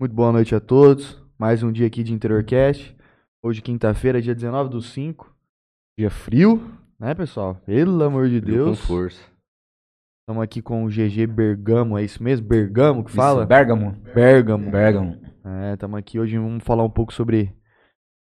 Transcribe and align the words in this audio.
Muito 0.00 0.14
boa 0.14 0.30
noite 0.30 0.54
a 0.54 0.60
todos. 0.60 1.20
Mais 1.36 1.62
um 1.62 1.72
dia 1.72 1.86
aqui 1.86 2.04
de 2.04 2.12
Interiorcast. 2.12 2.96
Hoje, 3.42 3.60
quinta-feira, 3.60 4.22
dia 4.22 4.34
19 4.34 4.70
do 4.70 4.80
5. 4.80 5.34
Dia 5.98 6.08
frio, 6.08 6.72
né, 6.98 7.14
pessoal? 7.16 7.56
Pelo 7.66 8.00
amor 8.04 8.28
de 8.28 8.40
Com 8.40 8.46
Deus. 8.46 8.80
força. 8.80 9.20
Estamos 10.20 10.42
aqui 10.42 10.62
com 10.62 10.84
o 10.84 10.88
GG 10.88 11.26
Bergamo, 11.26 11.98
é 11.98 12.04
isso 12.04 12.22
mesmo? 12.22 12.46
Bergamo 12.46 13.02
que 13.04 13.10
fala? 13.10 13.40
Isso, 13.40 13.48
Bergamo. 13.48 13.90
Bergamo. 14.14 14.70
Bergamo. 14.70 15.20
É, 15.44 15.72
estamos 15.72 15.98
aqui 15.98 16.20
hoje, 16.20 16.38
vamos 16.38 16.62
falar 16.62 16.84
um 16.84 16.90
pouco 16.90 17.12
sobre 17.12 17.56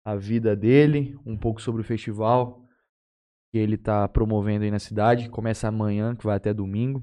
a 0.07 0.15
vida 0.15 0.57
dele, 0.57 1.19
um 1.27 1.37
pouco 1.37 1.61
sobre 1.61 1.83
o 1.83 1.85
festival 1.85 2.63
que 3.51 3.59
ele 3.59 3.75
está 3.75 4.09
promovendo 4.09 4.65
aí 4.65 4.71
na 4.71 4.79
cidade. 4.79 5.29
Começa 5.29 5.69
amanhã, 5.69 6.15
que 6.15 6.25
vai 6.25 6.37
até 6.37 6.55
domingo. 6.55 7.03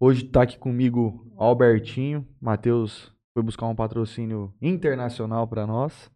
Hoje 0.00 0.24
tá 0.24 0.42
aqui 0.42 0.58
comigo 0.58 1.32
Albertinho. 1.36 2.26
Matheus 2.40 3.14
foi 3.34 3.42
buscar 3.42 3.66
um 3.66 3.74
patrocínio 3.74 4.52
internacional 4.60 5.46
para 5.46 5.66
nós. 5.66 6.10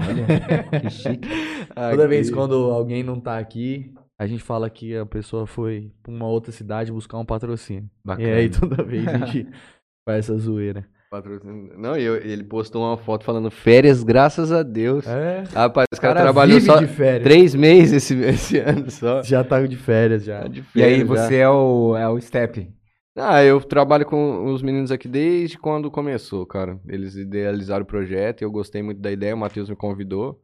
Olha, 0.00 0.80
que 0.80 0.90
chique. 0.90 1.28
Toda 1.74 2.08
vez 2.08 2.30
quando 2.30 2.54
alguém 2.70 3.02
não 3.02 3.20
tá 3.20 3.38
aqui, 3.38 3.92
a 4.18 4.26
gente 4.26 4.42
fala 4.42 4.70
que 4.70 4.96
a 4.96 5.04
pessoa 5.06 5.46
foi 5.46 5.92
pra 6.02 6.12
uma 6.12 6.26
outra 6.26 6.50
cidade 6.52 6.92
buscar 6.92 7.18
um 7.18 7.24
patrocínio. 7.24 7.88
Bacana. 8.04 8.28
E 8.28 8.32
aí 8.32 8.48
toda 8.48 8.82
vez 8.82 9.06
a 9.06 9.18
gente 9.18 9.46
faz 10.08 10.20
essa 10.30 10.38
zoeira. 10.38 10.86
Patrocínio. 11.10 11.74
Não, 11.78 11.94
e 11.98 12.02
eu- 12.02 12.16
ele 12.16 12.42
postou 12.44 12.82
uma 12.82 12.96
foto 12.96 13.22
falando 13.24 13.50
férias, 13.50 14.02
graças 14.02 14.50
a 14.50 14.62
Deus. 14.62 15.06
É, 15.06 15.44
Rapaz, 15.52 15.86
o 15.92 16.00
cara, 16.00 16.14
cara 16.14 16.22
trabalhou 16.22 16.54
vive 16.58 16.64
só 16.64 16.76
de 16.78 16.86
férias. 16.86 17.22
três 17.22 17.54
meses 17.54 17.92
esse, 18.10 18.14
esse 18.24 18.58
ano 18.58 18.90
só. 18.90 19.22
Já 19.22 19.44
tá 19.44 19.60
de 19.66 19.76
férias 19.76 20.24
já. 20.24 20.40
Tá 20.40 20.48
de 20.48 20.64
E 20.74 20.82
aí, 20.82 21.00
férias 21.00 21.08
já. 21.08 21.14
você 21.28 21.36
é 21.36 21.48
o, 21.50 21.94
é 21.94 22.08
o 22.08 22.18
Step. 22.18 22.66
Ah, 23.16 23.44
eu 23.44 23.60
trabalho 23.60 24.06
com 24.06 24.46
os 24.46 24.62
meninos 24.62 24.90
aqui 24.90 25.06
desde 25.06 25.58
quando 25.58 25.90
começou, 25.90 26.46
cara. 26.46 26.80
Eles 26.88 27.14
idealizaram 27.14 27.82
o 27.82 27.86
projeto 27.86 28.40
e 28.40 28.44
eu 28.44 28.50
gostei 28.50 28.82
muito 28.82 29.00
da 29.00 29.12
ideia, 29.12 29.34
o 29.34 29.38
Matheus 29.38 29.68
me 29.68 29.76
convidou. 29.76 30.40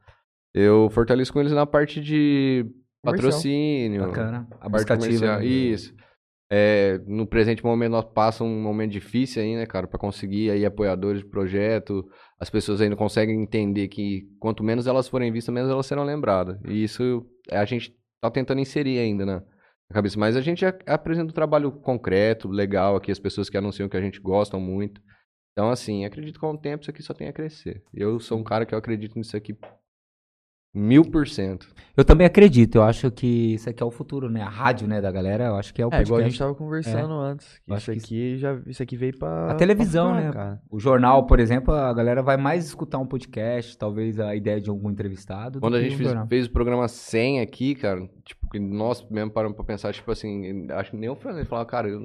Eu 0.55 0.91
fortaleço 0.91 1.33
com 1.33 1.41
eles 1.41 1.53
na 1.53 1.67
parte 1.67 2.01
de 2.01 2.67
patrocínio, 3.03 4.07
Bacana. 4.07 4.47
A 4.61 4.69
parte 4.69 4.87
buscativa. 4.87 5.07
comercial. 5.07 5.39
né? 5.39 5.47
Isso. 5.47 5.95
É, 6.51 6.99
no 7.07 7.27
presente 7.27 7.63
momento 7.63 7.93
nós 7.93 8.05
passamos 8.05 8.53
um 8.53 8.63
momento 8.63 8.93
difícil 8.93 9.43
aí, 9.43 9.55
né, 9.55 9.67
cara, 9.67 9.87
para 9.87 9.99
conseguir 9.99 10.51
aí 10.51 10.65
apoiadores 10.65 11.23
de 11.23 11.29
projeto. 11.29 12.07
As 12.41 12.49
pessoas 12.49 12.81
ainda 12.81 12.97
conseguem 12.97 13.41
entender 13.41 13.89
que 13.89 14.27
quanto 14.39 14.65
menos 14.65 14.87
elas 14.87 15.09
forem 15.09 15.31
vistas, 15.31 15.55
menos 15.55 15.71
elas 15.71 15.87
serão 15.87 16.05
lembradas. 16.05 16.59
E 16.67 16.83
isso 16.83 17.27
a 17.51 17.65
gente 17.65 17.95
tá 18.21 18.31
tentando 18.31 18.61
inserir 18.61 18.99
ainda 18.99 19.27
na, 19.27 19.43
na 19.91 19.95
cabeça. 19.95 20.19
Mas 20.19 20.37
a 20.37 20.41
gente 20.41 20.65
apresenta 20.65 21.31
um 21.31 21.35
trabalho 21.35 21.73
concreto, 21.73 22.49
legal 22.49 22.97
aqui, 22.97 23.11
as 23.11 23.19
pessoas 23.19 23.49
que 23.49 23.57
anunciam 23.57 23.89
que 23.89 23.97
a 23.97 24.01
gente 24.01 24.21
gostam 24.21 24.61
muito. 24.61 25.01
Então, 25.53 25.71
assim, 25.71 26.05
acredito 26.05 26.35
que 26.35 26.41
com 26.41 26.53
o 26.53 26.59
tempo 26.59 26.83
isso 26.83 26.91
aqui 26.91 27.03
só 27.03 27.13
tem 27.13 27.29
a 27.29 27.33
crescer. 27.33 27.83
Eu 27.93 28.21
sou 28.21 28.39
um 28.39 28.45
cara 28.45 28.65
que 28.65 28.75
eu 28.75 28.79
acredito 28.79 29.19
nisso 29.19 29.37
aqui 29.37 29.57
mil 30.75 31.03
por 31.05 31.27
cento. 31.27 31.67
Eu 31.97 32.05
também 32.05 32.27
acredito. 32.27 32.77
Eu 32.77 32.83
acho 32.85 33.11
que 33.11 33.55
isso 33.55 33.69
aqui 33.69 33.83
é 33.83 33.87
o 33.87 33.91
futuro, 33.91 34.31
né? 34.31 34.41
A 34.43 34.49
rádio, 34.49 34.87
né, 34.87 35.01
da 35.01 35.11
galera. 35.11 35.47
Eu 35.47 35.57
acho 35.57 35.75
que 35.75 35.83
é 35.83 35.87
o 35.87 35.93
É, 35.93 36.03
igual 36.03 36.21
a 36.21 36.23
gente 36.23 36.39
tava 36.39 36.55
conversando 36.55 37.13
antes. 37.15 37.59
que 37.59 37.73
Eu 37.73 37.77
Isso 37.77 37.91
acho 37.91 38.01
que 38.01 38.05
aqui 38.07 38.39
já 38.39 38.61
isso 38.67 38.83
aqui 38.83 38.97
veio 38.97 39.19
pra 39.19 39.51
A 39.51 39.55
televisão, 39.55 40.11
pra 40.13 40.17
ficar, 40.19 40.27
né? 40.29 40.33
cara. 40.33 40.63
O 40.71 40.79
jornal, 40.79 41.27
por 41.27 41.41
exemplo, 41.41 41.75
a 41.75 41.93
galera 41.93 42.23
vai 42.23 42.37
mais 42.37 42.67
escutar 42.67 42.99
um 42.99 43.07
podcast, 43.07 43.77
talvez 43.77 44.21
a 44.21 44.37
ideia 44.37 44.61
de 44.61 44.71
algum 44.71 44.91
entrevistado. 44.91 45.59
do 45.59 45.61
Quando 45.61 45.75
a 45.77 45.83
gente 45.83 45.95
um 45.95 45.99
fez, 45.99 46.29
fez 46.29 46.47
o 46.47 46.51
programa 46.53 46.87
100 46.87 47.41
aqui, 47.41 47.75
cara, 47.75 48.09
tipo, 48.25 48.49
que 48.49 48.61
nós 48.61 49.05
mesmo 49.11 49.31
paramos 49.33 49.57
pra 49.57 49.65
pensar, 49.65 49.93
tipo 49.93 50.11
assim, 50.13 50.67
acho 50.71 50.93
que 50.93 50.97
nem 50.97 51.09
o 51.11 51.17
Fernando 51.17 51.47
falava, 51.47 51.67
cara, 51.69 51.89
eu- 51.89 52.01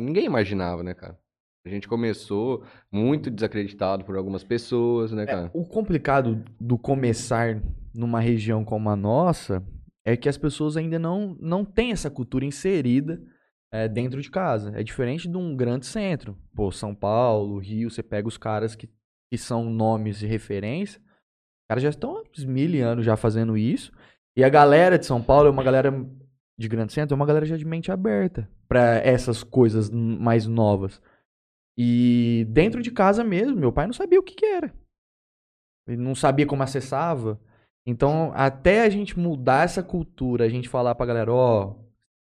ninguém 0.00 0.24
imaginava, 0.24 0.82
né, 0.82 0.92
cara? 0.94 1.16
A 1.64 1.68
gente 1.68 1.86
começou 1.88 2.62
muito 2.92 3.28
desacreditado 3.30 4.04
por 4.04 4.16
algumas 4.16 4.42
pessoas, 4.44 5.10
né, 5.12 5.26
cara? 5.26 5.50
O 5.52 5.64
complicado 5.64 6.42
do 6.60 6.78
começar 6.78 7.60
numa 7.96 8.20
região 8.20 8.64
como 8.64 8.88
a 8.90 8.96
nossa 8.96 9.66
é 10.04 10.16
que 10.16 10.28
as 10.28 10.38
pessoas 10.38 10.76
ainda 10.76 10.98
não, 10.98 11.36
não 11.40 11.64
têm 11.64 11.90
essa 11.90 12.10
cultura 12.10 12.44
inserida 12.44 13.20
é, 13.72 13.88
dentro 13.88 14.22
de 14.22 14.30
casa. 14.30 14.72
É 14.78 14.82
diferente 14.82 15.28
de 15.28 15.36
um 15.36 15.56
grande 15.56 15.86
centro. 15.86 16.38
Pô, 16.54 16.70
São 16.70 16.94
Paulo, 16.94 17.58
Rio, 17.58 17.90
você 17.90 18.02
pega 18.02 18.28
os 18.28 18.38
caras 18.38 18.76
que, 18.76 18.88
que 19.30 19.36
são 19.36 19.64
nomes 19.68 20.18
de 20.18 20.26
referência. 20.26 21.00
Os 21.00 21.68
caras 21.68 21.82
já 21.82 21.90
estão 21.90 22.18
há 22.18 22.22
mil 22.46 22.86
anos 22.86 23.04
já 23.04 23.16
fazendo 23.16 23.56
isso. 23.56 23.90
E 24.36 24.44
a 24.44 24.48
galera 24.48 24.98
de 24.98 25.06
São 25.06 25.22
Paulo 25.22 25.48
é 25.48 25.50
uma 25.50 25.64
galera 25.64 25.90
de 26.58 26.68
grande 26.68 26.92
centro, 26.92 27.14
é 27.14 27.16
uma 27.16 27.26
galera 27.26 27.44
já 27.44 27.56
de 27.56 27.64
mente 27.64 27.90
aberta 27.90 28.48
pra 28.68 28.96
essas 28.98 29.42
coisas 29.42 29.90
mais 29.90 30.46
novas. 30.46 31.02
E 31.76 32.46
dentro 32.48 32.80
de 32.82 32.90
casa 32.90 33.22
mesmo, 33.22 33.56
meu 33.56 33.72
pai 33.72 33.86
não 33.86 33.92
sabia 33.92 34.18
o 34.18 34.22
que, 34.22 34.34
que 34.34 34.46
era. 34.46 34.72
Ele 35.86 36.02
não 36.02 36.14
sabia 36.14 36.46
como 36.46 36.62
acessava. 36.62 37.40
Então, 37.86 38.32
até 38.34 38.82
a 38.82 38.88
gente 38.88 39.18
mudar 39.18 39.64
essa 39.64 39.82
cultura, 39.82 40.44
a 40.44 40.48
gente 40.48 40.68
falar 40.68 40.94
pra 40.96 41.06
galera, 41.06 41.32
ó, 41.32 41.76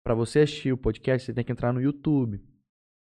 pra 0.03 0.15
você 0.15 0.39
assistir 0.39 0.73
o 0.73 0.77
podcast, 0.77 1.25
você 1.25 1.33
tem 1.33 1.43
que 1.43 1.51
entrar 1.51 1.71
no 1.71 1.79
YouTube. 1.79 2.41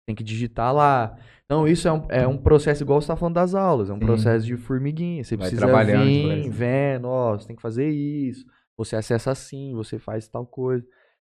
Tem 0.07 0.17
que 0.17 0.25
digitar 0.25 0.75
lá. 0.75 1.17
Então, 1.45 1.69
isso 1.69 1.87
é 1.87 1.93
um, 1.93 2.07
é 2.09 2.27
um 2.27 2.37
processo 2.37 2.83
igual 2.83 3.01
você 3.01 3.07
tá 3.07 3.17
falando 3.17 3.37
das 3.37 3.55
aulas. 3.55 3.89
É 3.89 3.93
um 3.93 4.01
Sim. 4.01 4.07
processo 4.07 4.45
de 4.45 4.57
formiguinha. 4.57 5.23
Você 5.23 5.37
Vai 5.37 5.49
precisa 5.49 5.85
vir, 5.85 6.51
vendo, 6.51 7.07
ó, 7.07 7.39
você 7.39 7.47
tem 7.47 7.55
que 7.55 7.63
fazer 7.63 7.89
isso. 7.89 8.45
Você 8.77 8.97
acessa 8.97 9.31
assim, 9.31 9.73
você 9.75 9.99
faz 9.99 10.27
tal 10.27 10.45
coisa. 10.45 10.85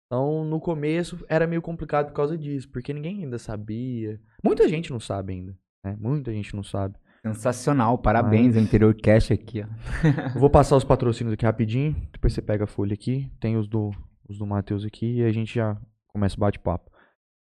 Então, 0.06 0.44
no 0.44 0.60
começo, 0.60 1.22
era 1.28 1.46
meio 1.46 1.60
complicado 1.60 2.06
por 2.06 2.14
causa 2.14 2.38
disso. 2.38 2.70
Porque 2.70 2.94
ninguém 2.94 3.24
ainda 3.24 3.38
sabia. 3.38 4.18
Muita 4.42 4.66
gente 4.66 4.90
não 4.90 5.00
sabe 5.00 5.34
ainda. 5.34 5.58
Né? 5.84 5.96
Muita 6.00 6.32
gente 6.32 6.54
não 6.56 6.62
sabe. 6.62 6.96
Sensacional, 7.24 7.96
parabéns, 7.98 8.54
Mas- 8.54 8.56
o 8.56 8.66
Interior 8.66 8.94
Cash 8.94 9.30
aqui, 9.30 9.62
ó. 9.62 10.38
Vou 10.38 10.50
passar 10.50 10.76
os 10.76 10.84
patrocínios 10.84 11.34
aqui 11.34 11.44
rapidinho. 11.44 11.94
Depois 12.12 12.32
você 12.32 12.42
pega 12.42 12.64
a 12.64 12.66
folha 12.66 12.94
aqui. 12.94 13.30
Tem 13.38 13.56
os 13.56 13.68
do, 13.68 13.90
os 14.28 14.38
do 14.38 14.46
Matheus 14.46 14.84
aqui. 14.84 15.18
E 15.18 15.24
a 15.24 15.30
gente 15.30 15.54
já 15.54 15.80
começa 16.08 16.36
o 16.36 16.40
bate-papo. 16.40 16.90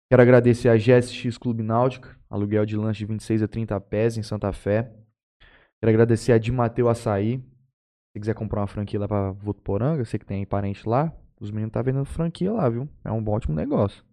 Quero 0.10 0.22
agradecer 0.22 0.70
a 0.70 0.78
GSX 0.78 1.38
Clube 1.38 1.62
Náutica. 1.62 2.18
Aluguel 2.30 2.66
de 2.66 2.76
lanche 2.76 3.00
de 3.00 3.06
26 3.06 3.44
a 3.44 3.48
30 3.48 3.80
pés 3.80 4.18
em 4.18 4.24
Santa 4.24 4.52
Fé. 4.52 4.92
Quero 5.80 5.92
agradecer 5.92 6.32
a 6.32 6.40
Di 6.40 6.52
Mateu 6.52 6.90
Açaí. 6.90 7.38
Se 7.38 8.20
quiser 8.20 8.34
comprar 8.34 8.62
uma 8.62 8.68
franquia 8.68 9.00
lá 9.00 9.08
pra 9.08 9.32
Votuporanga, 9.32 10.04
você 10.04 10.18
que 10.18 10.26
tem 10.26 10.44
parente 10.44 10.90
lá. 10.90 11.14
Os 11.40 11.52
meninos 11.52 11.72
tá 11.72 11.84
vendendo 11.84 12.04
franquia 12.06 12.52
lá, 12.52 12.68
viu? 12.68 12.90
É 13.06 13.12
um 13.12 13.24
ótimo 13.30 13.54
negócio. 13.56 14.04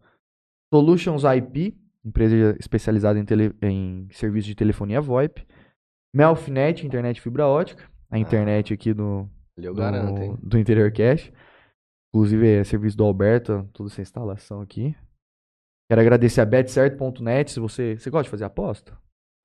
Solutions 0.72 1.22
IP. 1.24 1.74
Empresa 2.04 2.56
especializada 2.60 3.18
em, 3.18 3.24
tele, 3.24 3.54
em 3.62 4.08
serviço 4.10 4.46
de 4.46 4.54
telefonia 4.54 5.00
VoIP. 5.00 5.46
Melfinet, 6.14 6.86
internet 6.86 7.20
fibra 7.20 7.46
ótica. 7.46 7.84
A 8.10 8.18
internet 8.18 8.72
aqui 8.72 8.92
do, 8.92 9.28
do, 9.56 9.74
garanto, 9.74 10.38
do 10.42 10.58
Interior 10.58 10.92
Cash. 10.92 11.32
Inclusive, 12.14 12.46
é 12.46 12.64
serviço 12.64 12.96
do 12.96 13.04
Alberto, 13.04 13.68
toda 13.72 13.90
essa 13.90 14.02
instalação 14.02 14.60
aqui. 14.60 14.94
Quero 15.90 16.00
agradecer 16.00 16.40
a 16.40 16.44
betcerto.net. 16.44 17.50
Se 17.50 17.58
você, 17.58 17.96
você 17.98 18.10
gosta 18.10 18.24
de 18.24 18.30
fazer 18.30 18.44
aposta? 18.44 18.96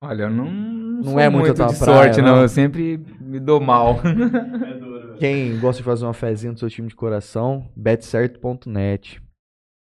Olha, 0.02 0.24
eu 0.24 0.30
não, 0.30 0.50
não, 0.50 1.20
é 1.20 1.28
muito 1.28 1.48
muito 1.48 1.62
a 1.62 1.66
tua 1.66 1.74
de 1.74 1.78
praia, 1.78 2.12
sorte, 2.12 2.22
não. 2.22 2.36
não. 2.36 2.42
Eu 2.42 2.48
sempre 2.48 2.98
me 3.20 3.38
dou 3.38 3.60
mal. 3.60 3.96
Quem 5.18 5.58
gosta 5.60 5.82
de 5.82 5.84
fazer 5.84 6.06
uma 6.06 6.14
fezinha 6.14 6.52
no 6.52 6.58
seu 6.58 6.70
time 6.70 6.88
de 6.88 6.96
coração, 6.96 7.70
betcerto.net. 7.76 9.22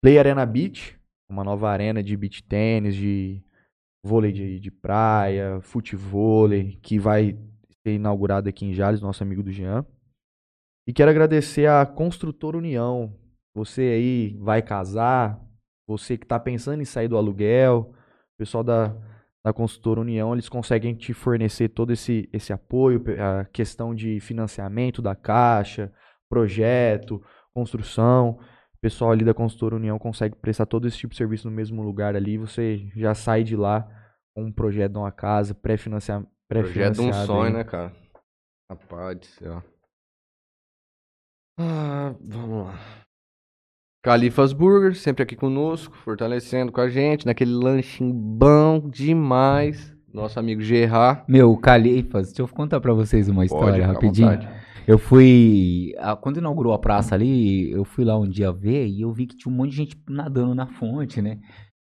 Play 0.03 0.19
Arena 0.19 0.45
Beach, 0.45 0.99
uma 1.31 1.43
nova 1.43 1.69
arena 1.69 2.03
de 2.03 2.15
beach 2.17 2.43
tênis, 2.43 2.95
de 2.95 3.41
vôlei 4.03 4.31
de, 4.31 4.59
de 4.59 4.69
praia, 4.69 5.61
futevôlei, 5.61 6.77
que 6.81 6.99
vai 6.99 7.37
ser 7.81 7.95
inaugurado 7.95 8.49
aqui 8.49 8.65
em 8.65 8.73
Jales, 8.73 9.01
nosso 9.01 9.23
amigo 9.23 9.41
do 9.41 9.51
Jean. 9.51 9.85
E 10.85 10.93
quero 10.93 11.09
agradecer 11.09 11.67
a 11.67 11.85
Construtora 11.85 12.57
União. 12.57 13.15
Você 13.55 13.81
aí 13.81 14.37
vai 14.39 14.61
casar, 14.61 15.39
você 15.87 16.17
que 16.17 16.25
está 16.25 16.39
pensando 16.39 16.81
em 16.81 16.85
sair 16.85 17.07
do 17.07 17.17
aluguel, 17.17 17.93
o 17.93 18.37
pessoal 18.37 18.63
da, 18.63 18.95
da 19.43 19.53
Construtora 19.53 20.01
União, 20.01 20.33
eles 20.33 20.49
conseguem 20.49 20.95
te 20.95 21.13
fornecer 21.13 21.69
todo 21.69 21.91
esse, 21.93 22.29
esse 22.33 22.51
apoio, 22.51 23.03
a 23.19 23.45
questão 23.45 23.93
de 23.95 24.19
financiamento 24.19 25.01
da 25.01 25.15
caixa, 25.15 25.91
projeto, 26.29 27.21
construção. 27.53 28.39
O 28.81 28.87
pessoal 28.89 29.11
ali 29.11 29.23
da 29.23 29.31
Construtora 29.31 29.75
União 29.75 29.99
consegue 29.99 30.35
prestar 30.35 30.65
todo 30.65 30.87
esse 30.87 30.97
tipo 30.97 31.11
de 31.11 31.17
serviço 31.17 31.47
no 31.47 31.55
mesmo 31.55 31.83
lugar 31.83 32.15
ali. 32.15 32.35
Você 32.35 32.89
já 32.95 33.13
sai 33.13 33.43
de 33.43 33.55
lá 33.55 33.87
com 34.33 34.45
um 34.45 34.51
projeto 34.51 34.93
de 34.93 34.97
uma 34.97 35.11
casa, 35.11 35.53
pré-financiado. 35.53 36.27
Projeto 36.49 36.95
de 36.95 37.01
um 37.01 37.13
sonho, 37.13 37.53
né, 37.53 37.63
cara? 37.63 37.93
Rapaz 38.71 39.19
do 39.19 39.25
céu. 39.27 39.63
Ah, 41.59 42.15
vamos 42.19 42.65
lá. 42.65 42.79
Califas 44.03 44.51
Burger, 44.51 44.95
sempre 44.95 45.21
aqui 45.21 45.35
conosco, 45.35 45.95
fortalecendo 45.97 46.71
com 46.71 46.81
a 46.81 46.89
gente, 46.89 47.23
naquele 47.23 47.53
lanchinho 47.53 48.11
bom 48.11 48.89
demais. 48.89 49.95
Nosso 50.11 50.39
amigo 50.39 50.59
Gerard. 50.59 51.23
Meu, 51.27 51.55
Califas, 51.55 52.29
deixa 52.29 52.41
eu 52.41 52.47
contar 52.47 52.81
pra 52.81 52.93
vocês 52.93 53.29
uma 53.29 53.45
história 53.45 53.83
à 53.83 53.87
rapidinho. 53.87 54.39
Eu 54.87 54.97
fui. 54.97 55.93
Quando 56.21 56.37
inaugurou 56.37 56.73
a 56.73 56.79
praça 56.79 57.15
ali, 57.15 57.71
eu 57.71 57.85
fui 57.85 58.03
lá 58.03 58.17
um 58.17 58.27
dia 58.27 58.51
ver 58.51 58.87
e 58.87 59.01
eu 59.01 59.11
vi 59.13 59.27
que 59.27 59.37
tinha 59.37 59.51
um 59.53 59.55
monte 59.55 59.71
de 59.71 59.77
gente 59.77 59.97
nadando 60.09 60.55
na 60.55 60.67
fonte, 60.67 61.21
né? 61.21 61.39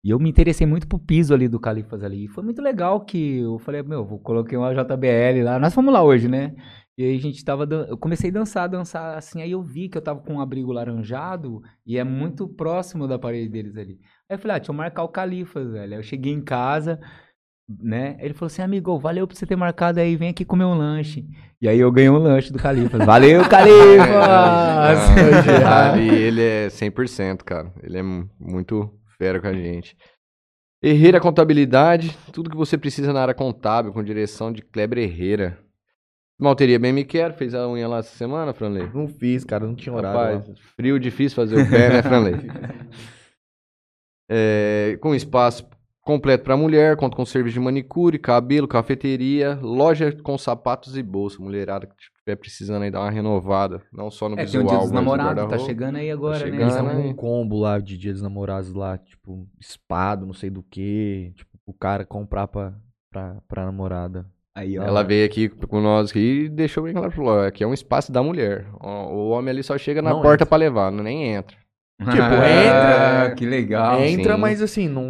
E 0.05 0.11
eu 0.11 0.19
me 0.21 0.31
interessei 0.31 0.67
muito 0.67 0.87
pro 0.89 0.99
piso 0.99 1.35
ali 1.35 1.49
do 1.49 1.59
Califas 1.61 2.03
ali. 2.05 2.25
E 2.27 2.29
foi 2.29 2.45
muito 2.45 2.63
legal 2.63 3.01
que 3.05 3.39
eu 3.41 3.59
falei, 3.59 3.83
meu, 3.83 4.05
vou 4.05 4.21
coloquei 4.21 4.57
uma 4.57 4.73
JBL 4.75 5.43
lá. 5.45 5.59
Nós 5.59 5.75
fomos 5.75 5.93
lá 5.93 6.03
hoje, 6.03 6.29
né? 6.29 6.55
E 6.99 7.05
aí 7.05 7.17
a 7.17 7.21
gente 7.21 7.45
tava. 7.45 7.67
dan- 7.67 7.87
Eu 7.89 7.99
comecei 7.99 8.31
a 8.31 8.33
dançar, 8.33 8.69
dançar 8.69 9.19
assim. 9.19 9.43
Aí 9.43 9.51
eu 9.53 9.63
vi 9.63 9.89
que 9.89 9.99
eu 9.99 10.03
tava 10.03 10.21
com 10.21 10.35
um 10.35 10.41
abrigo 10.41 10.73
laranjado 10.73 11.61
e 11.87 11.99
é 11.99 12.05
muito 12.05 12.49
próximo 12.49 13.09
da 13.09 13.19
parede 13.19 13.49
deles 13.51 13.77
ali. 13.77 13.99
Aí 14.31 14.37
eu 14.37 14.39
falei, 14.39 14.57
ah, 14.57 14.59
deixa 14.61 14.73
eu 14.73 14.77
marcar 14.77 15.03
o 15.05 15.09
Califas, 15.09 15.71
velho. 15.73 15.93
Aí 15.95 15.99
eu 15.99 16.03
cheguei 16.03 16.33
em 16.33 16.41
casa, 16.43 17.01
né? 17.69 18.17
Ele 18.21 18.35
falou 18.35 18.47
assim, 18.47 18.63
amigo, 18.63 18.99
valeu 18.99 19.27
por 19.27 19.35
você 19.37 19.45
ter 19.47 19.57
marcado 19.57 19.99
aí, 20.01 20.15
vem 20.17 20.29
aqui 20.31 20.45
comer 20.45 20.65
um 20.65 20.75
lanche. 20.77 21.25
E 21.61 21.69
aí 21.69 21.79
eu 21.81 21.91
ganhei 21.91 22.11
um 22.11 22.19
lanche 22.19 22.53
do 22.53 22.59
Califas. 22.59 23.05
Valeu, 23.05 23.43
Califas! 23.49 24.07
É, 25.49 25.65
Ali 25.65 26.09
ele 26.15 26.43
é 26.43 26.67
100%, 26.69 27.43
cara. 27.43 27.73
Ele 27.83 27.99
é 27.99 28.03
mu- 28.03 28.29
muito 28.39 28.91
fera 29.19 29.41
com 29.41 29.47
a 29.49 29.53
gente. 29.53 29.97
Herreira 30.83 31.19
Contabilidade, 31.19 32.17
tudo 32.33 32.51
que 32.51 32.57
você 32.57 32.77
precisa 32.79 33.13
na 33.13 33.23
área 33.23 33.35
contábil, 33.35 33.93
com 33.93 34.03
direção 34.05 34.53
de 34.53 34.63
Kleber 34.63 34.99
Herreira. 34.99 35.59
Malteria 36.39 36.79
Bem 36.79 36.93
Me 36.93 37.03
Quer, 37.03 37.33
fez 37.33 37.55
a 37.55 37.67
unha 37.67 37.89
lá 37.89 37.99
essa 38.01 38.15
semana, 38.15 38.53
Franley? 38.53 38.91
Não 38.93 39.09
fiz, 39.09 39.43
cara, 39.43 39.67
não 39.67 39.75
tinha 39.75 39.95
horário. 39.95 40.19
Rapaz, 40.37 40.49
lá. 40.49 40.55
frio, 40.77 41.01
difícil 41.01 41.35
fazer 41.35 41.57
o 41.63 41.69
pé, 41.71 41.89
né, 41.89 42.03
Franley? 42.03 42.35
É, 44.29 44.99
com 45.01 45.15
espaço 45.15 45.65
completo 46.07 46.45
para 46.45 46.57
mulher, 46.57 46.97
conta 46.97 47.17
com 47.17 47.25
serviço 47.27 47.55
de 47.55 47.61
manicure, 47.61 48.19
cabelo, 48.19 48.67
cafeteria, 48.69 49.59
loja 49.61 50.11
com 50.23 50.39
sapatos 50.39 50.97
e 50.97 51.03
bolsa. 51.03 51.43
Mulherada 51.43 51.87
que 51.87 51.93
estiver 52.01 52.37
precisando 52.37 52.83
aí 52.85 52.91
dar 52.91 53.01
uma 53.01 53.11
renovada, 53.11 53.83
não 53.93 54.11
só 54.11 54.29
no 54.29 54.35
É, 54.35 54.45
tem 54.45 54.45
o 54.45 54.63
visual, 54.63 54.67
dia 54.69 54.79
dos 54.79 54.91
namorados, 54.91 55.47
tá 55.51 55.59
chegando 55.59 55.97
aí 55.97 56.11
agora, 56.11 56.39
chegando, 56.39 56.53
né? 56.59 56.63
Eles 56.63 56.73
Engana, 56.75 56.89
estavam 56.89 57.03
com 57.03 57.07
hein? 57.09 57.13
um 57.13 57.17
combo 57.17 57.59
lá 57.59 57.79
de 57.79 57.99
dia 57.99 58.13
dos 58.13 58.23
namorados 58.23 58.73
lá, 58.73 58.97
tipo, 58.97 59.47
espado, 59.61 60.25
não 60.25 60.33
sei 60.35 60.49
do 60.49 60.63
que. 60.63 61.33
Tipo, 61.37 61.51
o 61.67 61.75
cara 61.75 62.05
comprar 62.07 62.47
pra, 62.47 62.73
pra, 63.13 63.37
pra 63.49 63.65
namorada. 63.67 64.25
Aí, 64.55 64.79
ó. 64.79 64.85
Ela 64.85 65.03
veio 65.03 65.27
aqui 65.27 65.49
com 65.51 65.81
nós 65.83 66.11
aqui 66.11 66.45
e 66.45 66.49
deixou 66.49 66.85
bem 66.85 66.95
claro, 66.95 67.11
falou, 67.11 67.41
aqui 67.41 67.63
é 67.63 67.67
um 67.67 67.75
espaço 67.75 68.11
da 68.11 68.23
mulher. 68.23 68.67
O 68.81 69.29
homem 69.31 69.51
ali 69.51 69.63
só 69.63 69.77
chega 69.77 70.01
na 70.01 70.11
Não 70.11 70.23
porta 70.23 70.37
entra. 70.37 70.47
pra 70.47 70.57
levar, 70.57 70.91
não- 70.91 71.05
nem 71.05 71.35
entra. 71.35 71.57
Tipo, 71.99 72.11
Ah, 72.23 73.25
entra- 73.27 73.35
Que 73.37 73.47
legal. 73.47 74.01
Entra, 74.03 74.35
sim. 74.35 74.41
mas 74.41 74.63
assim, 74.63 74.89
não. 74.89 75.03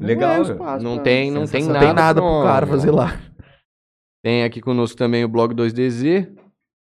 Não 0.00 0.06
Legal, 0.06 0.32
é 0.36 0.40
espaço 0.42 0.84
Não 0.84 0.94
pra- 0.96 1.04
tem, 1.04 1.30
não 1.30 1.46
tem 1.46 1.62
Não 1.64 1.72
nada. 1.74 1.84
tem 1.86 1.94
nada 1.94 2.20
pro 2.20 2.42
cara 2.42 2.66
fazer 2.66 2.90
lá. 2.90 3.08
Tem 4.24 4.44
aqui 4.44 4.60
conosco 4.60 4.96
também 4.98 5.24
o 5.24 5.28
blog 5.28 5.54
2DZ, 5.54 6.34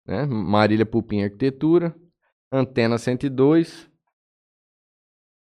né? 0.07 0.25
Marília 0.25 0.85
Pupim 0.85 1.23
Arquitetura, 1.23 1.95
Antena 2.51 2.97
102, 2.97 3.89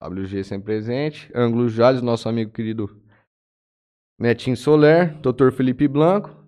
WG 0.01 0.43
sempre 0.43 0.65
presente, 0.65 1.31
Ângulo 1.33 1.69
Jales, 1.69 2.01
nosso 2.01 2.27
amigo 2.27 2.51
querido 2.51 3.01
Netinho 4.19 4.57
Soler, 4.57 5.13
Dr. 5.21 5.51
Felipe 5.51 5.87
Blanco. 5.87 6.41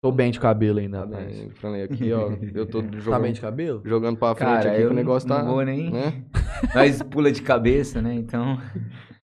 Tô 0.00 0.12
bem 0.12 0.30
de 0.30 0.38
cabelo 0.38 0.78
ainda, 0.78 1.00
Tá 1.00 1.06
bem, 1.06 1.50
falei 1.50 1.82
aqui, 1.82 2.12
ó, 2.12 2.30
eu 2.54 2.64
tô 2.66 2.80
Tá 2.82 2.88
bem 2.88 3.00
jogando, 3.00 3.32
de 3.32 3.40
cabelo? 3.40 3.82
jogando 3.84 4.16
pra 4.16 4.34
frente 4.36 4.48
Cara, 4.48 4.70
aqui, 4.70 4.80
que 4.82 4.86
o 4.86 4.94
negócio 4.94 5.28
tá, 5.28 5.42
não 5.42 5.54
vou 5.54 5.64
nem... 5.64 5.90
né? 5.90 6.24
Nós 6.72 7.02
pula 7.02 7.32
de 7.32 7.42
cabeça, 7.42 8.00
né? 8.00 8.14
Então... 8.14 8.56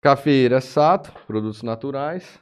Cafeira 0.00 0.60
Sato, 0.60 1.12
produtos 1.26 1.62
naturais. 1.62 2.40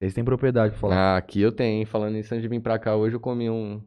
Eles 0.00 0.14
têm 0.14 0.24
propriedade 0.24 0.72
pra 0.72 0.80
falar. 0.80 0.96
Ah, 0.96 1.16
aqui 1.16 1.40
eu 1.40 1.52
tenho, 1.52 1.78
hein? 1.80 1.86
falando 1.86 2.14
nisso, 2.14 2.34
antes 2.34 2.42
de 2.42 2.48
vir 2.48 2.60
pra 2.60 2.78
cá 2.78 2.96
hoje 2.96 3.16
eu 3.16 3.20
comi 3.20 3.48
um 3.48 3.80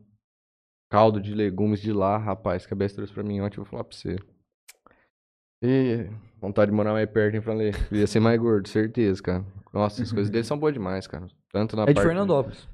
caldo 0.90 1.20
de 1.22 1.34
legumes 1.34 1.82
de 1.82 1.92
lá, 1.92 2.18
rapaz, 2.18 2.66
que 2.66 2.74
a 2.74 2.78
Bess 2.78 2.94
trouxe 2.94 3.14
pra 3.14 3.24
mim 3.24 3.42
ontem, 3.42 3.58
eu 3.60 3.64
vou 3.64 3.70
falar 3.70 3.84
pra 3.84 3.96
você. 3.96 4.16
E 5.62 6.10
vontade 6.40 6.72
de 6.72 6.76
morar 6.76 6.94
mais 6.94 7.10
perto, 7.10 7.36
hein, 7.36 7.42
falei, 7.42 7.72
ia 7.92 8.08
ser 8.08 8.20
mais 8.20 8.40
gordo, 8.40 8.68
certeza, 8.68 9.22
cara. 9.22 9.46
Nossa, 9.74 10.02
as 10.04 10.12
coisas 10.12 10.30
deles 10.30 10.48
são 10.48 10.58
boas 10.58 10.74
demais, 10.74 11.06
cara. 11.06 11.28
Tanto 11.52 11.76
na 11.76 11.84
É 11.84 11.88
de 11.88 11.94
parte 11.96 12.08
Fernandópolis. 12.08 12.70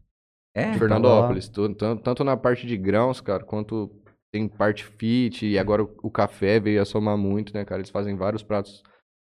É? 0.54 0.72
de 0.72 0.80
Fernandópolis, 0.80 1.48
tu- 1.50 1.74
tanto, 1.74 2.04
tanto 2.04 2.24
na 2.24 2.38
parte 2.38 2.68
de 2.68 2.78
grãos, 2.78 3.22
cara, 3.22 3.44
quanto 3.44 3.90
tem 4.32 4.48
parte 4.48 4.86
fit, 4.86 5.46
e 5.46 5.58
agora 5.58 5.84
o, 5.84 5.96
o 6.04 6.12
café 6.12 6.60
veio 6.60 6.82
a 6.82 6.86
somar 6.86 7.18
muito, 7.18 7.54
né, 7.54 7.66
cara? 7.66 7.82
Eles 7.82 7.90
fazem 7.90 8.16
vários 8.16 8.44
pratos 8.44 8.84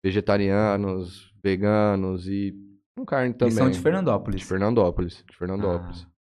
vegetarianos, 0.03 1.33
veganos 1.43 2.27
e 2.29 2.55
com 2.97 3.05
carne 3.05 3.33
também. 3.33 3.53
Eles 3.53 3.59
são 3.59 3.71
de 3.71 3.77
De 3.77 3.83
Fernandópolis. 3.83 4.43
Fernandópolis, 4.43 5.25
de 5.29 5.37
Fernandópolis. 5.37 6.07
Ah. 6.07 6.13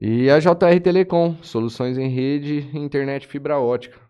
E 0.00 0.28
a 0.28 0.40
JR 0.40 0.80
Telecom, 0.82 1.36
soluções 1.42 1.96
em 1.96 2.08
rede 2.08 2.68
e 2.72 2.78
internet 2.78 3.26
fibra 3.26 3.58
ótica. 3.58 4.00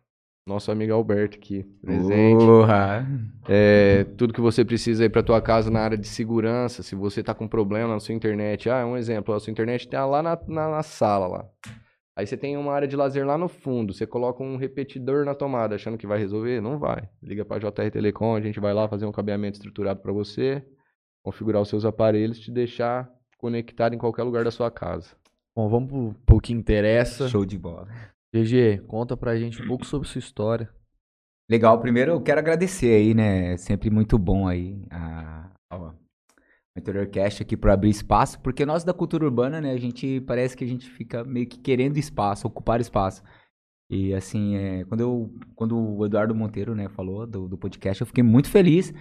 Nosso 0.48 0.72
amigo 0.72 0.92
Alberto 0.92 1.36
aqui, 1.36 1.62
presente. 1.80 2.44
Porra. 2.44 3.06
É, 3.48 4.04
tudo 4.16 4.32
que 4.32 4.40
você 4.40 4.64
precisa 4.64 5.04
aí 5.04 5.08
para 5.08 5.22
tua 5.22 5.40
casa 5.40 5.70
na 5.70 5.80
área 5.80 5.96
de 5.96 6.08
segurança, 6.08 6.82
se 6.82 6.96
você 6.96 7.22
tá 7.22 7.32
com 7.32 7.46
problema 7.46 7.92
na 7.92 8.00
sua 8.00 8.14
internet. 8.14 8.68
Ah, 8.68 8.84
um 8.84 8.96
exemplo, 8.96 9.32
a 9.32 9.38
sua 9.38 9.52
internet 9.52 9.86
tá 9.86 10.04
lá 10.04 10.20
na, 10.20 10.36
na, 10.48 10.68
na 10.68 10.82
sala 10.82 11.28
lá. 11.28 11.48
Aí 12.14 12.26
você 12.26 12.36
tem 12.36 12.56
uma 12.56 12.72
área 12.72 12.86
de 12.86 12.94
lazer 12.94 13.26
lá 13.26 13.38
no 13.38 13.48
fundo, 13.48 13.94
você 13.94 14.06
coloca 14.06 14.42
um 14.42 14.56
repetidor 14.56 15.24
na 15.24 15.34
tomada, 15.34 15.74
achando 15.74 15.96
que 15.96 16.06
vai 16.06 16.18
resolver? 16.18 16.60
Não 16.60 16.78
vai. 16.78 17.08
Liga 17.22 17.44
para 17.44 17.58
JR 17.58 17.90
Telecom, 17.90 18.36
a 18.36 18.40
gente 18.40 18.60
vai 18.60 18.74
lá 18.74 18.86
fazer 18.86 19.06
um 19.06 19.12
cabeamento 19.12 19.54
estruturado 19.54 20.00
para 20.00 20.12
você, 20.12 20.62
configurar 21.22 21.62
os 21.62 21.68
seus 21.68 21.86
aparelhos, 21.86 22.38
te 22.38 22.50
deixar 22.50 23.10
conectado 23.38 23.94
em 23.94 23.98
qualquer 23.98 24.24
lugar 24.24 24.44
da 24.44 24.50
sua 24.50 24.70
casa. 24.70 25.16
Bom, 25.56 25.68
vamos 25.68 25.90
pro, 25.90 26.14
pro 26.26 26.40
que 26.40 26.52
interessa. 26.52 27.28
Show 27.28 27.46
de 27.46 27.58
bola. 27.58 27.88
GG, 28.34 28.82
conta 28.86 29.16
pra 29.16 29.36
gente 29.36 29.62
um 29.62 29.66
pouco 29.66 29.86
sobre 29.86 30.06
sua 30.06 30.18
história. 30.18 30.68
Legal, 31.50 31.80
primeiro 31.80 32.12
eu 32.12 32.20
quero 32.20 32.40
agradecer 32.40 32.94
aí, 32.94 33.14
né? 33.14 33.56
Sempre 33.56 33.90
muito 33.90 34.18
bom 34.18 34.46
aí 34.46 34.86
a, 34.90 35.50
a 36.74 36.80
Interiorcast 36.80 37.42
aqui 37.42 37.56
por 37.56 37.70
abrir 37.70 37.90
espaço, 37.90 38.40
porque 38.40 38.64
nós 38.64 38.84
da 38.84 38.94
cultura 38.94 39.24
urbana, 39.24 39.60
né, 39.60 39.72
a 39.72 39.78
gente 39.78 40.20
parece 40.22 40.56
que 40.56 40.64
a 40.64 40.66
gente 40.66 40.88
fica 40.88 41.22
meio 41.24 41.46
que 41.46 41.58
querendo 41.58 41.98
espaço, 41.98 42.46
ocupar 42.46 42.80
espaço. 42.80 43.22
E 43.90 44.14
assim, 44.14 44.56
é, 44.56 44.84
quando, 44.84 45.00
eu, 45.00 45.34
quando 45.54 45.76
o 45.76 46.06
Eduardo 46.06 46.34
Monteiro, 46.34 46.74
né, 46.74 46.88
falou 46.88 47.26
do, 47.26 47.46
do 47.46 47.58
podcast, 47.58 48.00
eu 48.00 48.06
fiquei 48.06 48.24
muito 48.24 48.48
feliz 48.48 48.92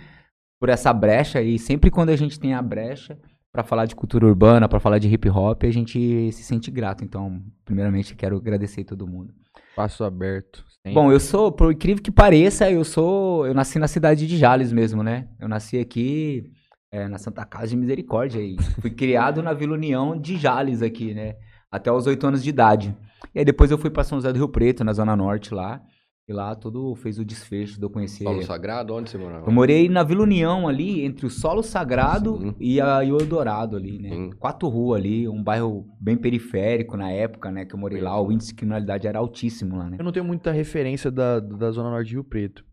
por 0.60 0.68
essa 0.68 0.92
brecha 0.92 1.42
e 1.42 1.58
sempre 1.58 1.90
quando 1.90 2.10
a 2.10 2.16
gente 2.16 2.40
tem 2.40 2.54
a 2.54 2.62
brecha 2.62 3.18
para 3.54 3.64
falar 3.64 3.86
de 3.86 3.96
cultura 3.96 4.26
urbana, 4.26 4.68
para 4.68 4.80
falar 4.80 5.00
de 5.00 5.08
hip 5.08 5.30
hop, 5.30 5.64
a 5.64 5.72
gente 5.72 6.32
se 6.32 6.44
sente 6.44 6.70
grato. 6.70 7.04
Então, 7.04 7.42
primeiramente, 7.64 8.16
quero 8.16 8.38
agradecer 8.38 8.84
todo 8.84 9.08
mundo. 9.08 9.34
Passo 9.76 10.04
aberto. 10.04 10.66
sempre. 10.84 10.94
Bom, 10.94 11.12
eu 11.12 11.20
sou, 11.20 11.52
por 11.52 11.72
incrível 11.72 12.04
que 12.04 12.12
pareça, 12.12 12.70
eu 12.70 12.84
sou. 12.84 13.46
Eu 13.46 13.54
nasci 13.54 13.80
na 13.80 13.88
cidade 13.88 14.28
de 14.28 14.38
Jales 14.38 14.72
mesmo, 14.72 15.04
né? 15.04 15.28
Eu 15.40 15.48
nasci 15.48 15.78
aqui 15.78 16.52
é, 16.92 17.08
na 17.08 17.18
Santa 17.18 17.46
Casa 17.46 17.68
de 17.68 17.78
Misericórdia. 17.78 18.40
E 18.40 18.58
fui 18.82 18.92
criado 18.92 19.42
na 19.42 19.54
Vila 19.54 19.74
União 19.74 20.20
de 20.20 20.38
Jales 20.38 20.82
aqui, 20.82 21.14
né? 21.14 21.36
Até 21.72 21.92
os 21.92 22.06
oito 22.06 22.28
anos 22.28 22.44
de 22.44 22.50
idade. 22.50 22.96
E 23.34 23.40
aí 23.40 23.46
depois 23.46 23.72
eu 23.72 23.78
fui 23.78 23.90
pra 23.90 24.04
São 24.04 24.18
José 24.18 24.34
do 24.34 24.38
Rio 24.38 24.50
Preto, 24.50 24.84
na 24.84 24.92
Zona 24.92 25.16
Norte 25.16 25.54
lá. 25.54 25.82
E 26.28 26.34
lá 26.34 26.56
tudo 26.56 26.94
fez 26.96 27.18
o 27.18 27.26
desfecho 27.26 27.78
de 27.78 27.84
eu 27.84 27.90
conhecer. 27.90 28.24
Solo 28.24 28.44
Sagrado, 28.44 28.94
onde 28.94 29.10
você 29.10 29.18
morava? 29.18 29.46
Eu 29.46 29.52
morei 29.52 29.90
na 29.90 30.04
Vila 30.04 30.24
União 30.24 30.68
ali, 30.68 31.04
entre 31.04 31.26
o 31.26 31.30
Solo 31.30 31.64
Sagrado 31.64 32.38
Sim. 32.38 32.56
e, 32.60 32.80
a, 32.80 33.00
o 33.00 33.20
Eldorado 33.20 33.76
ali, 33.76 34.00
né? 34.00 34.10
Sim. 34.10 34.30
Quatro 34.38 34.70
ruas 34.70 35.00
ali, 35.00 35.28
um 35.28 35.44
bairro 35.44 35.86
bem 36.00 36.16
periférico 36.16 36.96
na 36.96 37.12
época, 37.12 37.52
né? 37.52 37.66
Que 37.66 37.74
eu 37.74 37.80
morei 37.80 38.00
lá, 38.00 38.22
o 38.22 38.32
índice 38.32 38.50
de 38.50 38.56
criminalidade 38.56 39.08
era 39.08 39.20
altíssimo 39.20 39.78
lá, 39.78 39.90
né? 39.90 39.98
Eu 40.00 40.06
não 40.06 40.12
tenho 40.12 40.26
muita 40.26 40.52
referência 40.52 41.10
da, 41.10 41.40
da 41.40 41.72
Zona 41.72 41.90
Norte 41.90 42.10
de 42.10 42.14
Rio 42.14 42.24
Preto. 42.24 42.64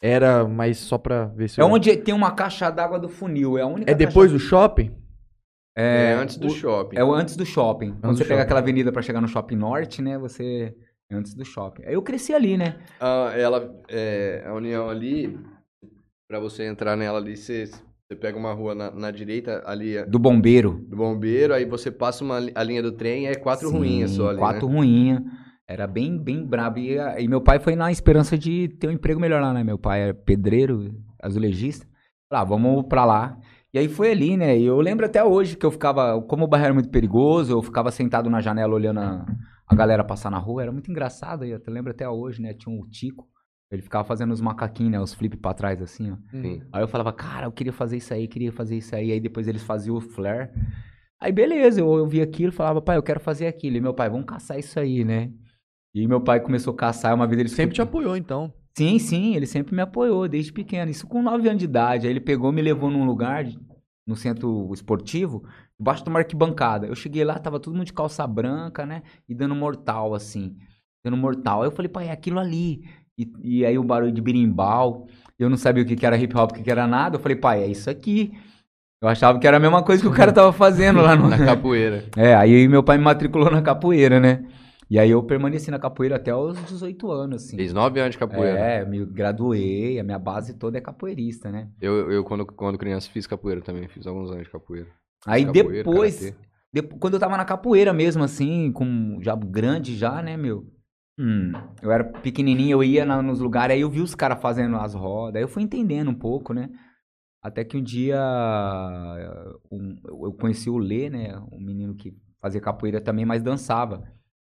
Era, 0.00 0.46
mas 0.46 0.78
só 0.78 0.96
pra 0.96 1.24
ver 1.26 1.48
se 1.48 1.60
É 1.60 1.64
eu... 1.64 1.68
onde 1.68 1.96
tem 1.96 2.14
uma 2.14 2.30
caixa 2.30 2.70
d'água 2.70 2.98
do 2.98 3.08
funil, 3.08 3.58
é 3.58 3.62
a 3.62 3.66
única 3.66 3.90
É 3.90 3.94
depois 3.94 4.30
caixa... 4.30 4.44
do 4.44 4.48
shopping? 4.48 4.92
É, 5.76 6.10
É, 6.10 6.14
antes 6.14 6.36
do 6.36 6.48
o- 6.48 6.50
shopping. 6.50 6.96
É 6.96 7.04
o 7.04 7.12
antes 7.12 7.36
do 7.36 7.44
shopping. 7.46 7.92
Quando 8.00 8.12
do 8.12 8.18
você 8.18 8.24
pega 8.24 8.34
shopping. 8.36 8.42
aquela 8.42 8.60
avenida 8.60 8.92
pra 8.92 9.02
chegar 9.02 9.20
no 9.20 9.28
shopping 9.28 9.56
norte, 9.56 10.00
né? 10.02 10.16
Você 10.18 10.74
é 11.10 11.14
antes 11.14 11.34
do 11.34 11.44
shopping. 11.44 11.84
Aí 11.84 11.94
eu 11.94 12.02
cresci 12.02 12.32
ali, 12.32 12.56
né? 12.56 12.78
Ah, 13.00 13.32
ela, 13.36 13.74
é, 13.88 14.44
a 14.46 14.54
União 14.54 14.88
ali, 14.88 15.38
pra 16.28 16.38
você 16.40 16.64
entrar 16.64 16.96
nela 16.96 17.18
ali, 17.18 17.36
você, 17.36 17.66
você 17.66 18.16
pega 18.20 18.36
uma 18.38 18.52
rua 18.52 18.74
na, 18.74 18.90
na 18.90 19.10
direita 19.10 19.62
ali 19.66 19.96
é, 19.96 20.04
Do 20.04 20.18
bombeiro. 20.18 20.84
do 20.88 20.96
bombeiro, 20.96 21.54
aí 21.54 21.64
você 21.64 21.90
passa 21.90 22.22
uma, 22.24 22.38
a 22.54 22.62
linha 22.62 22.82
do 22.82 22.92
trem 22.92 23.24
e 23.24 23.26
é 23.26 23.34
quatro 23.34 23.68
Sim, 23.68 23.76
ruinhas 23.78 24.10
só 24.12 24.28
ali, 24.30 24.38
Quatro 24.38 24.68
né? 24.68 24.74
ruinhas. 24.74 25.22
Era 25.68 25.86
bem, 25.86 26.16
bem 26.18 26.44
brabo. 26.46 26.78
E, 26.78 26.98
a- 26.98 27.20
e 27.20 27.28
meu 27.28 27.40
pai 27.42 27.58
foi 27.58 27.76
na 27.76 27.92
esperança 27.92 28.38
de 28.38 28.68
ter 28.68 28.88
um 28.88 28.92
emprego 28.92 29.20
melhor 29.20 29.40
lá, 29.42 29.52
né? 29.52 29.62
Meu 29.62 29.78
pai 29.78 30.08
é 30.08 30.12
pedreiro, 30.12 30.94
azulejista. 31.22 31.86
Lá, 32.32 32.42
vamos 32.42 32.86
pra 32.88 33.04
lá. 33.04 33.38
E 33.72 33.78
aí 33.78 33.86
foi 33.88 34.10
ali, 34.10 34.36
né? 34.36 34.58
E 34.58 34.64
eu 34.64 34.80
lembro 34.80 35.04
até 35.04 35.22
hoje 35.22 35.56
que 35.56 35.66
eu 35.66 35.70
ficava, 35.70 36.20
como 36.22 36.44
o 36.44 36.48
bairro 36.48 36.64
era 36.64 36.74
muito 36.74 36.88
perigoso, 36.88 37.52
eu 37.52 37.62
ficava 37.62 37.90
sentado 37.90 38.30
na 38.30 38.40
janela 38.40 38.74
olhando 38.74 39.00
a, 39.00 39.26
a 39.66 39.74
galera 39.74 40.02
passar 40.02 40.30
na 40.30 40.38
rua. 40.38 40.62
Era 40.62 40.72
muito 40.72 40.90
engraçado. 40.90 41.44
Eu 41.44 41.56
até 41.58 41.70
lembro 41.70 41.90
até 41.90 42.08
hoje, 42.08 42.40
né? 42.40 42.54
Tinha 42.54 42.74
um 42.74 42.86
Tico. 42.88 43.28
Ele 43.70 43.82
ficava 43.82 44.02
fazendo 44.04 44.32
os 44.32 44.40
macaquinhos, 44.40 44.92
né? 44.92 44.98
Os 45.00 45.12
flip 45.12 45.36
pra 45.36 45.52
trás, 45.52 45.82
assim, 45.82 46.10
ó. 46.10 46.16
Sim. 46.30 46.62
Aí 46.72 46.82
eu 46.82 46.88
falava, 46.88 47.12
cara, 47.12 47.46
eu 47.46 47.52
queria 47.52 47.74
fazer 47.74 47.98
isso 47.98 48.14
aí, 48.14 48.26
queria 48.26 48.50
fazer 48.50 48.76
isso 48.78 48.96
aí. 48.96 49.12
Aí 49.12 49.20
depois 49.20 49.46
eles 49.46 49.62
faziam 49.62 49.96
o 49.96 50.00
flare. 50.00 50.48
Aí 51.20 51.30
beleza, 51.30 51.80
eu, 51.80 51.98
eu 51.98 52.06
via 52.06 52.24
aquilo 52.24 52.50
e 52.50 52.54
falava, 52.54 52.80
pai, 52.80 52.96
eu 52.96 53.02
quero 53.02 53.20
fazer 53.20 53.46
aquilo. 53.46 53.76
E 53.76 53.80
meu 53.82 53.92
pai, 53.92 54.08
vamos 54.08 54.24
caçar 54.24 54.58
isso 54.58 54.80
aí, 54.80 55.04
né? 55.04 55.30
E 56.02 56.06
meu 56.06 56.20
pai 56.20 56.38
começou 56.38 56.72
a 56.72 56.76
caçar, 56.76 57.12
uma 57.12 57.26
vez 57.26 57.40
ele 57.40 57.48
Sempre 57.48 57.74
te 57.74 57.82
apoiou, 57.82 58.16
então. 58.16 58.52
Sim, 58.76 59.00
sim, 59.00 59.34
ele 59.34 59.46
sempre 59.46 59.74
me 59.74 59.82
apoiou 59.82 60.28
desde 60.28 60.52
pequeno. 60.52 60.88
Isso 60.88 61.08
com 61.08 61.20
9 61.20 61.48
anos 61.48 61.58
de 61.58 61.64
idade. 61.64 62.06
Aí 62.06 62.12
ele 62.12 62.20
pegou, 62.20 62.52
me 62.52 62.62
levou 62.62 62.88
num 62.88 63.04
lugar, 63.04 63.44
no 64.06 64.14
centro 64.14 64.70
esportivo, 64.72 65.42
debaixo 65.76 66.04
de 66.04 66.10
uma 66.10 66.20
arquibancada. 66.20 66.86
Eu 66.86 66.94
cheguei 66.94 67.24
lá, 67.24 67.36
tava 67.36 67.58
todo 67.58 67.74
mundo 67.74 67.86
de 67.86 67.92
calça 67.92 68.24
branca, 68.26 68.86
né? 68.86 69.02
E 69.28 69.34
dando 69.34 69.56
mortal, 69.56 70.14
assim. 70.14 70.56
Dando 71.04 71.16
mortal. 71.16 71.62
Aí 71.62 71.66
eu 71.66 71.72
falei, 71.72 71.88
pai, 71.88 72.06
é 72.06 72.12
aquilo 72.12 72.38
ali. 72.38 72.84
E, 73.18 73.32
e 73.42 73.66
aí 73.66 73.76
o 73.76 73.82
barulho 73.82 74.12
de 74.12 74.20
birimbau. 74.20 75.08
Eu 75.36 75.50
não 75.50 75.56
sabia 75.56 75.82
o 75.82 75.86
que, 75.86 75.96
que 75.96 76.06
era 76.06 76.16
hip 76.16 76.36
hop, 76.36 76.52
o 76.52 76.54
que, 76.54 76.62
que 76.62 76.70
era 76.70 76.86
nada. 76.86 77.16
Eu 77.16 77.20
falei, 77.20 77.36
pai, 77.36 77.64
é 77.64 77.66
isso 77.66 77.90
aqui. 77.90 78.32
Eu 79.02 79.08
achava 79.08 79.40
que 79.40 79.46
era 79.46 79.56
a 79.56 79.60
mesma 79.60 79.82
coisa 79.82 80.00
que 80.00 80.08
o 80.08 80.14
cara 80.14 80.32
tava 80.32 80.52
fazendo 80.52 81.00
lá 81.02 81.16
no... 81.16 81.28
Na 81.28 81.44
capoeira. 81.44 82.04
É, 82.16 82.36
aí 82.36 82.68
meu 82.68 82.84
pai 82.84 82.96
me 82.96 83.04
matriculou 83.04 83.50
na 83.50 83.60
capoeira, 83.60 84.20
né? 84.20 84.44
E 84.90 84.98
aí 84.98 85.10
eu 85.10 85.22
permaneci 85.22 85.70
na 85.70 85.78
capoeira 85.78 86.16
até 86.16 86.34
os 86.34 86.56
18 86.64 87.10
anos, 87.10 87.44
assim. 87.44 87.56
Fez 87.56 87.72
nove 87.74 88.00
anos 88.00 88.12
de 88.12 88.18
capoeira. 88.18 88.58
É, 88.58 88.84
me 88.84 89.04
graduei, 89.04 89.98
a 89.98 90.04
minha 90.04 90.18
base 90.18 90.54
toda 90.54 90.78
é 90.78 90.80
capoeirista, 90.80 91.50
né? 91.50 91.70
Eu, 91.80 92.10
eu 92.10 92.24
quando, 92.24 92.46
quando 92.46 92.78
criança, 92.78 93.10
fiz 93.10 93.26
capoeira 93.26 93.60
também. 93.60 93.86
Fiz 93.88 94.06
alguns 94.06 94.30
anos 94.30 94.44
de 94.44 94.50
capoeira. 94.50 94.88
Aí 95.26 95.44
Capoeira, 95.44 95.72
depois, 95.72 96.34
quando 97.00 97.14
eu 97.14 97.20
tava 97.20 97.36
na 97.36 97.44
capoeira 97.44 97.92
mesmo, 97.92 98.22
assim, 98.24 98.72
com 98.72 99.18
já 99.20 99.34
grande 99.36 99.96
já, 99.96 100.22
né, 100.22 100.36
meu? 100.36 100.64
Hum, 101.18 101.52
eu 101.82 101.90
era 101.90 102.04
pequenininho, 102.04 102.76
eu 102.76 102.84
ia 102.84 103.04
na- 103.04 103.20
nos 103.20 103.40
lugares, 103.40 103.74
aí 103.74 103.80
eu 103.80 103.90
vi 103.90 104.00
os 104.00 104.14
caras 104.14 104.40
fazendo 104.40 104.76
as 104.76 104.94
rodas, 104.94 105.36
aí 105.36 105.42
eu 105.42 105.48
fui 105.48 105.62
entendendo 105.62 106.10
um 106.10 106.14
pouco, 106.14 106.54
né? 106.54 106.70
Até 107.42 107.64
que 107.64 107.76
um 107.76 107.82
dia 107.82 108.16
um- 109.70 109.96
eu 110.06 110.24
eu 110.26 110.32
conheci 110.32 110.70
o 110.70 110.78
Lê, 110.78 111.10
né? 111.10 111.36
Um 111.52 111.60
menino 111.60 111.94
que 111.94 112.14
fazia 112.40 112.60
capoeira 112.60 113.00
também, 113.00 113.24
mas 113.24 113.42
dançava. 113.42 114.02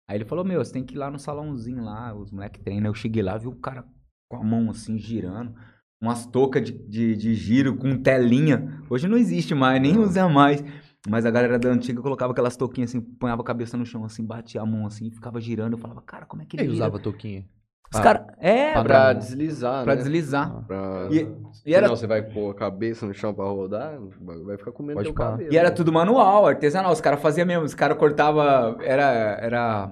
Aí 0.09 0.17
ele 0.17 0.25
falou, 0.25 0.45
meu, 0.45 0.65
você 0.65 0.73
tem 0.73 0.83
que 0.83 0.95
ir 0.95 0.99
lá 0.99 1.11
no 1.11 1.19
salãozinho 1.19 1.85
lá, 1.85 2.15
os 2.15 2.33
moleques 2.33 2.63
treinam. 2.63 2.91
Eu 2.91 2.95
cheguei 2.95 3.23
lá, 3.23 3.37
vi 3.37 3.47
o 3.47 3.55
cara 3.55 3.85
com 4.31 4.39
a 4.39 4.43
mão 4.43 4.71
assim, 4.71 4.99
girando. 4.99 5.55
Umas 6.01 6.25
toucas 6.25 6.65
de, 6.65 6.73
de, 6.73 7.15
de 7.15 7.35
giro 7.35 7.77
com 7.77 8.01
telinha. 8.01 8.83
Hoje 8.89 9.07
não 9.07 9.19
existe 9.19 9.55
mais, 9.55 9.83
nem 9.83 9.99
usa 9.99 10.27
mais. 10.27 10.65
Mas 11.07 11.27
a 11.27 11.31
galera 11.31 11.59
da 11.59 11.69
antiga 11.69 12.01
colocava 12.01 12.33
aquelas 12.33 12.57
touquinhas 12.57 12.91
assim, 12.91 13.01
punhava 13.01 13.43
a 13.43 13.45
cabeça 13.45 13.77
no 13.77 13.85
chão 13.85 14.05
assim, 14.05 14.25
batia 14.25 14.63
a 14.63 14.67
mão 14.67 14.87
assim, 14.87 15.11
ficava 15.11 15.41
girando. 15.41 15.75
Eu 15.75 15.79
falava, 15.79 16.01
cara, 16.01 16.25
como 16.25 16.41
é 16.41 16.47
que 16.47 16.57
ele 16.57 16.65
Ele 16.65 16.73
usava 16.73 16.99
toquinha. 16.99 17.47
Os 17.93 18.01
cara... 18.01 18.27
É, 18.39 18.73
Pra, 18.73 18.85
pra, 18.85 19.13
deslizar, 19.15 19.85
pra 19.85 19.95
né? 19.95 20.03
deslizar. 20.03 20.63
Pra... 20.67 21.09
E- 21.11 21.27
E 21.65 21.75
era, 21.75 21.87
Senão 21.87 21.97
você 21.97 22.07
vai 22.07 22.23
pôr 22.23 22.51
a 22.51 22.55
cabeça 22.55 23.07
no 23.07 23.15
chão 23.15 23.33
pra 23.35 23.45
rodar, 23.45 23.99
vai 24.45 24.57
ficar 24.57 24.73
comendo 24.73 24.95
Pode 24.97 25.09
teu 25.09 25.15
pá. 25.15 25.31
cabelo. 25.33 25.53
e 25.53 25.57
era 25.57 25.71
tudo 25.71 25.93
manual, 25.93 26.47
artesanal. 26.47 26.93
Os 26.93 27.01
caras 27.01 27.21
faziam 27.21 27.47
mesmo. 27.47 27.65
Os 27.65 27.75
caras 27.75 27.97
cortavam. 27.99 28.77
Era. 28.83 29.39
Era. 29.41 29.91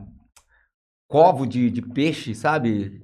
Covo 1.09 1.47
de, 1.47 1.71
de 1.71 1.81
peixe, 1.83 2.35
sabe? 2.35 3.01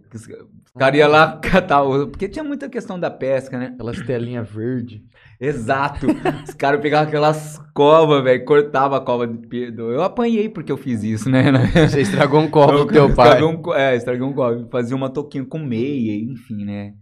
Iam 0.95 1.09
lá 1.11 1.37
catar. 1.43 1.83
o- 1.83 2.09
Porque 2.09 2.29
tinha 2.29 2.43
muita 2.45 2.69
questão 2.69 2.99
da 2.99 3.11
pesca, 3.11 3.59
né? 3.59 3.67
Aquelas 3.75 4.01
telinhas 4.03 4.49
verde. 4.51 5.05
Exato. 5.41 6.07
Os 6.49 6.55
caras 6.55 6.81
pegavam 6.81 7.09
aquelas 7.09 7.59
covas, 7.75 8.23
velho. 8.25 8.45
Cortava 8.45 8.97
a 8.97 9.01
cova 9.01 9.27
de 9.27 9.47
pedro. 9.47 9.91
Eu 9.91 10.03
apanhei 10.03 10.49
porque 10.49 10.73
eu 10.73 10.77
fiz 10.77 11.03
isso, 11.05 11.31
né? 11.31 11.45
Você 11.89 12.01
estragou 12.01 12.41
um 12.41 12.51
copo 12.51 12.73
Eu 12.73 12.87
do 12.87 12.93
teu 12.93 13.15
pai. 13.15 13.43
um 13.43 13.61
é, 13.75 13.97
estraguei 13.97 14.23
um 14.25 14.33
copo. 14.33 14.69
Fazia 14.71 14.97
uma 14.97 15.11
touquinha 15.11 15.45
com 15.45 15.59
meia, 15.59 16.15
enfim, 16.17 16.65
né? 16.65 16.95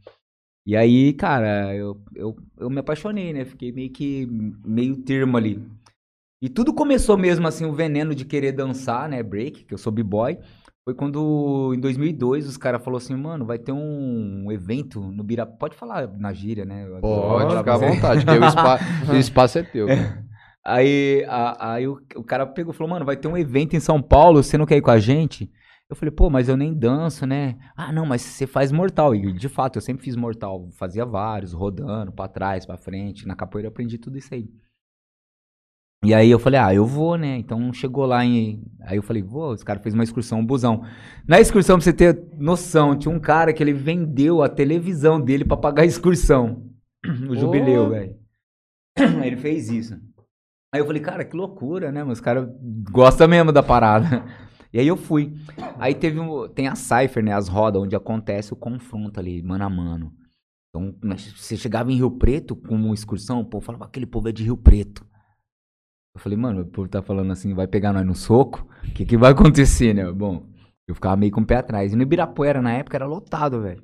E 0.66 0.76
aí, 0.76 1.12
cara, 1.14 1.74
eu, 1.74 1.98
eu, 2.14 2.36
eu 2.58 2.68
me 2.70 2.78
apaixonei, 2.80 3.32
né? 3.32 3.44
Fiquei 3.46 3.72
meio 3.72 3.90
que 3.90 4.28
meio 4.64 4.96
termo 4.98 5.36
ali. 5.36 5.62
E 6.42 6.48
tudo 6.48 6.72
começou 6.72 7.18
mesmo 7.18 7.46
assim, 7.46 7.64
o 7.66 7.72
veneno 7.72 8.14
de 8.14 8.24
querer 8.24 8.52
dançar, 8.52 9.08
né? 9.08 9.22
Break, 9.22 9.64
que 9.64 9.74
eu 9.74 9.78
sou 9.78 9.92
b-boy. 9.92 10.38
Foi 10.90 10.94
quando, 10.96 11.72
em 11.72 11.78
2002, 11.78 12.48
os 12.48 12.56
caras 12.56 12.82
falaram 12.82 12.98
assim, 12.98 13.14
mano, 13.14 13.44
vai 13.46 13.60
ter 13.60 13.70
um 13.70 14.50
evento 14.50 15.00
no 15.00 15.22
Bira... 15.22 15.46
Pode 15.46 15.76
falar 15.76 16.08
na 16.18 16.32
gíria, 16.32 16.64
né? 16.64 16.84
Pode 17.00 17.54
ficar 17.58 17.74
à 17.74 17.76
vontade, 17.94 18.24
porque 18.26 18.38
o, 18.40 18.44
espa... 18.44 18.78
o 19.12 19.16
espaço 19.16 19.58
é 19.60 19.62
teu. 19.62 19.86
Aí, 20.66 21.24
a- 21.28 21.74
aí 21.74 21.86
o, 21.88 21.98
o 22.16 22.22
cara 22.24 22.44
pegou 22.46 22.74
e 22.74 22.76
falou, 22.76 22.90
mano, 22.90 23.04
vai 23.04 23.16
ter 23.16 23.28
um 23.28 23.36
evento 23.36 23.74
em 23.76 23.80
São 23.80 24.02
Paulo, 24.02 24.42
você 24.42 24.58
não 24.58 24.66
quer 24.66 24.76
ir 24.76 24.82
com 24.82 24.90
a 24.90 24.98
gente? 24.98 25.48
Eu 25.88 25.94
falei, 25.96 26.10
pô, 26.10 26.28
mas 26.28 26.48
eu 26.48 26.56
nem 26.56 26.74
danço, 26.74 27.24
né? 27.24 27.56
Ah, 27.76 27.90
não, 27.92 28.04
mas 28.04 28.20
você 28.22 28.46
faz 28.46 28.70
mortal. 28.72 29.14
E 29.14 29.32
de 29.32 29.48
fato, 29.48 29.76
eu 29.76 29.80
sempre 29.80 30.04
fiz 30.04 30.16
mortal. 30.16 30.68
Fazia 30.76 31.06
vários, 31.06 31.52
rodando, 31.52 32.12
pra 32.12 32.28
trás, 32.28 32.66
pra 32.66 32.76
frente. 32.76 33.26
Na 33.26 33.34
capoeira 33.36 33.68
eu 33.68 33.70
aprendi 33.70 33.96
tudo 33.96 34.18
isso 34.18 34.34
aí. 34.34 34.48
E 36.02 36.14
aí 36.14 36.30
eu 36.30 36.38
falei, 36.38 36.58
ah, 36.58 36.74
eu 36.74 36.86
vou, 36.86 37.16
né? 37.16 37.36
Então 37.36 37.72
chegou 37.74 38.06
lá 38.06 38.24
em. 38.24 38.64
Aí 38.82 38.96
eu 38.96 39.02
falei, 39.02 39.22
vou, 39.22 39.52
os 39.52 39.62
caras 39.62 39.82
fez 39.82 39.94
uma 39.94 40.02
excursão, 40.02 40.40
um 40.40 40.46
busão. 40.46 40.82
Na 41.28 41.38
excursão, 41.38 41.76
pra 41.76 41.84
você 41.84 41.92
ter 41.92 42.18
noção, 42.38 42.96
tinha 42.96 43.14
um 43.14 43.20
cara 43.20 43.52
que 43.52 43.62
ele 43.62 43.74
vendeu 43.74 44.42
a 44.42 44.48
televisão 44.48 45.20
dele 45.20 45.44
pra 45.44 45.58
pagar 45.58 45.82
a 45.82 45.86
excursão. 45.86 46.66
O 47.28 47.34
jubileu, 47.34 47.90
velho. 47.90 48.16
Ele 49.24 49.36
fez 49.36 49.70
isso. 49.70 49.98
Aí 50.72 50.80
eu 50.80 50.86
falei, 50.86 51.00
cara, 51.00 51.24
que 51.24 51.34
loucura, 51.34 51.90
né? 51.90 52.04
Mas 52.04 52.18
os 52.18 52.20
caras 52.20 52.46
gostam 52.90 53.26
mesmo 53.26 53.52
da 53.52 53.62
parada. 53.62 54.24
E 54.72 54.78
aí 54.78 54.86
eu 54.86 54.96
fui. 54.96 55.34
Aí 55.80 55.96
teve 55.96 56.20
um, 56.20 56.46
tem 56.46 56.68
a 56.68 56.76
Cypher, 56.76 57.24
né? 57.24 57.32
As 57.32 57.48
rodas, 57.48 57.82
onde 57.82 57.96
acontece 57.96 58.52
o 58.52 58.56
confronto 58.56 59.18
ali, 59.18 59.42
mano 59.42 59.64
a 59.64 59.68
mano. 59.68 60.12
Então, 60.68 60.94
você 61.36 61.56
chegava 61.56 61.90
em 61.90 61.96
Rio 61.96 62.12
Preto 62.12 62.54
com 62.54 62.76
uma 62.76 62.94
excursão, 62.94 63.40
o 63.40 63.44
povo 63.44 63.66
falava, 63.66 63.86
aquele 63.86 64.06
povo 64.06 64.28
é 64.28 64.32
de 64.32 64.44
Rio 64.44 64.56
Preto. 64.56 65.04
Eu 66.14 66.20
falei, 66.20 66.36
mano, 66.36 66.62
o 66.62 66.66
povo 66.66 66.88
tá 66.88 67.02
falando 67.02 67.32
assim, 67.32 67.54
vai 67.54 67.66
pegar 67.66 67.92
nós 67.92 68.04
no 68.06 68.14
soco? 68.14 68.66
O 68.88 68.92
que, 68.92 69.04
que 69.04 69.16
vai 69.16 69.32
acontecer, 69.32 69.94
né? 69.94 70.10
Bom, 70.10 70.46
eu 70.88 70.94
ficava 70.94 71.16
meio 71.16 71.32
com 71.32 71.40
o 71.40 71.46
pé 71.46 71.56
atrás. 71.56 71.92
E 71.92 71.96
no 71.96 72.02
Ibirapuera, 72.02 72.60
na 72.60 72.72
época, 72.72 72.96
era 72.96 73.06
lotado, 73.06 73.62
velho. 73.62 73.82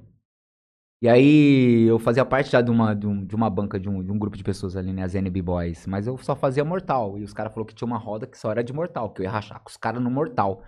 E 1.02 1.08
aí 1.08 1.82
eu 1.82 1.98
fazia 1.98 2.24
parte 2.24 2.50
já 2.50 2.62
de 2.62 2.70
uma, 2.70 2.94
de, 2.94 3.06
um- 3.06 3.24
de 3.24 3.34
uma 3.34 3.50
banca, 3.50 3.78
de 3.78 3.88
um, 3.88 4.02
de 4.02 4.10
um 4.10 4.18
grupo 4.18 4.36
de 4.36 4.42
pessoas 4.42 4.76
ali, 4.76 4.92
né? 4.92 5.02
As 5.02 5.14
NB 5.14 5.42
Boys. 5.42 5.86
Mas 5.86 6.06
eu 6.06 6.16
só 6.18 6.34
fazia 6.34 6.64
mortal. 6.64 7.18
E 7.18 7.22
os 7.22 7.32
caras 7.34 7.52
falaram 7.52 7.66
que 7.66 7.74
tinha 7.74 7.86
uma 7.86 7.98
roda 7.98 8.26
que 8.26 8.38
só 8.38 8.50
era 8.50 8.64
de 8.64 8.72
mortal, 8.72 9.10
que 9.12 9.20
eu 9.20 9.24
ia 9.24 9.30
rachar 9.30 9.60
com 9.62 9.68
os 9.68 9.76
caras 9.76 10.02
no 10.02 10.10
mortal. 10.10 10.62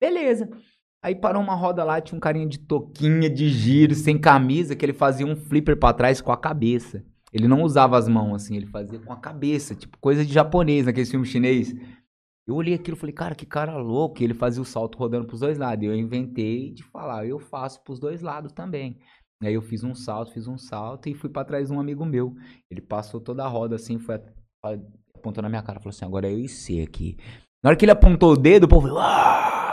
Beleza. 0.00 0.48
Aí 1.02 1.14
parou 1.14 1.42
uma 1.42 1.54
roda 1.54 1.84
lá, 1.84 2.00
tinha 2.00 2.16
um 2.16 2.20
carinha 2.20 2.46
de 2.48 2.58
toquinha, 2.58 3.30
de 3.30 3.48
giro, 3.48 3.94
sem 3.94 4.18
camisa, 4.20 4.76
que 4.76 4.84
ele 4.84 4.92
fazia 4.92 5.26
um 5.26 5.36
flipper 5.36 5.78
pra 5.78 5.94
trás 5.94 6.20
com 6.20 6.32
a 6.32 6.36
cabeça. 6.36 7.04
Ele 7.32 7.46
não 7.46 7.62
usava 7.62 7.96
as 7.96 8.08
mãos 8.08 8.34
assim, 8.34 8.56
ele 8.56 8.66
fazia 8.66 8.98
com 8.98 9.12
a 9.12 9.16
cabeça, 9.16 9.74
tipo 9.74 9.96
coisa 9.98 10.24
de 10.24 10.32
japonês, 10.32 10.86
naquele 10.86 11.06
filme 11.06 11.24
chinês. 11.26 11.72
Eu 12.46 12.56
olhei 12.56 12.74
aquilo 12.74 12.96
e 12.96 13.00
falei, 13.00 13.14
cara, 13.14 13.34
que 13.34 13.46
cara 13.46 13.76
louco. 13.76 14.20
E 14.20 14.24
ele 14.24 14.34
fazia 14.34 14.60
o 14.60 14.64
salto 14.64 14.98
rodando 14.98 15.26
pros 15.26 15.40
dois 15.40 15.56
lados. 15.56 15.84
E 15.84 15.86
eu 15.86 15.94
inventei 15.94 16.72
de 16.72 16.82
falar, 16.82 17.24
eu 17.26 17.38
faço 17.38 17.82
pros 17.84 18.00
dois 18.00 18.20
lados 18.22 18.52
também. 18.52 18.98
E 19.42 19.46
aí 19.46 19.54
eu 19.54 19.62
fiz 19.62 19.84
um 19.84 19.94
salto, 19.94 20.32
fiz 20.32 20.48
um 20.48 20.58
salto 20.58 21.08
e 21.08 21.14
fui 21.14 21.30
pra 21.30 21.44
trás 21.44 21.68
de 21.68 21.72
um 21.74 21.78
amigo 21.80 22.04
meu. 22.04 22.34
Ele 22.70 22.80
passou 22.80 23.20
toda 23.20 23.44
a 23.44 23.48
roda 23.48 23.76
assim, 23.76 23.98
foi 24.00 24.16
a- 24.16 24.22
a- 24.64 24.78
apontou 25.14 25.42
na 25.42 25.48
minha 25.48 25.62
cara, 25.62 25.78
falou 25.78 25.90
assim, 25.90 26.04
agora 26.04 26.28
é 26.28 26.32
eu 26.32 26.40
e 26.40 26.48
você 26.48 26.80
aqui. 26.80 27.16
Na 27.62 27.70
hora 27.70 27.76
que 27.76 27.84
ele 27.84 27.92
apontou 27.92 28.32
o 28.32 28.36
dedo, 28.36 28.64
o 28.64 28.68
povo 28.68 28.88
falou! 28.88 29.69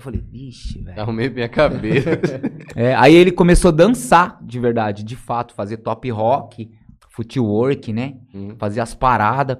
Eu 0.00 0.04
falei, 0.04 0.20
vixe, 0.22 0.82
velho. 0.82 0.98
Arrumei 0.98 1.28
minha 1.28 1.48
cabeça. 1.48 2.10
É, 2.74 2.94
aí 2.94 3.14
ele 3.14 3.32
começou 3.32 3.68
a 3.68 3.72
dançar 3.72 4.42
de 4.42 4.58
verdade, 4.58 5.02
de 5.02 5.16
fato, 5.16 5.52
fazer 5.52 5.78
top 5.78 6.08
rock, 6.10 6.70
footwork, 7.10 7.92
né? 7.92 8.18
Hum. 8.32 8.56
Fazer 8.56 8.80
as 8.80 8.94
paradas. 8.94 9.58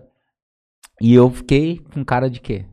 E 1.00 1.12
eu 1.12 1.28
fiquei 1.28 1.80
com 1.92 2.04
cara 2.04 2.30
de 2.30 2.40
quê? 2.40 2.64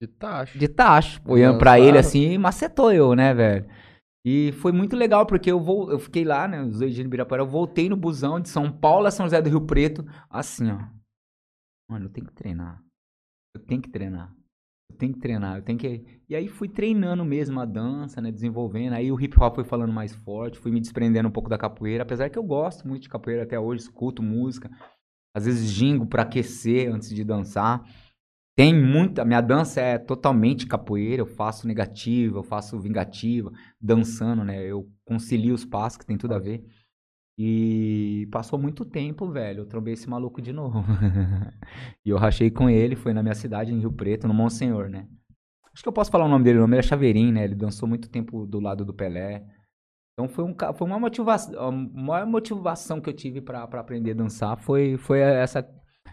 De 0.00 0.06
taxa. 0.06 0.58
De 0.58 0.68
tacho. 0.68 1.20
Olhando 1.26 1.58
pra 1.58 1.78
ele 1.78 1.98
assim, 1.98 2.32
e 2.32 2.38
macetou 2.38 2.92
eu, 2.92 3.14
né, 3.14 3.34
velho? 3.34 3.66
E 4.24 4.52
foi 4.52 4.72
muito 4.72 4.96
legal, 4.96 5.26
porque 5.26 5.50
eu, 5.50 5.60
vou, 5.60 5.90
eu 5.90 5.98
fiquei 5.98 6.24
lá, 6.24 6.46
né, 6.46 6.62
os 6.62 6.78
dois 6.78 6.94
dias 6.94 7.04
no 7.04 7.08
Ibirapuera, 7.08 7.42
eu 7.42 7.48
voltei 7.48 7.88
no 7.88 7.96
busão 7.96 8.40
de 8.40 8.48
São 8.48 8.70
Paulo 8.70 9.06
a 9.06 9.10
São 9.10 9.26
José 9.26 9.42
do 9.42 9.50
Rio 9.50 9.66
Preto, 9.66 10.06
assim, 10.30 10.70
ó. 10.70 10.78
Mano, 11.90 12.06
eu 12.06 12.10
tenho 12.10 12.26
que 12.26 12.32
treinar. 12.32 12.82
Eu 13.54 13.60
tenho 13.60 13.82
que 13.82 13.90
treinar. 13.90 14.32
Tenho 15.00 15.14
que 15.14 15.18
treinar, 15.18 15.56
eu 15.56 15.62
tenho 15.62 15.78
que... 15.78 16.04
E 16.28 16.36
aí 16.36 16.46
fui 16.46 16.68
treinando 16.68 17.24
mesmo 17.24 17.58
a 17.58 17.64
dança, 17.64 18.20
né, 18.20 18.30
desenvolvendo. 18.30 18.92
Aí 18.92 19.10
o 19.10 19.18
hip 19.18 19.34
hop 19.40 19.54
foi 19.54 19.64
falando 19.64 19.92
mais 19.94 20.14
forte, 20.14 20.58
fui 20.58 20.70
me 20.70 20.78
desprendendo 20.78 21.26
um 21.26 21.32
pouco 21.32 21.48
da 21.48 21.56
capoeira, 21.56 22.02
apesar 22.02 22.28
que 22.28 22.38
eu 22.38 22.42
gosto 22.42 22.86
muito 22.86 23.04
de 23.04 23.08
capoeira 23.08 23.44
até 23.44 23.58
hoje, 23.58 23.84
escuto 23.84 24.22
música. 24.22 24.70
Às 25.34 25.46
vezes 25.46 25.70
gingo 25.70 26.04
pra 26.06 26.22
aquecer 26.22 26.92
antes 26.92 27.08
de 27.08 27.24
dançar. 27.24 27.82
Tem 28.54 28.74
muita. 28.74 29.24
Minha 29.24 29.40
dança 29.40 29.80
é 29.80 29.96
totalmente 29.96 30.66
capoeira. 30.66 31.22
Eu 31.22 31.26
faço 31.26 31.66
negativa, 31.66 32.38
eu 32.38 32.42
faço 32.42 32.78
vingativa, 32.78 33.50
dançando, 33.80 34.44
né? 34.44 34.62
Eu 34.62 34.86
concilio 35.06 35.54
os 35.54 35.64
passos, 35.64 35.96
que 35.96 36.04
tem 36.04 36.18
tudo 36.18 36.34
a 36.34 36.38
ver. 36.38 36.62
E 37.42 38.28
passou 38.30 38.58
muito 38.58 38.84
tempo, 38.84 39.26
velho. 39.30 39.60
Eu 39.60 39.66
trombei 39.66 39.94
esse 39.94 40.06
maluco 40.06 40.42
de 40.42 40.52
novo. 40.52 40.84
e 42.04 42.10
eu 42.10 42.18
rachei 42.18 42.50
com 42.50 42.68
ele, 42.68 42.94
foi 42.94 43.14
na 43.14 43.22
minha 43.22 43.34
cidade, 43.34 43.72
em 43.72 43.78
Rio 43.78 43.90
Preto, 43.90 44.28
no 44.28 44.34
Monsenhor, 44.34 44.90
né? 44.90 45.06
Acho 45.72 45.82
que 45.82 45.88
eu 45.88 45.92
posso 45.92 46.10
falar 46.10 46.26
o 46.26 46.28
nome 46.28 46.44
dele, 46.44 46.58
o 46.58 46.62
nome 46.62 46.76
é 46.76 46.82
Chaveirinho, 46.82 47.32
né? 47.32 47.44
Ele 47.44 47.54
dançou 47.54 47.88
muito 47.88 48.10
tempo 48.10 48.46
do 48.46 48.60
lado 48.60 48.84
do 48.84 48.92
Pelé. 48.92 49.42
Então 50.12 50.28
foi, 50.28 50.44
um, 50.44 50.54
foi 50.74 50.86
uma 50.86 51.00
motivação, 51.00 51.58
a 51.58 51.72
maior 51.72 52.26
motivação 52.26 53.00
que 53.00 53.08
eu 53.08 53.14
tive 53.14 53.40
pra 53.40 53.62
aprender 53.62 54.10
a 54.10 54.14
dançar 54.14 54.58
foi, 54.58 54.98
foi 54.98 55.20
essa, 55.20 55.66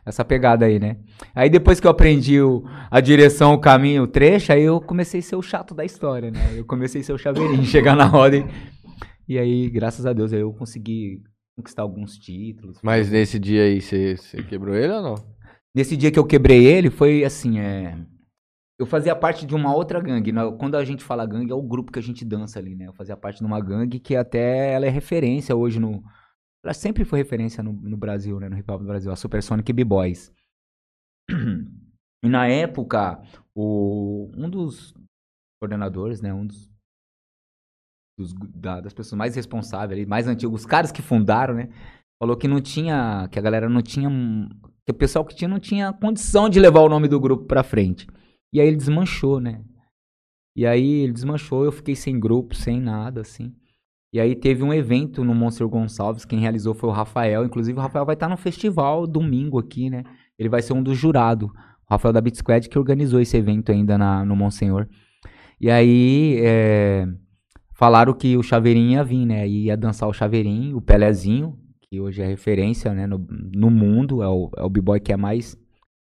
essa 0.06 0.24
pegada 0.24 0.66
aí, 0.66 0.80
né? 0.80 0.96
Aí 1.36 1.50
depois 1.50 1.82
que 1.82 1.88
eu 1.88 1.92
aprendi 1.92 2.40
o- 2.40 2.64
a 2.90 3.02
direção, 3.02 3.54
o 3.54 3.60
caminho, 3.60 4.04
o 4.04 4.08
trecho, 4.08 4.54
aí 4.54 4.64
eu 4.64 4.80
comecei 4.80 5.20
a 5.20 5.24
ser 5.24 5.36
o 5.36 5.42
chato 5.42 5.76
da 5.76 5.84
história, 5.84 6.32
né? 6.32 6.40
Eu 6.58 6.64
comecei 6.64 7.02
a 7.02 7.04
ser 7.04 7.12
o 7.12 7.18
chaveirinho, 7.18 7.64
chegar 7.66 7.98
na 7.98 8.06
roda 8.06 8.38
e... 8.38 8.46
E 9.28 9.38
aí, 9.38 9.70
graças 9.70 10.06
a 10.06 10.14
Deus, 10.14 10.32
eu 10.32 10.54
consegui 10.54 11.22
conquistar 11.58 11.82
alguns 11.82 12.18
títulos. 12.18 12.80
Mas 12.82 13.10
nesse 13.10 13.38
dia 13.38 13.64
aí, 13.64 13.82
você 13.82 14.16
quebrou 14.48 14.76
ele 14.76 14.94
ou 14.94 15.02
não? 15.02 15.16
Nesse 15.76 15.98
dia 15.98 16.12
que 16.12 16.18
eu 16.18 16.26
quebrei 16.26 16.66
ele, 16.66 16.90
foi 16.90 17.24
assim, 17.24 17.60
é... 17.60 17.98
Eu 18.80 18.86
fazia 18.86 19.16
parte 19.16 19.46
de 19.46 19.56
uma 19.56 19.76
outra 19.76 20.00
gangue. 20.00 20.32
Quando 20.60 20.76
a 20.76 20.86
gente 20.86 21.04
fala 21.04 21.26
gangue, 21.26 21.52
é 21.52 21.56
o 21.56 21.62
grupo 21.62 21.92
que 21.92 21.98
a 21.98 22.02
gente 22.02 22.24
dança 22.24 22.60
ali, 22.60 22.76
né? 22.76 22.88
Eu 22.88 22.94
fazia 22.94 23.18
parte 23.18 23.40
de 23.40 23.46
uma 23.46 23.60
gangue 23.60 24.00
que 24.00 24.16
até 24.16 24.72
ela 24.74 24.86
é 24.86 24.90
referência 24.90 25.56
hoje 25.56 25.80
no... 25.80 26.04
Ela 26.64 26.74
sempre 26.74 27.04
foi 27.04 27.20
referência 27.20 27.64
no, 27.64 27.74
no 27.74 27.98
Brasil, 27.98 28.40
né? 28.40 28.48
No 28.48 28.58
hip 28.58 28.72
hop 28.72 28.82
do 28.82 28.88
Brasil. 28.88 29.12
A 29.12 29.16
Supersonic 29.16 29.74
B-Boys. 29.74 30.32
E 32.24 32.30
na 32.30 32.48
época, 32.48 33.22
o... 33.56 34.32
um 34.38 34.50
dos 34.50 34.94
coordenadores, 35.60 36.22
né? 36.22 36.32
Um 36.34 36.46
dos... 36.46 36.72
dos- 38.18 38.34
da- 38.34 38.82
das 38.82 38.94
pessoas 38.94 39.18
mais 39.18 39.36
responsáveis, 39.36 40.08
mais 40.08 40.28
antigos, 40.28 40.62
os 40.62 40.66
caras 40.66 40.92
que 40.92 41.02
fundaram, 41.02 41.54
né? 41.54 41.70
Falou 42.20 42.36
que 42.36 42.48
não 42.48 42.60
tinha... 42.60 43.28
Que 43.32 43.38
a 43.38 43.42
galera 43.42 43.70
não 43.70 43.82
tinha... 43.82 44.10
Que 44.86 44.92
o 44.92 44.96
pessoal 44.96 45.24
que 45.24 45.36
tinha 45.36 45.48
não 45.48 45.60
tinha 45.60 45.94
condição 45.94 46.50
de 46.50 46.60
levar 46.60 46.82
o 46.82 46.90
nome 46.90 47.08
do 47.08 47.20
grupo 47.20 47.46
pra 47.46 47.62
frente. 47.64 48.08
E 48.54 48.60
aí 48.60 48.68
ele 48.68 48.78
desmanchou, 48.78 49.40
né? 49.40 49.62
E 50.56 50.66
aí 50.66 51.04
ele 51.04 51.14
desmanchou, 51.14 51.64
eu 51.64 51.72
fiquei 51.72 51.96
sem 51.96 52.20
grupo, 52.20 52.56
sem 52.56 52.82
nada, 52.82 53.22
assim. 53.22 53.54
E 54.12 54.20
aí 54.20 54.36
teve 54.36 54.64
um 54.64 54.74
evento 54.74 55.24
no 55.24 55.36
Monster 55.36 55.68
Gonçalves, 55.68 56.26
quem 56.26 56.40
realizou 56.40 56.74
foi 56.74 56.90
o 56.90 56.94
Rafael. 56.94 57.46
Inclusive 57.46 57.78
o 57.78 57.82
Rafael 57.82 58.06
vai 58.06 58.16
estar 58.16 58.30
no 58.30 58.38
festival 58.38 59.06
domingo 59.06 59.60
aqui, 59.60 59.90
né? 59.90 60.04
Ele 60.40 60.50
vai 60.50 60.62
ser 60.62 60.74
um 60.74 60.82
dos 60.82 60.98
jurados. 60.98 61.50
O 61.50 61.54
Rafael 61.92 62.14
da 62.14 62.22
Beat 62.22 62.38
Squad 62.38 62.68
que 62.68 62.80
organizou 62.80 63.20
esse 63.20 63.38
evento 63.38 63.72
ainda 63.72 63.98
na, 63.98 64.26
no 64.26 64.36
Monsenhor. 64.36 64.88
E 65.62 65.70
aí 65.70 66.38
é, 66.40 67.06
falaram 67.78 68.14
que 68.14 68.36
o 68.36 68.42
Chaveirinho 68.44 68.92
ia 68.94 69.04
vir, 69.04 69.26
né? 69.26 69.48
Ia 69.48 69.78
dançar 69.78 70.10
o 70.10 70.14
Chaveirinho, 70.14 70.78
o 70.78 70.82
Pelezinho, 70.82 71.58
que 71.82 72.00
hoje 72.00 72.22
é 72.22 72.26
referência 72.26 72.94
né, 72.94 73.06
no, 73.06 73.18
no 73.30 73.70
mundo, 73.70 74.22
é 74.24 74.28
o, 74.28 74.50
é 74.58 74.64
o 74.64 74.70
b-boy 74.70 75.00
que 75.00 75.14
é 75.14 75.18
mais 75.18 75.56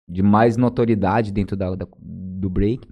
de 0.09 0.23
mais 0.23 0.57
notoriedade 0.57 1.33
dentro 1.33 1.57
da, 1.57 1.75
da- 1.75 1.87
do 2.01 2.49
break. 2.49 2.89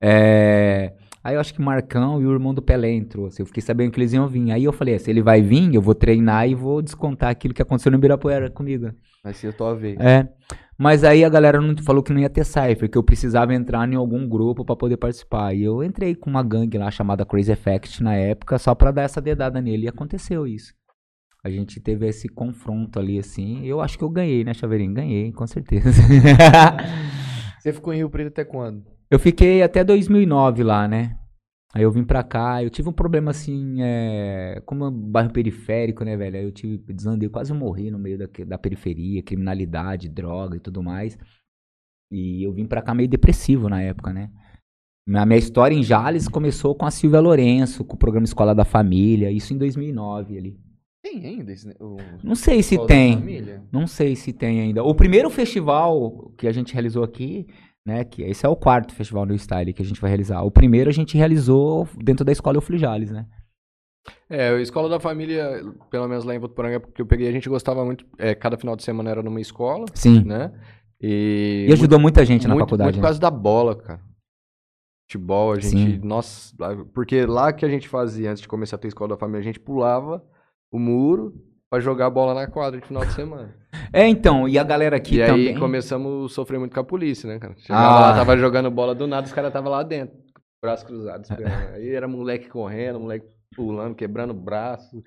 É, 0.00 0.92
aí 1.24 1.34
eu 1.34 1.40
acho 1.40 1.54
que 1.54 1.60
o 1.60 1.64
Marcão 1.64 2.20
e 2.20 2.26
o 2.26 2.32
irmão 2.32 2.52
do 2.52 2.60
Pelé 2.60 2.92
entrou. 2.92 3.26
assim, 3.26 3.42
eu 3.42 3.46
fiquei 3.46 3.62
sabendo 3.62 3.90
que 3.90 3.98
eles 3.98 4.12
iam 4.12 4.28
vir. 4.28 4.52
Aí 4.52 4.64
eu 4.64 4.72
falei, 4.72 4.94
ah, 4.94 4.98
se 4.98 5.10
ele 5.10 5.22
vai 5.22 5.40
vir, 5.40 5.74
eu 5.74 5.80
vou 5.80 5.94
treinar 5.94 6.48
e 6.48 6.54
vou 6.54 6.82
descontar 6.82 7.30
aquilo 7.30 7.54
que 7.54 7.62
aconteceu 7.62 7.90
no 7.90 7.98
Ibirapuera 7.98 8.50
comigo. 8.50 8.92
Vai 9.24 9.32
ser 9.32 9.48
a 9.48 9.52
tua 9.52 9.74
vez. 9.74 9.98
É. 9.98 10.28
Mas 10.76 11.02
aí 11.02 11.24
a 11.24 11.28
galera 11.28 11.60
não, 11.60 11.76
falou 11.82 12.02
que 12.02 12.12
não 12.12 12.20
ia 12.20 12.28
ter 12.28 12.44
cypher, 12.44 12.90
que 12.90 12.98
eu 12.98 13.02
precisava 13.02 13.54
entrar 13.54 13.90
em 13.90 13.94
algum 13.94 14.28
grupo 14.28 14.64
pra 14.64 14.76
poder 14.76 14.96
participar. 14.96 15.54
E 15.54 15.62
eu 15.62 15.82
entrei 15.82 16.14
com 16.14 16.28
uma 16.28 16.42
gangue 16.42 16.76
lá 16.76 16.90
chamada 16.90 17.24
Crazy 17.24 17.52
Effect 17.52 18.02
na 18.02 18.14
época, 18.14 18.58
só 18.58 18.74
pra 18.74 18.90
dar 18.90 19.02
essa 19.02 19.20
dedada 19.20 19.60
nele. 19.60 19.84
E 19.84 19.88
aconteceu 19.88 20.46
isso. 20.46 20.74
A 21.44 21.50
gente 21.50 21.78
teve 21.78 22.06
esse 22.08 22.28
confronto 22.28 22.98
ali, 22.98 23.18
assim. 23.18 23.64
Eu 23.66 23.80
acho 23.80 23.98
que 23.98 24.04
eu 24.04 24.08
ganhei, 24.08 24.44
né, 24.44 24.54
Chaveirinho? 24.54 24.94
Ganhei, 24.94 25.30
com 25.30 25.46
certeza. 25.46 25.90
Você 27.60 27.72
ficou 27.72 27.92
em 27.92 27.98
Rio 27.98 28.10
Preto 28.10 28.28
até 28.28 28.44
quando? 28.44 28.93
Eu 29.10 29.18
fiquei 29.18 29.62
até 29.62 29.84
2009 29.84 30.62
lá, 30.62 30.88
né? 30.88 31.18
Aí 31.74 31.82
eu 31.82 31.90
vim 31.90 32.04
pra 32.04 32.22
cá, 32.22 32.62
eu 32.62 32.70
tive 32.70 32.88
um 32.88 32.92
problema 32.92 33.32
assim, 33.32 33.82
é... 33.82 34.62
como 34.64 34.84
é 34.84 34.88
um 34.88 34.92
bairro 34.92 35.32
periférico, 35.32 36.04
né, 36.04 36.16
velho? 36.16 36.36
Aí 36.36 36.44
eu 36.44 36.52
tive, 36.52 36.78
desandei, 36.92 37.28
quase 37.28 37.52
morri 37.52 37.90
no 37.90 37.98
meio 37.98 38.16
da, 38.16 38.26
da 38.46 38.56
periferia, 38.56 39.22
criminalidade, 39.22 40.08
droga 40.08 40.56
e 40.56 40.60
tudo 40.60 40.82
mais. 40.82 41.18
E 42.12 42.44
eu 42.44 42.52
vim 42.52 42.64
pra 42.64 42.80
cá 42.80 42.94
meio 42.94 43.08
depressivo 43.08 43.68
na 43.68 43.82
época, 43.82 44.12
né? 44.12 44.30
A 45.12 45.26
minha 45.26 45.38
história 45.38 45.74
em 45.74 45.82
Jales 45.82 46.28
começou 46.28 46.74
com 46.74 46.86
a 46.86 46.90
Silvia 46.90 47.20
Lourenço, 47.20 47.84
com 47.84 47.94
o 47.94 47.98
programa 47.98 48.24
Escola 48.24 48.54
da 48.54 48.64
Família, 48.64 49.30
isso 49.30 49.52
em 49.52 49.58
2009 49.58 50.38
ali. 50.38 50.58
Tem 51.02 51.26
ainda 51.26 51.52
esse. 51.52 51.68
O... 51.78 51.96
Não 52.22 52.34
sei 52.34 52.62
se 52.62 52.76
Escola 52.76 52.88
tem. 52.88 53.60
Não 53.70 53.86
sei 53.86 54.16
se 54.16 54.32
tem 54.32 54.60
ainda. 54.60 54.82
O 54.82 54.94
primeiro 54.94 55.28
festival 55.28 56.32
que 56.38 56.46
a 56.46 56.52
gente 56.52 56.72
realizou 56.72 57.04
aqui, 57.04 57.46
né? 57.86 58.04
Que 58.04 58.22
esse 58.22 58.46
é 58.46 58.48
o 58.48 58.56
quarto 58.56 58.94
festival 58.94 59.26
no 59.26 59.38
Style 59.38 59.72
que 59.72 59.82
a 59.82 59.84
gente 59.84 60.00
vai 60.00 60.10
realizar. 60.10 60.42
O 60.42 60.50
primeiro 60.50 60.90
a 60.90 60.92
gente 60.92 61.16
realizou 61.16 61.88
dentro 61.96 62.24
da 62.24 62.32
escola 62.32 62.56
Euflijales, 62.56 63.10
né? 63.10 63.26
É, 64.28 64.50
a 64.50 64.60
escola 64.60 64.88
da 64.88 65.00
família, 65.00 65.62
pelo 65.90 66.08
menos 66.08 66.24
lá 66.24 66.34
em 66.34 66.38
Votuporanga, 66.38 66.80
porque 66.80 67.00
eu 67.00 67.06
peguei, 67.06 67.28
a 67.28 67.32
gente 67.32 67.48
gostava 67.48 67.84
muito. 67.84 68.06
É, 68.18 68.34
cada 68.34 68.56
final 68.56 68.76
de 68.76 68.82
semana 68.82 69.10
era 69.10 69.22
numa 69.22 69.40
escola, 69.40 69.86
Sim. 69.94 70.24
né? 70.24 70.52
E, 71.00 71.66
E 71.68 71.72
ajudou 71.72 71.98
muita 71.98 72.24
gente 72.24 72.46
na 72.46 72.54
muito, 72.54 72.66
faculdade. 72.66 72.88
Muito 72.88 72.96
por 72.96 73.02
né? 73.02 73.06
causa 73.08 73.20
da 73.20 73.30
bola, 73.30 73.76
cara. 73.76 74.00
Futebol, 75.06 75.52
a 75.52 75.60
gente. 75.60 75.68
Sim. 75.68 76.00
Nossa, 76.02 76.54
porque 76.94 77.24
lá 77.26 77.52
que 77.52 77.64
a 77.64 77.68
gente 77.68 77.88
fazia, 77.88 78.30
antes 78.30 78.42
de 78.42 78.48
começar 78.48 78.76
a 78.76 78.78
ter 78.78 78.88
escola 78.88 79.10
da 79.10 79.16
família, 79.16 79.40
a 79.40 79.44
gente 79.44 79.60
pulava 79.60 80.24
o 80.72 80.78
muro 80.78 81.34
pra 81.74 81.80
jogar 81.80 82.08
bola 82.10 82.34
na 82.34 82.46
quadra 82.46 82.80
de 82.80 82.86
final 82.86 83.04
de 83.04 83.12
semana. 83.12 83.52
É, 83.92 84.06
então, 84.06 84.48
e 84.48 84.58
a 84.58 84.62
galera 84.62 84.96
aqui 84.96 85.20
e 85.20 85.26
também. 85.26 85.48
aí 85.48 85.58
começamos 85.58 86.30
a 86.30 86.34
sofrer 86.34 86.58
muito 86.58 86.72
com 86.72 86.80
a 86.80 86.84
polícia, 86.84 87.28
né, 87.28 87.38
cara? 87.38 87.54
Chegava 87.58 87.84
Ah. 87.84 88.00
lá, 88.10 88.14
tava 88.14 88.36
jogando 88.36 88.70
bola 88.70 88.94
do 88.94 89.06
nada, 89.06 89.26
os 89.26 89.32
caras 89.32 89.52
tava 89.52 89.68
lá 89.68 89.82
dentro, 89.82 90.16
braços 90.62 90.86
cruzados, 90.86 91.28
esperando. 91.28 91.52
aí 91.74 91.88
era 91.90 92.06
moleque 92.06 92.48
correndo, 92.48 93.00
moleque 93.00 93.26
pulando, 93.56 93.94
quebrando 93.94 94.30
o 94.30 94.34
braço. 94.34 95.02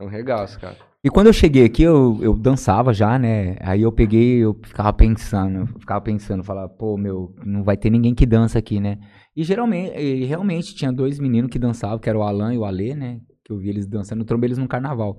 É 0.00 0.04
um 0.04 0.08
regaço, 0.08 0.58
cara. 0.60 0.76
E 1.04 1.10
quando 1.10 1.26
eu 1.26 1.32
cheguei 1.32 1.64
aqui, 1.64 1.82
eu, 1.82 2.18
eu 2.22 2.34
dançava 2.34 2.92
já, 2.94 3.18
né? 3.18 3.56
Aí 3.60 3.82
eu 3.82 3.92
peguei, 3.92 4.38
eu 4.38 4.58
ficava 4.64 4.92
pensando, 4.92 5.58
eu 5.58 5.66
ficava 5.80 6.00
pensando, 6.00 6.42
falava, 6.42 6.68
pô, 6.68 6.96
meu, 6.96 7.34
não 7.44 7.62
vai 7.62 7.76
ter 7.76 7.90
ninguém 7.90 8.14
que 8.14 8.24
dança 8.24 8.58
aqui, 8.58 8.80
né? 8.80 8.98
E 9.36 9.42
geralmente, 9.44 9.98
e 9.98 10.24
realmente 10.24 10.74
tinha 10.74 10.92
dois 10.92 11.18
meninos 11.18 11.50
que 11.50 11.58
dançavam, 11.58 11.98
que 11.98 12.08
era 12.08 12.18
o 12.18 12.22
Alan 12.22 12.54
e 12.54 12.58
o 12.58 12.64
Alê, 12.64 12.94
né? 12.94 13.20
Que 13.44 13.52
eu 13.52 13.58
vi 13.58 13.68
eles 13.68 13.86
dançando, 13.86 14.22
eu 14.22 14.24
trombei 14.26 14.48
eles 14.48 14.58
no 14.58 14.66
carnaval. 14.66 15.16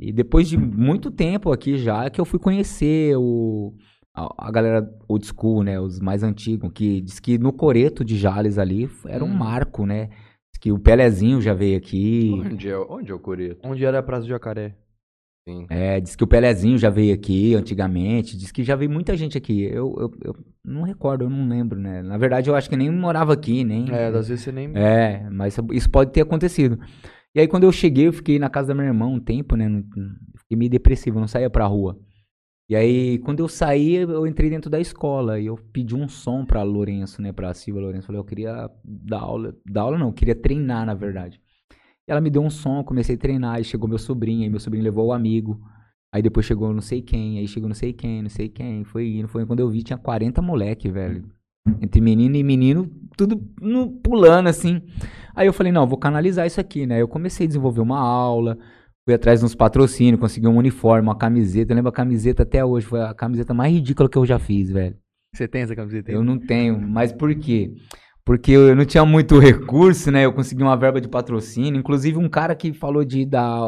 E 0.00 0.12
depois 0.12 0.48
de 0.48 0.56
muito 0.56 1.10
tempo 1.10 1.52
aqui 1.52 1.78
já, 1.78 2.04
é 2.04 2.10
que 2.10 2.20
eu 2.20 2.24
fui 2.24 2.38
conhecer 2.38 3.16
o, 3.16 3.74
a, 4.14 4.48
a 4.48 4.50
galera 4.50 4.88
old 5.08 5.26
school, 5.26 5.62
né? 5.62 5.80
Os 5.80 6.00
mais 6.00 6.22
antigos, 6.22 6.70
que 6.72 7.00
diz 7.00 7.20
que 7.20 7.38
no 7.38 7.52
Coreto 7.52 8.04
de 8.04 8.16
Jales 8.16 8.58
ali 8.58 8.88
era 9.06 9.24
um 9.24 9.28
Hum. 9.28 9.34
marco, 9.36 9.86
né? 9.86 10.08
Diz 10.52 10.60
que 10.60 10.72
o 10.72 10.78
Pelezinho 10.78 11.40
já 11.40 11.52
veio 11.54 11.76
aqui. 11.76 12.30
Onde 12.34 12.68
é, 12.68 12.78
onde 12.78 13.10
é 13.10 13.14
o 13.14 13.18
Coreto? 13.18 13.60
Onde 13.64 13.84
era 13.84 13.98
a 13.98 14.02
Praça 14.02 14.22
do 14.22 14.28
Jacaré? 14.28 14.74
Sim. 15.48 15.64
É, 15.70 16.00
diz 16.00 16.16
que 16.16 16.24
o 16.24 16.26
Pelezinho 16.26 16.76
já 16.76 16.90
veio 16.90 17.14
aqui 17.14 17.54
antigamente, 17.54 18.36
diz 18.36 18.50
que 18.50 18.64
já 18.64 18.74
veio 18.74 18.90
muita 18.90 19.16
gente 19.16 19.38
aqui. 19.38 19.62
Eu, 19.62 19.94
eu, 19.96 20.10
eu 20.24 20.36
não 20.64 20.82
recordo, 20.82 21.22
eu 21.24 21.30
não 21.30 21.48
lembro, 21.48 21.78
né? 21.78 22.02
Na 22.02 22.18
verdade, 22.18 22.50
eu 22.50 22.56
acho 22.56 22.68
que 22.68 22.76
nem 22.76 22.90
morava 22.90 23.32
aqui, 23.32 23.62
nem. 23.62 23.88
É, 23.92 24.06
às 24.08 24.26
vezes 24.26 24.42
você 24.42 24.50
nem. 24.50 24.72
É, 24.76 25.28
mas 25.30 25.56
isso 25.72 25.88
pode 25.88 26.10
ter 26.10 26.22
acontecido. 26.22 26.80
E 27.36 27.40
aí, 27.40 27.46
quando 27.46 27.64
eu 27.64 27.70
cheguei, 27.70 28.06
eu 28.06 28.14
fiquei 28.14 28.38
na 28.38 28.48
casa 28.48 28.68
da 28.68 28.74
minha 28.74 28.86
irmã 28.86 29.04
um 29.08 29.20
tempo, 29.20 29.56
né? 29.56 29.68
Fiquei 30.38 30.56
meio 30.56 30.70
depressivo, 30.70 31.20
não 31.20 31.28
saía 31.28 31.50
pra 31.50 31.66
rua. 31.66 31.98
E 32.66 32.74
aí, 32.74 33.18
quando 33.18 33.40
eu 33.40 33.46
saí, 33.46 33.96
eu 33.96 34.26
entrei 34.26 34.48
dentro 34.48 34.70
da 34.70 34.80
escola 34.80 35.38
e 35.38 35.44
eu 35.44 35.56
pedi 35.70 35.94
um 35.94 36.08
som 36.08 36.46
pra 36.46 36.62
Lourenço, 36.62 37.20
né? 37.20 37.32
Pra 37.32 37.52
Silvia 37.52 37.82
Lourenço. 37.82 38.06
Falei, 38.06 38.18
eu 38.18 38.24
queria 38.24 38.70
dar 38.82 39.20
aula. 39.20 39.54
Dar 39.70 39.82
aula 39.82 39.98
não, 39.98 40.06
eu 40.06 40.12
queria 40.14 40.34
treinar, 40.34 40.86
na 40.86 40.94
verdade. 40.94 41.38
E 42.08 42.10
ela 42.10 42.22
me 42.22 42.30
deu 42.30 42.40
um 42.40 42.48
som, 42.48 42.82
comecei 42.82 43.16
a 43.16 43.18
treinar, 43.18 43.56
aí 43.56 43.64
chegou 43.64 43.86
meu 43.86 43.98
sobrinho, 43.98 44.44
aí 44.44 44.48
meu 44.48 44.58
sobrinho 44.58 44.82
levou 44.82 45.08
o 45.08 45.12
amigo. 45.12 45.60
Aí 46.10 46.22
depois 46.22 46.46
chegou 46.46 46.72
não 46.72 46.80
sei 46.80 47.02
quem, 47.02 47.38
aí 47.38 47.46
chegou 47.46 47.68
não 47.68 47.74
sei 47.76 47.92
quem, 47.92 48.22
não 48.22 48.30
sei 48.30 48.48
quem. 48.48 48.82
Foi 48.82 49.08
indo, 49.08 49.28
foi. 49.28 49.44
Quando 49.44 49.60
eu 49.60 49.68
vi, 49.68 49.82
tinha 49.82 49.98
40 49.98 50.40
moleque, 50.40 50.90
velho. 50.90 51.22
Entre 51.82 52.00
menino 52.00 52.34
e 52.34 52.42
menino, 52.42 52.90
tudo 53.14 53.38
no- 53.60 53.90
pulando, 53.90 54.48
assim. 54.48 54.80
Aí 55.36 55.46
eu 55.46 55.52
falei, 55.52 55.70
não, 55.70 55.86
vou 55.86 55.98
canalizar 55.98 56.46
isso 56.46 56.58
aqui, 56.58 56.86
né? 56.86 57.00
Eu 57.00 57.06
comecei 57.06 57.44
a 57.44 57.46
desenvolver 57.46 57.82
uma 57.82 58.00
aula, 58.00 58.56
fui 59.04 59.14
atrás 59.14 59.40
de 59.40 59.46
uns 59.46 59.54
patrocínios, 59.54 60.18
consegui 60.18 60.48
um 60.48 60.56
uniforme, 60.56 61.06
uma 61.06 61.16
camiseta. 61.16 61.72
Eu 61.72 61.76
lembro 61.76 61.90
a 61.90 61.92
camiseta 61.92 62.42
até 62.42 62.64
hoje, 62.64 62.86
foi 62.86 63.02
a 63.02 63.12
camiseta 63.12 63.52
mais 63.52 63.70
ridícula 63.70 64.08
que 64.08 64.16
eu 64.16 64.24
já 64.24 64.38
fiz, 64.38 64.70
velho. 64.70 64.96
Você 65.34 65.46
tem 65.46 65.60
essa 65.60 65.76
camiseta? 65.76 66.10
aí? 66.10 66.16
Eu 66.16 66.24
não 66.24 66.38
tenho, 66.38 66.80
mas 66.80 67.12
por 67.12 67.34
quê? 67.34 67.70
Porque 68.24 68.52
eu 68.52 68.74
não 68.74 68.86
tinha 68.86 69.04
muito 69.04 69.38
recurso, 69.38 70.10
né? 70.10 70.24
Eu 70.24 70.32
consegui 70.32 70.62
uma 70.62 70.76
verba 70.76 71.00
de 71.00 71.08
patrocínio. 71.08 71.78
Inclusive, 71.78 72.16
um 72.16 72.28
cara 72.30 72.54
que 72.54 72.72
falou 72.72 73.04
de 73.04 73.26
dar, 73.26 73.60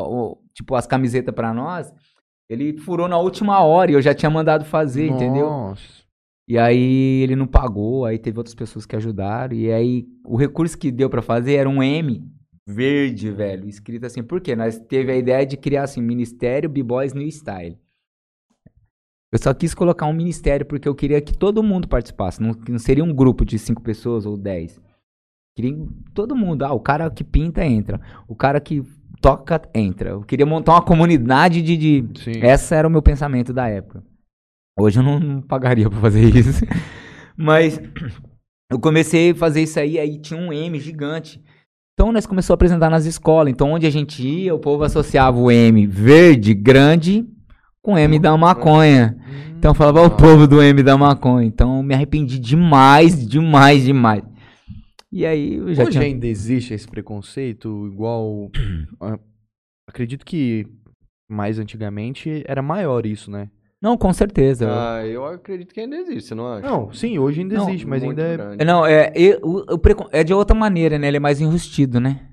tipo, 0.55 0.75
as 0.75 0.87
camisetas 0.87 1.35
pra 1.35 1.53
nós, 1.53 1.93
ele 2.49 2.79
furou 2.79 3.07
na 3.07 3.19
última 3.19 3.61
hora 3.63 3.91
e 3.91 3.95
eu 3.95 4.01
já 4.01 4.15
tinha 4.15 4.31
mandado 4.31 4.65
fazer, 4.65 5.07
entendeu? 5.07 5.47
E 6.49 6.57
aí 6.57 7.21
ele 7.23 7.37
não 7.37 7.47
pagou, 7.47 8.07
aí 8.07 8.19
teve 8.19 8.39
outras 8.39 8.55
pessoas 8.55 8.87
que 8.87 8.97
ajudaram. 8.97 9.55
E 9.55 9.71
aí 9.71 10.07
o 10.25 10.35
recurso 10.37 10.79
que 10.79 10.91
deu 10.91 11.11
pra 11.11 11.21
fazer 11.21 11.55
era 11.57 11.69
um 11.69 11.83
M 11.83 12.25
verde, 12.67 13.31
velho, 13.31 13.69
escrito 13.69 14.07
assim. 14.07 14.23
Por 14.23 14.41
quê? 14.41 14.57
Nós 14.57 14.79
teve 14.79 15.13
a 15.13 15.17
ideia 15.17 15.45
de 15.45 15.57
criar 15.57 15.85
assim, 15.85 16.01
Ministério 16.01 16.69
B-Boys 16.69 17.13
New 17.15 17.31
Style. 17.31 17.77
Eu 19.31 19.39
só 19.39 19.53
quis 19.53 19.75
colocar 19.75 20.07
um 20.07 20.13
ministério 20.13 20.65
porque 20.65 20.89
eu 20.89 20.95
queria 20.95 21.21
que 21.21 21.37
todo 21.37 21.63
mundo 21.63 21.87
participasse. 21.87 22.41
Não, 22.43 22.53
não 22.69 22.79
seria 22.79 23.05
um 23.05 23.13
grupo 23.15 23.45
de 23.45 23.59
cinco 23.59 23.83
pessoas 23.83 24.25
ou 24.25 24.37
dez. 24.39 24.81
Queria 25.55 25.77
todo 26.15 26.35
mundo. 26.35 26.63
Ah, 26.63 26.73
o 26.73 26.81
cara 26.81 27.11
que 27.11 27.23
pinta 27.25 27.63
entra. 27.65 28.01
O 28.27 28.35
cara 28.35 28.59
que 28.59 28.83
toca 29.21 29.61
entra. 29.75 30.11
Eu 30.11 30.23
queria 30.23 30.47
montar 30.47 30.73
uma 30.73 30.83
comunidade 30.83 31.61
de- 31.61 31.77
de, 31.77 32.23
Sim. 32.23 32.41
essa 32.41 32.75
era 32.75 32.89
o 32.89 32.91
meu 32.91 33.03
pensamento 33.03 33.53
da 33.53 33.69
época. 33.69 34.03
Hoje 34.79 35.01
eu 35.01 35.03
não, 35.03 35.43
pagaria 35.43 35.91
pra 35.91 36.01
fazer 36.01 36.25
isso. 36.35 36.65
Mas 37.37 37.81
eu 38.71 38.79
comecei 38.79 39.33
a 39.33 39.35
fazer 39.35 39.63
isso 39.63 39.79
aí, 39.81 39.99
aí 39.99 40.19
tinha 40.19 40.39
um 40.39 40.53
M 40.53 40.79
gigante. 40.79 41.43
Então 41.95 42.13
nós 42.13 42.27
começamos 42.27 42.53
a 42.53 42.55
apresentar 42.55 42.89
nas 42.89 43.05
escolas. 43.05 43.53
Então 43.53 43.73
onde 43.73 43.87
a 43.87 43.91
gente 43.91 44.27
ia, 44.27 44.55
o 44.55 44.59
povo 44.59 44.85
associava 44.85 45.37
o 45.37 45.51
M 45.51 45.87
verde, 45.87 46.55
grande, 46.55 47.27
com 47.83 47.99
M 47.99 48.19
da 48.19 48.37
maconha. 48.37 49.19
Então 49.57 49.73
eu 49.73 49.75
falava, 49.75 50.03
"Ó, 50.03 50.07
o 50.07 50.17
povo 50.17 50.47
do 50.47 50.63
M 50.63 50.83
da 50.83 50.97
maconha. 50.97 51.47
Então 51.47 51.79
eu 51.79 51.83
me 51.83 51.95
arrependi 51.95 52.39
demais, 52.39 53.27
demais, 53.27 53.85
demais. 53.85 54.23
E 55.11 55.27
aí 55.27 55.55
eu 55.55 55.75
já 55.75 55.83
Hoje 55.83 55.93
tinha... 55.93 56.05
ainda 56.05 56.27
existe 56.27 56.75
esse 56.75 56.87
preconceito 56.87 57.89
igual. 57.91 58.51
ah, 59.01 59.19
acredito 59.89 60.25
que 60.25 60.67
mais 61.29 61.59
antigamente 61.59 62.45
era 62.47 62.63
maior 62.63 63.07
isso, 63.07 63.31
né? 63.31 63.51
Não, 63.81 63.97
com 63.97 64.13
certeza. 64.13 64.67
Ah, 64.69 65.07
eu 65.07 65.25
acredito 65.25 65.73
que 65.73 65.81
ainda 65.81 65.97
existe, 65.97 66.29
você 66.29 66.35
não 66.35 66.49
acha? 66.53 66.67
Não, 66.67 66.93
sim, 66.93 67.19
hoje 67.19 67.43
ainda 67.43 67.57
Não, 67.57 67.69
existe, 67.69 67.87
mas 67.87 68.03
ainda 68.03 68.23
é. 68.23 68.37
grande. 68.37 68.63
É, 68.63 68.65
Não, 68.65 68.85
é, 68.85 69.13
e- 69.15 69.39
o, 69.43 69.75
o 69.75 69.79
precon- 69.79 70.09
é 70.11 70.25
de 70.25 70.35
outra 70.35 70.57
maneira, 70.57 70.99
né? 70.99 71.07
Ele 71.07 71.19
é 71.19 71.21
mais 71.21 71.41
enrustido, 71.41 72.01
né? 72.01 72.25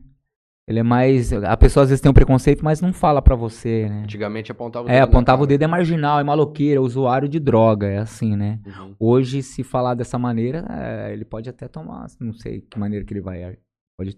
Ele 0.68 0.80
é 0.80 0.84
mais. 0.84 1.32
A 1.32 1.56
pessoa 1.56 1.84
às 1.84 1.90
vezes 1.90 2.02
tem 2.02 2.10
um 2.10 2.14
preconceito, 2.14 2.66
mas 2.66 2.82
não 2.82 2.92
fala 2.92 3.22
pra 3.22 3.36
você, 3.36 3.88
né? 3.88 4.02
Antigamente 4.02 4.52
apontava 4.52 4.88
o 4.88 4.90
É, 4.90 4.94
dedo 4.94 5.00
na 5.02 5.04
apontava 5.06 5.44
o 5.44 5.46
dedo 5.46 5.62
é 5.62 5.68
marginal, 5.68 6.20
é 6.20 6.24
maloqueiro, 6.24 6.82
é 6.82 6.84
usuário 6.84 7.30
de 7.30 7.40
droga, 7.40 7.86
é 7.86 8.00
assim, 8.00 8.36
né? 8.36 8.60
Uhum. 8.66 8.96
Hoje, 9.00 9.44
se 9.44 9.64
falar 9.64 9.94
dessa 9.94 10.18
maneira, 10.18 10.66
é, 10.68 11.14
ele 11.14 11.24
pode 11.24 11.48
até 11.48 11.68
tomar, 11.68 12.08
não 12.20 12.34
sei 12.34 12.62
que 12.62 12.80
maneira 12.80 13.06
que 13.06 13.14
ele 13.14 13.22
vai. 13.22 13.44
é, 13.44 13.58
Pode 13.96 14.18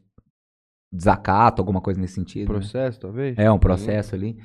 desacato, 0.91 1.61
alguma 1.61 1.81
coisa 1.81 1.99
nesse 1.99 2.13
sentido. 2.13 2.47
né? 2.47 2.59
Processo, 2.59 2.99
talvez? 3.01 3.37
É 3.37 3.51
um 3.51 3.59
processo 3.59 4.15
ali. 4.15 4.37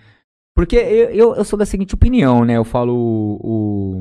Porque 0.55 0.77
eu, 0.77 1.11
eu, 1.11 1.35
eu 1.35 1.45
sou 1.45 1.59
da 1.59 1.65
seguinte 1.65 1.95
opinião, 1.95 2.45
né? 2.45 2.57
Eu 2.57 2.65
falo 2.65 2.95
o, 2.95 4.01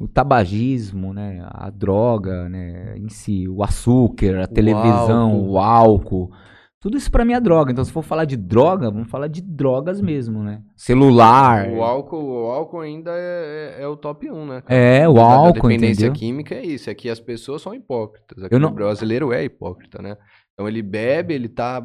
o, 0.00 0.04
o 0.04 0.08
tabagismo, 0.08 1.12
né? 1.14 1.46
A 1.50 1.70
droga, 1.70 2.48
né? 2.48 2.96
Em 2.98 3.08
si, 3.08 3.48
o 3.48 3.62
açúcar, 3.62 4.42
a 4.42 4.46
televisão, 4.46 5.30
álcool. 5.32 5.50
o 5.50 5.58
álcool. 5.58 6.30
Tudo 6.78 6.98
isso 6.98 7.10
pra 7.10 7.24
mim 7.24 7.32
é 7.32 7.40
droga. 7.40 7.72
Então, 7.72 7.84
se 7.84 7.90
for 7.90 8.02
falar 8.02 8.26
de 8.26 8.36
droga, 8.36 8.90
vamos 8.90 9.08
falar 9.10 9.26
de 9.26 9.40
drogas 9.40 10.00
mesmo, 10.00 10.42
né? 10.42 10.60
Celular. 10.76 11.68
O 11.70 11.82
álcool, 11.82 12.44
o 12.44 12.50
álcool 12.50 12.80
ainda 12.80 13.10
é, 13.12 13.76
é- 13.78 13.82
é 13.82 13.88
o 13.88 13.96
top 13.96 14.30
1, 14.30 14.46
né? 14.46 14.60
cara? 14.60 14.78
É, 14.78 15.08
o 15.08 15.18
álcool, 15.18 15.52
dependência 15.54 16.04
entendeu? 16.06 16.12
química 16.12 16.54
é 16.54 16.64
isso, 16.64 16.88
é 16.90 16.94
que 16.94 17.08
as 17.08 17.18
pessoas 17.18 17.62
são 17.62 17.74
hipócritas. 17.74 18.44
Aqui 18.44 18.54
Eu 18.54 18.60
não- 18.60 18.68
O 18.68 18.72
brasileiro 18.72 19.32
é 19.32 19.42
hipócrita, 19.42 20.00
né? 20.00 20.16
Então 20.52 20.68
ele 20.68 20.80
bebe, 20.82 21.34
ele 21.34 21.48
tá 21.48 21.84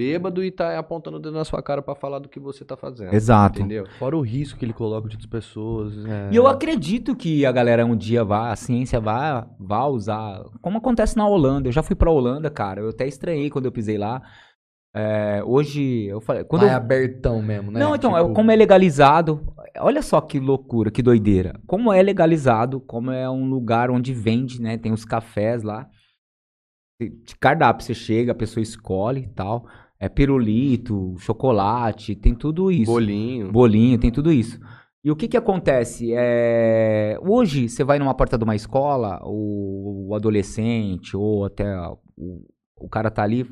bêbado 0.00 0.42
e 0.42 0.50
tá 0.50 0.78
apontando 0.78 1.18
o 1.18 1.20
dedo 1.20 1.34
na 1.34 1.44
sua 1.44 1.62
cara 1.62 1.82
pra 1.82 1.94
falar 1.94 2.18
do 2.18 2.28
que 2.28 2.40
você 2.40 2.64
tá 2.64 2.76
fazendo. 2.76 3.12
Exato. 3.12 3.58
Entendeu? 3.60 3.86
Fora 3.98 4.16
o 4.16 4.20
risco 4.22 4.58
que 4.58 4.64
ele 4.64 4.72
coloca 4.72 5.08
de 5.08 5.16
outras 5.16 5.30
pessoas. 5.30 5.92
é. 6.06 6.30
E 6.32 6.36
eu 6.36 6.46
acredito 6.46 7.14
que 7.14 7.44
a 7.44 7.52
galera 7.52 7.84
um 7.84 7.94
dia 7.96 8.24
vai, 8.24 8.50
a 8.52 8.56
ciência 8.56 8.98
vai, 9.00 9.44
vai 9.58 9.88
usar, 9.88 10.42
como 10.62 10.78
acontece 10.78 11.16
na 11.16 11.28
Holanda. 11.28 11.68
Eu 11.68 11.72
já 11.72 11.82
fui 11.82 11.94
pra 11.94 12.10
Holanda, 12.10 12.48
cara. 12.50 12.80
Eu 12.80 12.88
até 12.88 13.06
estranhei 13.06 13.50
quando 13.50 13.66
eu 13.66 13.72
pisei 13.72 13.98
lá. 13.98 14.22
É, 14.92 15.40
hoje, 15.44 16.06
eu 16.06 16.20
falei, 16.20 16.42
quando 16.42 16.62
Vai 16.62 16.72
eu, 16.72 16.76
abertão 16.76 17.40
mesmo, 17.40 17.70
né? 17.70 17.78
Não, 17.78 17.94
então, 17.94 18.16
é- 18.16 18.22
Tipo, 18.22 18.34
como 18.34 18.50
é 18.50 18.56
legalizado. 18.56 19.52
Olha 19.78 20.02
só 20.02 20.20
que 20.20 20.40
loucura, 20.40 20.90
que 20.90 21.00
doideira. 21.02 21.60
Como 21.66 21.92
é 21.92 22.02
legalizado, 22.02 22.80
como 22.80 23.10
é 23.12 23.30
um 23.30 23.48
lugar 23.48 23.88
onde 23.90 24.12
vende, 24.12 24.60
né? 24.60 24.76
Tem 24.76 24.92
os 24.92 25.04
cafés 25.04 25.62
lá. 25.62 25.88
De 27.00 27.34
cardápio, 27.40 27.86
você 27.86 27.94
chega, 27.94 28.32
a 28.32 28.34
pessoa 28.34 28.62
escolhe 28.62 29.22
e 29.22 29.28
tal. 29.28 29.66
É 30.00 30.08
pirulito, 30.08 31.14
chocolate, 31.18 32.16
tem 32.16 32.34
tudo 32.34 32.72
isso. 32.72 32.90
Bolinho. 32.90 33.52
Bolinho, 33.52 33.98
tem 33.98 34.10
tudo 34.10 34.32
isso. 34.32 34.58
E 35.04 35.10
o 35.10 35.16
que 35.16 35.28
que 35.28 35.36
acontece? 35.36 36.12
É, 36.14 37.18
Hoje, 37.22 37.68
você 37.68 37.84
vai 37.84 37.98
numa 37.98 38.14
porta 38.14 38.38
de 38.38 38.44
uma 38.44 38.56
escola, 38.56 39.20
o, 39.22 40.08
o 40.08 40.14
adolescente 40.14 41.14
ou 41.14 41.44
até 41.44 41.64
o, 42.16 42.42
o 42.78 42.88
cara 42.88 43.10
tá 43.10 43.22
ali, 43.22 43.46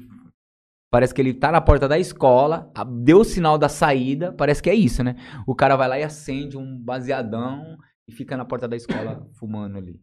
parece 0.91 1.15
que 1.15 1.21
ele 1.21 1.35
tá 1.35 1.53
na 1.53 1.61
porta 1.61 1.87
da 1.87 1.99
escola, 1.99 2.73
deu 3.03 3.21
o 3.21 3.25
sinal 3.25 3.59
da 3.59 3.69
saída, 3.69 4.33
parece 4.33 4.63
que 4.63 4.71
é 4.71 4.75
isso, 4.75 5.05
né? 5.05 5.17
O 5.47 5.55
cara 5.55 5.77
vai 5.77 5.89
lá 5.89 5.99
e 5.99 6.03
acende 6.03 6.57
um 6.57 6.79
baseadão 6.79 7.77
e 8.09 8.13
fica 8.13 8.37
na 8.37 8.45
porta 8.45 8.67
da 8.67 8.77
escola 8.77 9.27
fumando 9.39 9.77
ali. 9.77 10.01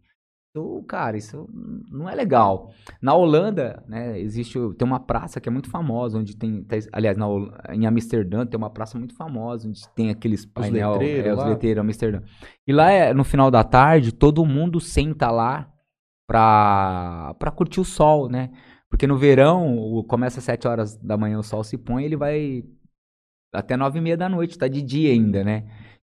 Então, 0.55 0.81
cara, 0.83 1.17
isso 1.17 1.49
não 1.91 2.09
é 2.09 2.15
legal. 2.15 2.71
Na 3.01 3.13
Holanda, 3.13 3.83
né, 3.89 4.17
existe, 4.17 4.57
tem 4.77 4.87
uma 4.87 5.01
praça 5.01 5.41
que 5.41 5.49
é 5.49 5.51
muito 5.51 5.69
famosa, 5.69 6.17
onde 6.17 6.33
tem, 6.37 6.65
aliás, 6.93 7.17
na 7.17 7.25
em 7.73 7.85
Amsterdã 7.85 8.45
tem 8.45 8.57
uma 8.57 8.69
praça 8.69 8.97
muito 8.97 9.13
famosa, 9.17 9.67
onde 9.67 9.81
tem 9.89 10.09
aqueles 10.09 10.45
painel, 10.45 10.93
letreiros 10.93 11.25
é, 11.27 11.33
os 11.33 11.43
letreiros, 11.49 11.81
Amsterdã. 11.81 12.21
E 12.65 12.71
lá, 12.71 12.89
é, 12.89 13.13
no 13.13 13.25
final 13.25 13.51
da 13.51 13.65
tarde, 13.65 14.13
todo 14.13 14.45
mundo 14.45 14.79
senta 14.79 15.29
lá 15.29 15.69
pra, 16.25 17.35
pra 17.37 17.51
curtir 17.51 17.81
o 17.81 17.85
sol, 17.85 18.29
né? 18.29 18.49
Porque 18.89 19.05
no 19.05 19.17
verão, 19.17 19.77
o- 19.77 20.05
começa 20.05 20.39
às 20.39 20.45
7 20.45 20.69
horas 20.69 20.95
da 20.95 21.17
manhã, 21.17 21.37
o 21.37 21.43
sol 21.43 21.65
se 21.65 21.77
põe, 21.77 22.05
ele 22.05 22.15
vai 22.15 22.63
até 23.53 23.75
nove 23.75 23.99
e 23.99 24.01
meia 24.01 24.15
da 24.15 24.29
noite, 24.29 24.57
tá 24.57 24.69
de 24.69 24.81
dia 24.81 25.11
ainda, 25.11 25.43
né? 25.43 25.65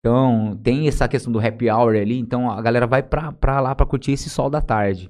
Então, 0.09 0.55
tem 0.61 0.87
essa 0.87 1.07
questão 1.07 1.33
do 1.33 1.39
happy 1.39 1.67
hour 1.67 1.95
ali, 1.95 2.19
então 2.19 2.51
a 2.51 2.61
galera 2.61 2.85
vai 2.85 3.01
pra, 3.01 3.31
pra 3.31 3.59
lá 3.59 3.73
pra 3.73 3.87
curtir 3.87 4.11
esse 4.11 4.29
sol 4.29 4.51
da 4.51 4.61
tarde. 4.61 5.09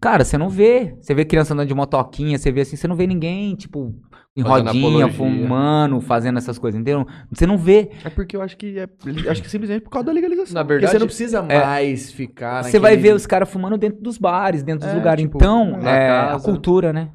Cara, 0.00 0.24
você 0.24 0.36
não 0.36 0.48
vê. 0.48 0.96
Você 1.00 1.14
vê 1.14 1.24
criança 1.24 1.54
andando 1.54 1.68
de 1.68 1.74
motoquinha, 1.74 2.36
você 2.36 2.50
vê 2.50 2.62
assim, 2.62 2.74
você 2.74 2.88
não 2.88 2.96
vê 2.96 3.06
ninguém, 3.06 3.54
tipo, 3.54 3.94
em 4.36 4.42
Fazendo 4.42 4.66
rodinha, 4.66 5.06
apologia. 5.06 5.12
fumando, 5.12 6.00
fazendo 6.00 6.38
essas 6.38 6.58
coisas, 6.58 6.80
entendeu? 6.80 7.06
Você 7.32 7.46
não 7.46 7.56
vê. 7.56 7.92
É 8.04 8.10
porque 8.10 8.36
eu 8.36 8.42
acho 8.42 8.56
que 8.56 8.76
é. 8.80 8.88
Acho 9.30 9.40
que 9.42 9.48
simplesmente 9.48 9.82
por 9.82 9.90
causa 9.90 10.06
da 10.06 10.12
legalização. 10.12 10.54
Na 10.54 10.60
Porque 10.64 10.72
verdade, 10.74 10.92
você 10.92 10.98
não 10.98 11.06
precisa 11.06 11.38
é, 11.48 11.60
mais 11.64 12.10
ficar. 12.10 12.64
Você 12.64 12.80
vai 12.80 12.90
naquele- 12.96 13.08
ver 13.10 13.14
os 13.14 13.26
caras 13.26 13.48
fumando 13.48 13.78
dentro 13.78 14.02
dos 14.02 14.18
bares, 14.18 14.64
dentro 14.64 14.80
dos 14.86 14.92
É, 14.92 14.98
lugares. 14.98 15.22
tipo, 15.22 15.38
então, 15.38 15.78
é 15.86 16.10
a 16.10 16.26
casa. 16.32 16.44
cultura, 16.44 16.92
né? 16.92 17.10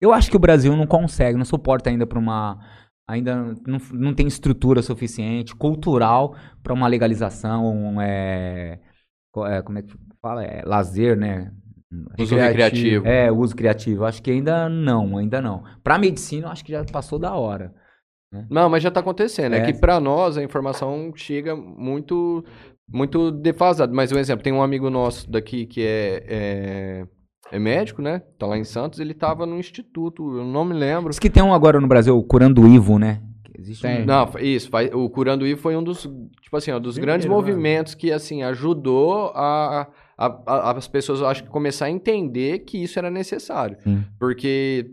Eu 0.00 0.12
acho 0.12 0.30
que 0.30 0.36
o 0.36 0.40
Brasil 0.40 0.74
não 0.76 0.86
consegue, 0.86 1.36
não 1.36 1.44
suporta 1.44 1.90
ainda 1.90 2.06
pra 2.06 2.18
uma. 2.18 2.58
Ainda 3.06 3.54
não, 3.66 3.78
não 3.92 4.14
tem 4.14 4.26
estrutura 4.26 4.80
suficiente, 4.80 5.54
cultural, 5.54 6.34
pra 6.62 6.72
uma 6.72 6.88
legalização, 6.88 7.66
um, 7.66 8.00
é, 8.00 8.80
é, 9.46 9.62
como 9.62 9.78
é 9.78 9.82
que 9.82 9.94
fala? 10.22 10.42
É, 10.42 10.62
lazer, 10.64 11.16
né? 11.16 11.52
Uso 12.18 12.34
recreativo. 12.34 13.06
É, 13.06 13.30
uso 13.30 13.54
criativo. 13.54 14.04
Acho 14.04 14.22
que 14.22 14.30
ainda 14.30 14.68
não, 14.68 15.18
ainda 15.18 15.40
não. 15.40 15.62
Pra 15.82 15.98
medicina, 15.98 16.48
acho 16.48 16.64
que 16.64 16.72
já 16.72 16.84
passou 16.84 17.18
da 17.18 17.34
hora. 17.34 17.74
Não, 18.50 18.68
mas 18.68 18.82
já 18.82 18.90
tá 18.90 18.98
acontecendo. 19.00 19.54
É, 19.54 19.58
É. 19.58 19.64
que 19.66 19.74
pra 19.78 20.00
nós 20.00 20.36
a 20.36 20.42
informação 20.42 21.12
chega 21.14 21.54
muito 21.54 22.44
muito 22.88 23.30
defasada. 23.30 23.92
Mas 23.94 24.10
um 24.12 24.18
exemplo, 24.18 24.42
tem 24.42 24.52
um 24.52 24.62
amigo 24.62 24.90
nosso 24.90 25.30
daqui 25.30 25.66
que 25.66 25.82
é, 25.82 26.24
é, 26.26 27.06
é 27.52 27.58
médico, 27.58 28.00
né? 28.02 28.22
Tá 28.38 28.46
lá 28.46 28.56
em 28.58 28.64
Santos, 28.64 28.98
ele 29.00 29.14
tava 29.14 29.44
no 29.46 29.58
instituto, 29.58 30.38
eu 30.38 30.44
não 30.44 30.64
me 30.64 30.74
lembro. 30.74 31.10
Diz 31.10 31.18
que 31.18 31.30
tem 31.30 31.42
um 31.42 31.54
agora 31.54 31.80
no 31.80 31.86
Brasil, 31.86 32.16
o 32.16 32.22
Curando 32.22 32.66
Ivo, 32.66 32.98
né? 32.98 33.20
Que 33.44 33.60
Existe 33.60 33.82
Tem. 33.82 34.02
um- 34.02 34.06
Não, 34.06 34.28
isso, 34.40 34.70
o 34.94 35.08
Curando 35.10 35.46
I 35.46 35.54
foi 35.56 35.76
um 35.76 35.82
dos, 35.82 36.02
tipo 36.42 36.56
assim, 36.56 36.70
ó, 36.70 36.78
dos 36.78 36.94
Primeiro, 36.94 37.12
grandes 37.12 37.26
né? 37.28 37.34
movimentos 37.34 37.94
que, 37.94 38.10
assim, 38.10 38.42
ajudou 38.42 39.30
a, 39.34 39.88
a- 40.18 40.40
a- 40.46 40.70
as 40.76 40.88
pessoas, 40.88 41.22
acho 41.22 41.44
que 41.44 41.50
começar 41.50 41.86
a 41.86 41.90
entender 41.90 42.60
que 42.60 42.82
isso 42.82 42.98
era 42.98 43.10
necessário. 43.10 43.76
Sim. 43.82 44.04
Porque 44.18 44.90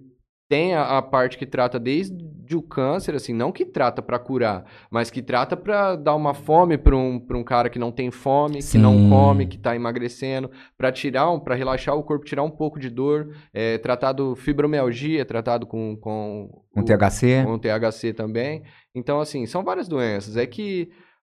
tem 0.51 0.75
a, 0.75 0.97
a 0.97 1.01
parte 1.01 1.37
que 1.37 1.45
trata 1.45 1.79
desde 1.79 2.53
o 2.53 2.61
câncer, 2.61 3.15
assim, 3.15 3.33
não 3.33 3.53
que 3.53 3.63
trata 3.63 4.01
pra 4.01 4.19
curar, 4.19 4.65
mas 4.91 5.09
que 5.09 5.21
trata 5.21 5.55
pra 5.55 5.95
dar 5.95 6.13
uma 6.13 6.33
fome 6.33 6.77
pra 6.77 6.93
um, 6.93 7.17
pra 7.17 7.37
um 7.37 7.43
cara 7.45 7.69
que 7.69 7.79
não 7.79 7.93
tem 7.93 8.11
fome, 8.11 8.59
que 8.61 8.77
não 8.77 8.97
Sim. 8.97 9.09
come, 9.09 9.45
que 9.45 9.57
tá 9.57 9.73
emagrecendo, 9.73 10.51
pra 10.77 10.91
tirar, 10.91 11.31
um, 11.31 11.39
para 11.39 11.55
relaxar 11.55 11.95
o 11.95 12.03
corpo, 12.03 12.25
tirar 12.25 12.43
um 12.43 12.51
pouco 12.51 12.77
de 12.77 12.89
dor, 12.89 13.33
é, 13.53 13.77
tratado 13.77 14.35
fibromialgia, 14.35 15.23
tratado 15.23 15.65
com, 15.65 15.95
com 15.95 16.49
Um 16.75 16.81
o- 16.81 16.83
THC. 16.83 17.45
com 17.45 17.57
THC 17.57 18.11
também. 18.13 18.63
Então, 18.93 19.21
assim, 19.21 19.45
são 19.45 19.63
várias 19.63 19.87
doenças. 19.87 20.35
É 20.35 20.45
que 20.45 20.89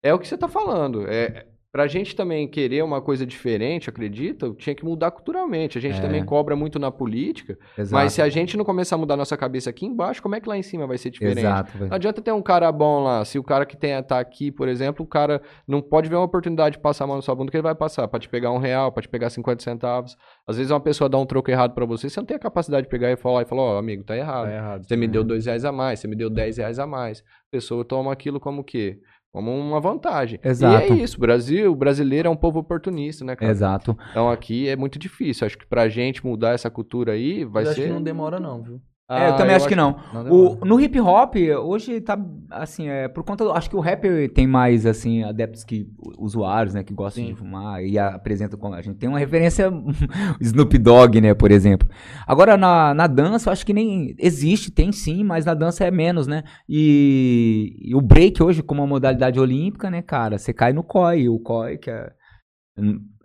é 0.03 0.13
o 0.13 0.19
que 0.19 0.27
você 0.27 0.35
está 0.35 0.49
falando. 0.49 1.07
É, 1.07 1.45
pra 1.75 1.87
gente 1.87 2.15
também 2.15 2.47
querer 2.47 2.81
uma 2.85 3.01
coisa 3.01 3.25
diferente, 3.25 3.89
acredita, 3.89 4.49
tinha 4.57 4.73
que 4.73 4.85
mudar 4.85 5.11
culturalmente. 5.11 5.77
A 5.77 5.81
gente 5.81 5.97
É. 5.97 6.01
também 6.01 6.23
cobra 6.23 6.55
muito 6.55 6.79
na 6.79 6.89
política, 6.89 7.59
Exato. 7.77 7.93
mas 8.01 8.13
se 8.13 8.21
a 8.21 8.29
gente 8.29 8.55
não 8.55 8.63
começar 8.63 8.95
a 8.95 8.97
mudar 8.97 9.17
nossa 9.17 9.35
cabeça 9.35 9.69
aqui 9.71 9.85
embaixo, 9.85 10.21
como 10.21 10.35
é 10.35 10.39
que 10.39 10.47
lá 10.47 10.57
em 10.57 10.61
cima 10.63 10.87
vai 10.87 10.97
ser 10.97 11.09
diferente? 11.09 11.39
Exato. 11.39 11.77
Não 11.77 11.93
adianta 11.93 12.21
ter 12.21 12.31
um 12.31 12.41
cara 12.41 12.71
bom 12.71 13.03
lá. 13.03 13.25
Se 13.25 13.37
o 13.37 13.43
cara 13.43 13.65
que 13.65 13.75
tem, 13.75 14.01
tá 14.01 14.21
aqui, 14.21 14.53
por 14.53 14.69
exemplo, 14.69 15.03
o 15.03 15.07
cara 15.07 15.41
não 15.67 15.81
pode 15.81 16.07
ver 16.07 16.15
uma 16.15 16.23
oportunidade 16.23 16.77
de 16.77 16.81
passar 16.81 17.03
a 17.03 17.07
mão 17.07 17.17
na 17.17 17.21
sua 17.21 17.35
bunda 17.35 17.51
que 17.51 17.57
ele 17.57 17.61
vai 17.61 17.75
passar. 17.75 18.07
Pra 18.07 18.21
te 18.21 18.29
pegar 18.29 18.51
um 18.53 18.57
real, 18.57 18.89
pra 18.93 19.01
te 19.01 19.09
pegar 19.09 19.29
50 19.29 19.61
centavos. 19.61 20.15
Às 20.47 20.55
vezes 20.55 20.71
uma 20.71 20.79
pessoa 20.79 21.09
dá 21.09 21.17
um 21.17 21.25
troco 21.25 21.51
errado 21.51 21.73
pra 21.73 21.85
você, 21.85 22.09
você 22.09 22.21
não 22.21 22.25
tem 22.25 22.37
a 22.37 22.39
capacidade 22.39 22.83
de 22.83 22.89
pegar 22.89 23.11
e 23.11 23.17
falar 23.17 23.41
e 23.41 23.45
falar, 23.45 23.61
ó, 23.63 23.77
amigo, 23.77 24.01
tá 24.01 24.15
errado. 24.15 24.45
Tá 24.47 24.53
errado. 24.55 24.87
Você 24.87 24.95
me 24.95 25.09
deu 25.09 25.25
dois 25.25 25.45
reais 25.45 25.65
a 25.65 25.73
mais, 25.73 25.99
você 25.99 26.07
me 26.07 26.15
deu 26.15 26.29
dez 26.29 26.55
reais 26.57 26.79
a 26.79 26.87
mais. 26.87 27.19
A 27.19 27.51
pessoa 27.51 27.83
toma 27.83 28.13
aquilo 28.13 28.39
como 28.39 28.61
o 28.61 28.63
quê? 28.63 28.99
Como 29.35 29.51
uma 29.53 29.81
vantagem. 29.81 30.39
Exato. 30.41 30.93
E 30.93 30.97
é 30.97 31.03
isso, 31.03 31.17
o 31.17 31.19
Brasil, 31.19 31.69
o 31.69 31.75
brasileiro 31.75 32.29
é 32.29 32.31
um 32.31 32.37
povo 32.37 32.59
oportunista, 32.59 33.25
né, 33.25 33.35
cara? 33.35 33.51
Exato. 33.51 33.97
Então 34.09 34.29
aqui 34.29 34.69
é 34.69 34.77
muito 34.77 34.97
difícil. 34.97 35.45
Acho 35.45 35.57
que 35.57 35.65
pra 35.67 35.89
gente 35.89 36.25
mudar 36.25 36.51
essa 36.51 36.69
cultura 36.69 37.11
aí 37.11 37.43
vai 37.43 37.63
Mas 37.63 37.71
acho 37.71 37.81
ser. 37.81 37.87
que 37.87 37.93
não 37.93 38.01
demora, 38.01 38.39
não, 38.39 38.63
viu? 38.63 38.81
É, 39.07 39.27
eu 39.29 39.33
Ah, 39.33 39.37
também 39.37 39.55
acho 39.55 39.67
que 39.67 39.75
não. 39.75 39.97
não 40.11 40.31
O- 40.31 40.65
no 40.65 40.79
hip 40.81 40.99
hop, 40.99 41.35
hoje 41.63 42.01
tá 42.01 42.17
assim, 42.49 42.87
é, 42.87 43.07
por 43.07 43.23
conta. 43.23 43.43
do- 43.43 43.51
Acho 43.51 43.69
que 43.69 43.75
o 43.75 43.79
rap 43.79 44.29
tem 44.29 44.47
mais, 44.47 44.83
assim, 44.83 45.21
adeptos 45.23 45.63
que. 45.63 45.87
usuários, 46.17 46.73
né, 46.73 46.83
que 46.83 46.91
gostam 46.91 47.23
Sim. 47.23 47.29
de 47.29 47.35
fumar 47.37 47.83
e 47.83 47.99
apresentam 47.99 48.57
como. 48.57 48.73
A 48.73 48.81
gente 48.81 48.97
tem 48.97 49.07
uma 49.07 49.19
referência. 49.19 49.71
Snoop 50.41 50.75
Dogg, 50.79 51.21
né, 51.21 51.35
por 51.35 51.51
exemplo. 51.51 51.87
Agora, 52.25 52.57
na, 52.57 52.95
na 52.95 53.05
dança, 53.05 53.49
eu 53.49 53.53
acho 53.53 53.63
que 53.63 53.73
nem. 53.73 54.15
Existe, 54.17 54.71
tem 54.71 54.91
sim, 54.91 55.23
mas 55.23 55.45
na 55.45 55.53
dança 55.53 55.83
é 55.85 55.91
menos, 55.91 56.25
né? 56.25 56.43
E, 56.67 57.77
e 57.79 57.93
o 57.93 58.01
break 58.01 58.41
hoje, 58.41 58.63
como 58.63 58.81
uma 58.81 58.87
modalidade 58.87 59.39
olímpica, 59.39 59.87
né, 59.91 60.01
cara, 60.01 60.39
você 60.39 60.51
cai 60.51 60.73
no 60.73 60.83
COI. 60.83 61.29
O 61.29 61.37
COI, 61.39 61.77
que 61.77 61.91
é. 61.91 62.11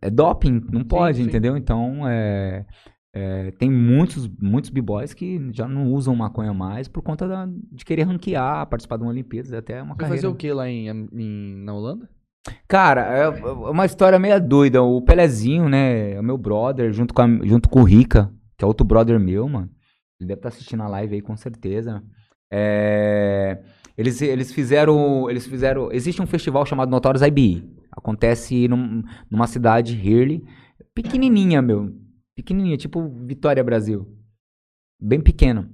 É 0.02 0.10
doping, 0.10 0.60
não 0.70 0.84
pode, 0.84 1.18
sim. 1.18 1.24
entendeu? 1.24 1.56
Então, 1.56 2.06
é. 2.06 2.66
É, 3.12 3.50
tem 3.52 3.68
muitos, 3.70 4.28
muitos 4.40 4.70
b-boys 4.70 5.12
que 5.12 5.50
já 5.52 5.66
não 5.66 5.92
usam 5.92 6.14
maconha 6.14 6.54
mais 6.54 6.86
por 6.86 7.02
conta 7.02 7.26
da- 7.26 7.48
de 7.72 7.84
querer 7.84 8.04
ranquear, 8.04 8.64
participar 8.68 8.96
de 8.98 9.02
uma 9.02 9.10
Olimpíadas, 9.10 9.52
até 9.52 9.82
uma 9.82 9.96
carreira. 9.96 10.16
fazer 10.22 10.32
o 10.32 10.36
que 10.36 10.52
lá 10.52 10.68
em, 10.68 10.88
em- 10.88 11.56
na 11.64 11.74
Holanda? 11.74 12.08
Cara, 12.68 13.02
é 13.12 13.22
é 13.24 13.30
uma 13.52 13.84
história 13.84 14.18
meio 14.18 14.40
doida. 14.40 14.80
O 14.82 15.02
Pelezinho, 15.02 15.68
né, 15.68 16.12
é 16.12 16.20
o 16.20 16.22
meu 16.22 16.38
brother, 16.38 16.92
junto 16.92 17.12
com, 17.12 17.22
a- 17.22 17.46
junto 17.46 17.68
com 17.68 17.80
o 17.80 17.84
Rica, 17.84 18.32
que 18.56 18.64
é 18.64 18.68
outro 18.68 18.86
brother 18.86 19.18
meu, 19.18 19.48
mano. 19.48 19.68
Ele 20.20 20.28
deve 20.28 20.38
estar 20.38 20.48
assistindo 20.48 20.82
a 20.82 20.88
live 20.88 21.16
aí, 21.16 21.20
com 21.20 21.36
certeza. 21.36 22.02
É, 22.52 23.60
eles, 23.98 24.20
eles 24.22 24.52
fizeram, 24.52 25.28
eles 25.28 25.46
fizeram, 25.46 25.90
existe 25.92 26.22
um 26.22 26.26
festival 26.26 26.64
chamado 26.64 26.90
Notorious 26.90 27.22
IBE. 27.26 27.68
Acontece 27.90 28.68
num- 28.68 29.02
numa 29.30 29.46
cidade, 29.46 29.94
Hurley, 29.96 30.44
pequenininha, 30.94 31.60
meu. 31.60 31.92
Pequenininha, 32.36 32.76
tipo 32.76 33.08
Vitória, 33.26 33.62
Brasil. 33.62 34.06
Bem 35.00 35.20
pequeno. 35.20 35.68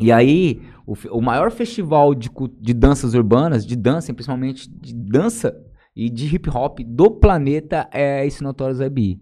E 0.00 0.12
aí, 0.12 0.62
o, 0.86 0.94
o 1.18 1.20
maior 1.20 1.50
festival 1.50 2.14
de, 2.14 2.30
de 2.60 2.72
danças 2.72 3.14
urbanas, 3.14 3.66
de 3.66 3.74
dança, 3.74 4.14
principalmente 4.14 4.70
de 4.70 4.94
dança 4.94 5.54
e 5.94 6.08
de 6.08 6.32
hip 6.32 6.48
hop 6.48 6.78
do 6.80 7.10
planeta 7.10 7.88
é 7.92 8.24
esse 8.24 8.42
Notorious 8.42 8.80
IB. 8.80 9.20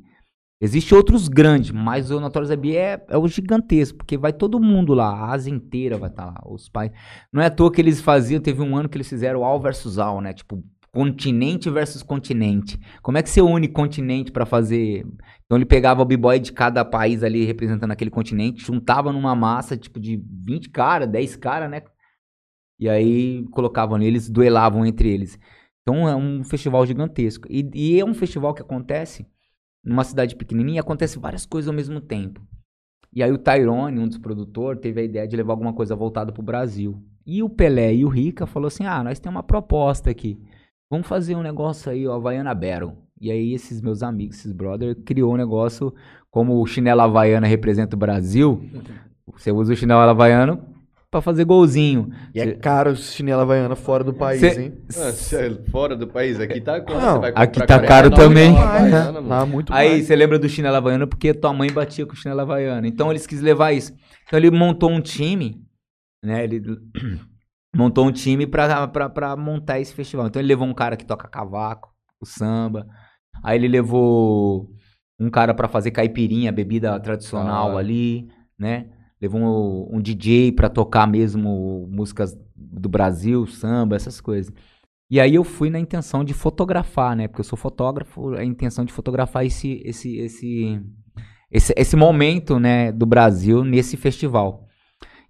Existem 0.61 0.97
outros 0.97 1.29
grandes, 1.29 1.71
mas 1.71 2.11
o 2.11 2.21
Notorious 2.21 2.51
IB 2.51 2.77
é, 2.77 3.05
é 3.09 3.17
o 3.17 3.29
gigantesco, 3.29 3.99
porque 3.99 4.17
vai 4.17 4.33
todo 4.33 4.61
mundo 4.61 4.95
lá, 4.95 5.09
a 5.09 5.33
Ásia 5.33 5.51
inteira 5.51 5.99
vai 5.99 6.09
estar 6.11 6.27
lá, 6.27 6.43
os 6.47 6.69
pais. 6.69 6.91
Não 7.33 7.43
é 7.43 7.47
à 7.47 7.51
toa 7.51 7.71
que 7.71 7.81
eles 7.81 8.01
faziam, 8.01 8.41
teve 8.41 8.62
um 8.62 8.77
ano 8.77 8.89
que 8.89 8.97
eles 8.97 9.09
fizeram 9.09 9.45
All 9.45 9.61
versus 9.61 9.99
All, 9.99 10.21
né? 10.21 10.33
Tipo, 10.33 10.62
continente 10.93 11.69
versus 11.69 12.03
continente. 12.03 12.81
Como 13.03 13.19
é 13.19 13.23
que 13.23 13.29
você 13.29 13.43
une 13.43 13.69
continente 13.69 14.33
pra 14.33 14.47
fazer 14.47 15.07
então 15.47 15.57
ele 15.57 15.65
pegava 15.65 16.03
o 16.03 16.05
b-boy 16.05 16.41
de 16.41 16.53
cada 16.53 16.85
país 16.85 17.23
ali 17.23 17.45
representando 17.45 17.93
aquele 17.93 18.11
continente, 18.11 18.65
juntava 18.65 19.13
numa 19.13 19.35
massa 19.35 19.77
tipo 19.77 20.01
de 20.01 20.17
20 20.17 20.71
caras, 20.71 21.09
10 21.09 21.37
caras, 21.37 21.71
né? 21.71 21.83
E 22.79 22.89
aí 22.89 23.47
colocavam 23.53 24.01
eles, 24.03 24.29
duelavam 24.29 24.85
entre 24.85 25.09
eles. 25.09 25.39
Então 25.83 26.09
é 26.09 26.17
um 26.17 26.43
festival 26.43 26.85
gigantesco. 26.85 27.47
E, 27.49 27.71
e 27.75 28.01
é 28.01 28.05
um 28.05 28.13
festival 28.13 28.53
que 28.53 28.61
acontece 28.61 29.25
numa 29.85 30.03
cidade 30.03 30.35
pequenininha, 30.35 30.81
acontece 30.81 31.17
várias 31.17 31.47
coisas 31.47 31.69
ao 31.69 31.75
mesmo 31.75 32.01
tempo. 32.01 32.45
E 33.13 33.23
aí 33.23 33.31
o 33.31 33.39
Tyrone, 33.39 34.01
um 34.01 34.09
dos 34.09 34.19
produtores, 34.19 34.83
teve 34.83 35.01
a 35.01 35.05
ideia 35.05 35.29
de 35.29 35.37
levar 35.37 35.53
alguma 35.53 35.73
coisa 35.73 35.95
voltada 35.95 36.33
pro 36.33 36.43
Brasil. 36.43 37.01
E 37.25 37.41
o 37.41 37.49
Pelé 37.49 37.95
e 37.95 38.05
o 38.05 38.09
Rica 38.09 38.47
falou 38.47 38.67
assim: 38.67 38.85
"Ah, 38.85 39.03
nós 39.03 39.21
temos 39.21 39.37
uma 39.37 39.43
proposta 39.45 40.11
aqui. 40.11 40.43
Vamos 40.91 41.07
fazer 41.07 41.37
um 41.37 41.43
negócio 41.43 41.91
aí, 41.91 42.07
ó, 42.07 42.15
Havaiana 42.15 42.53
Battle". 42.53 43.06
E 43.20 43.31
aí 43.31 43.55
esses 43.55 43.81
meus 43.81 44.02
amigos, 44.02 44.37
esses 44.38 44.52
brother, 44.52 44.94
criou 45.05 45.33
um 45.33 45.37
negócio 45.37 45.92
como 46.31 46.61
o 46.61 46.66
chinelo 46.66 47.00
havaiana 47.00 47.46
representa 47.46 47.96
o 47.96 47.98
Brasil. 47.98 48.62
Você 49.33 49.50
usa 49.50 49.72
o 49.72 49.76
chinelo 49.76 50.00
havaiano 50.00 50.62
pra 51.11 51.20
fazer 51.22 51.44
golzinho. 51.44 52.11
E 52.35 52.40
é 52.40 52.44
Cê- 52.44 52.55
caro 52.57 52.94
chinela 52.94 53.42
havaiana 53.42 53.74
fora 53.74 54.05
do 54.05 54.12
país, 54.12 54.40
Cê- 54.40 54.61
hein? 54.61 54.74
Ah, 54.96 55.09
é 55.09 55.70
fora 55.70 55.96
do 55.96 56.07
país, 56.07 56.38
aqui 56.38 56.61
tá? 56.61 56.79
Não, 56.79 56.85
Você 57.14 57.18
vai 57.20 57.33
aqui 57.35 57.59
tá 57.61 57.66
40 57.66 57.87
caro 57.87 58.11
também. 58.11 58.57
Havaiana. 58.57 59.20
Lá 59.20 59.46
muito 59.46 59.72
Aí 59.72 60.02
você 60.02 60.14
lembra 60.14 60.38
do 60.38 60.48
chinelo 60.48 60.76
havaiano 60.76 61.07
porque 61.07 61.33
tua 61.33 61.52
mãe 61.52 61.72
batia 61.72 62.05
com 62.07 62.12
o 62.12 62.16
chinelo 62.16 62.40
havaiano. 62.40 62.87
Então 62.87 63.11
eles 63.11 63.26
quis 63.26 63.40
levar 63.40 63.72
isso. 63.72 63.94
Então 64.26 64.38
ele 64.38 64.50
montou 64.50 64.90
um 64.90 65.00
time, 65.00 65.62
né? 66.22 66.44
Ele 66.44 66.62
montou 67.74 68.07
um 68.07 68.12
time 68.12 68.46
pra, 68.46 68.87
pra, 68.88 69.09
pra 69.09 69.37
montar 69.37 69.81
esse 69.81 69.94
festival. 69.94 70.26
Então 70.26 70.40
ele 70.40 70.48
levou 70.48 70.66
um 70.68 70.74
cara 70.74 70.96
que 70.96 71.07
toca 71.07 71.29
cavaco, 71.29 71.90
o 72.20 72.26
samba. 72.26 72.87
Aí 73.42 73.59
ele 73.59 73.68
levou 73.68 74.70
um 75.18 75.31
cara 75.31 75.55
pra 75.55 75.68
fazer 75.68 75.90
caipirinha, 75.90 76.52
bebida 76.52 76.98
tradicional 77.00 77.68
hora. 77.68 77.79
ali, 77.79 78.29
né? 78.59 78.90
Levou 79.20 79.40
um, 79.40 79.96
um 79.96 80.00
DJ 80.00 80.52
pra 80.52 80.68
tocar 80.68 81.07
mesmo 81.07 81.87
músicas 81.90 82.37
do 82.55 82.88
Brasil, 82.88 83.46
samba, 83.46 83.96
essas 83.96 84.20
coisas. 84.20 84.52
E 85.11 85.20
aí 85.20 85.35
eu 85.35 85.44
fui 85.44 85.70
na 85.70 85.79
intenção 85.79 86.24
de 86.24 86.35
fotografar, 86.35 87.16
né? 87.16 87.29
Porque 87.29 87.40
eu 87.40 87.44
sou 87.44 87.57
fotógrafo, 87.57 88.35
a 88.35 88.44
intenção 88.44 88.85
de 88.85 88.92
fotografar 88.92 89.46
esse 89.46 89.81
esse 89.85 90.16
esse 90.18 90.83
esse, 91.50 91.72
esse 91.76 91.96
momento, 91.96 92.59
né, 92.59 92.90
do 92.90 93.07
Brasil 93.07 93.64
nesse 93.64 93.96
festival. 93.96 94.66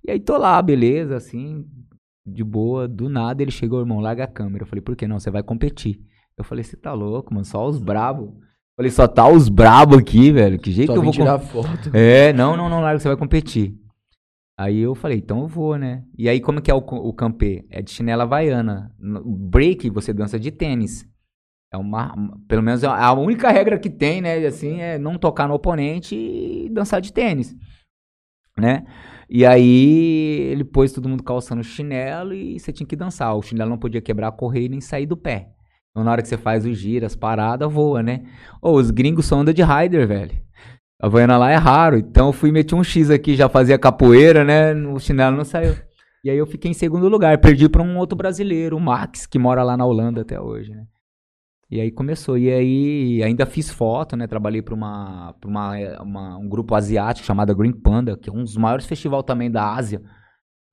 E 0.02 0.10
aí 0.10 0.20
tô 0.20 0.38
lá, 0.38 0.60
beleza, 0.62 1.16
assim, 1.16 1.66
de 2.24 2.42
boa, 2.42 2.88
do 2.88 3.08
nada 3.08 3.42
ele 3.42 3.50
chegou, 3.50 3.80
irmão, 3.80 4.00
larga 4.00 4.24
a 4.24 4.28
câmera. 4.28 4.62
Eu 4.64 4.66
falei, 4.66 4.82
por 4.82 4.96
que 4.96 5.06
não? 5.06 5.20
Você 5.20 5.30
vai 5.30 5.42
competir. 5.42 6.00
Eu 6.38 6.44
falei, 6.44 6.62
você 6.62 6.76
tá 6.76 6.92
louco, 6.92 7.32
mano, 7.32 7.44
só 7.44 7.66
os 7.66 7.78
brabo. 7.78 8.38
Falei, 8.76 8.90
só 8.90 9.08
tá 9.08 9.26
os 9.26 9.48
brabo 9.48 9.96
aqui, 9.96 10.30
velho. 10.30 10.58
Que 10.58 10.70
jeito 10.70 10.88
Só 10.88 10.92
que 10.92 10.98
eu 10.98 11.02
vou 11.02 11.12
tirar 11.12 11.38
foto. 11.38 11.90
é, 11.94 12.32
não, 12.32 12.56
não, 12.56 12.68
não, 12.68 12.80
larga, 12.80 12.98
você 12.98 13.08
vai 13.08 13.16
competir. 13.16 13.74
Aí 14.58 14.78
eu 14.78 14.94
falei, 14.94 15.18
então 15.18 15.40
eu 15.40 15.48
vou, 15.48 15.76
né? 15.76 16.04
E 16.16 16.28
aí, 16.28 16.40
como 16.40 16.60
que 16.60 16.70
é 16.70 16.74
o, 16.74 16.78
o 16.78 17.12
campê? 17.12 17.66
É 17.70 17.80
de 17.80 17.90
chinela 17.90 18.24
havaiana. 18.24 18.94
No 18.98 19.22
break, 19.24 19.88
você 19.90 20.12
dança 20.12 20.38
de 20.38 20.50
tênis. 20.50 21.06
É 21.72 21.76
uma, 21.76 22.14
pelo 22.46 22.62
menos 22.62 22.82
é 22.82 22.86
a 22.86 23.12
única 23.12 23.50
regra 23.50 23.78
que 23.78 23.90
tem, 23.90 24.20
né? 24.20 24.44
Assim, 24.46 24.80
é 24.80 24.98
não 24.98 25.18
tocar 25.18 25.48
no 25.48 25.54
oponente 25.54 26.14
e 26.14 26.68
dançar 26.70 27.00
de 27.00 27.12
tênis, 27.12 27.54
né? 28.58 28.86
E 29.28 29.44
aí 29.44 30.48
ele 30.52 30.64
pôs 30.64 30.92
todo 30.92 31.08
mundo 31.08 31.22
calçando 31.22 31.64
chinelo 31.64 32.32
e 32.32 32.58
você 32.58 32.72
tinha 32.72 32.86
que 32.86 32.94
dançar. 32.94 33.34
O 33.34 33.42
chinelo 33.42 33.70
não 33.70 33.78
podia 33.78 34.00
quebrar 34.00 34.28
a 34.28 34.32
correia 34.32 34.66
e 34.66 34.68
nem 34.68 34.80
sair 34.80 35.06
do 35.06 35.16
pé. 35.16 35.55
Então 35.96 36.04
na 36.04 36.10
hora 36.12 36.20
que 36.20 36.28
você 36.28 36.36
faz 36.36 36.66
o 36.66 36.74
giro, 36.74 37.06
as 37.06 37.16
paradas, 37.16 37.72
voa, 37.72 38.02
né? 38.02 38.24
Ô, 38.60 38.72
os 38.72 38.90
gringos 38.90 39.24
só 39.24 39.38
andam 39.38 39.54
de 39.54 39.62
rider, 39.62 40.06
velho. 40.06 40.38
A 41.00 41.06
Havaiana 41.06 41.38
lá 41.38 41.50
é 41.50 41.56
raro, 41.56 41.96
então 41.96 42.26
eu 42.26 42.32
fui 42.34 42.52
meter 42.52 42.74
um 42.74 42.84
X 42.84 43.08
aqui, 43.10 43.34
já 43.34 43.48
fazia 43.48 43.78
capoeira, 43.78 44.44
né? 44.44 44.74
O 44.74 44.98
chinelo 44.98 45.34
não 45.38 45.44
saiu. 45.44 45.74
E 46.22 46.28
aí 46.28 46.36
eu 46.36 46.46
fiquei 46.46 46.70
em 46.70 46.74
segundo 46.74 47.08
lugar, 47.08 47.38
perdi 47.40 47.66
para 47.66 47.82
um 47.82 47.96
outro 47.96 48.14
brasileiro, 48.14 48.76
o 48.76 48.80
Max, 48.80 49.24
que 49.26 49.38
mora 49.38 49.62
lá 49.62 49.74
na 49.74 49.86
Holanda 49.86 50.20
até 50.20 50.38
hoje, 50.38 50.70
né? 50.70 50.84
E 51.70 51.80
aí 51.80 51.90
começou. 51.90 52.36
E 52.36 52.50
aí 52.52 53.22
ainda 53.22 53.46
fiz 53.46 53.70
foto, 53.70 54.16
né? 54.16 54.26
Trabalhei 54.26 54.60
para 54.60 54.74
uma, 54.74 55.34
pra 55.40 55.48
uma, 55.48 56.02
uma- 56.02 56.36
um 56.36 56.46
grupo 56.46 56.74
asiático 56.74 57.26
chamado 57.26 57.56
Green 57.56 57.72
Panda, 57.72 58.18
que 58.18 58.28
é 58.28 58.32
um 58.32 58.44
dos 58.44 58.56
maiores 58.58 58.84
festivais 58.84 59.24
também 59.24 59.50
da 59.50 59.74
Ásia. 59.74 60.02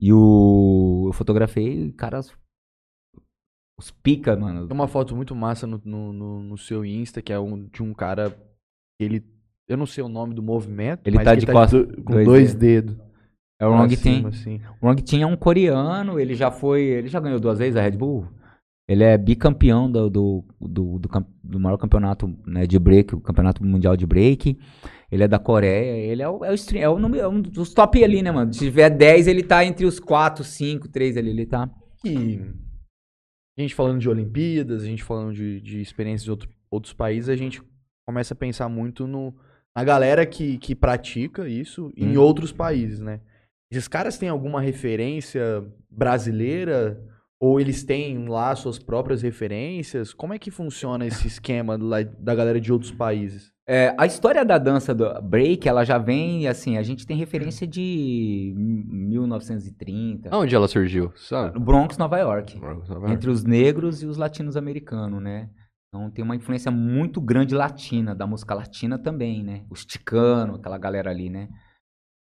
E 0.02 0.12
o, 0.12 1.06
eu 1.08 1.14
fotografei 1.14 1.94
caras. 1.94 2.30
Os 3.80 3.92
pica, 3.92 4.36
mano. 4.36 4.68
Tem 4.68 4.76
uma 4.76 4.88
foto 4.88 5.16
muito 5.16 5.36
massa 5.36 5.66
no, 5.66 5.82
no, 5.84 6.14
no- 6.14 6.44
no 6.44 6.58
seu 6.58 6.86
Insta, 6.86 7.22
que 7.22 7.34
é 7.34 7.40
um, 7.40 7.66
de 7.68 7.82
um 7.82 7.94
cara 7.94 8.36
ele. 9.00 9.24
Eu 9.68 9.78
não 9.78 9.86
sei 9.86 10.04
o 10.04 10.10
nome 10.10 10.34
do 10.36 10.44
movimento, 10.44 11.02
Ele 11.06 11.16
mas 11.16 11.26
tá 11.26 11.36
de 11.36 11.46
costas, 11.46 11.88
do- 11.88 12.04
com 12.04 12.14
dois 12.14 12.26
dois, 12.26 12.54
dedos. 12.56 12.96
É 13.60 13.66
o 13.66 13.70
Long 13.72 13.88
Tin. 13.88 14.26
assim. 14.28 14.62
O 14.82 14.88
Long 14.88 14.96
Tin 14.96 15.22
é 15.22 15.26
um 15.26 15.38
coreano, 15.38 16.20
ele 16.20 16.36
já 16.36 16.52
foi. 16.52 16.82
Ele 16.84 17.08
já 17.08 17.20
ganhou 17.20 17.40
duas 17.40 17.58
vezes 17.60 17.76
a 17.76 17.82
Red 17.82 17.92
Bull. 17.92 18.28
Ele 18.88 19.04
é 19.04 19.18
bicampeão 19.18 19.90
do, 19.90 20.10
do, 20.10 20.44
do, 20.60 21.00
do, 21.00 21.10
do 21.44 21.60
maior 21.60 21.78
campeonato 21.78 22.28
né, 22.46 22.68
de 22.68 22.78
break, 22.78 23.16
o 23.16 23.22
campeonato 23.22 23.64
mundial 23.64 23.96
de 23.96 24.06
break. 24.06 24.60
Ele 25.10 25.24
é 25.24 25.28
da 25.28 25.40
Coreia, 25.40 25.96
ele 26.12 26.22
é 26.22 26.28
o, 26.28 26.44
é 26.44 26.52
o, 26.52 26.56
é 26.76 26.90
o 26.90 27.00
número- 27.00 27.24
é 27.24 27.28
um 27.28 27.42
dos 27.42 27.74
top 27.74 28.04
ali, 28.04 28.22
né, 28.22 28.32
mano? 28.32 28.54
Se 28.54 28.60
tiver 28.60 28.90
10, 28.90 29.28
ele 29.28 29.42
tá 29.44 29.64
entre 29.64 29.86
os 29.86 30.00
4, 30.00 30.44
5, 30.44 30.90
3 30.90 31.16
ali, 31.16 31.30
ele 31.30 31.46
tá. 31.46 31.70
E 32.04 32.42
a 33.58 33.62
gente 33.62 33.76
falando 33.76 34.00
de 34.00 34.10
Olimpíadas, 34.10 34.84
a 34.84 34.86
gente 34.86 35.04
falando 35.04 35.34
de, 35.34 35.62
de 35.62 35.82
experiências 35.82 36.24
de 36.24 36.32
outro- 36.32 36.50
outros 36.72 36.94
países, 36.94 37.30
a 37.30 37.36
gente 37.36 37.62
começa 38.06 38.34
a 38.34 38.38
pensar 38.38 38.68
muito 38.68 39.06
no, 39.08 39.34
na 39.76 39.84
galera 39.84 40.26
que, 40.26 40.58
que 40.58 40.74
pratica 40.76 41.48
isso 41.48 41.92
em 41.96 42.18
Hum. 42.18 42.22
outros 42.22 42.52
países, 42.52 43.00
né? 43.00 43.22
Esses 43.72 43.88
caras 43.88 44.18
têm 44.18 44.30
alguma 44.30 44.60
referência 44.62 45.63
brasileira? 45.89 47.02
Ou 47.39 47.60
eles 47.60 47.84
têm 47.84 48.28
lá 48.28 48.56
suas 48.56 48.80
próprias 48.80 49.22
referências? 49.22 50.13
Como 50.13 50.34
é 50.34 50.39
que 50.39 50.50
funciona 50.50 51.06
esse 51.06 51.28
esquema 51.28 51.78
da 51.78 52.34
galera 52.34 52.60
de 52.60 52.72
outros 52.72 52.92
países? 52.92 53.52
É, 53.65 53.95
a 53.97 54.06
história 54.06 54.43
da 54.43 54.58
dança 54.58 54.93
do 54.93 55.21
break, 55.21 55.67
ela 55.69 55.86
já 55.86 55.97
vem, 55.97 56.47
assim, 56.47 56.78
a 56.78 56.84
gente 56.84 57.08
tem 57.08 57.15
referência 57.15 57.65
de 57.65 58.54
1930. 58.58 60.30
Aonde 60.30 60.54
ela 60.54 60.67
surgiu? 60.67 61.13
Sabe? 61.15 61.54
No 61.54 61.62
Bronx, 61.62 61.97
Nova 61.97 62.17
York. 62.17 62.58
Entre... 62.58 63.12
entre 63.13 63.30
os 63.30 63.45
negros 63.45 64.04
e 64.04 64.06
os 64.06 64.17
latinos 64.17 64.58
americanos, 64.58 65.21
né? 65.21 65.49
Então 65.88 66.12
tem 66.12 66.26
uma 66.26 66.36
influência 66.36 66.71
muito 66.71 67.21
grande 67.21 67.56
latina, 67.56 68.13
da 68.13 68.28
música 68.28 68.54
latina 68.54 68.97
também, 68.97 69.43
né? 69.43 69.65
Os 69.69 69.86
ticanos, 69.86 70.60
aquela 70.60 70.78
galera 70.78 71.10
ali, 71.10 71.30
né? 71.30 71.47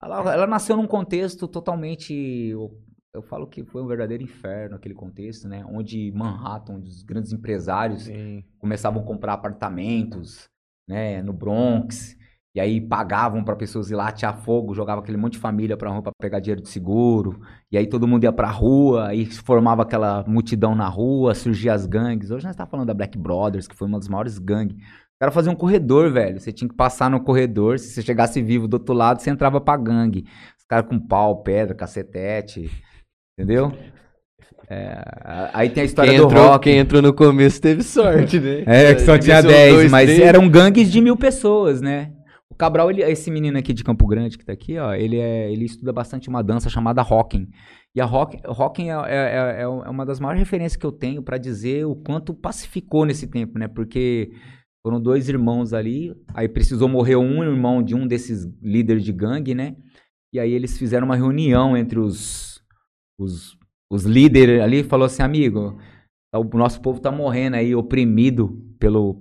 Ela, 0.01 0.33
ela 0.33 0.47
nasceu 0.47 0.75
num 0.75 0.87
contexto 0.87 1.47
totalmente. 1.47 2.13
Eu, 2.13 2.71
eu 3.13 3.21
falo 3.21 3.47
que 3.47 3.63
foi 3.63 3.81
um 3.81 3.87
verdadeiro 3.87 4.23
inferno 4.23 4.75
aquele 4.75 4.95
contexto, 4.95 5.47
né? 5.47 5.63
Onde 5.69 6.11
Manhattan, 6.13 6.73
onde 6.73 6.89
os 6.89 7.03
grandes 7.03 7.31
empresários 7.31 8.03
Sim. 8.03 8.43
começavam 8.57 9.03
a 9.03 9.05
comprar 9.05 9.33
apartamentos, 9.33 10.49
né, 10.89 11.21
no 11.21 11.31
Bronx, 11.31 12.17
e 12.55 12.59
aí 12.59 12.81
pagavam 12.81 13.43
para 13.43 13.55
pessoas 13.55 13.91
ir 13.91 13.95
lá 13.95 14.11
tirar 14.11 14.33
fogo, 14.33 14.73
jogava 14.73 15.01
aquele 15.01 15.17
monte 15.17 15.33
de 15.33 15.39
família 15.39 15.77
pra 15.77 15.91
rua 15.91 16.11
pegar 16.19 16.39
dinheiro 16.39 16.63
de 16.63 16.69
seguro, 16.69 17.39
e 17.71 17.77
aí 17.77 17.85
todo 17.85 18.07
mundo 18.07 18.23
ia 18.23 18.33
pra 18.33 18.49
rua, 18.49 19.11
se 19.13 19.39
formava 19.43 19.83
aquela 19.83 20.25
multidão 20.27 20.73
na 20.73 20.87
rua, 20.87 21.35
surgia 21.35 21.73
as 21.73 21.85
gangues. 21.85 22.31
Hoje 22.31 22.47
nós 22.47 22.55
tá 22.55 22.65
falando 22.65 22.87
da 22.87 22.93
Black 22.95 23.15
Brothers, 23.17 23.67
que 23.67 23.75
foi 23.75 23.87
uma 23.87 23.99
das 23.99 24.07
maiores 24.07 24.39
gangues. 24.39 24.75
O 24.75 25.19
cara 25.19 25.31
fazia 25.31 25.51
um 25.51 25.55
corredor, 25.55 26.11
velho. 26.11 26.39
Você 26.39 26.51
tinha 26.51 26.67
que 26.67 26.75
passar 26.75 27.09
no 27.09 27.21
corredor, 27.21 27.77
se 27.77 27.89
você 27.89 28.01
chegasse 28.01 28.41
vivo 28.41 28.67
do 28.67 28.75
outro 28.75 28.95
lado, 28.95 29.21
você 29.21 29.29
entrava 29.29 29.61
pra 29.61 29.77
gangue. 29.77 30.25
Os 30.57 30.65
caras 30.65 30.89
com 30.89 30.99
pau, 30.99 31.43
pedra, 31.43 31.75
cacetete, 31.75 32.71
entendeu? 33.37 33.71
É, 34.71 35.49
aí 35.51 35.69
tem 35.69 35.81
a 35.81 35.85
história 35.85 36.11
Quem 36.11 36.19
do 36.19 36.27
entrou, 36.27 36.47
rock. 36.47 36.63
quem 36.63 36.77
entrou 36.77 37.01
no 37.01 37.11
começo 37.11 37.59
teve 37.59 37.81
sorte, 37.81 38.39
né? 38.39 38.63
É, 38.67 38.93
que 38.93 39.01
só 39.01 39.17
tinha 39.17 39.41
ser 39.41 39.47
uns 39.47 39.51
10, 39.51 39.73
dois, 39.73 39.91
mas 39.91 40.09
eram 40.19 40.47
gangues 40.47 40.91
de 40.91 41.01
mil 41.01 41.17
pessoas, 41.17 41.81
né? 41.81 42.11
O 42.51 42.55
Cabral, 42.55 42.91
ele, 42.91 43.01
esse 43.01 43.31
menino 43.31 43.57
aqui 43.57 43.73
de 43.73 43.83
Campo 43.83 44.05
Grande 44.05 44.37
que 44.37 44.45
tá 44.45 44.53
aqui, 44.53 44.77
ó, 44.77 44.93
ele, 44.93 45.17
é, 45.17 45.51
ele 45.51 45.65
estuda 45.65 45.91
bastante 45.91 46.29
uma 46.29 46.43
dança 46.43 46.69
chamada 46.69 47.01
Rocking. 47.01 47.47
E 47.95 47.99
a 47.99 48.05
Rock, 48.05 48.39
Rocking 48.45 48.89
é, 48.91 48.93
é, 49.07 49.57
é, 49.57 49.61
é 49.61 49.67
uma 49.67 50.05
das 50.05 50.19
maiores 50.19 50.39
referências 50.39 50.75
que 50.75 50.85
eu 50.85 50.91
tenho 50.91 51.23
pra 51.23 51.39
dizer 51.39 51.85
o 51.85 51.95
quanto 51.95 52.33
pacificou 52.33 53.05
nesse 53.05 53.25
tempo, 53.25 53.57
né? 53.57 53.67
Porque 53.67 54.31
foram 54.85 55.01
dois 55.01 55.27
irmãos 55.27 55.73
ali, 55.73 56.13
aí 56.33 56.47
precisou 56.47 56.87
morrer 56.87 57.15
um 57.15 57.43
irmão 57.43 57.81
de 57.81 57.95
um 57.95 58.05
desses 58.05 58.45
líderes 58.61 59.03
de 59.03 59.11
gangue, 59.11 59.55
né? 59.55 59.75
E 60.31 60.39
aí 60.39 60.53
eles 60.53 60.77
fizeram 60.77 61.05
uma 61.05 61.15
reunião 61.15 61.75
entre 61.75 61.99
os, 61.99 62.61
os, 63.19 63.57
os 63.89 64.03
líderes 64.05 64.61
ali 64.61 64.83
falou 64.83 65.05
assim, 65.05 65.23
amigo, 65.23 65.77
o 66.33 66.57
nosso 66.57 66.81
povo 66.81 66.99
tá 66.99 67.11
morrendo 67.11 67.55
aí, 67.55 67.73
oprimido 67.73 68.61
pelo, 68.79 69.19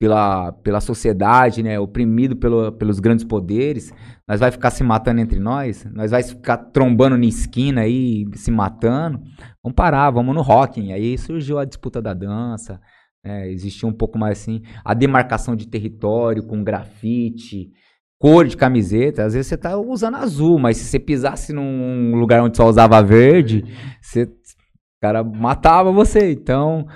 pela, 0.00 0.52
pela 0.52 0.80
sociedade, 0.80 1.62
né? 1.62 1.78
Oprimido 1.78 2.36
pelo, 2.36 2.72
pelos 2.72 3.00
grandes 3.00 3.24
poderes. 3.24 3.92
Nós 4.26 4.40
vai 4.40 4.50
ficar 4.50 4.70
se 4.70 4.82
matando 4.82 5.20
entre 5.20 5.38
nós? 5.38 5.84
Nós 5.92 6.10
vai 6.10 6.22
ficar 6.22 6.56
trombando 6.56 7.18
na 7.18 7.26
esquina 7.26 7.82
aí, 7.82 8.24
se 8.34 8.50
matando? 8.50 9.20
Vamos 9.62 9.76
parar, 9.76 10.10
vamos 10.10 10.34
no 10.34 10.40
rocking. 10.40 10.92
Aí 10.92 11.18
surgiu 11.18 11.58
a 11.58 11.64
disputa 11.64 12.00
da 12.00 12.14
dança, 12.14 12.80
né? 13.22 13.50
Existia 13.50 13.88
um 13.88 13.92
pouco 13.92 14.18
mais 14.18 14.40
assim, 14.40 14.62
a 14.84 14.94
demarcação 14.94 15.54
de 15.54 15.68
território 15.68 16.46
com 16.46 16.64
grafite, 16.64 17.70
cor 18.18 18.46
de 18.46 18.56
camiseta. 18.56 19.24
Às 19.24 19.34
vezes 19.34 19.46
você 19.46 19.56
tá 19.56 19.76
usando 19.76 20.16
azul, 20.16 20.58
mas 20.58 20.76
se 20.76 20.84
você 20.84 20.98
pisasse 20.98 21.52
num 21.52 22.14
lugar 22.16 22.42
onde 22.42 22.56
só 22.56 22.68
usava 22.68 23.02
verde, 23.02 23.64
você, 24.00 24.24
o 24.24 25.00
cara 25.00 25.22
matava 25.22 25.92
você. 25.92 26.32
Então, 26.32 26.86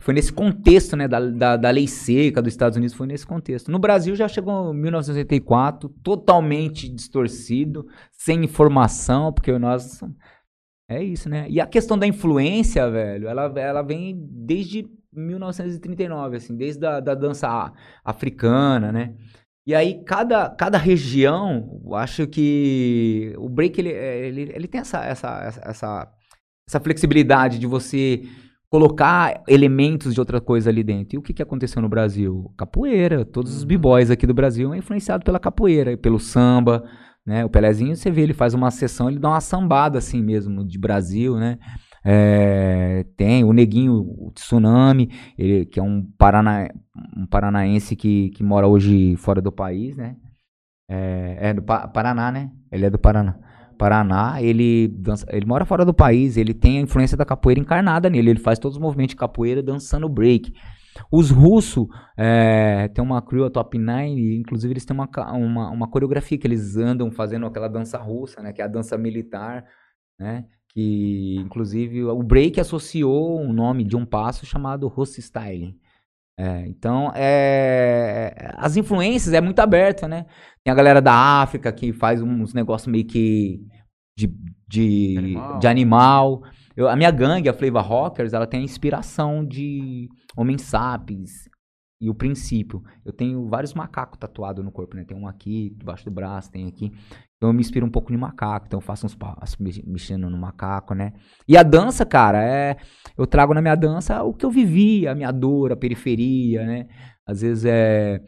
foi 0.00 0.14
nesse 0.14 0.32
contexto, 0.32 0.96
né, 0.96 1.08
da, 1.08 1.20
da, 1.20 1.56
da 1.56 1.70
lei 1.70 1.88
seca 1.88 2.40
dos 2.40 2.52
Estados 2.52 2.76
Unidos, 2.76 2.94
foi 2.94 3.06
nesse 3.06 3.26
contexto. 3.26 3.70
No 3.70 3.78
Brasil 3.78 4.14
já 4.14 4.28
chegou 4.28 4.72
em 4.72 4.76
1984, 4.78 5.88
totalmente 6.02 6.88
distorcido, 6.88 7.86
sem 8.12 8.44
informação, 8.44 9.32
porque 9.32 9.56
nós... 9.58 10.00
É 10.90 11.02
isso, 11.02 11.28
né? 11.28 11.46
E 11.50 11.60
a 11.60 11.66
questão 11.66 11.98
da 11.98 12.06
influência, 12.06 12.90
velho, 12.90 13.28
ela, 13.28 13.52
ela 13.60 13.82
vem 13.82 14.26
desde 14.26 14.88
1939, 15.12 16.36
assim, 16.36 16.56
desde 16.56 16.86
a 16.86 16.98
da 16.98 17.14
dança 17.14 17.70
africana, 18.02 18.90
né? 18.90 19.14
E 19.68 19.74
aí, 19.74 20.02
cada, 20.02 20.48
cada 20.48 20.78
região, 20.78 21.78
eu 21.84 21.94
acho 21.94 22.26
que 22.26 23.34
o 23.36 23.50
break, 23.50 23.78
ele, 23.78 23.90
ele, 23.90 24.52
ele 24.54 24.66
tem 24.66 24.80
essa, 24.80 25.04
essa, 25.04 25.60
essa, 25.62 26.08
essa, 26.66 26.80
flexibilidade 26.80 27.58
de 27.58 27.66
você 27.66 28.22
colocar 28.70 29.42
elementos 29.46 30.14
de 30.14 30.20
outra 30.20 30.40
coisa 30.40 30.70
ali 30.70 30.82
dentro. 30.82 31.16
E 31.16 31.18
o 31.18 31.22
que, 31.22 31.34
que 31.34 31.42
aconteceu 31.42 31.82
no 31.82 31.88
Brasil? 31.88 32.50
Capoeira. 32.56 33.26
Todos 33.26 33.54
os 33.54 33.62
b-boys 33.62 34.10
aqui 34.10 34.26
do 34.26 34.32
Brasil 34.32 34.68
são 34.68 34.74
influenciados 34.74 35.22
pela 35.22 35.38
capoeira, 35.38 35.92
e 35.92 35.98
pelo 35.98 36.18
samba, 36.18 36.88
né? 37.26 37.44
O 37.44 37.50
Pelezinho, 37.50 37.94
você 37.94 38.10
vê, 38.10 38.22
ele 38.22 38.32
faz 38.32 38.54
uma 38.54 38.70
sessão, 38.70 39.10
ele 39.10 39.18
dá 39.18 39.28
uma 39.28 39.40
sambada 39.42 39.98
assim 39.98 40.22
mesmo, 40.22 40.66
de 40.66 40.78
Brasil, 40.78 41.36
né? 41.36 41.58
É, 42.10 43.04
tem 43.18 43.44
o 43.44 43.52
Neguinho, 43.52 43.94
o 43.96 44.32
Tsunami, 44.34 45.10
ele, 45.36 45.66
que 45.66 45.78
é 45.78 45.82
um, 45.82 46.02
parana, 46.16 46.70
um 47.14 47.26
paranaense 47.26 47.94
que, 47.94 48.30
que 48.30 48.42
mora 48.42 48.66
hoje 48.66 49.14
fora 49.16 49.42
do 49.42 49.52
país, 49.52 49.94
né? 49.94 50.16
É, 50.88 51.50
é 51.50 51.54
do 51.54 51.62
Pa- 51.62 51.86
Paraná, 51.88 52.32
né? 52.32 52.50
Ele 52.72 52.86
é 52.86 52.90
do 52.90 52.98
Paraná. 52.98 53.38
Paraná, 53.76 54.40
ele 54.42 54.88
dança, 54.88 55.26
ele 55.30 55.44
mora 55.46 55.66
fora 55.66 55.84
do 55.84 55.92
país, 55.94 56.36
ele 56.38 56.54
tem 56.54 56.78
a 56.78 56.80
influência 56.80 57.16
da 57.16 57.24
capoeira 57.26 57.60
encarnada 57.60 58.10
nele, 58.10 58.30
ele 58.30 58.40
faz 58.40 58.58
todos 58.58 58.76
os 58.76 58.82
movimentos 58.82 59.12
de 59.12 59.16
capoeira 59.16 59.62
dançando 59.62 60.08
break. 60.08 60.52
Os 61.12 61.30
russos 61.30 61.86
é, 62.16 62.88
tem 62.88 63.04
uma 63.04 63.22
crew, 63.22 63.44
a 63.44 63.50
Top 63.50 63.78
Nine, 63.78 64.36
inclusive 64.38 64.72
eles 64.72 64.84
têm 64.84 64.96
uma, 64.96 65.08
uma, 65.32 65.70
uma 65.70 65.88
coreografia 65.88 66.38
que 66.38 66.46
eles 66.46 66.76
andam 66.76 67.10
fazendo 67.12 67.46
aquela 67.46 67.68
dança 67.68 67.98
russa, 67.98 68.42
né? 68.42 68.52
Que 68.52 68.62
é 68.62 68.64
a 68.64 68.68
dança 68.68 68.98
militar, 68.98 69.64
né? 70.18 70.46
Que 70.78 71.34
inclusive 71.40 72.04
o 72.04 72.22
break 72.22 72.60
associou 72.60 73.40
o 73.40 73.52
nome 73.52 73.82
de 73.82 73.96
um 73.96 74.06
passo 74.06 74.46
chamado 74.46 74.86
Russo 74.86 75.20
Style. 75.20 75.76
É, 76.38 76.64
então, 76.68 77.10
é, 77.16 78.52
as 78.54 78.76
influências 78.76 79.34
é 79.34 79.40
muito 79.40 79.58
aberta, 79.58 80.06
né? 80.06 80.26
Tem 80.62 80.70
a 80.70 80.76
galera 80.76 81.02
da 81.02 81.12
África 81.12 81.72
que 81.72 81.92
faz 81.92 82.22
uns 82.22 82.54
negócios 82.54 82.86
meio 82.86 83.04
que 83.04 83.60
de, 84.16 84.32
de, 84.68 85.16
Animal. 85.18 85.58
de 85.58 85.66
animal. 85.66 86.42
Eu- 86.76 86.88
a 86.88 86.94
minha 86.94 87.10
gangue, 87.10 87.48
a 87.48 87.52
Flavor 87.52 87.82
Rockers, 87.82 88.32
ela 88.32 88.46
tem 88.46 88.60
a 88.60 88.62
inspiração 88.62 89.44
de 89.44 90.08
Homem 90.36 90.58
Sapiens 90.58 91.48
e 92.00 92.08
o 92.08 92.14
princípio. 92.14 92.84
Eu 93.04 93.12
tenho 93.12 93.48
vários 93.48 93.74
macacos 93.74 94.16
tatuados 94.16 94.64
no 94.64 94.70
corpo, 94.70 94.94
né? 94.94 95.02
Tem 95.02 95.16
um 95.16 95.26
aqui, 95.26 95.74
debaixo 95.76 96.04
do 96.04 96.12
braço, 96.12 96.52
tem 96.52 96.68
aqui. 96.68 96.92
Então 97.38 97.50
eu 97.50 97.54
me 97.54 97.60
inspiro 97.60 97.86
um 97.86 97.90
pouco 97.90 98.10
de 98.12 98.18
macaco, 98.18 98.66
então 98.66 98.78
eu 98.78 98.82
faço 98.82 99.06
uns 99.06 99.14
passos 99.14 99.56
mex- 99.58 99.80
mexendo 99.86 100.28
no 100.28 100.36
macaco, 100.36 100.92
né? 100.94 101.12
E 101.46 101.56
a 101.56 101.62
dança, 101.62 102.04
cara, 102.04 102.42
é. 102.44 102.76
Eu 103.16 103.26
trago 103.26 103.54
na 103.54 103.62
minha 103.62 103.76
dança 103.76 104.22
o 104.24 104.34
que 104.34 104.44
eu 104.44 104.50
vivi, 104.50 105.06
a 105.08 105.14
minha 105.14 105.30
dor, 105.32 105.72
a 105.72 105.76
periferia, 105.76 106.66
né? 106.66 106.88
Às 107.26 107.42
vezes 107.42 107.64
é. 107.64 108.20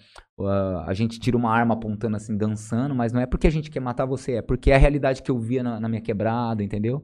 a 0.87 0.95
gente 0.95 1.19
tira 1.19 1.37
uma 1.37 1.51
arma 1.53 1.75
apontando 1.75 2.17
assim, 2.17 2.37
dançando, 2.37 2.95
mas 2.95 3.13
não 3.13 3.21
é 3.21 3.27
porque 3.27 3.47
a 3.47 3.51
gente 3.51 3.71
quer 3.71 3.81
matar 3.81 4.07
você, 4.07 4.35
é 4.35 4.43
porque 4.43 4.71
é 4.71 4.75
a 4.77 4.79
realidade 4.79 5.23
que 5.23 5.31
eu 5.31 5.39
via 5.39 5.63
na, 5.63 5.81
na 5.81 5.89
minha 5.89 6.01
quebrada, 6.03 6.63
entendeu? 6.63 7.03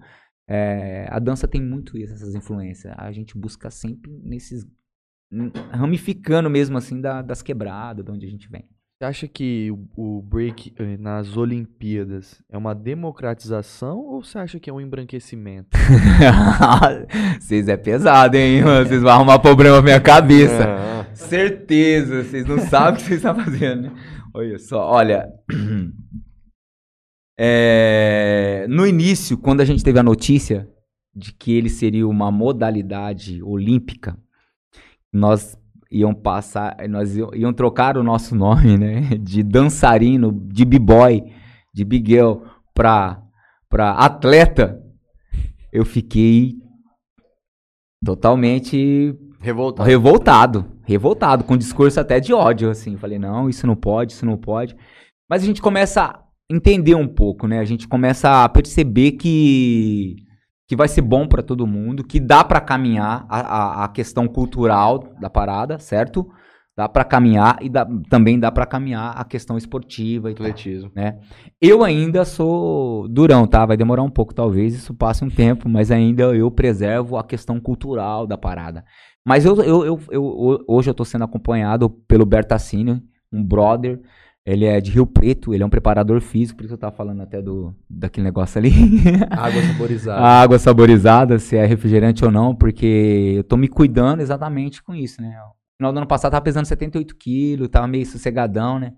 É, 0.48 1.08
a 1.10 1.18
dança 1.18 1.48
tem 1.48 1.60
muito 1.60 1.98
isso, 1.98 2.14
essas 2.14 2.34
influências. 2.34 2.94
A 2.96 3.10
gente 3.12 3.36
busca 3.36 3.70
sempre 3.70 4.10
nesses. 4.22 4.64
ramificando 5.72 6.48
mesmo 6.50 6.76
assim 6.78 7.00
da- 7.00 7.22
das 7.22 7.42
quebradas, 7.42 8.04
de 8.04 8.10
onde 8.10 8.26
a 8.26 8.30
gente 8.30 8.48
vem. 8.48 8.68
Você 8.98 9.04
acha 9.04 9.28
que 9.28 9.70
o, 9.70 10.16
o 10.18 10.22
break 10.22 10.72
eh, 10.78 10.96
nas 10.96 11.36
Olimpíadas 11.36 12.42
é 12.48 12.56
uma 12.56 12.74
democratização 12.74 13.98
ou 13.98 14.24
você 14.24 14.38
acha 14.38 14.58
que 14.58 14.70
é 14.70 14.72
um 14.72 14.80
embranquecimento? 14.80 15.76
Vocês 17.38 17.68
é 17.68 17.76
pesado, 17.76 18.38
hein? 18.38 18.62
Vocês 18.62 19.02
vão 19.02 19.10
arrumar 19.10 19.38
problema 19.38 19.76
na 19.76 19.82
minha 19.82 20.00
cabeça. 20.00 20.64
Ah, 20.64 21.14
Certeza, 21.14 22.24
vocês 22.24 22.46
não 22.46 22.58
sabem 22.58 22.94
o 22.94 22.96
que 22.96 23.02
vocês 23.02 23.18
estão 23.18 23.34
fazendo, 23.34 23.82
né? 23.82 23.92
Olha 24.32 24.58
só, 24.58 24.90
olha. 24.90 25.28
É, 27.38 28.64
no 28.66 28.86
início, 28.86 29.36
quando 29.36 29.60
a 29.60 29.64
gente 29.66 29.84
teve 29.84 29.98
a 29.98 30.02
notícia 30.02 30.66
de 31.14 31.34
que 31.34 31.52
ele 31.52 31.68
seria 31.68 32.08
uma 32.08 32.30
modalidade 32.30 33.42
olímpica, 33.42 34.16
nós 35.12 35.54
iam 35.90 36.14
passar, 36.14 36.76
nós 36.88 37.16
iam, 37.16 37.30
iam 37.34 37.52
trocar 37.52 37.96
o 37.96 38.02
nosso 38.02 38.34
nome, 38.34 38.76
né? 38.76 39.00
De 39.20 39.42
dançarino, 39.42 40.32
de 40.32 40.64
b-boy, 40.64 41.24
de 41.72 41.84
big 41.84 42.12
girl, 42.12 42.42
pra, 42.74 43.22
pra 43.68 43.92
atleta. 43.92 44.82
Eu 45.72 45.84
fiquei 45.84 46.54
totalmente 48.04 49.14
revoltado. 49.40 49.88
revoltado, 49.88 50.64
revoltado, 50.84 51.44
com 51.44 51.56
discurso 51.56 52.00
até 52.00 52.20
de 52.20 52.32
ódio, 52.32 52.70
assim. 52.70 52.96
Falei, 52.96 53.18
não, 53.18 53.48
isso 53.48 53.66
não 53.66 53.76
pode, 53.76 54.12
isso 54.12 54.26
não 54.26 54.36
pode. 54.36 54.76
Mas 55.28 55.42
a 55.42 55.46
gente 55.46 55.60
começa 55.60 56.02
a 56.02 56.22
entender 56.50 56.94
um 56.94 57.08
pouco, 57.08 57.46
né? 57.46 57.58
A 57.58 57.64
gente 57.64 57.88
começa 57.88 58.44
a 58.44 58.48
perceber 58.48 59.12
que, 59.12 60.16
que 60.68 60.74
vai 60.76 60.88
ser 60.88 61.02
bom 61.02 61.26
pra 61.28 61.42
todo 61.42 61.66
mundo, 61.66 62.02
que 62.04 62.18
dá 62.20 62.42
pra 62.42 62.60
caminhar 62.60 63.24
a, 63.28 63.40
a, 63.40 63.84
a 63.84 63.88
questão 63.88 64.26
cultural 64.26 65.04
da 65.20 65.30
parada, 65.30 65.78
certo? 65.78 66.26
Dá 66.76 66.86
pra 66.88 67.04
caminhar 67.04 67.56
e 67.62 67.70
dá- 67.70 67.88
também 68.10 68.38
dá 68.38 68.52
pra 68.52 68.66
caminhar 68.66 69.14
a 69.16 69.24
questão 69.24 69.56
esportiva 69.56 70.30
e 70.30 70.34
tal. 70.34 70.46
Atletismo. 70.46 70.90
Eu 71.60 71.82
ainda 71.82 72.24
sou 72.24 73.08
durão, 73.08 73.46
tá? 73.46 73.64
Vai 73.64 73.76
demorar 73.78 74.02
um 74.02 74.10
pouco, 74.10 74.34
talvez 74.34 74.74
isso 74.74 74.92
passe 74.92 75.24
um 75.24 75.30
tempo, 75.30 75.68
mas 75.70 75.90
ainda 75.90 76.24
eu 76.36 76.50
preservo 76.50 77.16
a 77.16 77.24
questão 77.24 77.58
cultural 77.58 78.26
da 78.26 78.36
parada. 78.36 78.84
Mas 79.24 79.44
eu, 79.46 79.56
eu, 79.62 79.84
eu, 79.86 80.00
eu- 80.10 80.64
hoje 80.68 80.90
eu 80.90 80.94
tô 80.94 81.04
sendo 81.04 81.24
acompanhado 81.24 81.88
pelo 81.88 82.26
Bertassini, 82.26 83.02
um 83.32 83.42
brother, 83.42 83.98
Ele 84.46 84.64
é 84.64 84.80
de 84.80 84.92
Rio 84.92 85.04
Preto, 85.04 85.52
ele 85.52 85.64
é 85.64 85.66
um 85.66 85.70
preparador 85.70 86.20
físico, 86.20 86.58
por 86.58 86.64
isso 86.64 86.74
eu 86.74 86.78
tava 86.78 86.94
falando 86.94 87.20
até 87.20 87.42
do 87.42 87.74
daquele 87.90 88.24
negócio 88.24 88.58
ali. 88.58 88.70
Água 89.28 89.60
saborizada. 89.60 90.20
a 90.20 90.40
água 90.40 90.58
saborizada, 90.60 91.38
se 91.40 91.56
é 91.56 91.66
refrigerante 91.66 92.24
ou 92.24 92.30
não, 92.30 92.54
porque 92.54 93.34
eu 93.38 93.42
tô 93.42 93.56
me 93.56 93.66
cuidando 93.66 94.20
exatamente 94.20 94.80
com 94.84 94.94
isso, 94.94 95.20
né? 95.20 95.30
No 95.30 95.76
final 95.78 95.92
do 95.92 95.96
ano 95.96 96.06
passado 96.06 96.28
eu 96.28 96.36
tava 96.36 96.44
pesando 96.44 96.64
78 96.64 97.16
quilos, 97.16 97.68
tava 97.68 97.88
meio 97.88 98.06
sossegadão, 98.06 98.78
né? 98.78 98.92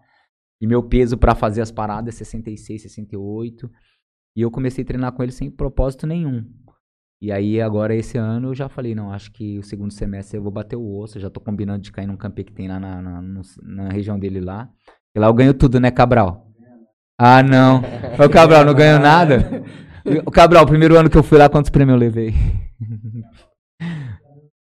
E 0.60 0.66
meu 0.66 0.82
peso 0.82 1.16
pra 1.16 1.34
fazer 1.34 1.62
as 1.62 1.70
paradas 1.70 2.14
é 2.14 2.18
66, 2.18 2.82
68. 2.82 3.70
E 4.36 4.42
eu 4.42 4.50
comecei 4.50 4.84
a 4.84 4.86
treinar 4.86 5.12
com 5.12 5.22
ele 5.22 5.32
sem 5.32 5.50
propósito 5.50 6.06
nenhum. 6.06 6.44
E 7.22 7.32
aí 7.32 7.60
agora 7.60 7.94
esse 7.96 8.18
ano 8.18 8.50
eu 8.50 8.54
já 8.54 8.68
falei, 8.68 8.94
não, 8.94 9.10
acho 9.10 9.32
que 9.32 9.58
o 9.58 9.62
segundo 9.62 9.92
semestre 9.92 10.36
eu 10.36 10.42
vou 10.42 10.52
bater 10.52 10.76
o 10.76 10.98
osso, 10.98 11.18
já 11.18 11.30
tô 11.30 11.40
combinando 11.40 11.82
de 11.82 11.90
cair 11.90 12.06
num 12.06 12.16
campê 12.16 12.44
que 12.44 12.52
tem 12.52 12.68
lá 12.68 12.78
na, 12.78 13.00
na, 13.00 13.22
na 13.62 13.88
região 13.88 14.18
dele 14.18 14.40
lá. 14.40 14.70
E 15.18 15.20
lá 15.20 15.26
eu 15.26 15.34
ganho 15.34 15.52
tudo, 15.52 15.80
né, 15.80 15.90
Cabral? 15.90 16.46
Ah, 17.20 17.42
não. 17.42 17.82
Ô, 18.24 18.28
Cabral, 18.28 18.64
não 18.64 18.72
ganho 18.72 19.00
nada? 19.00 19.64
O 20.24 20.30
Cabral, 20.30 20.64
primeiro 20.64 20.96
ano 20.96 21.10
que 21.10 21.18
eu 21.18 21.24
fui 21.24 21.36
lá, 21.36 21.48
quantos 21.48 21.70
prêmios 21.70 21.94
eu 21.94 21.98
levei? 21.98 22.32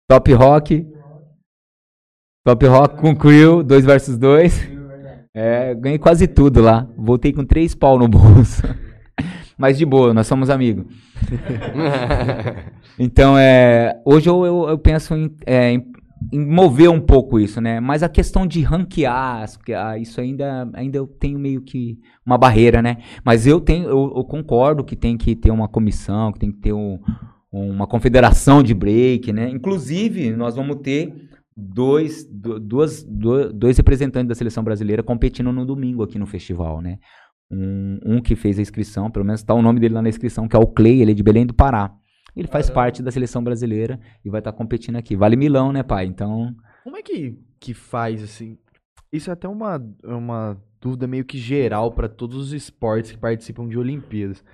Top 0.07 0.30
Rock. 0.34 0.86
Top 2.47 2.66
Rock 2.66 3.01
com 3.01 3.16
Crew, 3.16 3.62
2 3.62 3.84
versus 3.86 4.18
2. 4.18 4.68
É, 5.34 5.74
ganhei 5.74 5.99
quase 5.99 6.28
tudo 6.28 6.61
lá. 6.61 6.86
Voltei 6.95 7.32
com 7.32 7.47
três 7.47 7.74
pau 7.74 7.99
no 7.99 8.07
bolso. 8.07 8.62
Mas 9.57 9.78
de 9.78 9.86
boa, 9.86 10.12
nós 10.12 10.26
somos 10.26 10.51
amigos. 10.51 10.84
Então, 12.97 13.36
é, 13.36 14.01
hoje 14.05 14.30
eu, 14.30 14.47
eu, 14.47 14.68
eu 14.68 14.78
penso 14.78 15.16
em, 15.16 15.34
é, 15.45 15.72
em 15.72 15.84
mover 16.32 16.90
um 16.90 17.00
pouco 17.00 17.38
isso, 17.38 17.60
né? 17.60 17.80
Mas 17.80 18.02
a 18.02 18.08
questão 18.08 18.46
de 18.46 18.60
ranquear, 18.62 19.44
ah, 19.76 19.98
isso 19.98 20.20
ainda, 20.20 20.68
ainda 20.74 20.96
eu 20.98 21.06
tenho 21.06 21.38
meio 21.38 21.60
que 21.62 21.98
uma 22.24 22.38
barreira, 22.38 22.80
né? 22.82 22.98
Mas 23.24 23.46
eu 23.46 23.60
tenho, 23.60 23.84
eu, 23.88 24.12
eu 24.16 24.24
concordo 24.24 24.84
que 24.84 24.96
tem 24.96 25.16
que 25.16 25.34
ter 25.36 25.50
uma 25.50 25.68
comissão, 25.68 26.32
que 26.32 26.38
tem 26.38 26.50
que 26.52 26.58
ter 26.58 26.72
um- 26.72 26.98
uma 27.52 27.86
confederação 27.86 28.62
de 28.62 28.74
break, 28.74 29.32
né? 29.32 29.48
Inclusive, 29.48 30.32
nós 30.32 30.56
vamos 30.56 30.76
ter 30.82 31.14
dois, 31.56 32.24
du- 32.28 32.58
duas, 32.58 33.04
du- 33.04 33.52
dois 33.52 33.76
representantes 33.76 34.28
da 34.28 34.34
seleção 34.34 34.64
brasileira 34.64 35.02
competindo 35.04 35.52
no 35.52 35.64
domingo 35.64 36.02
aqui 36.02 36.18
no 36.18 36.26
festival, 36.26 36.80
né? 36.80 36.98
Um, 37.50 37.98
um 38.04 38.20
que 38.20 38.34
fez 38.34 38.58
a 38.58 38.62
inscrição, 38.62 39.10
pelo 39.10 39.24
menos 39.24 39.40
está 39.40 39.54
o 39.54 39.62
nome 39.62 39.78
dele 39.78 39.94
lá 39.94 40.02
na 40.02 40.08
inscrição, 40.08 40.48
que 40.48 40.56
é 40.56 40.58
o 40.58 40.66
Clay, 40.66 41.00
ele 41.00 41.12
é 41.12 41.14
de 41.14 41.22
Belém 41.22 41.46
do 41.46 41.54
Pará. 41.54 41.92
Ele 42.37 42.49
faz 42.49 42.68
parte 42.68 43.03
da 43.03 43.11
seleção 43.11 43.43
brasileira 43.43 44.01
e 44.24 44.30
vai 44.30 44.41
estar 44.41 44.53
competindo 44.53 44.97
aqui. 44.97 45.14
Vale 45.14 45.37
milão, 45.37 45.72
né, 45.72 45.82
pai? 45.82 46.07
Então, 46.07 46.55
Como 46.82 46.97
é 46.97 47.03
que, 47.03 47.39
que 47.61 47.72
faz 47.72 48.22
assim? 48.22 48.59
Isso 49.12 49.30
é 49.30 49.32
até 49.32 49.47
uma, 49.47 49.80
uma 50.03 50.61
dúvida 50.80 51.07
meio 51.07 51.24
que 51.24 51.39
geral 51.39 51.93
para 51.93 52.09
todos 52.09 52.37
os 52.37 52.53
esportes 52.53 53.12
que 53.12 53.18
participam 53.18 53.68
de 53.68 53.78
Olimpíadas. 53.78 54.45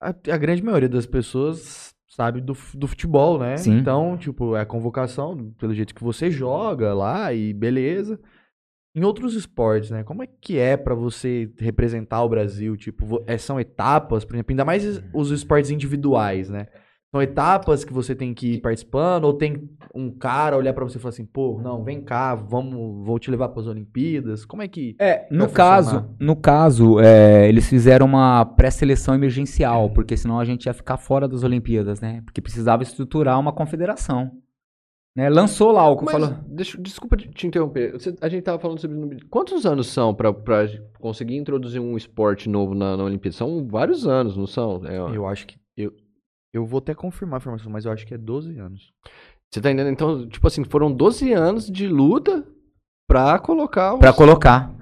A, 0.00 0.10
a 0.10 0.38
grande 0.38 0.62
maioria 0.62 0.88
das 0.88 1.06
pessoas 1.06 1.94
sabe 2.08 2.40
do, 2.40 2.56
do 2.74 2.86
futebol, 2.86 3.38
né? 3.38 3.56
Sim. 3.56 3.78
Então, 3.78 4.16
tipo, 4.16 4.56
é 4.56 4.60
a 4.60 4.66
convocação 4.66 5.52
pelo 5.58 5.74
jeito 5.74 5.94
que 5.94 6.04
você 6.04 6.30
joga 6.30 6.94
lá 6.94 7.32
e 7.32 7.52
beleza. 7.52 8.20
Em 8.94 9.04
outros 9.04 9.34
esportes, 9.34 9.90
né? 9.90 10.02
Como 10.02 10.22
é 10.22 10.26
que 10.26 10.58
é 10.58 10.76
pra 10.76 10.94
você 10.94 11.48
representar 11.58 12.24
o 12.24 12.28
Brasil? 12.28 12.76
Tipo, 12.76 13.22
é, 13.26 13.38
são 13.38 13.60
etapas, 13.60 14.24
por 14.24 14.34
exemplo, 14.34 14.52
ainda 14.52 14.64
mais 14.64 15.02
os 15.14 15.30
esportes 15.30 15.70
individuais, 15.70 16.50
né? 16.50 16.66
São 17.12 17.20
etapas 17.20 17.84
que 17.84 17.92
você 17.92 18.14
tem 18.14 18.32
que 18.32 18.54
ir 18.54 18.60
participando, 18.60 19.24
ou 19.24 19.32
tem 19.32 19.68
um 19.92 20.12
cara 20.12 20.56
olhar 20.56 20.72
pra 20.72 20.84
você 20.84 20.96
e 20.96 21.00
falar 21.00 21.10
assim, 21.10 21.26
pô, 21.26 21.60
não, 21.60 21.82
vem 21.82 22.00
cá, 22.00 22.36
vamos, 22.36 23.04
vou 23.04 23.18
te 23.18 23.28
levar 23.30 23.48
pras 23.48 23.66
Olimpíadas. 23.66 24.44
Como 24.44 24.62
é 24.62 24.68
que. 24.68 24.94
É, 25.00 25.26
no 25.28 25.48
caso, 25.48 25.90
funcionar. 25.90 26.16
no 26.20 26.36
caso, 26.36 27.00
é, 27.00 27.48
eles 27.48 27.68
fizeram 27.68 28.06
uma 28.06 28.44
pré-seleção 28.44 29.12
emergencial, 29.12 29.90
porque 29.90 30.16
senão 30.16 30.38
a 30.38 30.44
gente 30.44 30.66
ia 30.66 30.72
ficar 30.72 30.98
fora 30.98 31.26
das 31.26 31.42
Olimpíadas, 31.42 32.00
né? 32.00 32.22
Porque 32.24 32.40
precisava 32.40 32.84
estruturar 32.84 33.40
uma 33.40 33.52
confederação. 33.52 34.30
Né? 35.16 35.28
Lançou 35.28 35.72
lá 35.72 35.88
o 35.88 35.96
que 35.96 36.04
Mas, 36.04 36.12
falou. 36.12 36.36
deixa, 36.46 36.80
desculpa 36.80 37.16
te 37.16 37.28
te 37.28 37.46
interromper. 37.46 37.92
Você- 37.92 38.16
a 38.20 38.28
gente 38.28 38.44
tava 38.44 38.58
falando 38.58 38.78
sobre. 38.78 39.20
Quantos 39.28 39.66
anos 39.66 39.88
são 39.88 40.14
pra, 40.14 40.32
pra 40.32 40.66
conseguir 41.00 41.36
introduzir 41.36 41.80
um 41.80 41.96
esporte 41.96 42.48
novo 42.48 42.74
na, 42.74 42.96
na 42.96 43.04
Olimpíada? 43.04 43.36
São 43.36 43.66
vários 43.66 44.06
anos, 44.06 44.36
não 44.36 44.46
são? 44.46 44.80
É. 44.86 44.96
Eu 45.16 45.26
acho 45.26 45.46
que. 45.46 45.56
Eu, 45.76 45.92
eu 46.54 46.64
vou 46.64 46.78
até 46.78 46.94
confirmar 46.94 47.38
a 47.38 47.40
informação, 47.40 47.72
mas 47.72 47.84
eu 47.84 47.92
acho 47.92 48.06
que 48.06 48.14
é 48.14 48.18
12 48.18 48.56
anos. 48.58 48.92
Você 49.52 49.60
tá 49.60 49.70
entendendo? 49.70 49.92
Então, 49.92 50.28
tipo 50.28 50.46
assim, 50.46 50.62
foram 50.62 50.92
12 50.92 51.32
anos 51.32 51.68
de 51.68 51.88
luta 51.88 52.44
pra 53.08 53.36
colocar 53.40 53.94
os... 53.94 53.98
Pra 53.98 54.12
colocar. 54.12 54.72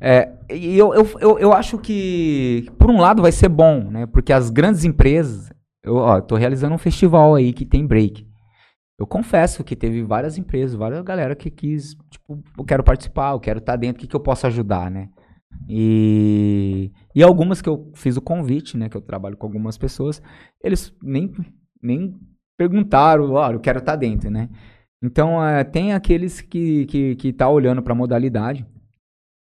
É, 0.00 0.32
e 0.52 0.76
eu, 0.76 0.92
eu, 0.92 1.06
eu, 1.20 1.38
eu 1.38 1.52
acho 1.52 1.78
que, 1.78 2.66
por 2.76 2.90
um 2.90 3.00
lado, 3.00 3.22
vai 3.22 3.30
ser 3.30 3.48
bom, 3.48 3.88
né? 3.88 4.04
Porque 4.06 4.32
as 4.32 4.50
grandes 4.50 4.84
empresas. 4.84 5.52
Eu 5.84 5.94
ó, 5.96 6.20
tô 6.20 6.34
realizando 6.34 6.74
um 6.74 6.78
festival 6.78 7.36
aí 7.36 7.52
que 7.52 7.64
tem 7.64 7.86
break. 7.86 8.26
Eu 8.98 9.06
confesso 9.06 9.62
que 9.62 9.76
teve 9.76 10.02
várias 10.02 10.38
empresas, 10.38 10.74
várias 10.74 11.02
galera 11.02 11.36
que 11.36 11.50
quis, 11.50 11.94
tipo, 12.10 12.42
eu 12.56 12.64
quero 12.64 12.82
participar, 12.82 13.32
eu 13.32 13.40
quero 13.40 13.58
estar 13.58 13.76
dentro, 13.76 13.98
o 13.98 14.00
que, 14.00 14.06
que 14.06 14.16
eu 14.16 14.20
posso 14.20 14.46
ajudar, 14.46 14.90
né? 14.90 15.10
E, 15.68 16.92
e 17.14 17.22
algumas 17.22 17.60
que 17.60 17.68
eu 17.68 17.90
fiz 17.94 18.16
o 18.16 18.22
convite, 18.22 18.76
né? 18.76 18.88
Que 18.88 18.96
eu 18.96 19.02
trabalho 19.02 19.36
com 19.36 19.46
algumas 19.46 19.76
pessoas, 19.76 20.22
eles 20.62 20.94
nem, 21.02 21.32
nem 21.82 22.18
perguntaram, 22.56 23.32
ó, 23.32 23.52
eu 23.52 23.60
quero 23.60 23.80
estar 23.80 23.96
dentro, 23.96 24.30
né? 24.30 24.48
Então, 25.02 25.44
é, 25.44 25.62
tem 25.62 25.92
aqueles 25.92 26.40
que, 26.40 26.86
que, 26.86 27.16
que 27.16 27.32
tá 27.32 27.48
olhando 27.48 27.82
para 27.82 27.92
a 27.92 27.96
modalidade 27.96 28.66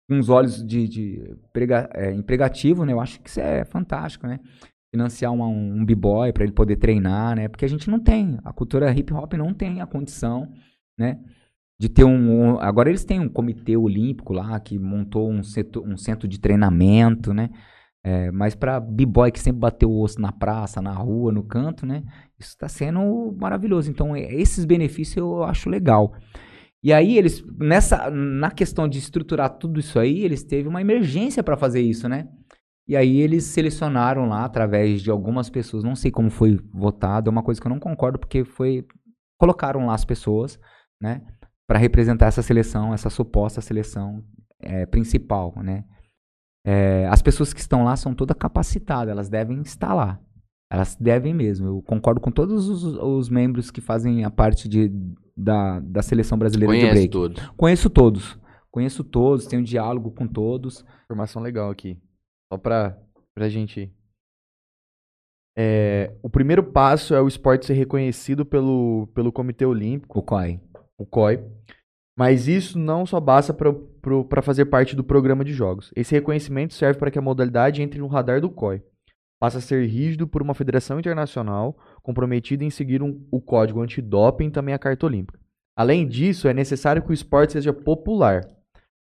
com 0.09 0.19
os 0.19 0.29
olhos 0.29 0.67
de, 0.67 0.89
de 0.89 1.37
prega, 1.53 1.89
é, 1.95 2.13
empregativo, 2.13 2.85
né? 2.85 2.93
Eu 2.93 3.01
acho 3.01 3.21
que 3.21 3.29
isso 3.29 3.41
é 3.41 3.65
fantástico, 3.65 4.27
né? 4.27 4.41
Financiar 4.91 5.33
uma- 5.35 5.47
um, 5.47 5.85
b-boy 5.85 6.33
para 6.33 6.45
ele 6.45 6.53
poder 6.53 6.77
treinar, 6.77 7.37
né? 7.37 7.47
Porque 7.49 7.65
a 7.65 7.69
gente 7.69 7.91
não 7.91 8.01
tem, 8.01 8.39
a 8.43 8.53
cultura 8.53 8.91
hip 8.93 9.13
hop 9.13 9.35
não 9.35 9.53
tem 9.53 9.81
a 9.83 9.87
condição, 9.87 10.49
né? 10.99 11.21
De 11.81 11.89
ter 11.89 12.05
um, 12.05 12.55
um- 12.55 12.61
agora 12.61 12.89
eles 12.89 13.05
têm 13.05 13.21
um 13.21 13.29
comitê 13.29 13.77
olímpico 13.77 14.33
lá 14.33 14.59
que 14.59 14.79
montou 14.79 15.31
um, 15.31 15.43
setor, 15.43 15.87
um 15.87 15.97
centro 15.97 16.27
de 16.27 16.41
treinamento, 16.41 17.35
né? 17.35 17.51
É, 18.05 18.31
mas 18.31 18.55
para 18.55 18.81
b-boy 18.81 19.31
que 19.31 19.41
sempre 19.41 19.61
bateu 19.61 19.91
o 19.91 20.01
osso 20.03 20.21
na 20.21 20.33
praça, 20.33 20.81
na 20.81 20.93
rua, 20.93 21.31
no 21.33 21.43
canto, 21.43 21.85
né? 21.85 22.03
Isso 22.39 22.51
está 22.51 22.69
sendo 22.69 23.37
maravilhoso. 23.39 23.91
Então, 23.91 24.17
é- 24.17 24.33
esses 24.35 24.65
benefícios 24.65 25.17
eu 25.19 25.45
acho 25.45 25.69
legal. 25.69 26.15
E 26.83 26.93
aí, 26.93 27.19
eles, 27.19 27.45
nessa, 27.59 28.09
na 28.11 28.51
questão 28.51 28.89
de 28.89 28.99
estruturar 28.99 29.51
tudo 29.59 29.81
isso 29.81 29.99
aí, 29.99 30.25
eles 30.25 30.45
teve 30.45 30.69
uma 30.69 30.81
emergência 30.81 31.43
para 31.43 31.57
fazer 31.57 31.81
isso, 31.83 32.09
né? 32.09 32.29
E 32.89 32.97
aí, 32.97 33.21
eles 33.21 33.45
selecionaram 33.45 34.27
lá, 34.27 34.45
através 34.45 35.03
de 35.03 35.11
algumas 35.11 35.51
pessoas, 35.51 35.85
não 35.85 35.95
sei 35.95 36.11
como 36.11 36.31
foi 36.31 36.59
votado, 36.73 37.29
é 37.29 37.31
uma 37.31 37.43
coisa 37.43 37.61
que 37.61 37.67
eu 37.67 37.71
não 37.71 37.79
concordo, 37.79 38.19
porque 38.19 38.45
foi. 38.45 38.87
Colocaram 39.39 39.87
lá 39.87 39.95
as 39.95 40.05
pessoas, 40.05 40.59
né? 41.01 41.23
Para 41.67 41.79
representar 41.79 42.27
essa 42.27 42.43
seleção, 42.43 42.95
essa 42.95 43.11
suposta 43.11 43.61
seleção 43.61 44.25
é, 44.61 44.87
principal, 44.87 45.55
né? 45.63 45.85
É, 46.67 47.07
as 47.09 47.23
pessoas 47.23 47.53
que 47.53 47.61
estão 47.61 47.85
lá 47.85 47.95
são 47.95 48.15
todas 48.15 48.37
capacitadas, 48.37 49.13
elas 49.13 49.29
devem 49.29 49.61
estar 49.61 49.95
lá. 49.95 50.19
Elas 50.71 50.97
devem 50.97 51.33
mesmo. 51.33 51.67
Eu 51.67 51.83
concordo 51.83 52.21
com 52.21 52.31
todos 52.31 52.69
os, 52.69 52.85
os 52.85 53.29
membros 53.29 53.71
que 53.71 53.81
fazem 53.81 54.25
a 54.25 54.31
parte 54.31 54.69
de, 54.69 54.91
da, 55.37 55.81
da 55.81 56.03
seleção 56.03 56.37
brasileira 56.39 56.75
de 56.75 56.81
Conhece 56.81 56.95
break. 56.95 57.11
todos. 57.11 57.47
Conheço 57.57 57.91
todos. 57.91 58.39
Conheço 58.71 59.03
todos, 59.03 59.47
tenho 59.47 59.63
diálogo 59.63 60.11
com 60.11 60.27
todos. 60.27 60.85
Informação 61.05 61.43
legal 61.43 61.71
aqui. 61.71 61.99
Só 62.53 62.59
pra, 62.59 62.99
pra 63.35 63.49
gente. 63.49 63.93
É, 65.57 66.17
o 66.23 66.31
primeiro 66.31 66.63
passo 66.63 67.15
é 67.15 67.21
o 67.21 67.29
esporte 67.29 67.67
ser 67.67 67.75
reconhecido 67.75 68.47
pelo, 68.47 69.09
pelo 69.15 69.33
Comitê 69.33 69.67
Olímpico, 69.67 70.19
O 70.21 70.23
COI. 70.23 70.61
o 70.97 71.05
COI. 71.05 71.45
Mas 72.17 72.49
isso 72.49 72.79
não 72.79 73.07
só 73.07 73.21
basta 73.21 73.55
para 73.55 74.43
fazer 74.43 74.65
parte 74.67 74.97
do 74.97 75.05
programa 75.05 75.45
de 75.45 75.53
jogos. 75.53 75.93
Esse 75.95 76.15
reconhecimento 76.15 76.75
serve 76.75 76.99
para 76.99 77.11
que 77.11 77.19
a 77.19 77.23
modalidade 77.23 77.81
entre 77.83 78.01
no 78.01 78.07
radar 78.09 78.41
do 78.41 78.51
COI. 78.51 78.83
Passa 79.41 79.59
a 79.59 79.61
ser 79.61 79.87
rígido 79.87 80.27
por 80.27 80.43
uma 80.43 80.55
federação 80.55 80.99
internacional 80.99 81.79
comprometida 82.03 82.65
em 82.65 82.71
seguir 82.71 83.03
um- 83.03 83.25
o 83.31 83.41
código 83.41 83.81
antidoping 83.81 84.47
e 84.49 84.51
também 84.51 84.75
a 84.75 84.79
Carta 84.81 85.07
Olímpica. 85.07 85.39
Além 85.77 86.09
disso, 86.09 86.49
é 86.49 86.55
necessário 86.55 87.03
que 87.03 87.11
o 87.11 87.15
esporte 87.15 87.53
seja 87.53 87.73
popular. 87.73 88.41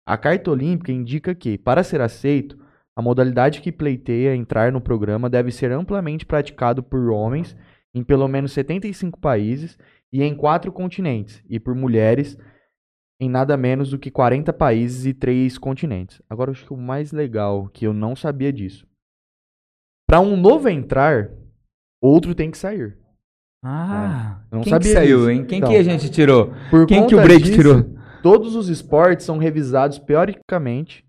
A 0.07 0.17
Carta 0.17 0.49
Olímpica 0.49 0.91
indica 0.91 1.35
que, 1.35 1.55
para 1.55 1.83
ser 1.83 2.01
aceito, 2.01 2.57
a 2.95 3.01
modalidade 3.01 3.61
que 3.61 3.71
pleiteia 3.71 4.35
entrar 4.35 4.71
no 4.71 4.79
programa 4.79 5.29
deve 5.29 5.51
ser 5.51 5.71
amplamente 5.71 6.25
praticado 6.25 6.83
por 6.83 7.09
homens 7.09 7.55
em 7.93 8.03
pelo 8.03 8.27
menos 8.27 8.51
75 8.51 9.19
países 9.19 9.77
e 10.11 10.21
em 10.21 10.35
quatro 10.35 10.71
continentes, 10.71 11.43
e 11.49 11.59
por 11.59 11.75
mulheres 11.75 12.37
em 13.19 13.29
nada 13.29 13.55
menos 13.55 13.89
do 13.89 13.99
que 13.99 14.11
40 14.11 14.51
países 14.53 15.05
e 15.05 15.13
três 15.13 15.57
continentes. 15.57 16.21
Agora, 16.29 16.51
acho 16.51 16.65
que 16.65 16.73
o 16.73 16.77
mais 16.77 17.11
legal, 17.11 17.67
que 17.69 17.85
eu 17.85 17.93
não 17.93 18.15
sabia 18.15 18.51
disso. 18.51 18.85
Para 20.07 20.19
um 20.19 20.35
novo 20.35 20.67
entrar, 20.69 21.31
outro 22.01 22.35
tem 22.35 22.51
que 22.51 22.57
sair. 22.57 22.97
Ah, 23.63 24.41
eu 24.51 24.57
não 24.57 24.63
quem 24.63 24.71
sabia 24.71 24.91
que 24.91 24.93
saiu, 24.93 25.17
disso. 25.19 25.29
hein? 25.29 25.45
Quem 25.45 25.57
Então, 25.59 25.69
que 25.69 25.77
a 25.77 25.83
gente 25.83 26.11
tirou? 26.11 26.53
Por 26.69 26.85
Quem 26.85 27.07
que 27.07 27.15
o 27.15 27.21
break 27.21 27.43
disso, 27.43 27.55
tirou? 27.55 27.95
Todos 28.21 28.55
os 28.55 28.67
esportes 28.67 29.25
são 29.25 29.37
revisados 29.37 29.99
periodicamente 29.99 31.05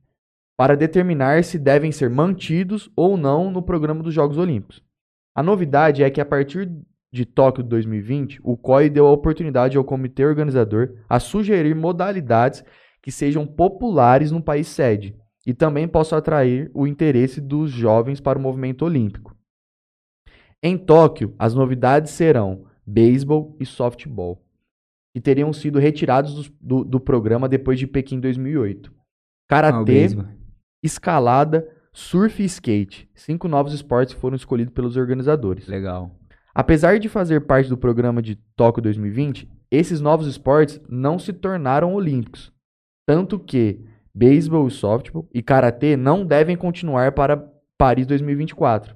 para 0.57 0.77
determinar 0.77 1.43
se 1.45 1.59
devem 1.59 1.91
ser 1.91 2.09
mantidos 2.09 2.91
ou 2.95 3.17
não 3.17 3.51
no 3.51 3.63
programa 3.63 4.03
dos 4.03 4.15
Jogos 4.15 4.39
Olímpicos. 4.39 4.83
A 5.35 5.43
novidade 5.43 6.03
é 6.03 6.11
que 6.11 6.21
a 6.21 6.25
partir 6.25 6.71
de 7.13 7.25
Tóquio 7.25 7.63
de 7.63 7.69
2020, 7.69 8.41
o 8.43 8.57
COI 8.57 8.89
deu 8.89 9.07
a 9.07 9.13
oportunidade 9.13 9.77
ao 9.77 9.85
comitê 9.85 10.25
organizador 10.25 10.97
a 11.09 11.19
sugerir 11.21 11.75
modalidades 11.75 12.65
que 13.03 13.11
sejam 13.13 13.47
populares 13.47 14.31
no 14.31 14.43
país 14.43 14.69
sede 14.69 15.17
e 15.47 15.53
também 15.53 15.87
possam 15.87 16.19
atrair 16.19 16.71
o 16.73 16.87
interesse 16.87 17.41
dos 17.41 17.71
jovens 17.71 18.21
para 18.21 18.39
o 18.39 18.43
movimento 18.43 18.85
olímpico. 18.85 19.37
Em 20.63 20.79
Tóquio, 20.79 21.35
as 21.39 21.55
novidades 21.55 22.13
serão 22.13 22.65
beisebol 22.87 23.57
e 23.61 23.67
softball, 23.67 24.43
que 25.15 25.21
teriam 25.21 25.53
sido 25.53 25.79
retirados 25.79 26.35
do, 26.35 26.57
do, 26.61 26.85
do 26.85 27.01
programa 27.01 27.49
depois 27.49 27.79
de 27.79 27.87
Pequim 27.87 28.19
2008. 28.19 28.91
Ah, 28.91 28.95
o 28.95 29.49
Karatê, 29.49 29.85
beisebol. 29.85 30.25
Escalada, 30.85 31.67
surf 31.93 32.43
e 32.43 32.45
skate. 32.47 33.09
Cinco 33.15 33.49
novos 33.49 33.73
esportes 33.73 34.15
foram 34.15 34.37
escolhidos 34.37 34.75
pelos 34.75 34.97
organizadores. 34.97 35.67
Legal. 35.67 36.11
Apesar 36.55 36.99
de 36.99 37.09
fazer 37.09 37.41
parte 37.47 37.69
do 37.69 37.77
programa 37.77 38.21
de 38.21 38.37
Tóquio 38.55 38.83
2020, 38.83 39.51
esses 39.71 40.01
novos 40.01 40.27
esportes 40.27 40.81
não 40.89 41.19
se 41.19 41.33
tornaram 41.33 41.95
olímpicos. 41.95 42.53
Tanto 43.07 43.39
que 43.39 43.85
beisebol 44.15 44.69
e 44.69 44.71
softball 44.71 45.29
e 45.35 45.43
karatê 45.43 45.97
não 45.97 46.25
devem 46.25 46.57
continuar 46.57 47.13
para 47.13 47.51
Paris 47.77 48.07
2024. 48.07 48.95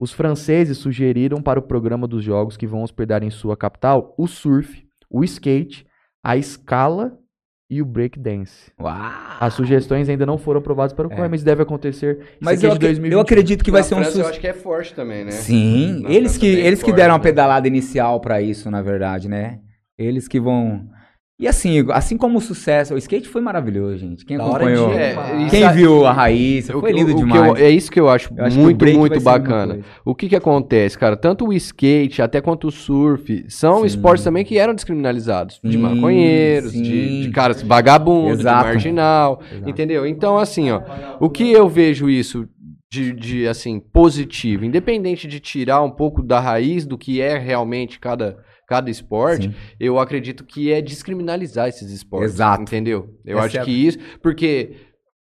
Os 0.00 0.12
franceses 0.12 0.78
sugeriram 0.78 1.40
para 1.40 1.60
o 1.60 1.62
programa 1.62 2.08
dos 2.08 2.24
jogos 2.24 2.56
que 2.56 2.66
vão 2.66 2.82
hospedar 2.82 3.22
em 3.22 3.30
sua 3.30 3.56
capital 3.56 4.14
o 4.18 4.26
surf, 4.26 4.86
o 5.08 5.22
skate, 5.22 5.86
a 6.24 6.36
escala 6.36 7.16
e 7.68 7.82
o 7.82 7.84
breakdance. 7.84 8.70
Uau! 8.80 8.94
As 9.40 9.54
sugestões 9.54 10.08
ainda 10.08 10.24
não 10.24 10.38
foram 10.38 10.60
aprovadas 10.60 10.92
para 10.92 11.06
o 11.06 11.10
COI, 11.10 11.28
mas 11.28 11.42
deve 11.42 11.62
acontecer. 11.62 12.18
Isso 12.20 12.38
Mas 12.40 12.62
é 12.62 12.66
eu, 12.66 12.70
de 12.70 12.76
acre- 12.76 12.86
2021. 12.88 13.16
eu 13.16 13.20
acredito 13.20 13.64
que 13.64 13.70
vai 13.70 13.82
ser 13.82 13.94
um 13.94 13.98
Na 13.98 14.04
França 14.04 14.18
eu 14.18 14.22
sucesso. 14.24 14.30
acho 14.30 14.40
que 14.40 14.46
é 14.46 14.52
forte 14.52 14.94
também, 14.94 15.24
né? 15.24 15.32
Sim, 15.32 16.02
Na 16.02 16.10
eles 16.10 16.32
França 16.32 16.38
que, 16.40 16.46
eles 16.46 16.78
que 16.80 16.86
forte, 16.90 16.96
deram 16.96 17.14
a 17.14 17.18
né? 17.18 17.24
pedalada 17.24 17.66
inicial 17.66 18.20
pra 18.20 18.40
isso, 18.40 18.70
na 18.70 18.82
verdade, 18.82 19.28
né? 19.28 19.58
Eles 19.98 20.28
que 20.28 20.38
vão. 20.38 20.88
E 21.38 21.46
assim, 21.46 21.84
assim 21.90 22.16
como 22.16 22.38
o 22.38 22.40
sucesso, 22.40 22.94
o 22.94 22.96
skate 22.96 23.28
foi 23.28 23.42
maravilhoso, 23.42 23.98
gente. 23.98 24.24
Quem 24.24 24.38
Da 24.38 24.44
acompanhou? 24.46 24.88
de- 24.88 24.94
É, 24.96 25.14
Quem 25.50 25.70
viu 25.72 26.06
a? 26.06 26.12
O 26.12 26.80
Foi 26.80 26.92
que- 26.92 26.98
lindo 26.98 27.12
o 27.12 27.14
demais. 27.16 27.46
eu- 27.60 27.66
é 27.66 27.68
isso 27.68 27.90
que 27.90 28.00
eu 28.00 28.08
acho, 28.08 28.32
Eu 28.34 28.42
acho 28.46 28.58
muito, 28.58 28.82
muito 28.96 29.20
bacana. 29.20 29.80
O 30.02 30.14
que 30.14 30.30
que 30.30 30.36
acontece, 30.36 30.96
cara? 30.98 31.14
Tanto 31.14 31.46
o 31.48 31.52
skate 31.52 32.22
até 32.22 32.40
quanto 32.40 32.68
o 32.68 32.70
surf 32.72 33.44
são 33.50 33.80
Sim. 33.80 33.86
esportes 33.86 34.24
também 34.24 34.46
que 34.46 34.56
eram 34.56 34.74
descriminalizados. 34.74 35.60
de 35.62 35.72
Sim, 35.72 35.78
maconheiros, 35.78 36.72
de, 36.72 36.78
sim. 36.78 37.20
de 37.22 37.30
caras 37.30 37.62
vagabundos, 37.62 38.38
de 38.38 38.44
marginal. 38.44 39.42
Exato. 39.52 39.68
Entendeu? 39.70 40.06
Então, 40.06 40.38
assim, 40.38 40.70
ó, 40.70 40.80
o 41.20 41.28
que 41.28 41.52
eu 41.52 41.68
vejo 41.68 42.08
isso 42.08 42.48
de, 42.90 43.12
de, 43.12 43.46
assim, 43.46 43.78
positivo, 43.78 44.64
independente 44.64 45.26
de 45.28 45.38
tirar 45.38 45.82
um 45.82 45.90
pouco 45.90 46.22
da 46.22 46.40
raiz 46.40 46.86
do 46.86 46.96
que 46.96 47.20
é 47.20 47.36
realmente 47.36 47.98
cada, 48.00 48.38
cada 48.66 48.90
esporte, 48.90 49.48
Sim. 49.48 49.54
eu 49.78 49.98
acredito 49.98 50.44
que 50.44 50.72
é 50.72 50.80
descriminalizar 50.82 51.68
esses 51.68 51.90
esportes. 51.90 52.34
Exato. 52.34 52.62
Entendeu? 52.62 53.08
Eu 53.24 53.38
acho 53.38 53.58
é 53.58 53.64
que 53.64 53.70
isso, 53.70 53.98
porque, 54.20 54.72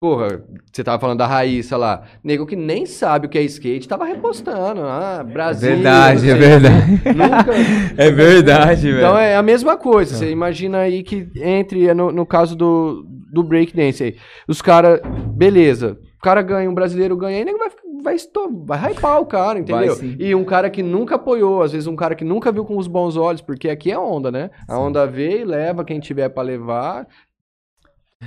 porra, 0.00 0.44
você 0.72 0.84
tava 0.84 1.00
falando 1.00 1.18
da 1.18 1.26
Raíssa 1.26 1.76
lá, 1.76 2.04
nego 2.22 2.46
que 2.46 2.54
nem 2.54 2.86
sabe 2.86 3.26
o 3.26 3.28
que 3.28 3.38
é 3.38 3.42
skate, 3.42 3.88
tava 3.88 4.04
repostando, 4.04 4.82
ah, 4.82 5.18
É 5.20 5.32
Brasil. 5.32 5.70
verdade, 5.70 6.18
é 6.30 6.30
sei. 6.30 6.34
verdade. 6.38 6.90
Nunca. 7.16 7.52
É 7.98 8.10
verdade, 8.10 8.82
velho. 8.82 8.98
Então 8.98 9.18
é 9.18 9.34
a 9.36 9.42
mesma 9.42 9.76
coisa. 9.76 10.16
Você 10.16 10.30
imagina 10.30 10.78
aí 10.78 11.02
que 11.02 11.28
entre 11.36 11.92
no, 11.94 12.12
no 12.12 12.24
caso 12.26 12.54
do, 12.54 13.04
do 13.32 13.42
breakdance 13.42 14.04
aí. 14.04 14.16
Os 14.46 14.62
caras, 14.62 15.00
beleza. 15.34 15.98
O 16.18 16.22
cara 16.22 16.42
ganha, 16.42 16.68
um 16.70 16.74
brasileiro 16.74 17.16
ganha, 17.16 17.38
aí 17.38 17.44
nego 17.44 17.58
vai, 17.58 17.70
vai, 18.06 18.16
vai 18.64 18.92
hypar 18.92 19.20
o 19.20 19.26
cara, 19.26 19.58
entendeu? 19.58 19.94
Vai, 19.94 20.08
sim. 20.08 20.16
e 20.18 20.34
um 20.34 20.44
cara 20.44 20.70
que 20.70 20.82
nunca 20.82 21.16
apoiou, 21.16 21.62
às 21.62 21.72
vezes 21.72 21.86
um 21.86 21.96
cara 21.96 22.14
que 22.14 22.24
nunca 22.24 22.50
viu 22.52 22.64
com 22.64 22.78
os 22.78 22.86
bons 22.86 23.16
olhos, 23.16 23.42
porque 23.42 23.68
aqui 23.68 23.90
é 23.90 23.98
onda, 23.98 24.30
né? 24.30 24.50
A 24.68 24.78
onda 24.78 25.06
veio, 25.06 25.46
leva 25.46 25.84
quem 25.84 26.00
tiver 26.00 26.28
pra 26.28 26.42
levar. 26.42 27.06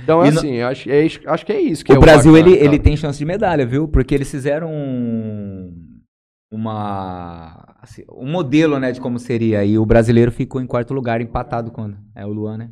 Então, 0.02 0.24
E 0.24 0.28
assim, 0.28 0.60
acho, 0.60 0.88
é, 0.88 1.06
acho 1.26 1.44
que 1.46 1.52
é 1.52 1.60
isso 1.60 1.84
que 1.84 1.92
é 1.92 1.98
o 1.98 2.00
Brasil, 2.00 2.32
bacana, 2.32 2.50
ele, 2.54 2.64
ele 2.64 2.78
tem 2.78 2.96
chance 2.96 3.18
de 3.18 3.24
medalha, 3.24 3.66
viu? 3.66 3.88
Porque 3.88 4.14
eles 4.14 4.30
fizeram 4.30 4.70
um, 4.72 5.74
uma, 6.52 7.76
assim, 7.80 8.04
um 8.12 8.30
modelo, 8.30 8.78
né, 8.78 8.92
de 8.92 9.00
como 9.00 9.18
seria. 9.18 9.64
E 9.64 9.78
o 9.78 9.84
brasileiro 9.86 10.30
ficou 10.30 10.60
em 10.60 10.66
quarto 10.66 10.94
lugar, 10.94 11.20
empatado 11.20 11.70
quando? 11.72 11.96
É 12.14 12.24
o 12.24 12.32
Luan, 12.32 12.56
né? 12.56 12.70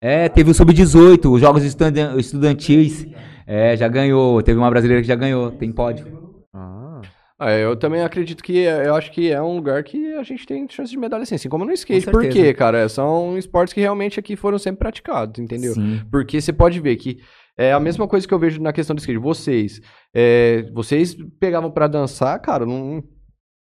É, 0.00 0.28
teve 0.28 0.50
o 0.50 0.54
Sub-18, 0.54 1.32
os 1.32 1.40
Jogos 1.40 1.64
Estudan- 1.64 2.16
Estudantis. 2.16 3.06
É, 3.46 3.76
já 3.76 3.86
ganhou. 3.88 4.42
Teve 4.42 4.58
uma 4.58 4.70
brasileira 4.70 5.00
que 5.02 5.08
já 5.08 5.14
ganhou, 5.14 5.50
tem 5.52 5.70
pódio. 5.72 6.34
Ah, 6.52 7.00
Ah, 7.38 7.52
eu 7.52 7.76
também 7.76 8.02
acredito 8.02 8.42
que 8.42 8.56
eu 8.58 8.94
acho 8.94 9.12
que 9.12 9.30
é 9.30 9.40
um 9.42 9.56
lugar 9.56 9.84
que 9.84 10.14
a 10.14 10.22
gente 10.22 10.46
tem 10.46 10.66
chance 10.68 10.90
de 10.90 10.98
medalha 10.98 11.22
assim, 11.22 11.34
assim 11.34 11.48
como 11.48 11.64
no 11.64 11.72
skate. 11.72 12.10
Por 12.10 12.26
quê, 12.28 12.54
cara? 12.54 12.88
São 12.88 13.36
esportes 13.36 13.74
que 13.74 13.80
realmente 13.80 14.18
aqui 14.18 14.34
foram 14.36 14.58
sempre 14.58 14.78
praticados, 14.80 15.38
entendeu? 15.38 15.74
Sim. 15.74 16.00
Porque 16.10 16.40
você 16.40 16.52
pode 16.52 16.80
ver 16.80 16.96
que 16.96 17.18
é 17.58 17.72
a 17.72 17.80
mesma 17.80 18.08
coisa 18.08 18.26
que 18.26 18.32
eu 18.34 18.38
vejo 18.38 18.60
na 18.60 18.72
questão 18.72 18.96
do 18.96 18.98
skate. 19.00 19.18
Vocês, 19.18 19.80
é, 20.14 20.62
vocês 20.72 21.14
pegavam 21.38 21.70
pra 21.70 21.86
dançar, 21.86 22.38
cara, 22.40 22.64
num, 22.66 23.02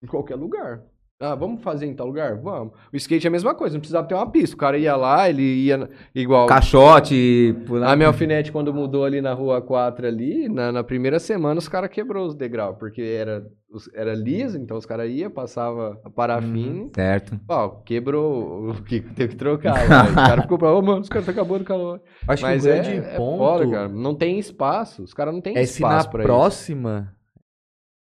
em 0.02 0.08
qualquer 0.08 0.36
lugar. 0.36 0.82
Ah, 1.26 1.36
vamos 1.36 1.62
fazer 1.64 1.86
em 1.86 1.94
tal 1.94 2.08
lugar? 2.08 2.36
Vamos. 2.38 2.74
O 2.94 2.96
skate 2.96 3.26
é 3.26 3.30
a 3.30 3.32
mesma 3.32 3.56
coisa, 3.56 3.74
não 3.76 3.80
precisava 3.80 4.08
ter 4.08 4.14
uma 4.16 4.30
pista. 4.30 4.56
O 4.56 4.60
cara 4.60 4.78
ia 4.78 4.96
lá, 4.96 5.30
ele 5.30 5.42
ia 5.42 5.90
igual. 6.14 6.48
Caixote, 6.48 7.56
pular. 7.66 7.92
A 7.92 7.96
minha 7.96 8.08
alfinete, 8.08 8.52
quando 8.52 8.74
mudou 8.74 9.04
ali 9.06 9.22
na 9.22 9.34
rua 9.34 9.62
4 9.62 10.08
ali, 10.08 10.48
na, 10.50 10.72
na 10.72 10.84
primeira 10.84 11.20
semana 11.20 11.58
os 11.60 11.68
caras 11.68 11.90
quebrou 11.90 12.26
os 12.28 12.36
degraus, 12.36 12.76
porque 12.78 13.02
era, 13.02 13.46
era 13.94 14.14
liso, 14.14 14.58
então 14.58 14.78
os 14.78 14.86
caras 14.86 15.10
iam, 15.10 15.32
passava 15.32 16.00
a 16.04 16.10
parafina, 16.10 16.90
Certo. 16.94 17.40
pau, 17.48 17.82
quebrou, 17.86 18.70
o 18.70 18.84
que 18.84 19.02
teve 19.02 19.30
que 19.30 19.36
trocar. 19.38 19.76
o 20.12 20.16
cara 20.16 20.42
ficou 20.44 20.58
pra, 20.58 20.74
ô 20.74 20.82
mano, 20.82 21.02
os 21.02 21.10
caras 21.10 21.26
tá 21.26 21.32
acabando 21.32 21.62
o 21.62 21.66
calor. 21.66 22.02
acho 22.28 22.44
Mas 22.44 22.64
que 22.64 22.70
o 22.70 22.72
é, 22.72 22.82
grande 22.82 23.08
é 23.08 23.16
ponto 23.18 23.38
foda, 23.38 23.70
cara. 23.70 23.88
Não 23.90 24.14
tem 24.16 24.38
espaço, 24.40 25.04
os 25.04 25.14
caras 25.14 25.34
não 25.34 25.42
têm 25.42 25.58
é 25.58 25.66
se 25.66 25.82
na 25.82 25.88
espaço 25.90 26.10
pra 26.12 26.20
isso. 26.24 26.28
próxima 26.28 27.14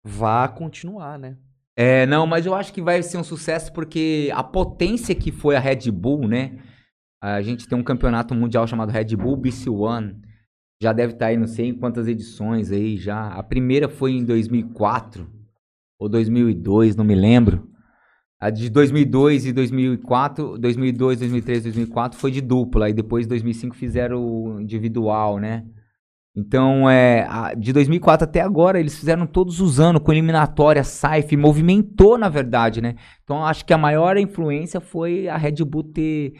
vá 0.06 0.48
continuar, 0.48 1.18
né? 1.20 1.38
É, 1.80 2.08
não, 2.08 2.26
mas 2.26 2.48
eu 2.48 2.56
acho 2.56 2.74
que 2.74 2.82
vai 2.82 3.04
ser 3.04 3.20
um 3.20 3.24
sucesso 3.24 3.72
porque 3.72 4.32
a 4.34 4.44
potência 4.44 5.14
que 5.14 5.32
foi 5.32 5.56
a 5.56 5.60
Red 5.60 5.92
Bull, 5.92 6.28
né? 6.28 6.58
A 7.22 7.40
gente 7.44 7.68
tem 7.68 7.78
um 7.78 7.84
campeonato 7.84 8.34
mundial 8.34 8.66
chamado 8.66 8.92
Red 8.92 9.16
Bull 9.16 9.38
BC 9.38 9.70
One. 9.70 10.20
Já 10.82 10.92
deve 10.92 11.14
estar 11.14 11.28
aí, 11.28 11.38
não 11.38 11.46
sei 11.46 11.68
em 11.68 11.78
quantas 11.78 12.08
edições 12.08 12.72
aí 12.72 12.98
já. 12.98 13.28
A 13.28 13.44
primeira 13.44 13.88
foi 13.88 14.14
em 14.14 14.26
2004 14.26 15.30
ou 16.00 16.10
2002, 16.10 16.96
não 16.96 17.06
me 17.06 17.14
lembro. 17.14 17.70
A 18.40 18.50
de 18.50 18.70
2002 18.72 19.46
e 19.46 19.54
2004, 19.54 20.58
2002, 20.58 21.20
2003, 21.20 21.64
2004 21.64 22.20
foi 22.20 22.32
de 22.32 22.42
dupla. 22.42 22.90
E 22.90 22.94
depois, 22.94 23.28
2005, 23.28 23.76
fizeram 23.76 24.24
o 24.24 24.62
individual, 24.62 25.40
né? 25.40 25.64
Então, 26.40 26.88
é, 26.88 27.26
a- 27.28 27.54
de 27.56 27.74
2004 27.74 28.26
até 28.26 28.42
agora, 28.42 28.80
eles 28.80 28.96
fizeram 28.96 29.26
todos 29.26 29.60
os 29.60 29.80
anos 29.80 30.04
com 30.04 30.12
eliminatória, 30.12 30.84
SAIF, 30.84 31.36
movimentou, 31.36 32.16
na 32.16 32.30
verdade, 32.30 32.80
né? 32.80 32.94
Então, 33.24 33.44
acho 33.44 33.66
que 33.66 33.74
a 33.74 33.78
maior 33.78 34.18
influência 34.18 34.80
foi 34.80 35.28
a 35.28 35.36
Red 35.36 35.56
Bull 35.66 35.84
ter 35.84 36.34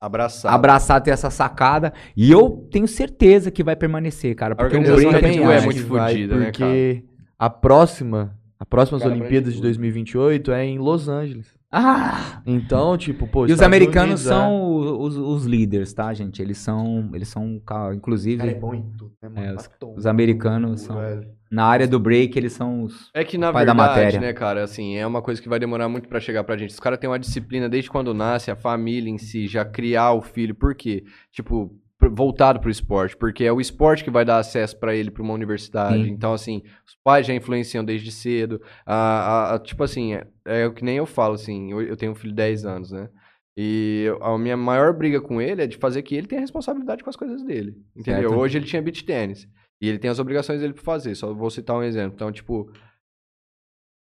Abraçar. 0.00 0.52
abraçado, 0.54 1.02
ter 1.02 1.10
essa 1.10 1.28
sacada. 1.30 1.92
E 2.16 2.30
eu 2.30 2.68
tenho 2.70 2.86
certeza 2.86 3.50
que 3.50 3.64
vai 3.64 3.74
permanecer, 3.74 4.34
cara. 4.36 4.54
Porque 4.54 4.76
o 4.76 4.78
organização 4.78 5.10
break 5.10 5.26
Red 5.26 5.34
é 5.34 5.42
Bull 5.42 5.52
é 5.52 5.60
muito 5.62 5.86
fodida, 5.86 6.36
né, 6.36 6.44
Porque 6.46 7.04
a 7.36 7.50
próxima, 7.50 8.38
a 8.60 8.64
próximas 8.64 9.02
Cara, 9.02 9.12
Olimpíadas 9.14 9.48
de 9.54 9.58
tudo. 9.58 9.64
2028 9.64 10.52
é 10.52 10.64
em 10.64 10.78
Los 10.78 11.08
Angeles. 11.08 11.55
Ah! 11.78 12.42
Então, 12.46 12.96
tipo, 12.96 13.26
pô, 13.26 13.46
E 13.46 13.52
os 13.52 13.60
americanos 13.60 14.24
Unidos, 14.24 14.26
é- 14.26 14.28
são 14.30 14.98
os, 15.00 15.16
os 15.16 15.44
líderes, 15.44 15.92
tá, 15.92 16.12
gente? 16.14 16.40
Eles 16.40 16.56
são, 16.58 17.10
eles 17.12 17.28
são, 17.28 17.60
inclusive, 17.94 18.38
Cara, 18.38 18.50
é 18.50 18.54
bom 18.54 18.74
em 18.74 18.82
tudo, 18.96 19.12
né, 19.22 19.28
mano? 19.28 19.46
É, 19.46 19.56
tomar 19.78 19.94
os 19.98 20.06
americanos 20.06 20.80
são- 20.82 20.96
velho. 20.96 21.28
na 21.50 21.64
área 21.66 21.86
do 21.86 22.00
break, 22.00 22.38
eles 22.38 22.52
são 22.54 22.82
os... 22.84 23.10
É 23.14 23.22
que 23.24 23.36
na 23.36 23.52
Pai 23.52 23.66
da 23.66 23.72
verdade, 23.74 23.94
matéria. 23.96 24.20
né, 24.20 24.32
cara, 24.32 24.64
assim, 24.64 24.96
é 24.96 25.06
uma 25.06 25.20
coisa 25.20 25.40
que 25.42 25.48
vai 25.48 25.58
demorar 25.58 25.88
muito 25.88 26.08
pra 26.08 26.18
chegar 26.18 26.42
pra 26.44 26.56
gente. 26.56 26.70
Os 26.70 26.80
caras 26.80 26.98
têm 26.98 27.08
uma 27.10 27.18
disciplina 27.18 27.68
desde 27.68 27.90
quando 27.90 28.14
nasce, 28.14 28.50
a 28.50 28.56
família 28.56 29.10
em 29.10 29.18
si, 29.18 29.46
já 29.46 29.64
criar 29.64 30.12
o 30.12 30.22
filho. 30.22 30.54
Por 30.54 30.74
quê? 30.74 31.04
Tipo, 31.30 31.70
voltado 32.10 32.58
pro 32.60 32.70
esporte, 32.70 33.16
porque 33.16 33.44
é 33.44 33.52
o 33.52 33.60
esporte 33.60 34.02
que 34.04 34.10
vai 34.10 34.24
dar 34.24 34.38
acesso 34.38 34.78
pra 34.78 34.94
ele 34.94 35.10
pra 35.10 35.22
uma 35.22 35.34
universidade. 35.34 36.04
Sim. 36.04 36.10
Então, 36.10 36.32
assim, 36.32 36.62
os 36.86 36.96
pais 37.04 37.26
já 37.26 37.34
influenciam 37.34 37.84
desde 37.84 38.10
cedo. 38.10 38.60
A, 38.84 38.94
a- 38.94 39.54
a- 39.54 39.58
tipo 39.58 39.82
assim, 39.84 40.18
é, 40.46 40.62
é 40.62 40.66
o 40.66 40.72
que 40.72 40.84
nem 40.84 40.96
eu 40.96 41.06
falo, 41.06 41.34
assim, 41.34 41.72
eu, 41.72 41.82
eu 41.82 41.96
tenho 41.96 42.12
um 42.12 42.14
filho 42.14 42.30
de 42.30 42.36
10 42.36 42.64
anos, 42.64 42.90
né? 42.90 43.10
E 43.56 44.06
a 44.20 44.36
minha 44.36 44.56
maior 44.56 44.92
briga 44.92 45.20
com 45.20 45.40
ele 45.40 45.62
é 45.62 45.66
de 45.66 45.78
fazer 45.78 46.02
que 46.02 46.14
ele 46.14 46.26
tenha 46.26 46.40
responsabilidade 46.40 47.02
com 47.02 47.08
as 47.08 47.16
coisas 47.16 47.42
dele. 47.42 47.82
Entendeu? 47.96 48.28
Certo. 48.28 48.40
Hoje 48.40 48.58
ele 48.58 48.66
tinha 48.66 48.82
beat 48.82 49.02
tênis. 49.02 49.48
E 49.80 49.88
ele 49.88 49.98
tem 49.98 50.10
as 50.10 50.18
obrigações 50.18 50.60
dele 50.60 50.74
pra 50.74 50.82
fazer. 50.82 51.14
Só 51.14 51.32
vou 51.32 51.48
citar 51.48 51.76
um 51.76 51.82
exemplo. 51.82 52.14
Então, 52.14 52.30
tipo, 52.30 52.70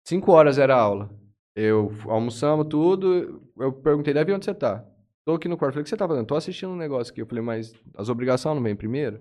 5 0.07 0.33
horas 0.33 0.59
era 0.59 0.75
a 0.75 0.81
aula. 0.81 1.11
Eu 1.55 1.93
almoçamos 2.07 2.67
tudo. 2.69 3.43
Eu 3.59 3.73
perguntei, 3.75 4.15
Davi, 4.15 4.33
onde 4.33 4.45
você 4.45 4.55
tá? 4.55 4.87
tô 5.27 5.35
aqui 5.35 5.49
no 5.49 5.59
quarto. 5.59 5.75
Falei, 5.75 5.83
o 5.83 5.85
que 5.85 5.91
você 5.91 5.97
tá 5.97 6.09
fazendo? 6.09 6.27
Tô 6.27 6.37
assistindo 6.37 6.71
um 6.71 6.77
negócio 6.77 7.13
aqui. 7.13 7.21
Eu 7.21 7.27
falei, 7.27 7.43
mas 7.43 7.75
as 7.95 8.09
obrigações 8.09 8.55
não 8.55 8.63
vêm 8.63 8.77
primeiro? 8.77 9.21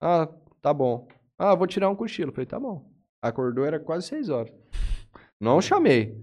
Ah, 0.00 0.28
tá 0.60 0.72
bom. 0.72 1.08
Ah, 1.38 1.54
vou 1.54 1.66
tirar 1.66 1.88
um 1.88 1.96
cochilo. 1.96 2.30
Falei, 2.30 2.46
tá 2.46 2.60
bom. 2.60 2.88
Acordou, 3.22 3.64
era 3.64 3.80
quase 3.80 4.06
seis 4.06 4.28
horas. 4.28 4.52
Não 5.40 5.60
chamei. 5.60 6.14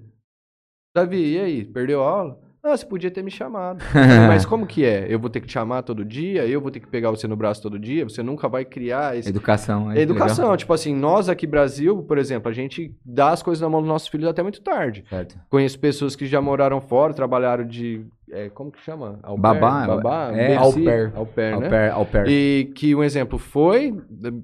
Davi, 0.96 1.34
e 1.36 1.40
aí? 1.40 1.66
Perdeu 1.66 2.04
a 2.04 2.10
aula? 2.10 2.40
Ah, 2.66 2.78
você 2.78 2.86
podia 2.86 3.12
ter 3.12 3.22
me 3.22 3.30
chamado. 3.30 3.84
Mas 4.28 4.46
como 4.46 4.66
que 4.66 4.86
é? 4.86 5.06
Eu 5.10 5.20
vou 5.20 5.30
ter 5.30 5.42
que 5.42 5.48
te 5.48 5.52
chamar 5.52 5.82
todo 5.82 6.06
dia? 6.06 6.46
Eu 6.48 6.62
vou 6.62 6.72
ter 6.72 6.80
que 6.80 6.88
pegar 6.88 7.10
você 7.10 7.28
no 7.28 7.36
braço 7.36 7.62
todo 7.62 7.78
dia? 7.78 8.06
Você 8.06 8.24
nunca 8.24 8.48
vai 8.48 8.64
criar 8.64 9.18
esse... 9.18 9.28
Educação. 9.28 9.92
É 9.92 9.96
que 9.96 10.00
legal. 10.00 10.16
educação. 10.16 10.56
Tipo 10.56 10.72
assim, 10.72 10.96
nós 10.96 11.28
aqui 11.28 11.46
Brasil, 11.46 12.02
por 12.04 12.18
exemplo, 12.18 12.50
a 12.50 12.54
gente 12.54 12.96
dá 13.04 13.32
as 13.32 13.44
coisas 13.44 13.62
na 13.62 13.68
mão 13.68 13.82
dos 13.82 13.90
nossos 13.90 14.08
filhos 14.08 14.30
até 14.30 14.42
muito 14.42 14.62
tarde. 14.62 15.04
Certo. 15.10 15.38
Conheço 15.50 15.78
pessoas 15.78 16.16
que 16.16 16.26
já 16.26 16.40
moraram 16.40 16.80
fora, 16.80 17.14
trabalharam 17.14 17.66
de... 17.68 18.06
é, 18.32 18.48
como 18.48 18.72
que 18.72 18.80
chama? 18.80 19.20
Au 19.24 19.38
pair? 19.38 19.60
Babá, 19.60 19.88
Babá? 19.88 20.32
é, 20.34 20.56
au 20.56 20.72
pair. 20.72 21.12
Au 21.16 21.26
pair, 21.26 21.54
Au 21.56 21.60
né? 21.60 21.70
pair, 21.70 21.92
au 21.94 22.06
pair. 22.06 22.28
E 22.30 22.72
que 22.74 22.96
um 22.96 23.04
exemplo 23.04 23.38
foi 23.38 23.94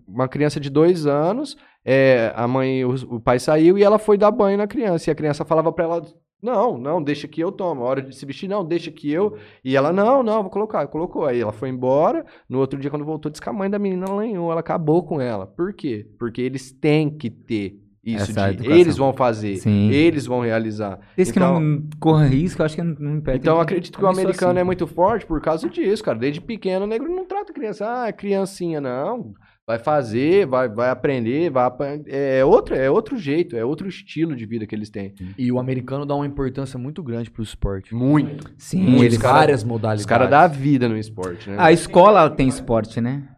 uma 0.05 0.27
criança 0.27 0.59
de 0.59 0.69
dois 0.69 1.05
anos, 1.07 1.55
é, 1.85 2.31
a 2.35 2.47
mãe, 2.47 2.83
o, 2.85 2.93
o 3.15 3.19
pai 3.19 3.39
saiu 3.39 3.77
e 3.77 3.83
ela 3.83 3.97
foi 3.99 4.17
dar 4.17 4.31
banho 4.31 4.57
na 4.57 4.67
criança. 4.67 5.09
E 5.09 5.11
a 5.11 5.15
criança 5.15 5.45
falava 5.45 5.71
pra 5.71 5.85
ela: 5.85 6.01
Não, 6.41 6.77
não, 6.77 7.01
deixa 7.01 7.27
que 7.27 7.41
eu 7.41 7.51
tomo. 7.51 7.83
A 7.83 7.85
hora 7.85 8.01
de 8.01 8.15
se 8.15 8.25
vestir, 8.25 8.47
não, 8.47 8.63
deixa 8.65 8.91
que 8.91 9.11
eu. 9.11 9.37
E 9.63 9.75
ela: 9.75 9.91
Não, 9.93 10.21
não, 10.23 10.41
vou 10.43 10.51
colocar. 10.51 10.85
Colocou. 10.87 11.25
Aí 11.25 11.39
ela 11.39 11.51
foi 11.51 11.69
embora. 11.69 12.25
No 12.49 12.59
outro 12.59 12.79
dia, 12.79 12.89
quando 12.89 13.05
voltou, 13.05 13.29
disse 13.31 13.41
que 13.41 13.49
a 13.49 13.53
mãe 13.53 13.69
da 13.69 13.79
menina 13.79 14.13
lenhou. 14.13 14.51
Ela 14.51 14.59
acabou 14.61 15.03
com 15.03 15.19
ela. 15.21 15.47
Por 15.47 15.73
quê? 15.73 16.05
Porque 16.19 16.41
eles 16.41 16.71
têm 16.71 17.09
que 17.09 17.29
ter 17.29 17.79
isso. 18.03 18.31
Essa 18.31 18.53
de- 18.53 18.67
eles 18.71 18.95
vão 18.97 19.11
fazer. 19.13 19.57
Sim. 19.57 19.89
Eles 19.91 20.25
vão 20.25 20.39
realizar. 20.41 20.99
Desde 21.15 21.31
Então- 21.33 21.55
que 21.55 21.59
não 21.61 21.83
corra 21.99 22.25
risco, 22.25 22.61
eu 22.61 22.65
acho 22.65 22.75
que 22.75 22.81
não, 22.81 23.15
impede. 23.17 23.39
Então, 23.39 23.59
acredito 23.59 23.97
que 23.99 24.03
o 24.03 24.07
americano 24.07 24.51
assim. 24.53 24.59
é 24.61 24.63
muito 24.63 24.87
forte 24.87 25.25
por 25.25 25.41
causa 25.41 25.69
disso, 25.69 26.03
cara. 26.03 26.17
Desde 26.17 26.39
pequeno, 26.41 26.85
o 26.85 26.87
negro 26.87 27.13
não 27.13 27.25
trata 27.25 27.53
criança. 27.53 27.85
Ah, 27.87 28.07
é 28.07 28.13
criancinha, 28.13 28.79
não. 28.79 29.33
Vai 29.69 29.77
fazer, 29.77 30.47
vai, 30.47 30.67
vai 30.67 30.89
aprender, 30.89 31.51
vai 31.51 31.63
apan- 31.63 32.01
é 32.07 32.43
outro, 32.43 32.73
é 32.73 32.89
outro 32.89 33.15
jeito, 33.19 33.55
é 33.55 33.63
outro 33.63 33.87
estilo 33.87 34.35
de 34.35 34.43
vida 34.43 34.65
que 34.65 34.73
eles 34.73 34.89
têm. 34.89 35.13
E 35.37 35.51
o 35.51 35.59
americano 35.59 36.07
dá 36.07 36.15
uma 36.15 36.25
importância 36.25 36.79
muito 36.79 37.03
grande 37.03 37.29
pro 37.29 37.43
esporte. 37.43 37.93
Muito. 37.93 38.51
Sim, 38.57 38.81
Muitos 38.81 39.03
eles. 39.03 39.17
várias 39.19 39.63
modalidades. 39.63 40.01
Os 40.01 40.05
caras 40.07 40.27
dão 40.27 40.39
a 40.39 40.47
vida 40.47 40.89
no 40.89 40.97
esporte, 40.97 41.51
né? 41.51 41.55
A 41.59 41.71
escola 41.71 42.27
tem 42.31 42.47
esporte, 42.47 42.99
né? 42.99 43.29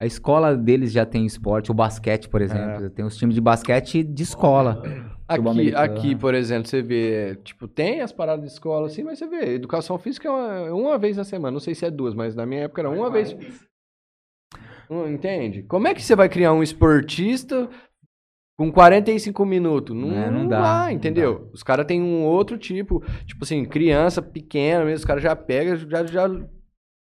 A 0.00 0.06
escola 0.06 0.56
deles 0.56 0.92
já 0.92 1.04
tem 1.04 1.26
esporte. 1.26 1.70
O 1.70 1.74
basquete, 1.74 2.30
por 2.30 2.40
exemplo. 2.40 2.88
Tem 2.88 3.04
os 3.04 3.14
times 3.14 3.34
de 3.34 3.40
basquete 3.42 4.02
de 4.02 4.22
escola. 4.22 4.82
aqui, 5.28 5.74
aqui, 5.74 6.16
por 6.16 6.34
exemplo, 6.34 6.66
você 6.70 6.80
vê, 6.80 7.36
tipo, 7.44 7.68
tem 7.68 8.00
as 8.00 8.12
paradas 8.12 8.46
de 8.46 8.50
escola 8.50 8.86
assim, 8.86 9.02
mas 9.02 9.18
você 9.18 9.26
vê, 9.26 9.52
educação 9.52 9.98
física 9.98 10.26
é 10.26 10.30
uma, 10.30 10.72
uma 10.72 10.98
vez 10.98 11.18
na 11.18 11.24
semana. 11.24 11.52
Não 11.52 11.60
sei 11.60 11.74
se 11.74 11.84
é 11.84 11.90
duas, 11.90 12.14
mas 12.14 12.34
na 12.34 12.46
minha 12.46 12.62
época 12.62 12.80
era 12.80 12.88
uma 12.88 13.10
vez. 13.10 13.36
Entende? 15.08 15.62
Como 15.64 15.88
é 15.88 15.94
que 15.94 16.02
você 16.02 16.14
vai 16.16 16.28
criar 16.28 16.52
um 16.52 16.62
esportista 16.62 17.68
com 18.58 18.70
45 18.72 19.44
minutos? 19.44 19.94
Não, 19.96 20.12
É, 20.12 20.30
não 20.30 20.40
não 20.40 20.48
dá, 20.48 20.60
dá, 20.60 20.84
não 20.86 20.90
entendeu? 20.90 21.50
Os 21.52 21.62
caras 21.62 21.86
têm 21.86 22.00
um 22.02 22.24
outro 22.24 22.56
tipo, 22.58 23.02
tipo 23.26 23.44
assim, 23.44 23.64
criança 23.64 24.22
pequena 24.22 24.84
mesmo, 24.84 24.98
os 24.98 25.04
caras 25.04 25.22
já 25.22 25.34
pegam, 25.36 25.76
já, 25.76 26.06
já 26.06 26.28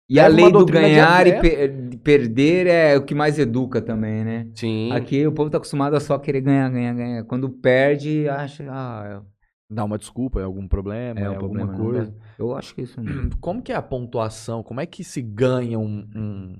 E 0.10 0.20
a 0.20 0.28
lei 0.28 0.52
do 0.52 0.66
ganhar 0.66 1.28
e 1.28 1.40
per- 1.42 1.90
de 1.90 1.98
perder 1.98 2.68
é 2.68 2.98
o 2.98 3.04
que 3.06 3.14
mais 3.16 3.38
educa 3.38 3.82
também, 3.82 4.24
né? 4.24 4.48
Sim. 4.56 4.92
Aqui 4.92 5.26
o 5.28 5.32
povo 5.32 5.50
tá 5.50 5.58
acostumado 5.58 5.96
a 5.96 6.00
só 6.00 6.18
querer 6.18 6.42
ganhar, 6.42 6.70
ganhar, 6.70 6.94
ganhar. 6.94 7.24
Quando 7.26 7.50
perde, 7.50 8.28
acha. 8.30 8.66
Ah, 8.70 9.22
Dá 9.70 9.84
uma 9.84 9.98
desculpa, 9.98 10.40
é 10.40 10.44
algum 10.46 10.66
problema, 10.66 11.20
é, 11.20 11.24
é, 11.24 11.26
é 11.26 11.30
um 11.30 11.36
alguma 11.36 11.68
problema. 11.68 11.78
coisa. 11.78 12.12
dá. 12.12 12.18
Eu 12.40 12.56
acho 12.56 12.74
que 12.74 12.84
isso 12.84 13.02
não. 13.04 13.30
Como 13.42 13.62
que 13.62 13.74
é 13.74 13.76
a 13.76 13.82
pontuação? 13.82 14.64
Como 14.64 14.80
é 14.80 14.86
que 14.86 15.04
se 15.04 15.22
ganha 15.22 15.78
um- 15.78 16.08
um- 16.16 16.56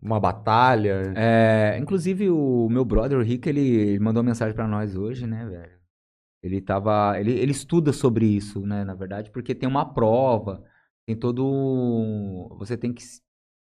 uma 0.00 0.18
batalha? 0.18 1.12
É, 1.14 1.76
inclusive, 1.78 2.30
o 2.30 2.68
meu 2.70 2.84
brother, 2.84 3.18
o 3.18 3.22
Rick, 3.22 3.48
ele, 3.48 3.98
mandou 4.00 4.22
uma 4.22 4.28
mensagem 4.30 4.54
pra 4.54 4.66
nós 4.66 4.96
hoje, 4.96 5.26
né, 5.26 5.44
velho? 5.46 5.78
Ele 6.42 6.60
tava. 6.60 7.18
Ele, 7.18 7.32
ele 7.32 7.52
estuda 7.52 7.92
sobre 7.92 8.24
isso, 8.26 8.64
né, 8.64 8.84
na 8.84 8.94
verdade, 8.94 9.30
porque 9.30 9.54
tem 9.54 9.68
uma 9.68 9.92
prova, 9.92 10.64
tem 11.06 11.16
todo. 11.16 12.48
Você 12.58 12.76
tem 12.76 12.92
que. 12.92 13.02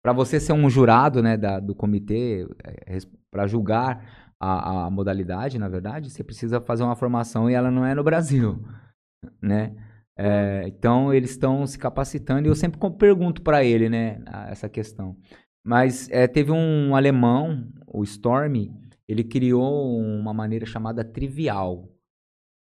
Pra 0.02 0.12
você 0.12 0.40
ser 0.40 0.52
um 0.52 0.68
jurado, 0.68 1.22
né, 1.22 1.36
da, 1.36 1.60
do 1.60 1.74
comitê, 1.74 2.44
é, 2.64 2.98
pra 3.30 3.46
julgar 3.46 4.32
a, 4.40 4.86
a 4.86 4.90
modalidade, 4.90 5.58
na 5.58 5.68
verdade, 5.68 6.10
você 6.10 6.24
precisa 6.24 6.60
fazer 6.60 6.82
uma 6.82 6.96
formação 6.96 7.48
e 7.48 7.54
ela 7.54 7.70
não 7.70 7.86
é 7.86 7.94
no 7.94 8.02
Brasil, 8.02 8.60
né? 9.40 9.76
É, 10.18 10.64
então, 10.66 11.14
eles 11.14 11.30
estão 11.30 11.66
se 11.66 11.78
capacitando 11.78 12.46
e 12.46 12.50
eu 12.50 12.54
sempre 12.54 12.80
pergunto 12.98 13.42
pra 13.42 13.64
ele, 13.64 13.88
né, 13.88 14.20
essa 14.48 14.68
questão. 14.68 15.16
Mas 15.64 16.08
é, 16.10 16.26
teve 16.26 16.50
um 16.50 16.96
alemão, 16.96 17.68
o 17.86 18.02
Storm, 18.02 18.70
ele 19.08 19.22
criou 19.22 19.98
uma 20.00 20.32
maneira 20.32 20.66
chamada 20.66 21.04
trivial. 21.04 21.88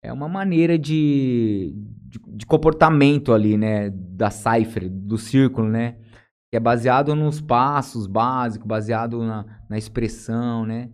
É 0.04 0.12
uma 0.12 0.28
maneira 0.28 0.78
de, 0.78 1.74
de, 2.08 2.20
de 2.28 2.46
comportamento 2.46 3.34
ali, 3.34 3.58
né? 3.58 3.90
Da 3.90 4.30
cipher, 4.30 4.90
do 4.90 5.18
círculo, 5.18 5.70
né? 5.70 5.98
Que 6.52 6.58
é 6.58 6.60
baseado 6.60 7.16
nos 7.16 7.42
passos 7.42 8.06
básicos, 8.06 8.68
baseado 8.68 9.24
na, 9.24 9.46
na 9.70 9.78
expressão, 9.78 10.66
né? 10.66 10.90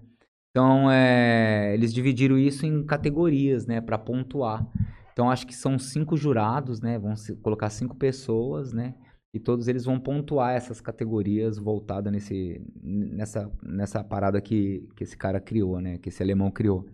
Então, 0.52 0.90
é, 0.90 1.74
eles 1.74 1.94
dividiram 1.94 2.38
isso 2.38 2.66
em 2.66 2.84
categorias, 2.86 3.66
né? 3.66 3.82
Para 3.82 3.98
pontuar. 3.98 4.66
Então, 5.12 5.30
acho 5.30 5.46
que 5.46 5.56
são 5.56 5.78
cinco 5.78 6.16
jurados, 6.16 6.80
né? 6.80 6.98
Vão 6.98 7.14
colocar 7.42 7.70
cinco 7.70 7.96
pessoas, 7.96 8.72
né? 8.72 8.96
E 9.34 9.40
todos 9.40 9.68
eles 9.68 9.86
vão 9.86 10.00
pontuar 10.00 10.56
essas 10.56 10.82
categorias 10.82 11.58
voltadas 11.60 12.12
nesse, 12.12 12.62
nessa, 12.82 13.52
nessa 13.64 14.04
parada 14.04 14.42
que, 14.42 14.88
que 14.96 15.04
esse 15.04 15.16
cara 15.18 15.40
criou, 15.40 15.80
né? 15.80 15.98
Que 16.00 16.10
esse 16.10 16.24
alemão 16.24 16.52
criou. 16.52 16.88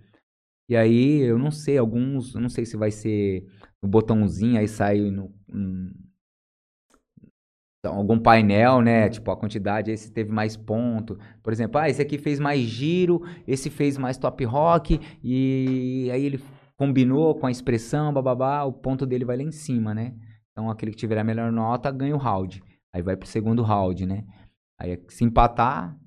E 0.70 0.76
aí, 0.76 1.22
eu 1.22 1.38
não 1.40 1.52
sei, 1.52 1.78
alguns, 1.78 2.36
eu 2.36 2.42
não 2.42 2.50
sei 2.50 2.66
se 2.66 2.78
vai 2.78 2.92
ser 2.92 3.48
no 3.82 3.90
botãozinho, 3.90 4.60
aí 4.60 4.68
sai 4.68 5.00
no, 5.12 5.34
um- 5.54 5.92
então, 7.80 7.96
algum 7.98 8.18
painel, 8.20 8.82
né? 8.82 9.10
Tipo, 9.10 9.32
a 9.32 9.38
quantidade, 9.38 9.92
esse 9.92 10.12
teve 10.12 10.32
mais 10.32 10.58
ponto. 10.58 11.18
Por 11.44 11.54
exemplo, 11.54 11.80
ah, 11.80 11.90
esse 11.90 12.02
aqui 12.02 12.18
fez 12.18 12.40
mais 12.40 12.62
giro, 12.62 13.22
esse 13.48 13.70
fez 13.70 13.98
mais 13.98 14.18
top 14.18 14.44
rock, 14.46 15.00
e 15.24 16.10
aí 16.12 16.26
ele 16.26 16.42
combinou 16.78 17.36
com 17.36 17.46
a 17.48 17.52
expressão, 17.52 18.12
bababá, 18.14 18.64
o 18.64 18.74
ponto 18.74 19.06
dele 19.06 19.24
vai 19.26 19.38
lá 19.38 19.44
em 19.44 19.52
cima, 19.52 19.94
né? 19.94 20.14
Então, 20.58 20.70
aquele 20.70 20.92
que 20.92 20.98
tiver 20.98 21.18
a 21.18 21.24
melhor 21.24 21.52
nota 21.52 21.92
ganha 21.92 22.16
o 22.16 22.18
round. 22.18 22.64
Aí 22.94 23.02
vai 23.02 23.18
pro 23.18 23.28
segundo 23.28 23.62
round, 23.62 24.06
né? 24.06 24.24
Aí, 24.80 24.98
se 25.10 25.26
empatar, 25.26 25.98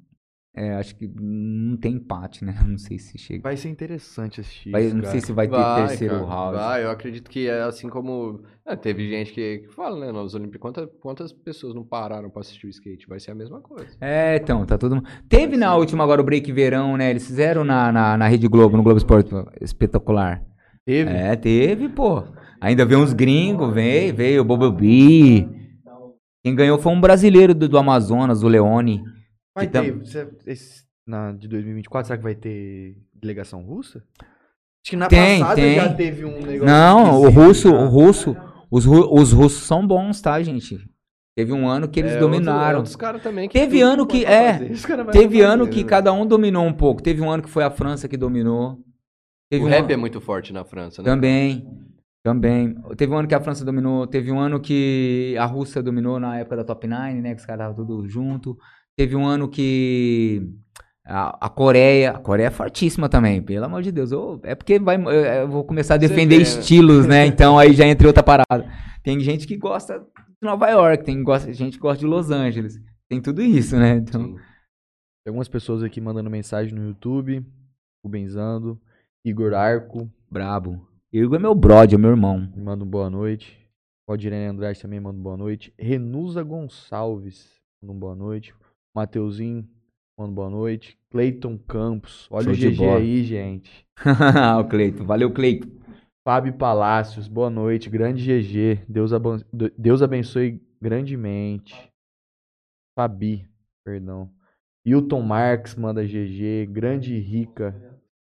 é, 0.56 0.72
acho 0.76 0.96
que 0.96 1.06
não 1.20 1.76
tem 1.76 1.96
empate, 1.96 2.46
né? 2.46 2.54
Não 2.66 2.78
sei 2.78 2.98
se 2.98 3.18
chega. 3.18 3.42
Vai 3.42 3.58
ser 3.58 3.68
interessante 3.68 4.40
assistir 4.40 4.70
Vai- 4.70 4.86
isso, 4.86 4.94
não 4.94 5.02
cara. 5.02 5.12
sei 5.12 5.20
se 5.20 5.32
vai 5.32 5.46
ter 5.48 5.74
terceiro 5.74 6.14
cara, 6.14 6.26
round. 6.26 6.56
Vai, 6.56 6.84
eu 6.84 6.90
acredito 6.90 7.30
que 7.30 7.46
é 7.46 7.60
assim 7.60 7.90
como. 7.90 8.40
é, 8.66 8.74
teve 8.74 9.06
gente 9.10 9.32
que, 9.34 9.58
que 9.58 9.68
fala, 9.68 10.00
né? 10.06 10.10
Nas 10.12 10.32
Olimpíadas, 10.34 10.60
quantas, 10.60 10.88
quantas 10.98 11.32
pessoas 11.32 11.74
não 11.74 11.84
pararam 11.84 12.30
pra 12.30 12.40
assistir 12.40 12.66
o 12.66 12.70
skate? 12.70 13.06
Vai 13.06 13.20
ser 13.20 13.32
a 13.32 13.34
mesma 13.34 13.60
coisa. 13.60 13.96
É, 14.00 14.36
então, 14.36 14.64
tá 14.64 14.78
todo 14.78 14.96
mundo. 14.96 15.08
Teve 15.28 15.58
na 15.58 15.76
última 15.76 16.02
agora 16.04 16.22
o 16.22 16.24
break 16.24 16.50
verão, 16.52 16.96
né? 16.96 17.10
Eles 17.10 17.26
fizeram 17.26 17.64
na, 17.64 17.92
na, 17.92 18.16
na 18.16 18.26
Rede 18.28 18.48
Globo, 18.48 18.78
no 18.78 18.82
Globo 18.82 18.96
Esporte. 18.98 19.30
Espetacular. 19.60 20.42
Teve? 20.86 21.10
É, 21.10 21.36
teve, 21.36 21.88
pô. 21.90 22.24
Ainda 22.60 22.84
veio 22.84 23.00
uns 23.00 23.12
gringos, 23.12 23.72
veio, 23.72 24.14
veio 24.14 24.42
o 24.42 24.44
Bobo 24.44 24.70
B. 24.70 25.48
Quem 26.44 26.54
ganhou 26.54 26.78
foi 26.78 26.92
um 26.92 27.00
brasileiro 27.00 27.54
do, 27.54 27.68
do 27.68 27.78
Amazonas, 27.78 28.42
o 28.42 28.48
Leone. 28.48 29.02
Vai 29.54 29.66
que 29.66 29.72
tam- 29.72 29.84
ter, 29.84 29.92
você- 29.92 30.28
esse- 30.46 30.82
na, 31.06 31.32
de 31.32 31.46
2024, 31.48 32.06
será 32.08 32.16
que 32.16 32.22
vai 32.22 32.34
ter 32.34 32.96
delegação 33.14 33.62
russa? 33.62 33.98
Acho 34.20 34.90
que 34.90 34.96
na 34.96 35.08
Tem, 35.08 35.40
passada 35.40 35.60
tem. 35.60 35.74
já 35.76 35.92
teve 35.94 36.24
um 36.24 36.40
negócio 36.40 36.64
Não, 36.66 37.20
o 37.20 37.28
russo, 37.28 37.70
né? 37.72 37.78
o 37.78 37.86
russo, 37.88 38.36
os, 38.70 38.84
ru- 38.84 39.12
os 39.20 39.32
russos 39.32 39.64
são 39.64 39.86
bons, 39.86 40.20
tá, 40.20 40.40
gente? 40.42 40.78
Teve 41.36 41.52
um 41.52 41.68
ano 41.68 41.88
que 41.88 42.00
eles 42.00 42.12
É, 42.12 42.18
dominaram. 42.18 42.78
Outro, 42.80 42.98
caras 42.98 43.22
também 43.22 43.48
que 43.48 43.56
Teve 43.58 43.80
ano 43.80 44.06
que- 44.06 44.24
é, 44.24 44.58
Teve 44.58 44.74
fazer, 45.38 45.42
ano 45.42 45.68
que 45.68 45.82
né? 45.84 45.88
cada 45.88 46.12
um 46.12 46.26
dominou 46.26 46.64
um 46.64 46.72
pouco. 46.72 47.02
Teve 47.02 47.20
um 47.22 47.30
ano 47.30 47.42
que 47.42 47.48
foi 47.50 47.62
a 47.62 47.70
França 47.70 48.08
que 48.08 48.16
dominou. 48.16 48.78
Teve 49.50 49.64
O 49.64 49.66
um 49.66 49.70
rap 49.70 49.84
ano- 49.84 49.92
é 49.92 49.96
muito 49.96 50.20
forte 50.20 50.52
na 50.52 50.64
França, 50.64 51.00
né? 51.02 51.08
Também. 51.10 51.68
Também. 52.28 52.74
Teve 52.96 53.12
um 53.12 53.16
ano 53.18 53.26
que 53.28 53.34
a 53.34 53.40
França 53.40 53.64
dominou, 53.64 54.06
teve 54.06 54.30
um 54.30 54.38
ano 54.38 54.60
que 54.60 55.34
a 55.38 55.46
Rússia 55.46 55.82
dominou 55.82 56.20
na 56.20 56.38
época 56.38 56.56
da 56.56 56.64
Top 56.64 56.86
9, 56.86 57.14
né? 57.22 57.34
Que 57.34 57.40
os 57.40 57.46
caras 57.46 57.66
estavam 57.70 57.86
tudo 57.86 58.06
junto. 58.06 58.56
Teve 58.96 59.16
um 59.16 59.24
ano 59.26 59.48
que 59.48 60.42
a, 61.06 61.46
a 61.46 61.48
Coreia. 61.48 62.10
A 62.10 62.18
Coreia 62.18 62.48
é 62.48 62.50
fortíssima 62.50 63.08
também, 63.08 63.40
pelo 63.40 63.64
amor 63.64 63.82
de 63.82 63.90
Deus. 63.90 64.12
Eu- 64.12 64.40
é 64.44 64.54
porque 64.54 64.78
vai, 64.78 64.96
eu, 64.96 65.10
eu 65.10 65.48
vou 65.48 65.64
começar 65.64 65.94
a 65.94 65.96
defender 65.98 66.36
vê, 66.36 66.42
né? 66.44 66.50
estilos, 66.60 67.06
né? 67.06 67.24
Então 67.28 67.58
aí 67.58 67.72
já 67.72 67.86
entra 67.86 68.04
em 68.04 68.08
outra 68.08 68.22
parada. 68.22 68.70
Tem 69.02 69.18
gente 69.20 69.46
que 69.46 69.56
gosta 69.56 69.98
de 70.00 70.04
Nova 70.42 70.68
York, 70.68 71.04
tem 71.04 71.22
gosta, 71.22 71.52
gente 71.54 71.74
que 71.74 71.80
gosta 71.80 72.00
de 72.00 72.06
Los 72.06 72.30
Angeles. 72.30 72.78
Tem 73.08 73.22
tudo 73.22 73.40
isso, 73.40 73.74
né? 73.76 73.96
Então, 73.96 74.22
Sim. 74.22 74.34
Tem 74.34 75.30
algumas 75.30 75.48
pessoas 75.48 75.82
aqui 75.82 76.00
mandando 76.00 76.28
mensagem 76.28 76.74
no 76.74 76.88
YouTube. 76.88 77.42
Rubenzando. 78.04 78.78
Igor 79.24 79.54
Arco. 79.54 80.10
brabo. 80.30 80.87
Igor 81.12 81.36
é 81.36 81.38
meu 81.38 81.54
brother, 81.54 81.94
é 81.94 81.98
meu 81.98 82.10
irmão. 82.10 82.50
Me 82.54 82.62
manda 82.62 82.84
um 82.84 82.88
boa 82.88 83.08
noite. 83.08 83.58
Valdirene 84.06 84.46
Andrade 84.46 84.80
também 84.80 85.00
manda 85.00 85.18
um 85.18 85.22
boa 85.22 85.36
noite. 85.36 85.72
Renusa 85.78 86.42
Gonçalves 86.42 87.50
manda 87.82 87.92
um 87.94 87.98
boa 87.98 88.14
noite. 88.14 88.54
Mateuzinho 88.94 89.66
manda 90.18 90.30
um 90.30 90.34
boa 90.34 90.50
noite. 90.50 90.98
Cleiton 91.10 91.58
Campos. 91.58 92.28
Olha 92.30 92.52
Show 92.54 92.68
o 92.68 92.72
GG 92.72 92.84
aí, 92.84 93.24
gente. 93.24 93.86
o 94.60 94.64
Cleito. 94.68 95.04
Valeu, 95.04 95.32
Cleito. 95.32 95.68
Fábio 96.26 96.52
Palácios, 96.52 97.26
boa 97.26 97.48
noite. 97.48 97.88
Grande 97.88 98.22
GG. 98.22 98.84
Deus, 98.86 99.12
aban- 99.14 99.42
Deus 99.78 100.02
abençoe 100.02 100.60
grandemente. 100.80 101.90
Fabi, 102.98 103.48
perdão. 103.84 104.30
Hilton 104.84 105.22
Marques 105.22 105.74
manda 105.74 106.04
GG. 106.04 106.66
Grande 106.70 107.18
Rica. 107.18 107.74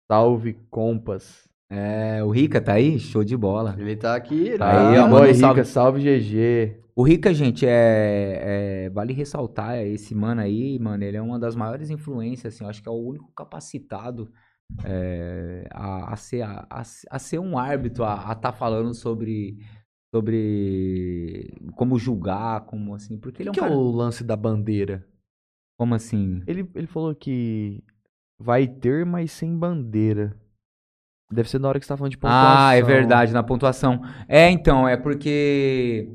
Salve 0.09 0.53
Compas. 0.69 1.46
É, 1.69 2.23
o 2.23 2.29
Rica 2.29 2.61
tá 2.61 2.73
aí? 2.73 2.97
Show 2.99 3.23
de 3.23 3.35
bola. 3.35 3.75
Ele 3.77 3.95
tá 3.95 4.15
aqui. 4.15 4.57
Tá 4.57 4.89
aí, 4.89 4.95
tá- 4.95 5.05
ó, 5.05 5.09
manda 5.09 5.27
um 5.27 5.31
Rica, 5.31 5.63
salve. 5.65 6.01
GG. 6.01 6.81
O 6.95 7.03
Rica, 7.03 7.33
gente, 7.33 7.65
é, 7.65 8.85
é- 8.85 8.89
vale 8.89 9.13
ressaltar, 9.13 9.75
é 9.75 9.87
esse 9.87 10.15
mano 10.15 10.41
aí, 10.41 10.79
mano, 10.79 11.03
ele 11.03 11.17
é 11.17 11.21
uma 11.21 11.37
das 11.37 11.55
maiores 11.55 11.89
influências, 11.91 12.55
assim, 12.55 12.63
eu 12.63 12.69
acho 12.69 12.81
que 12.81 12.89
é 12.89 12.91
o 12.91 12.95
único 12.95 13.31
capacitado 13.35 14.31
é, 14.83 15.67
a, 15.71 16.13
a 16.13 16.15
ser, 16.15 16.41
a, 16.41 16.67
a- 16.71 17.19
ser 17.19 17.39
um 17.39 17.57
árbitro, 17.57 18.03
a 18.03 18.31
estar 18.33 18.51
falando 18.51 18.93
sobre, 18.95 19.57
sobre 20.13 21.53
como 21.75 21.99
julgar, 21.99 22.65
como 22.65 22.95
assim, 22.95 23.17
porque 23.19 23.43
ele 23.43 23.49
é 23.49 23.51
um 23.51 23.53
que, 23.53 23.59
é 23.59 23.63
cara... 23.63 23.75
o 23.75 23.91
lance 23.91 24.23
da 24.23 24.35
bandeira? 24.35 25.05
Como 25.77 25.93
assim? 25.93 26.41
Ele, 26.47 26.67
ele 26.73 26.87
falou 26.87 27.13
que 27.13 27.83
vai 28.39 28.67
ter, 28.67 29.05
mas 29.05 29.31
sem 29.31 29.55
bandeira. 29.55 30.35
Deve 31.31 31.49
ser 31.49 31.59
na 31.59 31.67
hora 31.67 31.79
que 31.79 31.85
você 31.85 31.89
tá 31.89 31.97
falando 31.97 32.11
de 32.11 32.17
pontuação. 32.17 32.47
Ah, 32.47 32.73
é 32.73 32.81
verdade, 32.81 33.33
na 33.33 33.43
pontuação. 33.43 34.01
É, 34.27 34.49
então, 34.49 34.87
é 34.87 34.95
porque. 34.95 36.09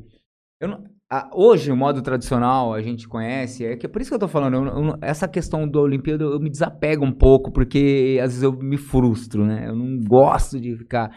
eu 0.60 0.68
não- 0.68 0.84
a- 1.10 1.28
hoje, 1.34 1.70
o 1.70 1.76
modo 1.76 2.00
tradicional, 2.00 2.72
a 2.72 2.80
gente 2.80 3.06
conhece, 3.06 3.64
é 3.66 3.76
que 3.76 3.84
é 3.84 3.88
por 3.88 4.00
isso 4.00 4.10
que 4.10 4.14
eu 4.14 4.18
tô 4.18 4.28
falando, 4.28 4.56
eu 4.56 4.64
eu 4.66 4.98
essa 5.02 5.28
questão 5.28 5.68
do 5.68 5.78
Olimpíada 5.80 6.24
eu 6.24 6.40
me 6.40 6.48
desapego 6.48 7.04
um 7.04 7.12
pouco, 7.12 7.52
porque 7.52 8.18
às 8.22 8.30
vezes 8.30 8.42
eu 8.42 8.52
me 8.52 8.78
frustro, 8.78 9.44
né? 9.44 9.68
Eu 9.68 9.76
não 9.76 10.00
gosto 10.02 10.58
de 10.58 10.74
ficar. 10.76 11.10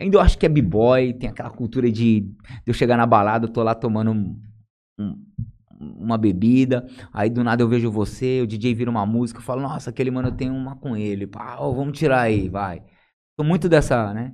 Ainda 0.00 0.16
eu 0.16 0.20
acho 0.20 0.36
que 0.38 0.46
é 0.46 0.48
b-boy, 0.48 1.12
tem 1.14 1.30
aquela 1.30 1.50
cultura 1.50 1.90
de, 1.90 2.20
de 2.22 2.32
eu 2.66 2.74
chegar 2.74 2.96
na 2.96 3.06
balada, 3.06 3.46
eu 3.46 3.52
tô 3.52 3.62
lá 3.62 3.74
tomando 3.74 4.10
um- 4.12 4.40
um- 4.98 5.16
uma 5.80 6.18
bebida, 6.18 6.86
aí 7.12 7.28
do 7.30 7.44
nada 7.44 7.62
eu 7.62 7.68
vejo 7.68 7.90
você, 7.90 8.40
o 8.42 8.46
DJ 8.46 8.74
vira 8.74 8.90
uma 8.90 9.04
música, 9.06 9.38
eu 9.40 9.44
falo, 9.44 9.60
nossa, 9.62 9.90
aquele 9.90 10.10
mano 10.10 10.32
tenho 10.32 10.54
uma 10.54 10.76
com 10.76 10.96
ele, 10.96 11.26
pá, 11.26 11.56
ó, 11.58 11.70
vamos 11.72 11.98
tirar 11.98 12.22
aí, 12.22 12.48
vai. 12.48 12.82
Muito 13.44 13.68
dessa, 13.68 14.12
né? 14.14 14.32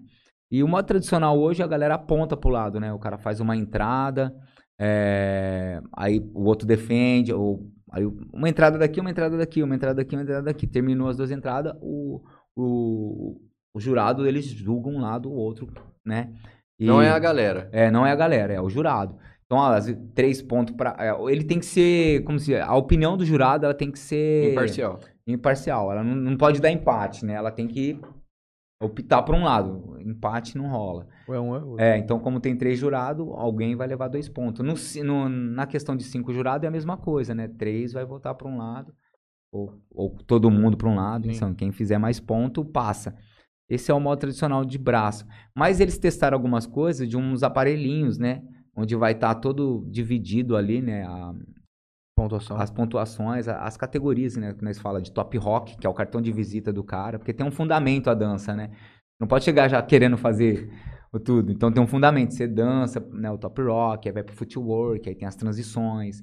E 0.50 0.62
o 0.62 0.68
modo 0.68 0.86
tradicional 0.86 1.38
hoje 1.38 1.62
a 1.62 1.66
galera 1.66 1.94
aponta 1.94 2.36
pro 2.36 2.50
lado, 2.50 2.78
né? 2.78 2.92
O 2.92 2.98
cara 2.98 3.18
faz 3.18 3.40
uma 3.40 3.56
entrada, 3.56 4.34
é, 4.78 5.80
aí 5.96 6.20
o 6.34 6.44
outro 6.44 6.66
defende, 6.66 7.32
ou 7.32 7.66
aí 7.90 8.04
uma 8.32 8.48
entrada 8.48 8.78
daqui, 8.78 9.00
uma 9.00 9.10
entrada 9.10 9.36
daqui, 9.36 9.62
uma 9.62 9.74
entrada 9.74 9.96
daqui, 9.96 10.14
uma 10.14 10.22
entrada 10.22 10.42
daqui. 10.42 10.66
Terminou 10.66 11.08
as 11.08 11.16
duas 11.16 11.30
entradas, 11.30 11.72
o, 11.80 12.22
o, 12.54 13.40
o 13.74 13.80
jurado 13.80 14.26
eles 14.26 14.44
julgam 14.46 14.92
um 14.94 15.00
lado 15.00 15.30
ou 15.30 15.36
outro, 15.36 15.72
né? 16.04 16.32
E- 16.78 16.86
Não 16.86 17.00
é 17.02 17.08
a 17.10 17.18
galera. 17.18 17.68
é, 17.72 17.90
não 17.90 18.06
é 18.06 18.12
a 18.12 18.16
galera, 18.16 18.52
é 18.52 18.60
o 18.60 18.68
jurado. 18.68 19.16
Então, 19.46 19.58
ó, 19.58 19.72
as- 19.72 19.92
três 20.14 20.40
pontos 20.42 20.74
para 20.76 20.96
ele 21.28 21.44
tem 21.44 21.58
que 21.58 21.66
ser, 21.66 22.22
como 22.24 22.38
se 22.38 22.54
a 22.54 22.74
opinião 22.74 23.16
do 23.16 23.24
jurado 23.24 23.64
ela 23.64 23.74
tem 23.74 23.90
que 23.90 23.98
ser 23.98 24.52
Imparcial. 24.52 25.00
imparcial. 25.26 25.90
Ela 25.92 26.04
não, 26.04 26.14
não 26.14 26.36
pode 26.36 26.60
dar 26.60 26.70
empate, 26.70 27.24
né? 27.24 27.34
Ela 27.34 27.50
tem 27.50 27.66
que 27.66 27.98
optar 28.84 29.22
por 29.22 29.34
um 29.34 29.44
lado. 29.44 29.96
Empate 30.00 30.56
não 30.58 30.68
rola. 30.68 31.06
Ou 31.28 31.34
é 31.34 31.40
um, 31.40 31.54
é 31.54 31.58
outro. 31.62 31.80
É, 31.84 31.98
então 31.98 32.18
como 32.18 32.40
tem 32.40 32.56
três 32.56 32.78
jurados, 32.78 33.26
alguém 33.36 33.76
vai 33.76 33.86
levar 33.86 34.08
dois 34.08 34.28
pontos. 34.28 34.64
No, 34.64 35.04
no- 35.04 35.28
na 35.28 35.66
questão 35.66 35.96
de 35.96 36.04
cinco 36.04 36.32
jurados 36.32 36.64
é 36.64 36.68
a 36.68 36.70
mesma 36.72 36.96
coisa, 36.96 37.34
né? 37.34 37.48
Três 37.48 37.92
vai 37.92 38.04
votar 38.04 38.34
para 38.34 38.48
um 38.48 38.58
lado, 38.58 38.92
ou, 39.52 39.74
ou 39.90 40.10
todo 40.26 40.50
mundo 40.50 40.76
para 40.76 40.88
um 40.88 40.96
lado. 40.96 41.26
Sim. 41.28 41.36
Então, 41.36 41.54
quem 41.54 41.70
fizer 41.72 41.98
mais 41.98 42.18
ponto, 42.20 42.64
passa. 42.64 43.14
Esse 43.68 43.90
é 43.90 43.94
o 43.94 44.00
modo 44.00 44.18
tradicional 44.18 44.64
de 44.64 44.76
braço. 44.76 45.24
Mas 45.54 45.80
eles 45.80 45.96
testaram 45.98 46.36
algumas 46.36 46.66
coisas 46.66 47.08
de 47.08 47.16
uns 47.16 47.42
aparelhinhos, 47.42 48.18
né? 48.18 48.42
Onde 48.76 48.96
vai 48.96 49.12
estar 49.12 49.34
todo 49.36 49.86
dividido 49.90 50.56
ali, 50.56 50.80
né? 50.82 51.04
a- 51.04 51.34
Pontuação. 52.14 52.56
as 52.58 52.70
pontuações, 52.70 53.48
as 53.48 53.76
categorias, 53.76 54.36
né? 54.36 54.52
Que 54.52 54.62
nós 54.62 54.78
fala 54.78 55.00
de 55.00 55.10
top 55.10 55.36
rock, 55.38 55.76
que 55.78 55.86
é 55.86 55.90
o 55.90 55.94
cartão 55.94 56.20
de 56.20 56.30
visita 56.30 56.72
do 56.72 56.84
cara, 56.84 57.18
porque 57.18 57.32
tem 57.32 57.46
um 57.46 57.50
fundamento 57.50 58.10
a 58.10 58.14
dança, 58.14 58.54
né? 58.54 58.70
Não 59.18 59.26
pode 59.26 59.44
chegar 59.44 59.68
já 59.68 59.80
querendo 59.82 60.18
fazer 60.18 60.70
o 61.12 61.18
tudo. 61.18 61.52
Então 61.52 61.72
tem 61.72 61.82
um 61.82 61.86
fundamento. 61.86 62.34
Você 62.34 62.46
dança, 62.46 63.00
né? 63.12 63.30
O 63.30 63.38
top 63.38 63.62
rock, 63.62 64.08
aí 64.08 64.12
vai 64.12 64.22
pro 64.22 64.34
footwork, 64.34 65.08
aí 65.08 65.14
tem 65.14 65.26
as 65.26 65.36
transições. 65.36 66.22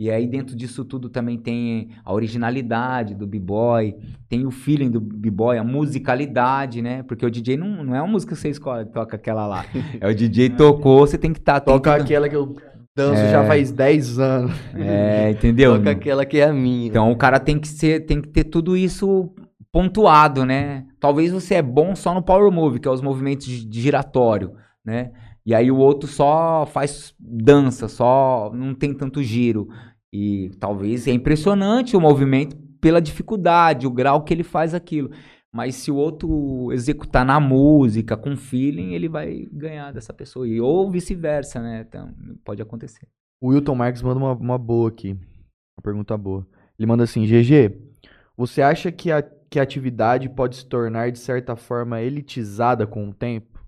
E 0.00 0.10
aí 0.10 0.26
dentro 0.26 0.56
disso 0.56 0.82
tudo 0.82 1.10
também 1.10 1.36
tem 1.36 1.90
a 2.02 2.12
originalidade 2.12 3.14
do 3.14 3.26
b-boy, 3.26 3.94
tem 4.30 4.46
o 4.46 4.50
feeling 4.50 4.90
do 4.90 4.98
b-boy, 4.98 5.58
a 5.58 5.62
musicalidade, 5.62 6.80
né? 6.80 7.02
Porque 7.02 7.24
o 7.24 7.30
DJ 7.30 7.58
não, 7.58 7.84
não 7.84 7.94
é 7.94 8.00
uma 8.00 8.10
música 8.10 8.34
que 8.34 8.40
você 8.40 8.48
escolhe, 8.48 8.86
toca 8.86 9.16
aquela 9.16 9.46
lá. 9.46 9.66
É 10.00 10.08
o 10.08 10.14
DJ 10.14 10.50
tocou, 10.56 11.00
você 11.00 11.18
tem 11.18 11.34
que 11.34 11.38
estar 11.38 11.56
atento. 11.56 11.76
Toca 11.76 11.94
aquela 11.94 12.30
que 12.30 12.34
eu 12.36 12.56
danço 13.00 13.22
É. 13.22 13.30
já 13.30 13.44
faz 13.46 13.70
10 13.70 14.18
anos. 14.18 14.52
É, 14.74 15.30
entendeu? 15.30 15.76
Toca 15.78 15.90
aquela 15.90 16.24
que 16.26 16.38
é 16.38 16.44
a 16.44 16.52
minha. 16.52 16.88
Então 16.88 17.10
o 17.10 17.16
cara 17.16 17.40
tem 17.40 17.58
que 17.58 17.68
ser, 17.68 18.06
tem 18.06 18.20
que 18.20 18.28
ter 18.28 18.44
tudo 18.44 18.76
isso 18.76 19.30
pontuado, 19.72 20.44
né? 20.44 20.84
Talvez 20.98 21.32
você 21.32 21.54
é 21.54 21.62
bom 21.62 21.94
só 21.94 22.12
no 22.14 22.22
power 22.22 22.50
move, 22.50 22.80
que 22.80 22.88
é 22.88 22.90
os 22.90 23.00
movimentos 23.00 23.46
de 23.46 23.80
giratório, 23.80 24.52
né? 24.84 25.12
E 25.46 25.54
aí 25.54 25.70
o 25.70 25.76
outro 25.76 26.08
só 26.08 26.66
faz 26.66 27.14
dança, 27.18 27.88
só 27.88 28.50
não 28.54 28.74
tem 28.74 28.92
tanto 28.92 29.22
giro. 29.22 29.68
E 30.12 30.50
talvez 30.58 31.06
é 31.06 31.12
impressionante 31.12 31.96
o 31.96 32.00
movimento 32.00 32.56
pela 32.80 33.00
dificuldade, 33.00 33.86
o 33.86 33.90
grau 33.90 34.22
que 34.22 34.34
ele 34.34 34.42
faz 34.42 34.74
aquilo. 34.74 35.10
Mas 35.52 35.74
se 35.74 35.90
o 35.90 35.96
outro 35.96 36.70
executar 36.72 37.24
na 37.24 37.40
música, 37.40 38.16
com 38.16 38.36
feeling, 38.36 38.94
ele 38.94 39.08
vai 39.08 39.48
ganhar 39.52 39.92
dessa 39.92 40.12
pessoa. 40.12 40.46
E, 40.46 40.60
ou 40.60 40.90
vice-versa, 40.90 41.60
né? 41.60 41.84
Então, 41.88 42.14
pode 42.44 42.62
acontecer. 42.62 43.08
O 43.42 43.48
Wilton 43.48 43.74
Marques 43.74 44.02
manda 44.02 44.18
uma, 44.18 44.32
uma 44.32 44.58
boa 44.58 44.88
aqui. 44.88 45.12
Uma 45.12 45.82
pergunta 45.82 46.16
boa. 46.16 46.46
Ele 46.78 46.86
manda 46.86 47.02
assim: 47.02 47.26
GG, 47.26 47.76
você 48.36 48.62
acha 48.62 48.92
que 48.92 49.10
a, 49.10 49.22
que 49.22 49.58
a 49.58 49.62
atividade 49.62 50.28
pode 50.28 50.56
se 50.56 50.66
tornar, 50.66 51.10
de 51.10 51.18
certa 51.18 51.56
forma, 51.56 52.00
elitizada 52.00 52.86
com 52.86 53.08
o 53.08 53.14
tempo? 53.14 53.58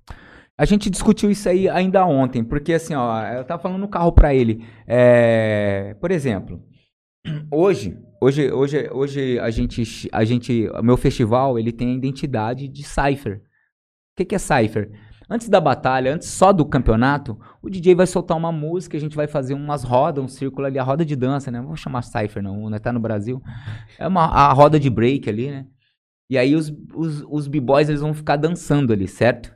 A 0.56 0.64
gente 0.64 0.88
discutiu 0.88 1.30
isso 1.30 1.48
aí 1.48 1.68
ainda 1.68 2.06
ontem, 2.06 2.44
porque 2.44 2.74
assim, 2.74 2.94
ó, 2.94 3.20
eu 3.32 3.44
tava 3.44 3.60
falando 3.60 3.80
no 3.80 3.88
carro 3.88 4.12
pra 4.12 4.32
ele. 4.32 4.64
É, 4.86 5.96
por 6.00 6.12
exemplo, 6.12 6.62
hoje, 7.50 7.98
hoje, 8.22 8.52
hoje, 8.52 8.90
hoje 8.92 9.38
a 9.40 9.50
gente, 9.50 10.08
a 10.12 10.24
gente, 10.24 10.68
o 10.68 10.82
meu 10.82 10.96
festival, 10.96 11.58
ele 11.58 11.72
tem 11.72 11.90
a 11.90 11.96
identidade 11.96 12.68
de 12.68 12.82
cipher. 12.84 13.38
O 13.38 14.16
que, 14.16 14.24
que 14.24 14.34
é 14.34 14.38
cipher? 14.38 14.90
Antes 15.28 15.48
da 15.48 15.60
batalha, 15.60 16.14
antes 16.14 16.28
só 16.28 16.52
do 16.52 16.64
campeonato, 16.64 17.38
o 17.62 17.70
DJ 17.70 17.94
vai 17.94 18.06
soltar 18.06 18.36
uma 18.36 18.52
música, 18.52 18.96
a 18.96 19.00
gente 19.00 19.16
vai 19.16 19.26
fazer 19.26 19.54
umas 19.54 19.82
rodas, 19.82 20.22
um 20.22 20.28
círculo 20.28 20.66
ali, 20.66 20.78
a 20.78 20.82
roda 20.82 21.04
de 21.04 21.16
dança, 21.16 21.50
né? 21.50 21.58
Não 21.58 21.68
vou 21.68 21.76
chamar 21.76 22.02
cipher 22.02 22.42
não, 22.42 22.68
né? 22.68 22.78
Tá 22.78 22.92
no 22.92 23.00
Brasil. 23.00 23.42
É 23.98 24.06
uma 24.06 24.26
a 24.26 24.52
roda 24.52 24.78
de 24.78 24.90
break 24.90 25.28
ali, 25.28 25.50
né? 25.50 25.66
E 26.28 26.38
aí 26.38 26.54
os, 26.54 26.72
os, 26.94 27.24
os 27.28 27.48
b-boys, 27.48 27.88
eles 27.88 28.00
vão 28.00 28.14
ficar 28.14 28.36
dançando 28.36 28.92
ali, 28.92 29.08
certo? 29.08 29.54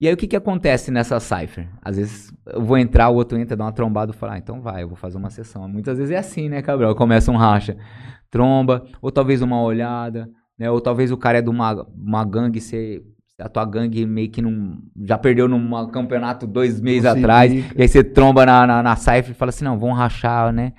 E 0.00 0.08
aí 0.08 0.14
o 0.14 0.16
que 0.16 0.26
que 0.26 0.36
acontece 0.36 0.90
nessa 0.90 1.20
cipher? 1.20 1.68
Às 1.82 1.96
vezes 1.96 2.32
eu 2.46 2.62
vou 2.62 2.78
entrar, 2.78 3.10
o 3.10 3.14
outro 3.16 3.38
entra, 3.38 3.54
dá 3.54 3.64
uma 3.64 3.72
trombada 3.72 4.12
e 4.12 4.14
fala, 4.14 4.32
ah, 4.32 4.38
então 4.38 4.62
vai, 4.62 4.82
eu 4.82 4.88
vou 4.88 4.96
fazer 4.96 5.18
uma 5.18 5.28
sessão. 5.28 5.68
Muitas 5.68 5.98
vezes 5.98 6.12
é 6.12 6.16
assim, 6.16 6.48
né, 6.48 6.62
Cabral? 6.62 6.94
Começa 6.94 7.30
um 7.30 7.36
racha, 7.36 7.76
tromba, 8.30 8.82
ou 9.02 9.12
talvez 9.12 9.42
uma 9.42 9.62
olhada, 9.62 10.30
né? 10.58 10.70
Ou 10.70 10.80
talvez 10.80 11.12
o 11.12 11.18
cara 11.18 11.38
é 11.38 11.42
de 11.42 11.50
uma, 11.50 11.86
uma 11.94 12.24
gangue, 12.24 12.62
você, 12.62 13.02
a 13.38 13.46
tua 13.46 13.66
gangue 13.66 14.06
meio 14.06 14.30
que 14.30 14.40
não, 14.40 14.78
já 15.04 15.18
perdeu 15.18 15.46
num 15.46 15.90
campeonato 15.90 16.46
dois 16.46 16.80
meses 16.80 17.04
atrás, 17.04 17.52
e 17.52 17.82
aí 17.82 17.86
você 17.86 18.02
tromba 18.02 18.46
na, 18.46 18.66
na, 18.66 18.82
na 18.82 18.96
cipher 18.96 19.32
e 19.32 19.34
fala 19.34 19.50
assim, 19.50 19.66
não, 19.66 19.78
vão 19.78 19.92
rachar, 19.92 20.50
né? 20.50 20.72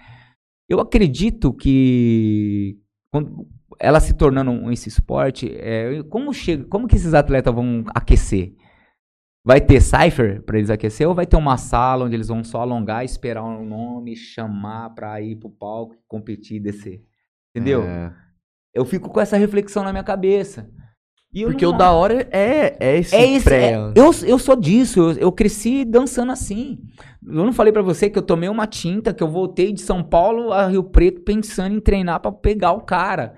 Eu 0.68 0.80
acredito 0.80 1.54
que 1.54 2.76
quando 3.12 3.46
ela 3.80 4.00
se 4.00 4.16
tornando 4.16 4.50
um, 4.50 4.72
esse 4.72 4.90
esporte, 4.90 5.52
é, 5.60 6.02
como, 6.10 6.34
chega, 6.34 6.64
como 6.66 6.88
que 6.88 6.96
esses 6.96 7.14
atletas 7.14 7.54
vão 7.54 7.84
aquecer? 7.94 8.54
Vai 9.44 9.60
ter 9.60 9.82
cipher 9.82 10.44
para 10.44 10.58
eles 10.58 10.70
aquecer 10.70 11.08
ou 11.08 11.16
vai 11.16 11.26
ter 11.26 11.36
uma 11.36 11.58
sala 11.58 12.06
onde 12.06 12.16
eles 12.16 12.28
vão 12.28 12.44
só 12.44 12.62
alongar, 12.62 13.04
esperar 13.04 13.44
um 13.44 13.66
nome, 13.66 14.16
chamar 14.16 14.92
pra 14.92 15.20
ir 15.20 15.36
pro 15.36 15.50
palco, 15.50 15.96
competir 16.08 16.58
e 16.58 16.60
descer? 16.60 17.02
Entendeu? 17.56 17.82
É. 17.82 18.14
Eu 18.74 18.86
fico 18.86 19.10
com 19.10 19.20
essa 19.20 19.38
reflexão 19.38 19.84
na 19.84 19.92
minha 19.92 20.04
cabeça. 20.04 20.70
E 21.34 21.42
eu 21.42 21.50
Porque 21.50 21.66
não- 21.66 21.74
o 21.74 21.78
da 21.78 21.92
hora 21.92 22.28
é, 22.30 22.76
é 22.80 22.98
esse 23.00 23.16
é 23.16 23.26
esse, 23.32 23.44
pré. 23.46 23.72
é- 23.72 23.76
eu, 23.96 24.12
eu 24.28 24.38
sou 24.38 24.56
disso, 24.56 25.00
eu, 25.00 25.12
eu 25.14 25.32
cresci 25.32 25.86
dançando 25.86 26.32
assim. 26.32 26.78
Eu 27.26 27.46
não 27.46 27.54
falei 27.54 27.72
pra 27.74 27.82
você 27.82 28.10
que 28.10 28.20
eu 28.20 28.24
tomei 28.24 28.50
uma 28.50 28.68
tinta, 28.68 29.14
que 29.14 29.24
eu 29.24 29.30
voltei 29.30 29.72
de 29.72 29.82
São 29.82 30.04
Paulo 30.04 30.52
a 30.52 30.68
Rio 30.68 30.84
Preto 30.84 31.22
pensando 31.22 31.74
em 31.76 31.80
treinar 31.80 32.20
pra 32.20 32.32
pegar 32.32 32.74
o 32.74 32.82
cara. 32.82 33.34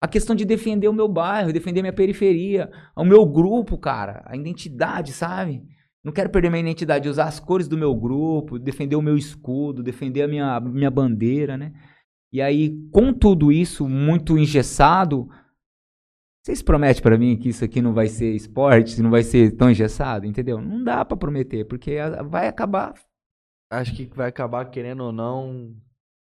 A 0.00 0.06
questão 0.06 0.36
de 0.36 0.44
defender 0.44 0.88
o 0.88 0.92
meu 0.92 1.08
bairro, 1.08 1.52
defender 1.52 1.80
minha 1.80 1.92
periferia, 1.92 2.70
o 2.94 3.04
meu 3.04 3.24
grupo, 3.24 3.78
cara, 3.78 4.22
a 4.26 4.36
identidade, 4.36 5.12
sabe? 5.12 5.62
Não 6.04 6.12
quero 6.12 6.30
perder 6.30 6.50
minha 6.50 6.60
identidade, 6.60 7.08
usar 7.08 7.24
as 7.24 7.40
cores 7.40 7.66
do 7.66 7.76
meu 7.76 7.94
grupo, 7.94 8.58
defender 8.58 8.94
o 8.94 9.02
meu 9.02 9.16
escudo, 9.16 9.82
defender 9.82 10.22
a 10.22 10.28
minha, 10.28 10.60
minha 10.60 10.90
bandeira, 10.90 11.56
né? 11.56 11.72
E 12.32 12.40
aí, 12.42 12.78
com 12.92 13.12
tudo 13.12 13.50
isso 13.50 13.88
muito 13.88 14.36
engessado, 14.38 15.28
vocês 16.44 16.62
prometem 16.62 17.02
para 17.02 17.18
mim 17.18 17.36
que 17.36 17.48
isso 17.48 17.64
aqui 17.64 17.82
não 17.82 17.92
vai 17.92 18.06
ser 18.06 18.32
esporte, 18.32 19.02
não 19.02 19.10
vai 19.10 19.24
ser 19.24 19.56
tão 19.56 19.68
engessado, 19.68 20.26
entendeu? 20.26 20.60
Não 20.60 20.84
dá 20.84 21.04
para 21.04 21.16
prometer, 21.16 21.64
porque 21.64 21.96
vai 22.28 22.46
acabar. 22.46 22.94
Acho 23.68 23.92
que 23.92 24.06
vai 24.14 24.28
acabar 24.28 24.64
querendo 24.66 25.02
ou 25.02 25.12
não. 25.12 25.74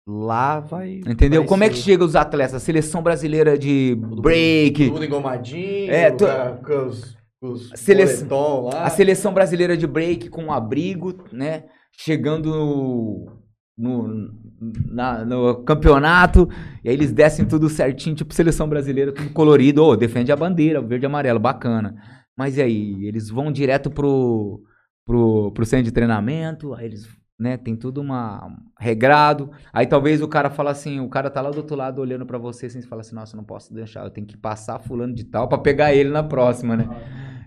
Lá 0.07 0.61
vai. 0.61 1.01
Entendeu? 1.07 1.43
vai 1.43 1.49
Como 1.49 1.65
é 1.65 1.69
que 1.69 1.75
ser 1.77 1.83
chega 1.83 2.05
os 2.05 2.15
atletas? 2.15 2.55
A 2.55 2.61
seleção 2.61 3.03
brasileira 3.03 3.59
de 3.59 3.97
break, 4.23 4.89
Tudo 4.91 5.05
engomadinho. 5.05 5.91
É, 5.91 6.11
tu- 6.13 6.25
com- 6.27 6.65
com 6.65 6.87
os, 6.87 7.17
os 7.43 7.73
Seleção- 7.75 8.65
lá. 8.67 8.85
a 8.85 8.91
seleção 8.91 9.33
brasileira 9.35 9.77
de 9.77 9.87
break 9.87 10.29
com 10.29 10.53
abrigo, 10.53 11.25
né? 11.33 11.65
Chegando 11.99 12.51
no, 12.51 13.33
no, 13.77 14.31
na- 14.93 15.25
no 15.25 15.57
campeonato, 15.65 16.49
e 16.85 16.89
aí 16.89 16.95
eles 16.95 17.11
descem 17.13 17.45
tudo 17.45 17.69
certinho, 17.69 18.15
tipo 18.15 18.33
seleção 18.33 18.69
brasileira, 18.69 19.11
tudo 19.13 19.31
colorido. 19.31 19.83
Ô, 19.83 19.97
defende 19.97 20.31
a 20.31 20.37
bandeira, 20.37 20.81
verde 20.81 21.05
e 21.05 21.09
amarelo, 21.09 21.41
bacana. 21.41 21.97
Mas 22.39 22.59
e 22.59 22.63
aí? 22.63 23.07
Eles 23.07 23.29
vão 23.29 23.51
direto 23.51 23.91
pro, 23.91 24.61
pro, 25.05 25.51
pro 25.53 25.65
centro 25.67 25.87
de 25.87 25.91
treinamento, 25.93 26.75
aí 26.75 26.85
eles, 26.87 27.09
né, 27.39 27.57
tem 27.57 27.77
tudo 27.77 28.01
uma 28.01 28.49
regrado. 28.79 29.51
Aí 29.73 29.87
talvez 29.87 30.23
o 30.23 30.29
cara 30.29 30.51
fala 30.51 30.71
assim, 30.71 31.01
o 31.01 31.09
cara 31.09 31.31
tá 31.31 31.41
lá 31.41 31.51
do 31.51 31.59
outro 31.59 31.77
lado 31.77 32.01
olhando 32.01 32.27
pra 32.27 32.39
você, 32.39 32.67
assim, 32.67 32.81
você 32.81 32.89
fala 32.89 33.01
assim, 33.03 33.15
nossa, 33.15 33.35
eu 33.35 33.39
não 33.39 33.45
posso 33.45 33.73
deixar, 33.75 34.05
eu 34.05 34.11
tenho 34.11 34.27
que 34.27 34.37
passar 34.37 34.79
fulano 34.81 35.15
de 35.15 35.25
tal 35.25 35.49
pra 35.49 35.59
pegar 35.59 35.95
ele 35.95 36.11
na 36.11 36.23
próxima, 36.23 36.77
né? 36.77 36.89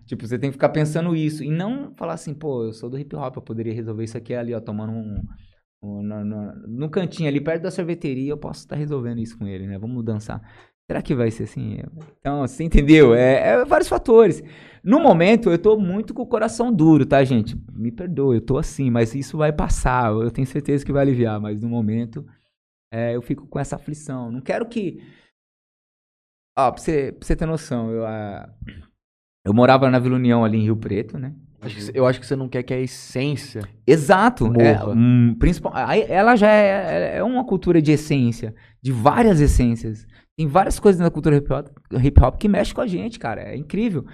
Tipo, 0.06 0.26
você 0.28 0.40
tem 0.40 0.50
que 0.50 0.54
ficar 0.54 0.70
pensando 0.70 1.16
isso. 1.16 1.44
E 1.44 1.52
não 1.52 1.94
falar 1.96 2.14
assim, 2.14 2.34
pô, 2.34 2.64
eu 2.66 2.74
sou 2.74 2.90
do 2.90 2.98
hip 2.98 3.16
hop, 3.16 3.36
eu 3.36 3.42
poderia 3.42 3.74
resolver 3.74 4.04
isso 4.04 4.18
aqui 4.18 4.34
ali, 4.34 4.54
ó, 4.54 4.60
tomando 4.60 4.92
um. 4.92 5.22
um 5.84 6.04
no, 6.04 6.26
no- 6.26 6.54
no 6.68 6.90
cantinho 6.90 7.30
ali, 7.30 7.42
perto 7.42 7.64
da 7.64 7.72
sorveteria, 7.72 8.32
eu 8.32 8.38
posso 8.38 8.62
estar 8.62 8.76
resolvendo 8.76 9.20
isso 9.20 9.38
com 9.38 9.48
ele, 9.48 9.68
né? 9.68 9.78
Vamos 9.78 10.04
dançar. 10.04 10.42
Será 10.90 11.02
que 11.02 11.14
vai 11.14 11.30
ser 11.32 11.44
assim? 11.44 11.78
Então, 12.20 12.42
você 12.42 12.64
entendeu? 12.64 13.14
É, 13.14 13.50
é 13.62 13.66
vários 13.66 13.88
fatores. 13.88 14.42
No 14.84 15.00
momento, 15.00 15.50
eu 15.50 15.58
tô 15.58 15.78
muito 15.78 16.14
com 16.14 16.22
o 16.22 16.28
coração 16.28 16.74
duro, 16.74 17.06
tá, 17.06 17.24
gente? 17.24 17.56
Me 17.74 17.92
perdoe, 17.92 18.38
eu 18.38 18.42
tô 18.42 18.58
assim, 18.58 18.90
mas 18.90 19.14
isso 19.14 19.38
vai 19.38 19.52
passar. 19.52 20.12
Eu 20.12 20.32
tenho 20.32 20.48
certeza 20.48 20.86
que 20.86 20.92
vai 20.92 21.02
aliviar, 21.02 21.40
mas 21.40 21.62
no 21.62 21.70
momento, 21.70 22.26
é, 22.92 23.16
eu 23.16 23.22
fico 23.22 23.48
com 23.48 23.60
essa 23.60 23.76
aflição. 23.76 24.32
Não 24.32 24.42
quero 24.42 24.66
que. 24.68 25.02
Ó, 26.58 26.72
pra 26.72 26.82
você, 26.82 27.12
pra 27.12 27.26
você 27.26 27.36
ter 27.36 27.46
noção, 27.46 27.92
eu, 27.92 28.06
ah, 28.06 28.50
eu 29.46 29.54
morava 29.54 29.90
na 29.90 30.00
Vila 30.00 30.16
União 30.16 30.44
ali 30.44 30.58
em 30.58 30.64
Rio 30.64 30.76
Preto, 30.76 31.18
né? 31.18 31.34
Acho 31.62 31.92
eu 31.94 32.06
acho 32.06 32.20
que 32.20 32.26
você 32.26 32.36
não 32.36 32.48
quer 32.48 32.64
que 32.64 32.74
a 32.74 32.80
essência. 32.80 33.62
Exato. 33.86 34.46
É, 34.60 34.74
Morra. 34.74 34.94
hum, 34.96 35.36
principal, 35.38 35.74
aí 35.76 36.06
ela 36.08 36.36
já 36.36 36.50
é, 36.50 37.18
é 37.18 37.24
uma 37.24 37.44
cultura 37.44 37.82
de 37.82 37.92
essência, 37.92 38.56
de 38.82 38.92
várias 38.92 39.42
essências. 39.42 40.08
Tem 40.38 40.48
várias 40.48 40.80
coisas 40.80 41.02
na 41.02 41.12
cultura 41.12 41.36
hip 41.36 41.52
hop, 41.52 41.68
hip 42.02 42.24
hop 42.24 42.38
que 42.38 42.48
mexe 42.48 42.74
com 42.74 42.80
a 42.80 42.88
gente, 42.88 43.20
cara. 43.20 43.42
É 43.42 43.58
incrível. 43.58 44.06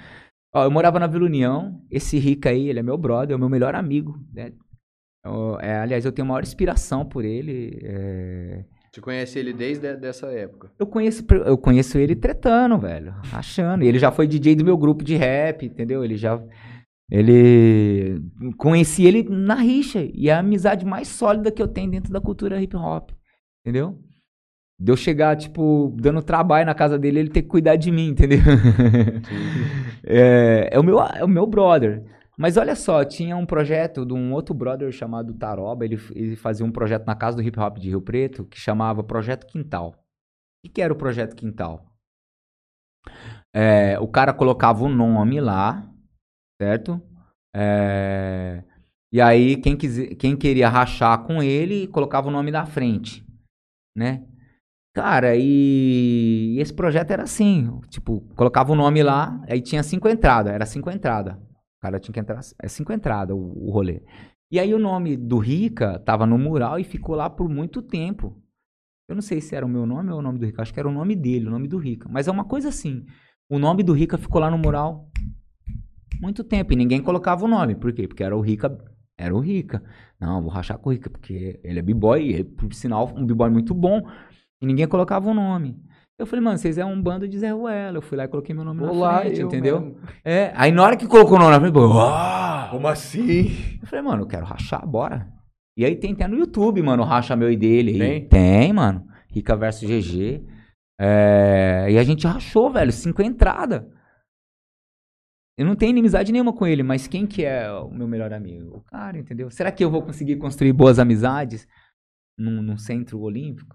Ó, 0.56 0.64
eu 0.64 0.72
morava 0.72 1.00
na 1.00 1.08
Vila 1.08 1.26
União. 1.26 1.82
Esse 1.92 2.18
Rica 2.18 2.50
aí, 2.50 2.70
ele 2.70 2.80
é 2.80 2.84
meu 2.84 2.98
brother, 2.98 3.34
é 3.34 3.36
o 3.36 3.40
meu 3.40 3.50
melhor 3.50 3.76
amigo. 3.76 4.18
né? 4.34 4.52
Eu- 5.26 5.60
é, 5.60 5.80
aliás, 5.80 6.06
eu 6.06 6.12
tenho 6.12 6.26
a 6.26 6.30
maior 6.30 6.44
inspiração 6.44 7.04
por 7.06 7.26
ele. 7.26 7.80
é, 7.84 8.64
Você 8.92 9.02
conhece 9.02 9.38
ele 9.38 9.52
desde 9.52 9.86
a- 9.88 9.96
dessa 9.96 10.28
época. 10.28 10.72
Eu 10.80 10.88
conheço, 10.88 11.26
eu 11.46 11.58
conheço 11.58 11.98
ele 11.98 12.16
tretando, 12.16 12.78
velho. 12.78 13.14
Achando. 13.34 13.84
Ele 13.84 14.00
já 14.00 14.12
foi 14.12 14.26
DJ 14.28 14.56
do 14.56 14.64
meu 14.64 14.78
grupo 14.78 15.04
de 15.04 15.16
rap, 15.18 15.66
entendeu? 15.66 16.04
Ele 16.06 16.16
já. 16.16 16.42
Ele. 17.12 18.22
Conheci 18.58 19.06
ele 19.06 19.24
na 19.24 19.56
rixa. 19.56 20.08
E 20.14 20.30
é 20.30 20.34
a 20.34 20.40
amizade 20.40 20.86
mais 20.86 21.08
sólida 21.08 21.52
que 21.52 21.62
eu 21.62 21.68
tenho 21.68 21.92
dentro 21.92 22.12
da 22.14 22.22
cultura 22.22 22.62
hip 22.62 22.76
hop. 22.76 23.10
Entendeu? 23.66 24.00
De 24.78 24.92
eu 24.92 24.98
chegar, 24.98 25.38
tipo, 25.38 25.94
dando 25.98 26.22
trabalho 26.22 26.66
na 26.66 26.76
casa 26.76 27.00
dele, 27.00 27.20
ele 27.20 27.30
ter 27.30 27.44
que 27.44 27.48
cuidar 27.48 27.76
de 27.78 27.92
mim, 27.92 28.08
entendeu? 28.10 28.40
é, 30.06 30.70
é 30.72 30.80
o 30.80 30.84
meu, 30.84 31.00
é 31.02 31.24
o 31.24 31.28
meu 31.28 31.48
brother. 31.48 32.04
Mas 32.38 32.58
olha 32.58 32.76
só, 32.76 33.04
tinha 33.06 33.38
um 33.38 33.46
projeto 33.46 34.06
de 34.06 34.14
um 34.14 34.34
outro 34.34 34.54
brother 34.54 34.92
chamado 34.92 35.34
Taroba. 35.34 35.86
Ele, 35.86 35.98
ele 36.14 36.36
fazia 36.36 36.66
um 36.66 36.72
projeto 36.72 37.06
na 37.06 37.16
casa 37.16 37.38
do 37.38 37.44
hip 37.44 37.58
hop 37.58 37.78
de 37.78 37.90
Rio 37.90 38.02
Preto 38.02 38.44
que 38.46 38.60
chamava 38.60 39.02
Projeto 39.04 39.48
Quintal. 39.48 39.96
O 40.66 40.70
que, 40.70 40.82
era 40.82 40.92
o 40.94 40.98
Projeto 40.98 41.36
Quintal? 41.36 41.86
É, 43.54 43.98
o 44.00 44.08
cara 44.08 44.34
colocava 44.34 44.84
o 44.84 44.90
nome 44.90 45.40
lá, 45.40 45.90
certo? 46.62 47.02
É, 47.56 48.64
e 49.14 49.22
aí, 49.22 49.58
quem, 49.58 49.78
quise- 49.78 50.16
quem 50.16 50.36
queria 50.36 50.70
rachar 50.70 51.24
com 51.24 51.42
ele, 51.42 51.88
colocava 51.88 52.28
o 52.28 52.32
nome 52.32 52.52
na 52.52 52.66
frente, 52.66 53.26
né? 53.96 54.26
Cara, 54.96 55.36
e, 55.36 56.56
esse 56.58 56.74
projeto 56.74 57.12
era 57.12 57.24
assim, 57.24 57.70
tipo, 57.90 58.22
colocava 58.34 58.72
o 58.72 58.76
nome 58.76 59.04
lá, 59.04 59.44
aí 59.46 59.60
tinha 59.60 59.84
cinco 59.84 60.08
entradas, 60.08 60.54
era 60.54 60.66
cinco 60.66 60.90
entradas. 60.90 61.36
O 61.36 61.82
cara 61.82 62.00
tinha 62.00 62.14
que 62.14 62.20
entrar, 62.22 62.40
é 62.64 62.68
cinco 62.70 62.94
entradas 62.94 63.36
o, 63.36 63.40
o 63.40 63.72
rolê. 63.72 64.02
E 64.50 64.58
aí 64.58 64.74
o 64.74 64.80
nome 64.80 65.18
do 65.18 65.38
Rica 65.38 66.00
tava 66.00 66.26
no 66.26 66.38
mural 66.38 66.80
e 66.80 66.86
ficou 66.86 67.14
lá 67.14 67.30
por 67.30 67.50
muito 67.50 67.82
tempo. 67.82 68.42
Eu 69.10 69.16
não 69.16 69.22
sei 69.22 69.42
se 69.42 69.54
era 69.54 69.66
o 69.66 69.70
meu 69.70 69.86
nome 69.86 70.12
ou 70.12 70.20
o 70.20 70.22
nome 70.22 70.40
do 70.40 70.46
Rica, 70.46 70.62
acho 70.62 70.74
que 70.74 70.80
era 70.80 70.88
o 70.88 70.94
nome 70.94 71.14
dele, 71.14 71.48
o 71.48 71.52
nome 71.52 71.68
do 71.68 71.78
Rica. 71.78 72.08
Mas 72.10 72.30
é 72.30 72.32
uma 72.32 72.46
coisa 72.46 72.70
assim, 72.70 73.06
o 73.50 73.60
nome 73.60 73.84
do 73.84 73.92
Rica 73.92 74.18
ficou 74.18 74.40
lá 74.40 74.50
no 74.50 74.58
mural 74.58 75.12
muito 76.22 76.42
tempo 76.42 76.72
e 76.72 76.76
ninguém 76.78 77.02
colocava 77.02 77.44
o 77.44 77.50
nome. 77.50 77.76
Por 77.76 77.92
quê? 77.92 78.08
Porque 78.08 78.24
era 78.24 78.36
o 78.36 78.40
Rica, 78.40 78.78
era 79.18 79.36
o 79.36 79.42
Rica. 79.42 79.84
Não, 80.22 80.42
vou 80.42 80.50
rachar 80.50 80.78
com 80.78 80.90
o 80.90 80.94
Rica, 80.94 81.10
porque 81.10 81.60
ele 81.66 81.80
é 81.80 81.82
b-boy, 81.82 82.30
e, 82.30 82.44
por 82.46 82.74
sinal, 82.74 83.14
um 83.14 83.26
b-boy 83.26 83.50
muito 83.50 83.74
bom. 83.74 84.02
E 84.66 84.68
ninguém 84.68 84.88
colocava 84.88 85.30
o 85.30 85.34
nome. 85.34 85.80
Eu 86.18 86.26
falei, 86.26 86.44
mano, 86.44 86.58
vocês 86.58 86.80
é 86.80 86.84
um 86.86 87.00
bando 87.00 87.28
de 87.28 87.38
Zé 87.38 87.52
Ruela. 87.52 87.98
Eu 87.98 88.02
fui 88.02 88.18
lá 88.18 88.24
e 88.24 88.28
coloquei 88.28 88.56
meu 88.56 88.64
nome 88.66 88.82
na 88.82 88.90
Olá, 88.92 89.20
frente, 89.22 89.40
eu 89.42 89.48
entendeu? 89.48 89.80
mesmo. 89.80 90.00
É, 90.24 90.52
aí 90.56 90.72
na 90.72 90.82
hora 90.82 90.98
que 90.98 91.06
colocou 91.08 91.36
o 91.36 91.40
nome 91.40 91.52
na 91.52 91.60
frente, 91.60 91.76
eu, 91.76 92.00
"Ah!" 92.02 92.68
Como 92.72 92.88
assim? 92.88 93.78
eu 93.80 93.88
falei, 93.88 94.04
mano, 94.04 94.24
eu 94.24 94.28
quero 94.28 94.44
rachar, 94.46 94.86
bora. 94.88 95.32
E 95.78 95.86
aí 95.86 95.96
tem 95.96 96.14
até 96.14 96.28
no 96.28 96.36
YouTube, 96.38 96.82
mano, 96.82 97.04
o 97.04 97.06
racha 97.06 97.36
meu 97.36 97.52
e 97.52 97.56
dele. 97.58 98.00
Tem? 98.00 98.28
Tem, 98.28 98.74
mano. 98.74 99.06
Rica 99.28 99.56
versus 99.56 99.88
GG. 99.88 100.42
É, 101.00 101.88
E 101.92 101.98
a 102.00 102.04
gente 102.04 102.26
rachou, 102.26 102.72
velho, 102.72 102.92
cinco 102.92 103.22
entradas. 103.22 103.84
Eu 105.60 105.66
não 105.66 105.76
tenho 105.76 105.92
inimizade 105.92 106.32
nenhuma 106.32 106.54
com 106.54 106.66
ele, 106.66 106.82
mas 106.82 107.08
quem 107.08 107.28
que 107.28 107.44
é 107.46 107.72
o 107.72 107.90
meu 107.92 108.08
melhor 108.08 108.34
amigo? 108.34 108.78
O 108.78 108.82
cara, 108.82 109.18
entendeu? 109.20 109.52
Será 109.52 109.72
que 109.72 109.84
eu 109.84 109.92
vou 109.92 110.02
conseguir 110.02 110.38
construir 110.38 110.74
boas 110.74 110.98
amizades 110.98 111.68
num, 112.38 112.62
num 112.62 112.78
centro 112.78 113.20
olímpico? 113.20 113.75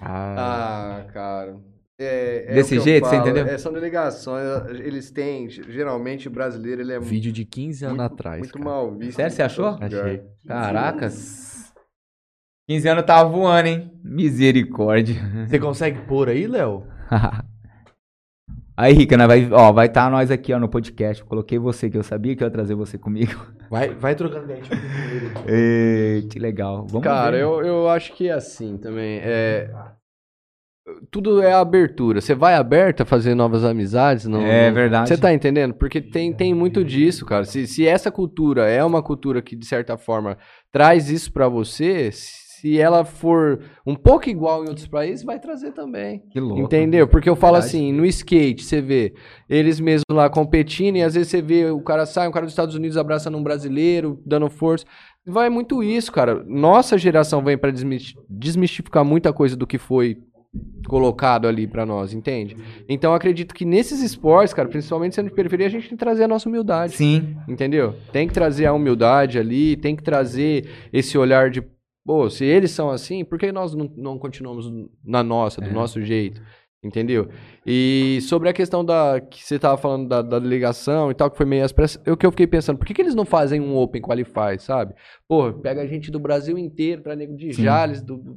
Ah, 0.00 1.04
cara. 1.12 1.56
É, 1.98 2.46
é 2.48 2.54
Desse 2.54 2.80
jeito, 2.80 3.06
você 3.06 3.16
entendeu? 3.16 3.46
é, 3.46 3.56
são 3.58 3.72
delegações, 3.72 4.44
eles 4.80 5.10
têm, 5.10 5.48
geralmente 5.48 6.26
o 6.26 6.30
brasileiro 6.30 6.80
ele 6.80 6.92
é 6.92 6.98
Vídeo 6.98 7.30
de 7.30 7.44
15 7.44 7.84
anos 7.84 7.98
muito, 7.98 8.12
atrás. 8.12 8.38
muito 8.40 8.52
cara. 8.54 8.64
mal 8.64 8.90
visto. 8.96 9.16
Sério, 9.16 9.30
você 9.30 9.42
achou? 9.42 9.78
Achei. 9.80 10.22
Caracas. 10.46 11.72
15 12.68 12.88
anos 12.88 13.02
eu 13.02 13.06
tava 13.06 13.28
voando, 13.28 13.68
hein? 13.68 13.92
Misericórdia. 14.02 15.16
Você 15.46 15.58
consegue 15.58 16.00
pôr 16.06 16.28
aí, 16.28 16.46
Léo? 16.46 16.86
Aí, 18.82 18.94
Rica, 18.94 19.16
né, 19.16 19.28
vai, 19.28 19.48
ó, 19.52 19.70
vai 19.70 19.86
estar 19.86 20.10
nós 20.10 20.28
aqui 20.28 20.52
ó, 20.52 20.58
no 20.58 20.68
podcast. 20.68 21.22
Eu 21.22 21.28
coloquei 21.28 21.56
você, 21.56 21.88
que 21.88 21.96
eu 21.96 22.02
sabia 22.02 22.34
que 22.34 22.42
eu 22.42 22.48
ia 22.48 22.50
trazer 22.50 22.74
você 22.74 22.98
comigo. 22.98 23.32
Vai, 23.70 23.88
vai 23.94 24.14
trocando 24.14 24.44
ideia 24.44 24.60
tipo, 24.60 24.76
com 24.76 25.48
ele. 25.48 25.56
Ei, 25.56 26.22
que 26.28 26.38
legal. 26.38 26.86
Vamos 26.88 27.04
Cara, 27.04 27.30
ver. 27.30 27.42
eu, 27.42 27.64
eu 27.64 27.88
acho 27.88 28.12
que 28.12 28.28
é 28.28 28.32
assim 28.32 28.76
também. 28.76 29.18
É, 29.22 29.70
tudo 31.10 31.40
é 31.40 31.52
abertura. 31.52 32.20
Você 32.20 32.34
vai 32.34 32.54
aberto 32.54 33.02
a 33.02 33.06
fazer 33.06 33.34
novas 33.34 33.64
amizades? 33.64 34.26
Não, 34.26 34.42
É 34.42 34.70
verdade. 34.70 35.08
Você 35.08 35.16
tá 35.16 35.32
entendendo? 35.32 35.74
Porque 35.74 36.00
tem, 36.00 36.32
tem 36.32 36.52
muito 36.52 36.84
disso, 36.84 37.24
cara. 37.24 37.44
Se, 37.44 37.66
se 37.66 37.86
essa 37.86 38.10
cultura 38.10 38.68
é 38.68 38.84
uma 38.84 39.02
cultura 39.02 39.40
que, 39.40 39.56
de 39.56 39.64
certa 39.64 39.96
forma, 39.96 40.36
traz 40.70 41.08
isso 41.08 41.32
pra 41.32 41.48
você, 41.48 42.10
se 42.62 42.78
ela 42.78 43.04
for 43.04 43.58
um 43.84 43.96
pouco 43.96 44.30
igual 44.30 44.64
em 44.64 44.68
outros 44.68 44.86
países, 44.86 45.24
vai 45.24 45.40
trazer 45.40 45.72
também. 45.72 46.22
Que 46.30 46.38
louco. 46.38 46.62
Entendeu? 46.62 47.08
Porque 47.08 47.28
eu 47.28 47.34
falo 47.34 47.54
Verdade. 47.54 47.76
assim, 47.76 47.92
no 47.92 48.06
skate, 48.06 48.64
você 48.64 48.80
vê 48.80 49.12
eles 49.50 49.80
mesmos 49.80 50.04
lá 50.08 50.30
competindo, 50.30 50.94
e 50.94 51.02
às 51.02 51.14
vezes 51.14 51.28
você 51.28 51.42
vê 51.42 51.68
o 51.72 51.80
cara 51.80 52.06
sai, 52.06 52.28
um 52.28 52.30
cara 52.30 52.46
dos 52.46 52.52
Estados 52.52 52.76
Unidos 52.76 52.96
abraçando 52.96 53.36
um 53.36 53.42
brasileiro, 53.42 54.22
dando 54.24 54.48
força. 54.48 54.86
Vai 55.26 55.50
muito 55.50 55.82
isso, 55.82 56.12
cara. 56.12 56.44
Nossa 56.46 56.96
geração 56.96 57.42
vem 57.42 57.58
pra 57.58 57.72
desmis- 57.72 58.14
desmistificar 58.30 59.04
muita 59.04 59.32
coisa 59.32 59.56
do 59.56 59.66
que 59.66 59.76
foi 59.76 60.18
colocado 60.86 61.48
ali 61.48 61.66
pra 61.66 61.84
nós, 61.84 62.12
entende? 62.12 62.56
Então 62.88 63.10
eu 63.10 63.16
acredito 63.16 63.52
que 63.54 63.64
nesses 63.64 64.00
esportes, 64.02 64.54
cara, 64.54 64.68
principalmente 64.68 65.16
sendo 65.16 65.30
de 65.30 65.34
periferia, 65.34 65.66
a 65.66 65.70
gente 65.70 65.88
tem 65.88 65.98
que 65.98 66.04
trazer 66.04 66.22
a 66.24 66.28
nossa 66.28 66.48
humildade. 66.48 66.92
Sim. 66.94 67.36
Entendeu? 67.48 67.96
Tem 68.12 68.28
que 68.28 68.34
trazer 68.34 68.66
a 68.66 68.72
humildade 68.72 69.36
ali, 69.38 69.74
tem 69.76 69.96
que 69.96 70.02
trazer 70.04 70.66
esse 70.92 71.16
olhar 71.18 71.50
de, 71.50 71.62
pô, 72.04 72.28
se 72.30 72.44
eles 72.44 72.70
são 72.70 72.90
assim, 72.90 73.24
por 73.24 73.38
que 73.38 73.50
nós 73.52 73.74
não, 73.74 73.90
não 73.96 74.18
continuamos 74.18 74.70
na 75.04 75.22
nossa, 75.22 75.60
do 75.60 75.68
É. 75.68 75.72
nosso 75.72 76.02
jeito? 76.02 76.42
Entendeu? 76.84 77.28
E 77.64 78.18
sobre 78.22 78.48
a 78.48 78.52
questão 78.52 78.84
da. 78.84 79.20
que 79.20 79.44
você 79.44 79.56
tava 79.56 79.76
falando 79.76 80.08
da, 80.08 80.20
da 80.20 80.40
delegação 80.40 81.12
e 81.12 81.14
tal, 81.14 81.30
que 81.30 81.36
foi 81.36 81.46
meio 81.46 81.64
expressa, 81.64 82.02
o 82.10 82.16
que 82.16 82.26
eu 82.26 82.32
fiquei 82.32 82.46
pensando, 82.48 82.76
por 82.76 82.84
que, 82.84 82.92
que 82.92 83.00
eles 83.00 83.14
não 83.14 83.24
fazem 83.24 83.60
um 83.60 83.76
Open 83.76 84.02
Qualify, 84.02 84.58
sabe? 84.58 84.92
Pô, 85.28 85.52
pega 85.52 85.80
a 85.82 85.86
gente 85.86 86.10
do 86.10 86.18
Brasil 86.18 86.58
inteiro, 86.58 87.00
pra 87.00 87.14
nego 87.14 87.36
de 87.36 87.54
Sim. 87.54 87.62
Jales, 87.62 88.02
do, 88.02 88.16
do- 88.16 88.36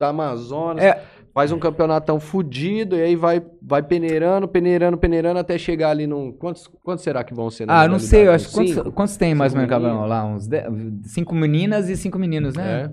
da 0.00 0.10
Amazonas, 0.10 0.84
É. 0.84 1.04
faz 1.38 1.52
um 1.52 1.58
campeonatão 1.60 2.18
fudido 2.18 2.96
e 2.96 3.00
aí 3.00 3.14
vai, 3.14 3.40
vai 3.62 3.80
peneirando, 3.80 4.48
peneirando, 4.48 4.98
peneirando 4.98 5.38
até 5.38 5.56
chegar 5.56 5.90
ali 5.90 6.04
num. 6.04 6.32
Quantos, 6.32 6.66
quantos 6.66 7.04
será 7.04 7.22
que 7.22 7.32
vão 7.32 7.48
ser 7.48 7.70
Ah, 7.70 7.86
não 7.86 8.00
sei, 8.00 8.26
eu 8.26 8.32
acho 8.32 8.48
que 8.48 8.54
quantos, 8.54 8.92
quantos 8.92 9.16
tem 9.16 9.36
mais 9.36 9.52
ou 9.54 9.60
menos, 9.60 9.78
meninas? 9.80 10.08
Lá, 10.08 10.24
uns 10.24 10.48
dez- 10.48 10.66
cinco 11.04 11.36
meninas 11.36 11.88
e 11.88 11.96
cinco 11.96 12.18
meninos, 12.18 12.56
né? 12.56 12.86
É. 12.86 12.90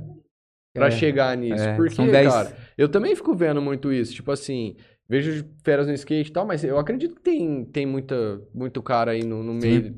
Pra 0.76 0.88
É. 0.88 0.92
chegar 0.92 1.36
nisso. 1.36 1.64
É, 1.64 1.76
Porque, 1.76 1.96
são 1.96 2.06
dez. 2.06 2.32
cara, 2.32 2.56
eu 2.78 2.88
também 2.88 3.16
fico 3.16 3.34
vendo 3.34 3.60
muito 3.64 3.92
isso. 3.92 4.14
Tipo 4.14 4.32
assim, 4.32 4.76
vejo 5.10 5.44
feras 5.64 5.88
no 5.88 5.94
skate 5.94 6.30
e 6.30 6.34
tal, 6.34 6.46
mas 6.46 6.64
eu 6.64 6.78
acredito 6.78 7.16
que 7.16 7.22
tem, 7.24 7.66
tem 7.66 7.86
muita, 7.88 8.42
muito 8.54 8.80
cara 8.84 9.10
aí 9.14 9.24
no, 9.24 9.42
no 9.42 9.56
meio. 9.56 9.96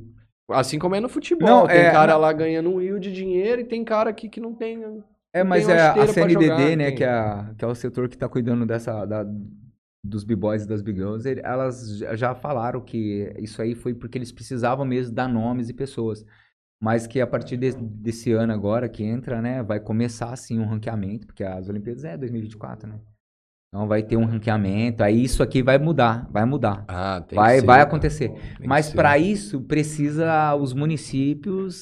Assim 0.49 0.79
como 0.79 0.95
é 0.95 1.01
no 1.01 1.09
futebol. 1.09 1.49
Não, 1.49 1.67
tem 1.67 1.79
é, 1.79 1.91
cara 1.91 2.13
na- 2.13 2.17
lá 2.17 2.31
ganhando 2.31 2.69
um 2.69 2.79
rio 2.79 2.97
de 2.97 3.11
dinheiro 3.11 3.59
e 3.59 3.65
tem 3.65 3.83
cara 3.83 4.09
aqui 4.09 4.29
que 4.29 4.39
não 4.39 4.53
tem. 4.53 4.79
É, 5.34 5.43
mas 5.43 5.67
é 5.67 5.80
a 5.80 6.07
CNDD, 6.07 6.45
jogar, 6.47 6.75
né, 6.78 6.86
tem. 6.88 6.95
que 6.95 7.03
é, 7.03 7.09
a- 7.09 7.53
que 7.57 7.63
é 7.63 7.67
o 7.67 7.75
setor 7.75 8.09
que 8.09 8.17
tá 8.17 8.28
cuidando 8.28 8.65
dessa, 8.65 9.05
da- 9.05 9.25
dos 10.03 10.23
b-boys 10.23 10.63
e 10.63 10.67
das 10.67 10.82
big 10.82 10.97
girls, 10.99 11.28
ele- 11.28 11.41
elas 11.43 11.97
já- 11.99 12.34
falaram 12.34 12.80
que 12.82 13.34
isso 13.39 13.61
aí 13.61 13.75
foi 13.75 13.93
porque 13.93 14.17
eles 14.17 14.32
precisavam 14.32 14.86
mesmo 14.86 15.13
dar 15.13 15.28
nomes 15.28 15.69
e 15.69 15.73
pessoas. 15.73 16.25
Mas 16.82 17.05
que 17.07 17.19
a 17.19 17.28
partir 17.28 17.57
de- 17.57 17.75
desse 17.75 18.32
ano 18.32 18.53
agora 18.53 18.88
que 18.88 19.03
entra, 19.03 19.41
né, 19.41 19.63
vai 19.63 19.80
começar 19.80 20.36
sim 20.36 20.59
um 20.59 20.65
ranqueamento, 20.65 21.25
porque 21.28 21.43
as 21.43 21.67
Olimpíadas 21.67 22.03
é 22.05 22.15
2024, 22.17 22.88
né? 22.88 22.99
Então 23.73 23.88
vai 23.88 24.01
ter 24.01 24.15
um 24.15 24.25
ranqueamento, 24.25 25.03
aí 25.03 25.23
isso 25.23 25.43
aqui 25.43 25.61
vai 25.61 25.78
mudar, 25.78 26.25
vai 26.32 26.45
mudar. 26.45 26.86
Ah, 26.88 27.21
tem 27.28 27.36
Vai, 27.36 27.55
que 27.55 27.59
ser, 27.61 27.65
vai 27.65 27.78
cara. 27.80 27.89
acontecer. 27.89 28.32
Mas 28.65 28.93
para 28.93 29.17
isso 29.17 29.59
precisa 29.61 30.55
os 30.55 30.73
municípios 30.73 31.75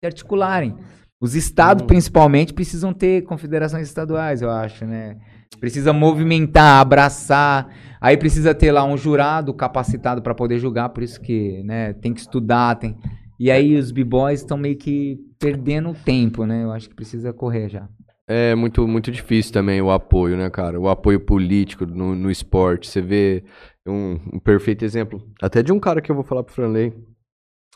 se 0.00 0.06
articularem. 0.06 0.76
Os 1.20 1.34
estados, 1.34 1.82
Hum. 1.84 1.86
principalmente, 1.86 2.54
precisam 2.54 2.92
ter 2.94 3.22
confederações 3.22 3.86
estaduais, 3.86 4.40
eu 4.40 4.50
acho, 4.50 4.86
né? 4.86 5.18
Precisa 5.58 5.92
movimentar, 5.92 6.80
abraçar. 6.80 7.68
Aí 8.00 8.16
precisa 8.16 8.54
ter 8.54 8.72
lá 8.72 8.84
um 8.84 8.96
jurado 8.96 9.52
capacitado 9.52 10.22
para 10.22 10.34
poder 10.34 10.58
julgar, 10.58 10.88
por 10.88 11.02
isso 11.02 11.20
que, 11.20 11.62
né, 11.64 11.92
tem 11.92 12.14
que 12.14 12.20
estudar, 12.20 12.76
tem. 12.76 12.96
E 13.38 13.50
aí 13.50 13.76
os 13.76 13.90
b-boys 13.90 14.40
estão 14.40 14.56
meio 14.56 14.76
que 14.76 15.18
perdendo 15.38 15.94
tempo, 16.04 16.46
né? 16.46 16.64
Eu 16.64 16.72
acho 16.72 16.88
que 16.88 16.94
precisa 16.94 17.32
correr 17.32 17.68
já. 17.68 17.88
É 18.26 18.54
muito, 18.54 18.86
muito 18.86 19.10
difícil 19.10 19.52
também 19.52 19.82
o 19.82 19.90
apoio, 19.90 20.36
né, 20.36 20.48
cara? 20.48 20.78
O 20.80 20.88
apoio 20.88 21.18
político 21.20 21.84
no, 21.84 22.14
no 22.14 22.30
esporte. 22.30 22.88
Você 22.88 23.00
vê 23.02 23.44
um, 23.86 24.18
um 24.34 24.38
perfeito 24.38 24.84
exemplo. 24.84 25.20
Até 25.42 25.62
de 25.62 25.72
um 25.72 25.80
cara 25.80 26.00
que 26.00 26.10
eu 26.10 26.14
vou 26.14 26.22
falar 26.24 26.44
pro 26.44 26.54
Franley. 26.54 26.94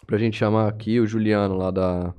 Pra 0.06 0.16
gente 0.18 0.36
chamar 0.36 0.68
aqui, 0.68 1.00
o 1.00 1.06
Juliano 1.06 1.56
lá 1.56 1.70
da, 1.70 2.14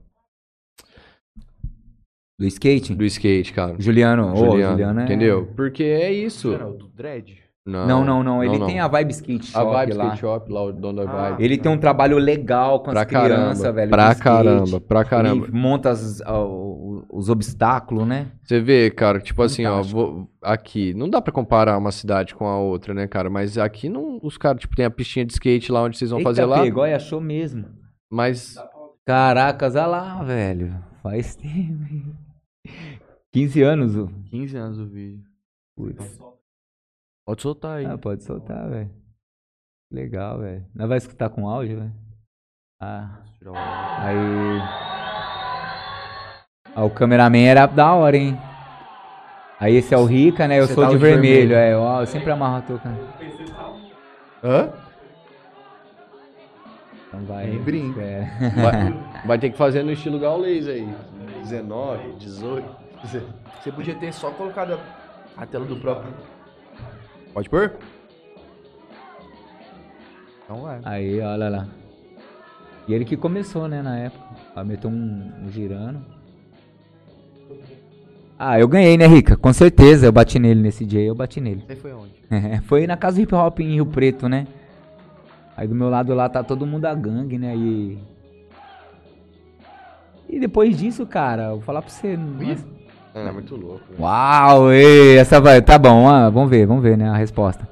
Do 2.37 2.45
skate? 2.47 2.93
do 2.93 3.05
skate, 3.05 3.53
cara. 3.53 3.75
Juliano, 3.79 4.31
ô, 4.33 4.35
Juliano, 4.35 4.71
Juliano 4.73 4.99
é... 4.99 5.03
entendeu? 5.05 5.47
Porque 5.55 5.83
é 5.83 6.11
isso. 6.11 6.53
Era 6.53 6.67
o 6.67 6.73
do 6.73 6.87
Dread? 6.89 7.43
Não, 7.67 8.05
não, 8.05 8.21
não. 8.23 8.43
Ele 8.43 8.63
tem 8.63 8.79
a 8.79 8.87
Vibe 8.87 9.09
Skate 9.11 9.49
a 9.55 9.59
Shop 9.61 9.71
Vibe 9.73 9.93
lá. 9.93 10.03
Skate 10.05 10.19
Shop 10.21 10.51
lá, 10.51 10.63
o 10.65 10.71
dono 10.71 11.03
da 11.03 11.09
Ah. 11.11 11.29
Vibe. 11.31 11.43
Ele 11.43 11.57
tem 11.57 11.71
um 11.71 11.77
trabalho 11.79 12.17
legal 12.19 12.81
com 12.81 12.91
as 12.91 12.93
pra 12.93 13.05
crianças, 13.05 13.61
caramba, 13.63 13.71
velho. 13.73 13.89
pra 13.89 14.11
skate. 14.11 14.23
caramba, 14.23 14.81
pra 14.81 15.03
caramba. 15.03 15.45
Ele 15.47 15.51
monta 15.57 15.89
as- 15.89 16.21
os 17.09 17.27
obstáculos, 17.27 18.05
né? 18.05 18.27
Você 18.43 18.59
vê, 18.59 18.91
cara, 18.91 19.19
tipo 19.19 19.41
assim, 19.41 19.65
ó, 19.65 19.77
Fantástico. 19.77 19.99
vou- 19.99 20.29
aqui, 20.43 20.93
não 20.93 21.09
dá 21.09 21.19
pra 21.19 21.31
comparar 21.33 21.75
uma 21.79 21.91
cidade 21.91 22.35
com 22.35 22.45
a 22.45 22.59
outra, 22.59 22.93
né, 22.93 23.07
cara? 23.07 23.31
Mas 23.31 23.57
aqui 23.57 23.89
não, 23.89 24.19
os 24.21 24.37
caras, 24.37 24.61
tipo, 24.61 24.75
tem 24.75 24.85
a 24.85 24.91
pistinha 24.91 25.25
de 25.25 25.33
skate 25.33 25.71
lá 25.71 25.81
onde 25.81 25.97
vocês 25.97 26.11
vão 26.11 26.19
Eita, 26.19 26.29
fazer 26.29 26.45
lá, 26.45 26.61
Pegou 26.61 26.85
e 26.85 26.93
achou 26.93 27.19
mesmo. 27.19 27.65
mas 28.11 28.55
Caracas, 29.07 29.75
olha 29.75 29.87
lá, 29.87 30.23
velho. 30.23 30.75
Faz 31.01 31.35
tempo. 31.35 32.13
15 33.33 33.61
anos. 33.61 33.95
ô. 33.97 34.07
15 34.29 34.57
anos 34.57 34.79
o 34.79 34.85
vídeo. 34.87 35.23
Putz. 35.75 36.19
Pode 37.25 37.41
soltar 37.41 37.77
aí. 37.79 37.85
Ah, 37.85 37.97
pode 37.97 38.23
soltar, 38.23 38.69
velho. 38.69 38.89
Legal, 39.91 40.39
velho. 40.39 40.65
Nós 40.73 40.87
vai 40.89 40.97
escutar 40.97 41.29
com 41.29 41.47
áudio, 41.49 41.79
velho? 41.79 41.93
Ah, 42.81 43.21
Tirar 43.37 43.51
o 43.51 43.55
áudio. 43.55 43.73
aí... 43.99 44.59
Ah, 46.75 46.83
o 46.83 46.89
cameraman 46.89 47.45
era 47.45 47.65
da 47.65 47.93
hora, 47.93 48.17
hein? 48.17 48.37
Aí 49.59 49.75
esse 49.75 49.93
é 49.93 49.97
o 49.97 50.03
Rica, 50.05 50.47
né? 50.47 50.59
Eu 50.59 50.67
Você 50.67 50.73
sou 50.73 50.83
tá 50.83 50.89
de 50.89 50.95
o 50.97 50.99
de 50.99 51.05
vermelho, 51.05 51.49
vermelho. 51.49 51.55
é. 51.55 51.77
Ó, 51.77 52.01
eu 52.01 52.05
sempre 52.07 52.29
amarro 52.31 52.57
a 52.57 52.61
touca. 52.61 52.89
Hã? 54.43 54.73
Então 57.07 57.23
vai. 57.25 57.47
Nem 57.47 57.63
brinca. 57.63 58.01
É. 58.01 58.25
Vai, 58.61 58.93
vai 59.25 59.39
ter 59.39 59.49
que 59.51 59.57
fazer 59.57 59.83
no 59.83 59.91
estilo 59.93 60.19
Gaules 60.19 60.67
aí. 60.67 60.85
19, 61.45 62.13
18. 62.13 62.67
Você 63.61 63.71
podia 63.71 63.93
ter 63.95 64.11
só 64.11 64.31
colocado 64.31 64.79
a- 65.37 65.45
tela 65.45 65.65
do 65.65 65.75
próprio. 65.77 66.11
Pode 67.33 67.49
pôr? 67.49 67.73
Então 70.43 70.61
vai. 70.61 70.79
Aí, 70.83 71.19
olha 71.21 71.49
lá. 71.49 71.67
E 72.87 72.93
ele 72.93 73.05
que 73.05 73.17
começou, 73.17 73.67
né, 73.67 73.81
na 73.81 73.97
época. 73.97 74.23
Aí 74.55 74.65
meteu 74.65 74.89
um, 74.89 75.31
um 75.43 75.51
girando. 75.51 76.01
Ah, 78.37 78.59
eu 78.59 78.67
ganhei, 78.67 78.97
né, 78.97 79.07
Rica? 79.07 79.37
Com 79.37 79.53
certeza, 79.53 80.05
eu 80.07 80.11
bati 80.11 80.37
nele 80.39 80.61
nesse 80.61 80.85
dia, 80.85 81.01
eu 81.01 81.15
bati 81.15 81.39
nele. 81.39 81.63
Você 81.65 81.75
foi 81.75 81.93
onde? 81.93 82.13
Foi 82.65 82.85
na 82.85 82.97
casa 82.97 83.15
do 83.17 83.21
hip 83.21 83.33
hop 83.33 83.59
em 83.59 83.75
Rio 83.75 83.85
Preto, 83.85 84.27
né? 84.27 84.45
Aí 85.55 85.67
do 85.67 85.75
meu 85.75 85.89
lado 85.89 86.13
lá 86.13 86.27
tá 86.27 86.43
todo 86.43 86.65
mundo 86.65 86.81
da 86.81 86.93
gangue, 86.93 87.37
né? 87.37 87.55
E. 87.55 87.97
E 90.29 90.39
depois 90.39 90.77
disso, 90.77 91.05
cara, 91.05 91.49
vou 91.51 91.61
falar 91.61 91.81
pra 91.81 91.89
você. 91.91 92.17
nossa- 92.17 92.65
É, 93.13 93.31
muito 93.31 93.55
louco. 93.55 93.83
né? 93.91 93.95
Uau, 93.99 94.71
ei, 94.73 95.17
essa 95.17 95.39
vai. 95.39 95.61
Tá 95.61 95.77
bom, 95.77 96.07
ah, 96.09 96.29
vamos 96.29 96.49
ver, 96.49 96.65
vamos 96.65 96.83
ver, 96.83 96.97
né? 96.97 97.09
A 97.09 97.15
resposta. 97.15 97.67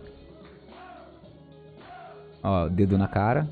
Ó, 2.41 2.67
dedo 2.69 2.97
na 2.97 3.07
cara. 3.07 3.47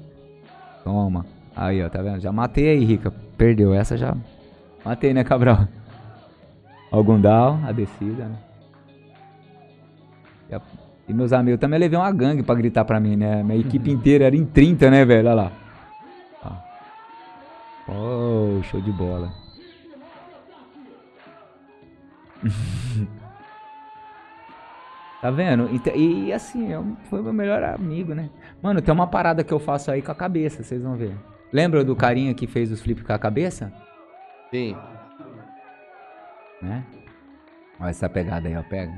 Toma. 0.84 1.26
Aí, 1.56 1.84
ó, 1.84 1.89
tá 1.89 2.02
vendo? 2.02 2.20
Já 2.20 2.32
matei 2.32 2.70
aí, 2.70 2.84
Rica. 2.84 3.12
Perdeu. 3.38 3.74
Essa 3.74 3.97
já. 3.97 4.16
Matei, 4.86 5.14
né, 5.14 5.24
Cabral? 5.24 5.68
Algum 6.91 7.20
down, 7.20 7.60
a 7.66 7.72
descida, 7.72 8.26
né? 8.26 8.36
E, 10.49 10.56
a- 10.56 10.62
e 11.08 11.14
meus 11.14 11.32
amigos 11.32 11.60
também 11.60 11.80
levei 11.80 11.97
uma 11.97 12.12
gangue 12.12 12.43
pra 12.43 12.56
gritar 12.56 12.84
pra 12.84 12.99
mim, 12.99 13.16
né? 13.16 13.43
Minha 13.43 13.60
equipe 13.60 13.89
inteira 13.91 14.26
era 14.26 14.36
em 14.36 14.45
30, 14.45 14.89
né, 14.89 15.06
velho? 15.06 15.28
Olha 15.30 15.34
lá. 15.36 15.52
Oh, 17.88 18.62
show 18.64 18.82
de 18.82 18.92
bola. 18.92 19.34
Tá 25.22 25.30
vendo? 25.30 25.70
E, 25.70 26.26
e 26.26 26.34
assim, 26.34 26.70
foi 27.04 27.22
meu 27.22 27.32
melhor 27.32 27.64
amigo, 27.64 28.16
né? 28.16 28.32
Mano, 28.60 28.82
tem 28.82 28.92
uma 28.92 29.06
parada 29.06 29.44
que 29.44 29.54
eu 29.54 29.60
faço 29.60 29.92
aí 29.92 30.02
com 30.02 30.12
a 30.12 30.16
cabeça, 30.16 30.64
vocês 30.64 30.82
vão 30.82 30.96
ver. 30.96 31.16
Lembra 31.54 31.84
do 31.84 31.96
carinha 31.96 32.34
que 32.34 32.48
fez 32.48 32.72
os 32.72 32.82
flips 32.82 33.04
com 33.04 33.14
a 33.14 33.20
cabeça? 33.20 33.72
Sim. 34.50 34.76
Né? 36.60 36.84
Olha 37.80 37.90
essa 37.92 38.10
pegada 38.10 38.48
aí, 38.48 38.58
ó. 38.58 38.64
Pega. 38.64 38.94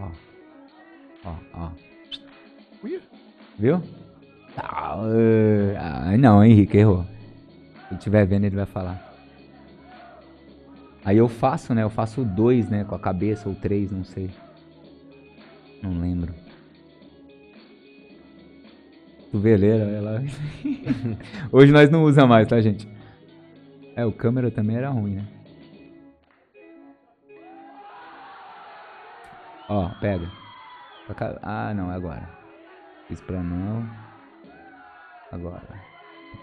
Ó. 0.00 0.08
Ó, 1.26 1.34
ó. 1.52 1.70
Viu? 3.58 3.82
Ah, 4.56 6.16
não, 6.18 6.44
Henrique, 6.44 6.76
errou. 6.76 7.06
Se 7.88 7.94
estiver 7.94 8.26
vendo, 8.26 8.44
ele 8.44 8.56
vai 8.56 8.66
falar. 8.66 9.00
Aí 11.04 11.18
eu 11.18 11.28
faço, 11.28 11.74
né? 11.74 11.82
Eu 11.82 11.90
faço 11.90 12.24
dois, 12.24 12.68
né? 12.68 12.84
Com 12.84 12.94
a 12.94 12.98
cabeça, 12.98 13.48
ou 13.48 13.54
três, 13.54 13.90
não 13.90 14.04
sei. 14.04 14.30
Não 15.82 15.98
lembro. 16.00 16.32
Cotoveleira, 19.32 19.86
olha 19.86 20.00
lá. 20.02 20.20
Hoje 21.50 21.72
nós 21.72 21.88
não 21.88 22.04
usa 22.04 22.26
mais, 22.26 22.46
tá, 22.46 22.60
gente? 22.60 22.86
É, 23.96 24.04
o 24.04 24.12
câmera 24.12 24.50
também 24.50 24.76
era 24.76 24.90
ruim, 24.90 25.14
né? 25.14 25.26
Ó, 29.68 29.88
pega. 30.00 30.30
Ah, 31.42 31.72
não, 31.74 31.90
é 31.90 31.94
agora. 31.94 32.28
Fiz 33.08 33.20
pra 33.22 33.42
não. 33.42 33.88
Agora. 35.32 35.62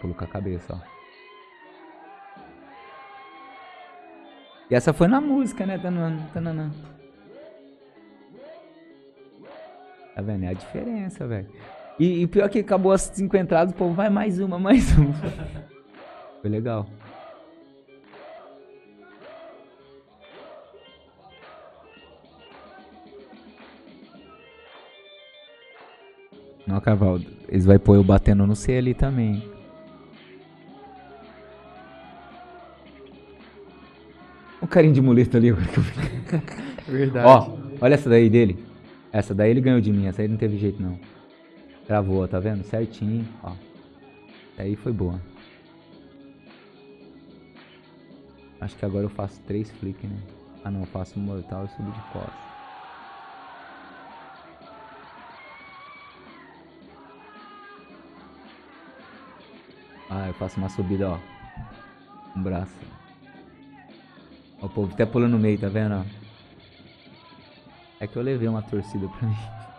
Pulo 0.01 0.13
com 0.13 0.23
a 0.23 0.27
cabeça, 0.27 0.73
ó. 0.73 0.99
E 4.69 4.75
essa 4.75 4.93
foi 4.93 5.07
na 5.07 5.21
música, 5.21 5.65
né? 5.65 5.77
Tá 10.15 10.21
vendo? 10.21 10.43
É 10.45 10.49
a 10.49 10.53
diferença, 10.53 11.25
velho. 11.27 11.47
E, 11.99 12.21
e 12.21 12.27
pior 12.27 12.49
que 12.49 12.59
acabou 12.59 12.91
as 12.91 13.01
cinco 13.01 13.35
entradas, 13.35 13.73
o 13.73 13.77
povo 13.77 13.93
vai 13.93 14.09
mais 14.09 14.39
uma, 14.39 14.59
mais 14.59 14.97
uma. 14.97 15.13
Foi 16.41 16.49
legal. 16.49 16.87
Não, 26.69 26.79
Carvalho. 26.79 27.25
Eles 27.47 27.65
vão 27.65 27.79
pôr 27.79 27.95
eu 27.95 28.03
batendo 28.03 28.45
no 28.45 28.55
C 28.55 28.77
ali 28.77 28.93
também. 28.93 29.43
O 34.61 34.67
carinho 34.67 34.93
de 34.93 35.01
muleta 35.01 35.39
ali. 35.39 35.51
Verdade. 36.87 37.25
Ó, 37.25 37.57
olha 37.81 37.95
essa 37.95 38.07
daí 38.07 38.29
dele. 38.29 38.63
Essa 39.11 39.33
daí 39.33 39.49
ele 39.49 39.61
ganhou 39.61 39.81
de 39.81 39.91
mim. 39.91 40.05
Essa 40.05 40.21
aí 40.21 40.27
não 40.27 40.37
teve 40.37 40.59
jeito 40.59 40.79
não. 40.79 40.99
Travou, 41.87 42.27
tá 42.27 42.39
vendo? 42.39 42.63
Certinho. 42.63 43.27
Ó. 43.41 43.53
Aí 44.55 44.75
foi 44.75 44.91
boa. 44.91 45.19
Acho 48.61 48.77
que 48.77 48.85
agora 48.85 49.05
eu 49.05 49.09
faço 49.09 49.41
três 49.47 49.71
flick, 49.71 50.05
né? 50.05 50.17
Ah 50.63 50.69
não, 50.69 50.81
eu 50.81 50.85
faço 50.85 51.19
um 51.19 51.23
mortal 51.23 51.65
e 51.65 51.69
subo 51.69 51.89
de 51.89 52.01
costas. 52.13 52.48
Ah, 60.09 60.27
eu 60.27 60.33
faço 60.33 60.57
uma 60.57 60.69
subida, 60.69 61.07
ó. 61.11 61.19
Um 62.35 62.41
braço. 62.41 62.73
Ó, 64.61 64.65
o 64.65 64.69
povo 64.69 64.91
até 64.93 65.05
pulando 65.05 65.31
no 65.33 65.39
meio, 65.39 65.59
tá 65.59 65.69
vendo? 65.69 65.93
ó? 65.95 66.03
É 67.99 68.07
que 68.07 68.15
eu 68.17 68.21
levei 68.21 68.47
uma 68.47 68.61
torcida 68.61 69.07
pra 69.07 69.27
mim. 69.27 69.35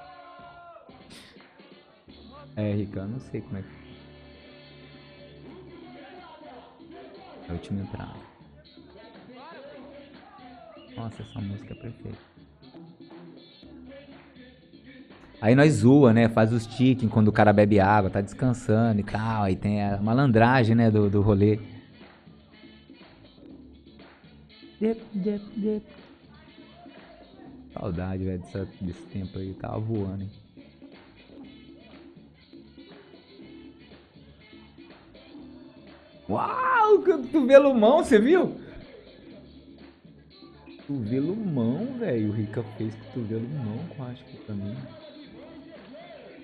É, 2.56 2.74
Rica, 2.74 3.00
eu 3.00 3.08
não 3.08 3.20
sei 3.20 3.40
como 3.40 3.56
é 3.56 3.62
que. 3.62 3.68
É 7.48 7.54
o 7.54 7.58
time 7.58 7.80
entrada. 7.80 8.12
Nossa, 10.94 11.22
essa 11.22 11.40
música 11.40 11.72
é 11.72 11.76
perfeita. 11.76 12.18
Aí 15.40 15.54
nós 15.54 15.72
zoa, 15.74 16.12
né? 16.12 16.28
Faz 16.28 16.52
os 16.52 16.66
tickets 16.66 17.10
quando 17.10 17.28
o 17.28 17.32
cara 17.32 17.52
bebe 17.52 17.80
água, 17.80 18.10
tá 18.10 18.20
descansando 18.20 19.00
e 19.00 19.04
tal. 19.04 19.44
Aí 19.44 19.56
tem 19.56 19.82
a 19.82 19.98
malandragem, 20.00 20.74
né? 20.74 20.90
Do, 20.90 21.08
do 21.08 21.22
rolê. 21.22 21.58
Saudade, 27.72 28.24
velho, 28.24 28.38
dessa- 28.40 28.68
desse 28.80 29.02
tempo 29.06 29.38
aí. 29.38 29.54
Tava 29.54 29.78
voando, 29.78 30.22
hein? 30.24 30.30
Uau, 36.28 37.02
cotovelo 37.02 37.74
mão, 37.74 37.98
você 38.04 38.18
viu? 38.18 38.60
Cotovelo 40.86 41.34
mão, 41.36 41.98
velho. 41.98 42.30
O 42.30 42.32
Rica 42.32 42.62
fez 42.76 42.94
cotovelo 42.94 43.48
mão, 43.48 43.78
eu 43.98 44.04
acho 44.06 44.24
que 44.24 44.36
pra 44.38 44.54
mim. 44.54 44.76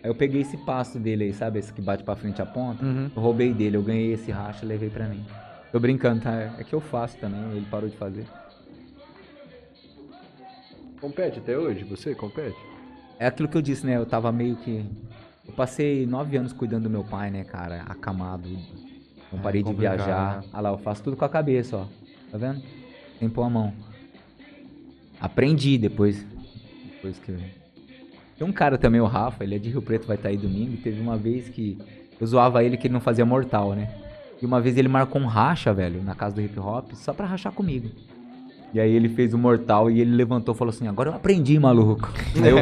Aí 0.07 0.11
eu 0.11 0.15
peguei 0.15 0.43
esse 0.43 0.57
passo 0.59 1.01
dele 1.01 1.25
aí, 1.25 1.33
sabe? 1.33 1.59
Esse 1.59 1.73
que 1.73 1.83
bate 1.83 2.05
pra 2.05 2.15
frente 2.15 2.41
a 2.41 2.47
ponta. 2.47 2.85
Uhum. 2.85 3.11
Eu 3.17 3.21
roubei 3.21 3.53
dele, 3.53 3.77
eu 3.77 3.83
ganhei 3.83 4.13
esse 4.13 4.31
racha 4.31 4.65
e 4.65 4.69
levei 4.69 4.89
pra 4.89 5.09
mim. 5.09 5.27
Tô 5.73 5.81
brincando, 5.81 6.21
tá? 6.23 6.55
É 6.57 6.63
que 6.63 6.73
eu 6.73 6.81
faço 6.81 7.19
também, 7.19 7.41
ele 7.57 7.67
parou 7.69 7.89
de 7.91 7.97
fazer. 7.97 8.25
Compete 11.01 11.41
até 11.41 11.59
hoje? 11.59 11.83
Você 11.83 12.15
compete? 12.15 12.57
É 13.19 13.27
aquilo 13.27 13.49
que 13.49 13.57
eu 13.57 13.63
disse, 13.63 13.85
né? 13.85 13.97
Eu 13.97 14.07
tava 14.07 14.31
meio 14.31 14.55
que. 14.55 14.85
Eu 15.45 15.53
passei 15.55 16.07
nove 16.07 16.37
anos 16.37 16.53
cuidando 16.53 16.85
do 16.85 16.91
meu 16.91 17.03
pai, 17.03 17.29
né, 17.33 17.43
cara? 17.43 17.83
Acamado. 17.89 18.49
Não 19.33 19.41
É 19.41 19.43
parei 19.43 19.61
de 19.65 19.69
complicado, 19.71 19.97
viajar. 19.97 20.37
né? 20.43 20.49
Olha 20.53 20.61
lá, 20.61 20.69
eu 20.71 20.79
faço 20.79 21.03
tudo 21.03 21.17
com 21.17 21.25
a 21.25 21.29
cabeça, 21.29 21.79
ó. 21.79 21.87
Tá 22.31 22.39
vendo? 22.39 22.63
Sem 23.19 23.29
pôr 23.29 23.43
a 23.43 23.51
mão. 23.51 23.73
Aprendi 25.21 25.77
depois. 25.79 26.25
Depois 26.93 27.19
que. 27.19 27.66
Tem 28.39 28.47
um 28.47 28.53
cara 28.53 28.77
também, 28.77 29.01
o 29.01 29.07
Rafa, 29.07 29.45
ele 29.45 29.55
é 29.55 29.59
de 29.59 29.71
Rio 29.71 29.81
Preto, 29.81 30.07
vai 30.07 30.17
estar 30.17 30.29
aí 30.29 30.37
domingo. 30.37 30.77
Teve 30.77 31.01
uma 31.01 31.17
vez 31.17 31.49
que 31.49 31.79
eu 32.21 32.27
zoava 32.27 32.63
ele 32.63 32.77
que 32.77 32.87
ele 32.87 32.95
não 32.95 33.01
fazia 33.01 33.25
mortal, 33.25 33.73
né? 33.75 33.89
E 34.41 34.45
uma 34.45 34.61
vez 34.61 34.77
ele 34.77 34.89
marcou 34.89 35.21
um 35.21 35.27
racha, 35.27 35.73
velho, 35.73 36.03
na 36.03 36.15
casa 36.15 36.35
do 36.35 36.43
hip 36.43 36.59
hop, 36.59 36.93
só 36.93 37.15
pra 37.15 37.27
rachar 37.27 37.53
comigo. 37.53 37.89
E 38.75 38.81
aí 38.81 38.93
ele 38.93 39.09
fez 39.09 39.33
o 39.33 39.39
mortal 39.39 39.91
e 39.91 40.01
ele 40.01 40.15
levantou 40.15 40.55
e 40.55 40.59
falou 40.59 40.71
assim: 40.71 40.87
Agora 40.87 41.11
eu 41.11 41.15
aprendi, 41.15 41.59
maluco. 41.59 42.13
aí, 42.37 42.51
eu, 42.51 42.59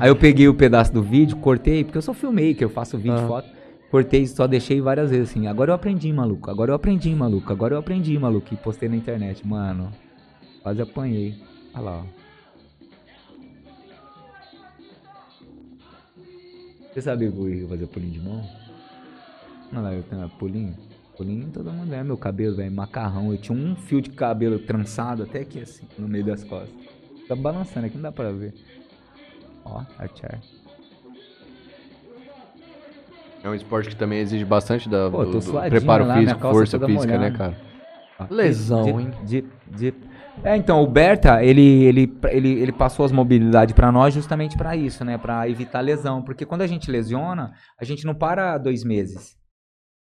aí 0.00 0.08
eu 0.08 0.16
peguei 0.16 0.48
o 0.48 0.54
pedaço 0.54 0.92
do 0.92 1.02
vídeo, 1.02 1.36
cortei, 1.36 1.84
porque 1.84 1.98
eu 1.98 2.02
sou 2.02 2.14
filmmaker, 2.14 2.62
eu 2.62 2.70
faço 2.70 2.96
vídeo, 2.96 3.18
Aham. 3.18 3.28
foto. 3.28 3.48
Cortei 3.90 4.22
e 4.22 4.26
só 4.26 4.46
deixei 4.46 4.80
várias 4.80 5.10
vezes 5.10 5.30
assim. 5.30 5.46
Agora 5.46 5.70
eu 5.70 5.74
aprendi, 5.74 6.12
maluco. 6.12 6.50
Agora 6.50 6.70
eu 6.70 6.74
aprendi, 6.74 7.14
maluco. 7.14 7.50
Agora 7.52 7.74
eu 7.74 7.78
aprendi, 7.78 8.18
maluco. 8.18 8.52
E 8.52 8.56
postei 8.56 8.88
na 8.88 8.96
internet, 8.96 9.46
mano. 9.46 9.90
Quase 10.62 10.80
apanhei. 10.82 11.34
Olha 11.74 11.82
lá, 11.82 12.02
ó. 12.02 12.17
Você 16.98 17.02
sabia 17.02 17.30
que 17.30 17.38
eu 17.38 17.48
ia 17.48 17.68
fazer 17.68 17.86
pulinho 17.86 18.12
de 18.12 18.20
mão? 18.20 18.44
Olha 19.70 19.80
lá, 19.82 19.94
eu 19.94 20.02
tenho 20.02 20.28
pulinho. 20.30 20.74
Pulinho 21.16 21.48
todo 21.52 21.70
mundo 21.70 21.94
é 21.94 22.02
meu 22.02 22.16
cabelo, 22.16 22.56
velho. 22.56 22.72
Macarrão. 22.72 23.30
Eu 23.30 23.38
tinha 23.38 23.56
um 23.56 23.76
fio 23.76 24.00
de 24.00 24.10
cabelo 24.10 24.58
trançado 24.58 25.22
até 25.22 25.42
aqui, 25.42 25.60
assim, 25.60 25.86
no 25.96 26.08
meio 26.08 26.24
das 26.24 26.42
costas. 26.42 26.74
Tá 27.28 27.36
balançando 27.36 27.86
aqui, 27.86 27.94
não 27.94 28.02
dá 28.02 28.10
pra 28.10 28.32
ver. 28.32 28.52
Ó, 29.64 29.84
archer. 29.96 30.40
É 33.44 33.48
um 33.48 33.54
esporte 33.54 33.90
que 33.90 33.96
também 33.96 34.18
exige 34.18 34.44
bastante 34.44 34.88
da, 34.88 35.08
Pô, 35.08 35.24
do, 35.24 35.38
do 35.38 35.60
preparo 35.68 36.04
lá, 36.04 36.18
físico, 36.18 36.40
força 36.40 36.80
física, 36.80 37.06
né, 37.06 37.30
molhada. 37.30 37.38
cara? 37.38 37.56
Ó, 38.18 38.26
Lesão, 38.34 38.98
hein? 38.98 39.12
Dip, 39.24 39.48
dip. 39.68 40.07
É, 40.44 40.56
então, 40.56 40.82
o 40.82 40.86
Berta, 40.86 41.42
ele, 41.44 41.60
ele, 41.84 42.12
ele, 42.30 42.48
ele 42.60 42.72
passou 42.72 43.04
as 43.04 43.12
mobilidades 43.12 43.74
pra 43.74 43.90
nós 43.92 44.14
justamente 44.14 44.56
pra 44.56 44.76
isso, 44.76 45.04
né? 45.04 45.18
Pra 45.18 45.48
evitar 45.48 45.80
lesão. 45.80 46.22
Porque 46.22 46.46
quando 46.46 46.62
a 46.62 46.66
gente 46.66 46.90
lesiona, 46.90 47.52
a 47.78 47.84
gente 47.84 48.04
não 48.06 48.14
para 48.14 48.56
dois 48.56 48.84
meses. 48.84 49.36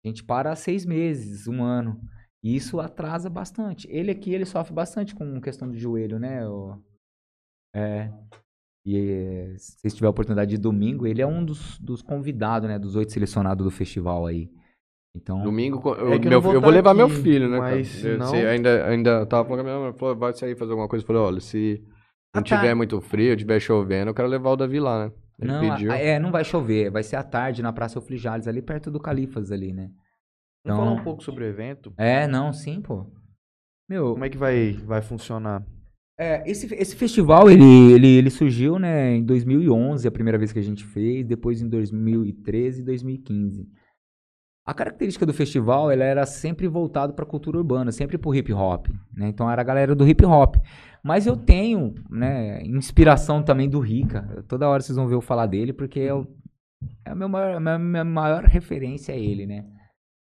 A 0.04 0.08
gente 0.08 0.24
para 0.24 0.56
seis 0.56 0.86
meses, 0.86 1.48
um 1.48 1.64
ano. 1.64 2.00
E 2.44 2.56
isso 2.56 2.80
atrasa 2.80 3.30
bastante. 3.30 3.88
Ele 3.90 4.12
aqui, 4.12 4.34
ele 4.34 4.46
sofre 4.46 4.74
bastante 4.74 5.16
com 5.16 5.40
questão 5.40 5.68
do 5.70 5.78
joelho, 5.78 6.20
né? 6.20 6.46
o- 6.48 6.78
É. 7.76 8.12
E 8.86 8.98
eh, 8.98 9.56
se 9.58 9.88
tiverem 9.92 10.08
a 10.08 10.10
oportunidade 10.12 10.52
de 10.52 10.58
domingo, 10.58 11.08
ele 11.08 11.22
é 11.22 11.28
um 11.28 11.46
dos, 11.46 11.80
dos 11.80 12.02
convidados, 12.02 12.68
né? 12.68 12.78
Dos 12.78 12.96
oito 12.98 13.14
selecionados 13.14 13.64
do 13.64 13.72
festival 13.72 14.26
aí. 14.26 14.50
Então, 15.16 15.44
Domingo, 15.44 15.80
co- 15.80 15.94
eu, 15.94 16.14
É 16.14 16.20
meu- 16.20 16.42
vou 16.42 16.54
eu 16.54 16.60
vou 16.62 16.70
tá 16.72 16.76
levar 16.76 16.94
meu 16.94 17.06
aqui, 17.06 17.16
filho, 17.18 17.48
né, 17.48 17.60
mas 17.60 17.72
cara? 17.72 17.84
se 18.02 18.08
Eu- 18.08 18.18
não- 18.18 18.26
se 18.28 18.36
ainda, 18.38 18.88
ainda 18.88 19.26
tava 19.28 19.48
falando 19.48 19.64
com 19.64 19.70
a 19.70 19.72
minha 19.74 19.86
mãe, 19.90 19.98
falou, 20.00 20.16
vai 20.16 20.34
sair 20.34 20.56
fazer 20.58 20.72
alguma 20.72 20.88
coisa. 20.88 21.04
Eu 21.04 21.08
falei, 21.08 21.22
olha, 21.22 21.40
se 21.40 21.82
não 22.34 22.42
Ah, 22.42 22.44
tá. 22.44 22.58
tiver 22.58 22.74
muito 22.74 23.00
frio, 23.00 23.38
tiver 23.38 23.60
chovendo, 23.60 24.10
eu 24.10 24.14
quero 24.16 24.28
levar 24.28 24.50
o 24.52 24.56
Davi 24.56 24.80
lá, 24.80 25.06
né? 25.06 25.12
Ele 25.40 25.52
Não, 25.52 25.60
pediu. 25.60 25.92
a- 25.92 25.98
é, 25.98 26.18
não 26.20 26.32
vai 26.32 26.44
chover. 26.44 26.90
Vai 26.90 27.04
ser 27.04 27.16
à 27.16 27.24
tarde 27.24 27.62
na 27.62 27.72
Praça 27.72 27.98
Euflijales, 28.00 28.48
ali 28.48 28.62
perto 28.62 28.90
do 28.90 29.00
Califas 29.00 29.52
ali, 29.52 29.72
né? 29.72 29.90
Vamos 30.66 30.66
Então- 30.66 30.78
falar 30.78 30.92
um 30.92 31.04
pouco 31.04 31.24
sobre 31.24 31.44
o 31.44 31.48
evento. 31.48 31.94
É, 31.98 32.26
não, 32.28 32.52
sim, 32.52 32.82
pô. 32.82 33.06
Meu, 33.90 34.14
Como 34.14 34.26
é 34.26 34.30
que 34.30 34.38
vai, 34.38 34.74
vai 34.86 35.02
funcionar? 35.02 35.64
é, 36.18 36.50
esse, 36.50 36.74
esse 36.76 36.96
festival, 36.96 37.50
ele, 37.52 37.92
ele, 37.92 38.08
ele 38.08 38.30
surgiu, 38.30 38.80
né, 38.80 39.16
em 39.16 39.24
2011, 39.24 40.08
a 40.08 40.12
primeira 40.12 40.38
vez 40.38 40.52
que 40.54 40.60
a 40.60 40.64
gente 40.64 40.84
fez, 40.86 41.26
depois 41.26 41.62
em 41.62 41.68
2013 41.68 42.82
e 42.82 42.86
2015. 42.86 43.68
A 44.66 44.74
característica 44.74 45.26
do 45.26 45.34
festival, 45.34 45.92
ela 45.92 46.06
era 46.06 46.26
sempre 46.26 46.68
voltado 46.70 47.14
para 47.14 47.26
a 47.26 47.28
cultura 47.28 47.58
urbana, 47.58 47.92
sempre 47.92 48.18
pro 48.18 48.34
hip 48.34 48.54
hop, 48.54 48.88
né? 49.14 49.28
Então 49.28 49.52
era 49.52 49.62
a 49.62 49.66
galera 49.66 49.94
do 49.94 50.08
hip 50.08 50.26
hop. 50.26 50.56
Mas 51.04 51.28
eu 51.28 51.36
tenho, 51.36 51.94
né, 52.10 52.64
inspiração 52.64 53.44
também 53.44 53.70
do 53.70 53.82
Rica. 53.82 54.46
Toda 54.48 54.70
hora 54.70 54.82
vocês 54.82 54.96
vão 54.96 55.08
ver 55.08 55.16
eu 55.16 55.22
falar 55.22 55.48
dele, 55.48 55.74
porque 55.74 56.00
é, 56.00 56.14
o, 56.14 56.26
é 57.06 57.12
a 57.12 57.16
meu 57.16 57.28
maior, 57.28 57.56
a 57.56 57.60
minha, 57.60 57.78
minha 57.78 58.04
maior 58.06 58.46
referência 58.46 59.12
é 59.12 59.20
ele, 59.20 59.46
né? 59.46 59.66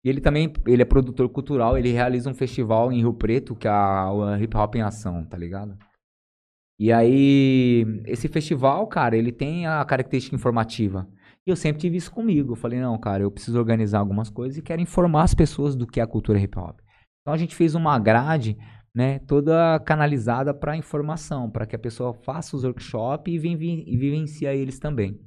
E 0.04 0.10
ele 0.10 0.22
também, 0.22 0.52
ele 0.66 0.82
é 0.82 0.86
produtor 0.86 1.28
cultural, 1.28 1.78
ele 1.78 1.92
realiza 1.92 2.30
um 2.30 2.34
festival 2.34 2.90
em 2.92 3.00
Rio 3.00 3.14
Preto, 3.14 3.54
que 3.54 3.68
é 3.68 3.72
a, 3.72 4.12
o 4.12 4.36
Hip 4.38 4.56
Hop 4.56 4.76
em 4.76 4.82
Ação, 4.82 5.26
tá 5.26 5.38
ligado? 5.38 5.78
E 6.80 6.92
aí, 6.92 7.86
esse 8.06 8.28
festival, 8.30 8.88
cara, 8.88 9.16
ele 9.16 9.32
tem 9.32 9.68
a 9.68 9.84
característica 9.86 10.36
informativa. 10.36 11.08
Eu 11.52 11.56
sempre 11.56 11.82
tive 11.82 11.98
isso 11.98 12.12
comigo. 12.12 12.54
Eu 12.54 12.56
falei, 12.56 12.80
não, 12.80 12.98
cara, 12.98 13.24
eu 13.24 13.32
preciso 13.32 13.58
organizar 13.60 14.00
algumas 14.00 14.30
coisas 14.30 14.58
e 14.58 14.62
quero 14.62 14.82
informar 14.82 15.24
as 15.24 15.34
pessoas 15.34 15.76
do 15.76 15.86
que 15.86 16.00
é 16.00 16.04
a 16.04 16.08
cultura 16.08 16.40
hip 16.40 16.58
hop. 16.58 16.80
Então 17.22 17.34
a 17.34 17.38
gente 17.38 17.56
fez 17.56 17.76
uma 17.76 18.00
grade, 18.00 18.58
né, 18.96 19.20
toda 19.20 19.80
canalizada 19.82 20.54
para 20.54 20.76
informação, 20.76 21.50
para 21.50 21.66
que 21.66 21.76
a 21.76 21.80
pessoa 21.80 22.14
faça 22.14 22.56
os 22.56 22.64
workshops 22.64 23.34
e, 23.34 23.38
vivi- 23.38 23.84
e 23.88 23.98
vivencia 23.98 24.54
eles 24.54 24.80
também. 24.80 25.20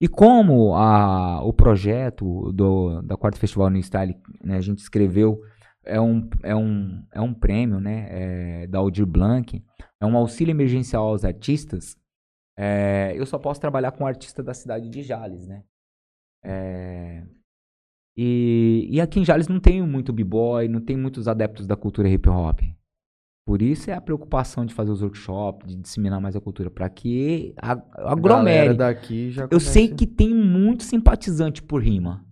E 0.00 0.08
como 0.08 0.74
a, 0.74 1.42
o 1.44 1.52
projeto 1.52 2.52
do, 2.52 3.02
da 3.02 3.16
Quarto 3.16 3.38
Festival 3.38 3.68
New 3.68 3.82
Style, 3.82 4.16
né, 4.42 4.56
a 4.56 4.60
gente 4.60 4.78
escreveu, 4.78 5.40
é 5.84 6.00
um, 6.00 6.28
é 6.42 6.56
um, 6.56 7.02
é 7.12 7.20
um 7.20 7.34
prêmio 7.34 7.80
né, 7.80 8.06
é, 8.10 8.66
da 8.66 8.78
Aldir 8.78 9.06
Blanc, 9.06 9.62
é 10.00 10.06
um 10.06 10.16
auxílio 10.16 10.52
emergencial 10.52 11.08
aos 11.08 11.24
artistas, 11.24 11.96
é, 12.62 13.14
eu 13.16 13.24
só 13.24 13.38
posso 13.38 13.58
trabalhar 13.58 13.90
com 13.92 14.04
um 14.04 14.06
artista 14.06 14.42
da 14.42 14.52
cidade 14.52 14.90
de 14.90 15.02
Jales, 15.02 15.46
né? 15.46 15.64
É, 16.44 17.24
e, 18.14 18.86
e 18.90 19.00
aqui 19.00 19.18
em 19.18 19.24
Jales 19.24 19.48
não 19.48 19.58
tem 19.58 19.80
muito 19.80 20.12
b-boy, 20.12 20.68
não 20.68 20.80
tem 20.80 20.94
muitos 20.94 21.26
adeptos 21.26 21.66
da 21.66 21.74
cultura 21.74 22.06
hip 22.06 22.28
hop. 22.28 22.60
Por 23.46 23.62
isso 23.62 23.90
é 23.90 23.94
a 23.94 24.00
preocupação 24.00 24.66
de 24.66 24.74
fazer 24.74 24.90
os 24.90 25.00
workshops, 25.00 25.66
de 25.66 25.76
disseminar 25.76 26.20
mais 26.20 26.36
a 26.36 26.40
cultura, 26.40 26.70
para 26.70 26.88
que 26.90 27.54
a, 27.56 27.72
aglomere. 28.12 28.74
daqui 28.74 29.30
já 29.30 29.48
Eu 29.50 29.58
sei 29.58 29.88
que 29.88 30.06
tem 30.06 30.34
muito 30.34 30.82
simpatizante 30.82 31.62
por 31.62 31.82
rima. 31.82 32.22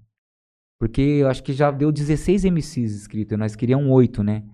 Porque 0.79 1.01
eu 1.01 1.29
acho 1.29 1.43
que 1.43 1.55
já 1.55 1.71
deu 1.71 1.91
16 1.91 2.45
MCs 2.45 2.95
inscritos, 2.95 3.39
nós 3.39 3.57
queríamos 3.57 3.91
8, 3.91 4.23
né? 4.23 4.45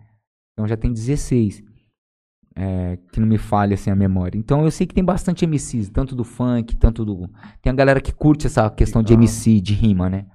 Então 0.52 0.68
já 0.68 0.76
tem 0.76 0.92
16. 0.92 1.64
É, 2.56 2.96
que 3.10 3.18
não 3.18 3.26
me 3.26 3.36
falhe 3.36 3.74
assim 3.74 3.90
a 3.90 3.96
memória. 3.96 4.38
Então 4.38 4.64
eu 4.64 4.70
sei 4.70 4.86
que 4.86 4.94
tem 4.94 5.04
bastante 5.04 5.44
MCs, 5.44 5.90
tanto 5.90 6.14
do 6.14 6.22
funk, 6.22 6.76
tanto 6.76 7.04
do. 7.04 7.28
Tem 7.60 7.72
a 7.72 7.74
galera 7.74 8.00
que 8.00 8.12
curte 8.12 8.46
essa 8.46 8.70
questão 8.70 9.02
de 9.02 9.12
Legal. 9.12 9.24
MC, 9.24 9.60
de 9.60 9.74
rima, 9.74 10.08
né? 10.08 10.26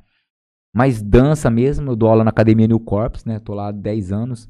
Mas 0.74 1.02
dança 1.02 1.50
mesmo, 1.50 1.92
eu 1.92 1.96
dou 1.96 2.10
aula 2.10 2.24
na 2.24 2.30
Academia 2.30 2.68
New 2.68 2.80
Corps, 2.80 3.24
né? 3.26 3.40
Tô 3.40 3.54
lá 3.54 3.70
há 3.70 3.72
10 3.72 4.12
anos. 4.12 4.50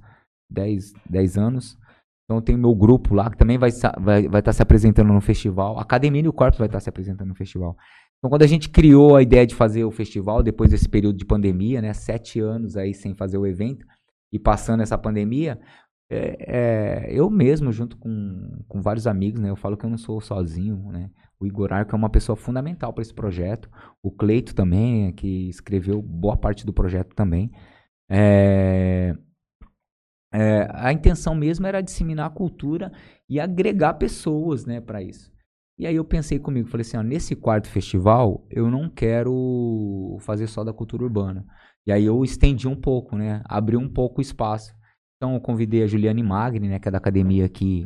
10, 0.49 0.93
10 1.09 1.37
anos. 1.37 1.77
Então 2.25 2.41
tem 2.41 2.57
meu 2.57 2.75
grupo 2.75 3.15
lá 3.15 3.29
que 3.29 3.37
também 3.37 3.57
vai 3.57 3.69
estar 3.69 3.99
vai, 3.99 4.27
vai 4.27 4.41
tá 4.41 4.53
se 4.53 4.61
apresentando 4.61 5.11
no 5.11 5.21
festival. 5.21 5.77
A 5.77 5.81
Academia 5.81 6.21
New 6.21 6.33
Corps 6.33 6.57
vai 6.57 6.67
estar 6.67 6.79
se 6.79 6.89
apresentando 6.89 7.29
no 7.29 7.35
festival. 7.35 7.75
Então 8.17 8.29
quando 8.29 8.43
a 8.43 8.47
gente 8.47 8.69
criou 8.69 9.15
a 9.15 9.21
ideia 9.21 9.47
de 9.47 9.55
fazer 9.55 9.83
o 9.83 9.91
festival, 9.91 10.43
depois 10.43 10.69
desse 10.71 10.87
período 10.87 11.17
de 11.17 11.25
pandemia, 11.25 11.81
né? 11.81 11.93
Sete 11.93 12.39
anos 12.39 12.77
aí 12.77 12.93
sem 12.93 13.15
fazer 13.15 13.37
o 13.37 13.47
evento 13.47 13.85
e 14.31 14.37
passando 14.37 14.81
essa 14.81 14.97
pandemia, 14.97 15.59
é, 16.09 17.07
é, 17.07 17.13
eu 17.13 17.29
mesmo, 17.29 17.71
junto 17.71 17.95
com, 17.97 18.63
com 18.67 18.81
vários 18.81 19.05
amigos, 19.05 19.39
né? 19.39 19.49
Eu 19.49 19.55
falo 19.55 19.77
que 19.77 19.85
eu 19.85 19.89
não 19.89 19.97
sou 19.97 20.19
sozinho, 20.19 20.91
né? 20.91 21.11
O 21.39 21.45
Igor 21.45 21.71
Arco 21.71 21.95
é 21.95 21.97
uma 21.97 22.09
pessoa 22.09 22.35
fundamental 22.35 22.91
para 22.91 23.01
esse 23.01 23.13
projeto. 23.13 23.69
O 24.01 24.11
Cleito 24.11 24.55
também, 24.55 25.13
que 25.13 25.47
escreveu 25.49 26.01
boa 26.01 26.35
parte 26.35 26.65
do 26.65 26.73
projeto 26.73 27.15
também. 27.15 27.51
É, 28.09 29.15
é, 30.33 30.67
a 30.73 30.91
intenção 30.91 31.33
mesmo 31.35 31.65
era 31.65 31.81
disseminar 31.81 32.27
a 32.27 32.33
cultura 32.33 32.91
e 33.27 33.39
agregar 33.39 33.93
pessoas, 33.95 34.65
né, 34.65 34.81
para 34.81 35.01
isso. 35.01 35.31
E 35.77 35.87
aí 35.87 35.95
eu 35.95 36.03
pensei 36.03 36.39
comigo, 36.39 36.67
falei 36.67 36.81
assim, 36.81 36.97
ó, 36.97 37.03
nesse 37.03 37.35
quarto 37.35 37.69
festival 37.69 38.45
eu 38.49 38.69
não 38.69 38.89
quero 38.89 40.17
fazer 40.21 40.47
só 40.47 40.63
da 40.63 40.73
cultura 40.73 41.03
urbana. 41.03 41.45
E 41.87 41.91
aí 41.91 42.03
eu 42.05 42.23
estendi 42.23 42.67
um 42.67 42.75
pouco, 42.75 43.15
né, 43.15 43.41
abri 43.45 43.77
um 43.77 43.87
pouco 43.87 44.19
o 44.19 44.21
espaço. 44.21 44.73
Então 45.19 45.33
eu 45.33 45.41
convidei 45.41 45.83
a 45.83 45.87
Juliane 45.87 46.23
Magni, 46.23 46.69
né, 46.69 46.79
que 46.79 46.87
é 46.87 46.91
da 46.91 46.97
academia 46.97 47.45
aqui 47.45 47.85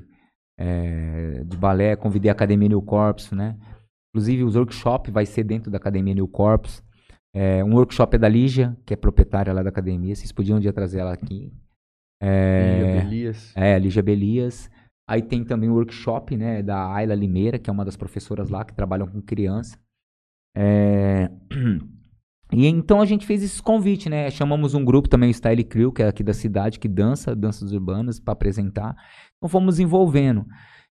é, 0.56 1.44
de 1.44 1.58
balé, 1.58 1.96
convidei 1.96 2.30
a 2.30 2.32
Academia 2.32 2.70
New 2.70 2.82
Corps, 2.82 3.32
né. 3.32 3.58
Inclusive 4.10 4.44
os 4.44 4.56
workshops 4.56 5.12
vai 5.12 5.26
ser 5.26 5.44
dentro 5.44 5.72
da 5.72 5.78
Academia 5.78 6.14
New 6.14 6.28
Corps. 6.28 6.84
É, 7.36 7.64
um 7.64 7.74
workshop 7.74 8.16
é 8.16 8.20
da 8.20 8.30
Lígia, 8.30 8.78
que 8.86 8.94
é 8.94 8.98
proprietária 8.98 9.52
lá 9.52 9.64
da 9.64 9.70
academia. 9.70 10.16
Vocês 10.16 10.32
podiam 10.32 10.60
um 10.60 10.62
dia 10.62 10.72
trazer 10.72 11.00
ela 11.00 11.12
aqui. 11.12 11.52
É, 12.22 13.02
Elias. 13.04 13.52
é, 13.56 13.74
a 13.74 13.80
Lígia 13.80 14.04
Belias. 14.04 14.70
Aí 15.10 15.24
tem 15.24 15.44
também 15.44 15.70
o 15.70 15.74
workshop, 15.74 16.38
né, 16.38 16.62
da 16.62 16.94
Ayla 16.94 17.16
Limeira, 17.16 17.58
que 17.58 17.70
é 17.70 17.74
uma 17.74 17.84
das 17.84 17.98
professoras 17.98 18.50
lá 18.50 18.64
que 18.64 18.76
trabalham 18.76 19.08
com 19.08 19.20
criança. 19.20 19.78
É, 20.56 21.32
E 22.54 22.68
então 22.68 23.02
a 23.02 23.06
gente 23.06 23.26
fez 23.26 23.42
esse 23.42 23.62
convite, 23.62 24.10
né? 24.10 24.30
Chamamos 24.30 24.74
um 24.74 24.86
grupo 24.86 25.10
também, 25.10 25.30
o 25.30 25.34
Style 25.34 25.64
Crew, 25.64 25.92
que 25.92 26.04
é 26.04 26.08
aqui 26.08 26.24
da 26.24 26.34
cidade, 26.34 26.80
que 26.80 26.88
dança, 26.88 27.36
danças 27.36 27.72
urbanas, 27.72 28.20
para 28.20 28.34
apresentar. 28.34 28.96
Então 29.38 29.50
fomos 29.50 29.80
envolvendo. 29.80 30.46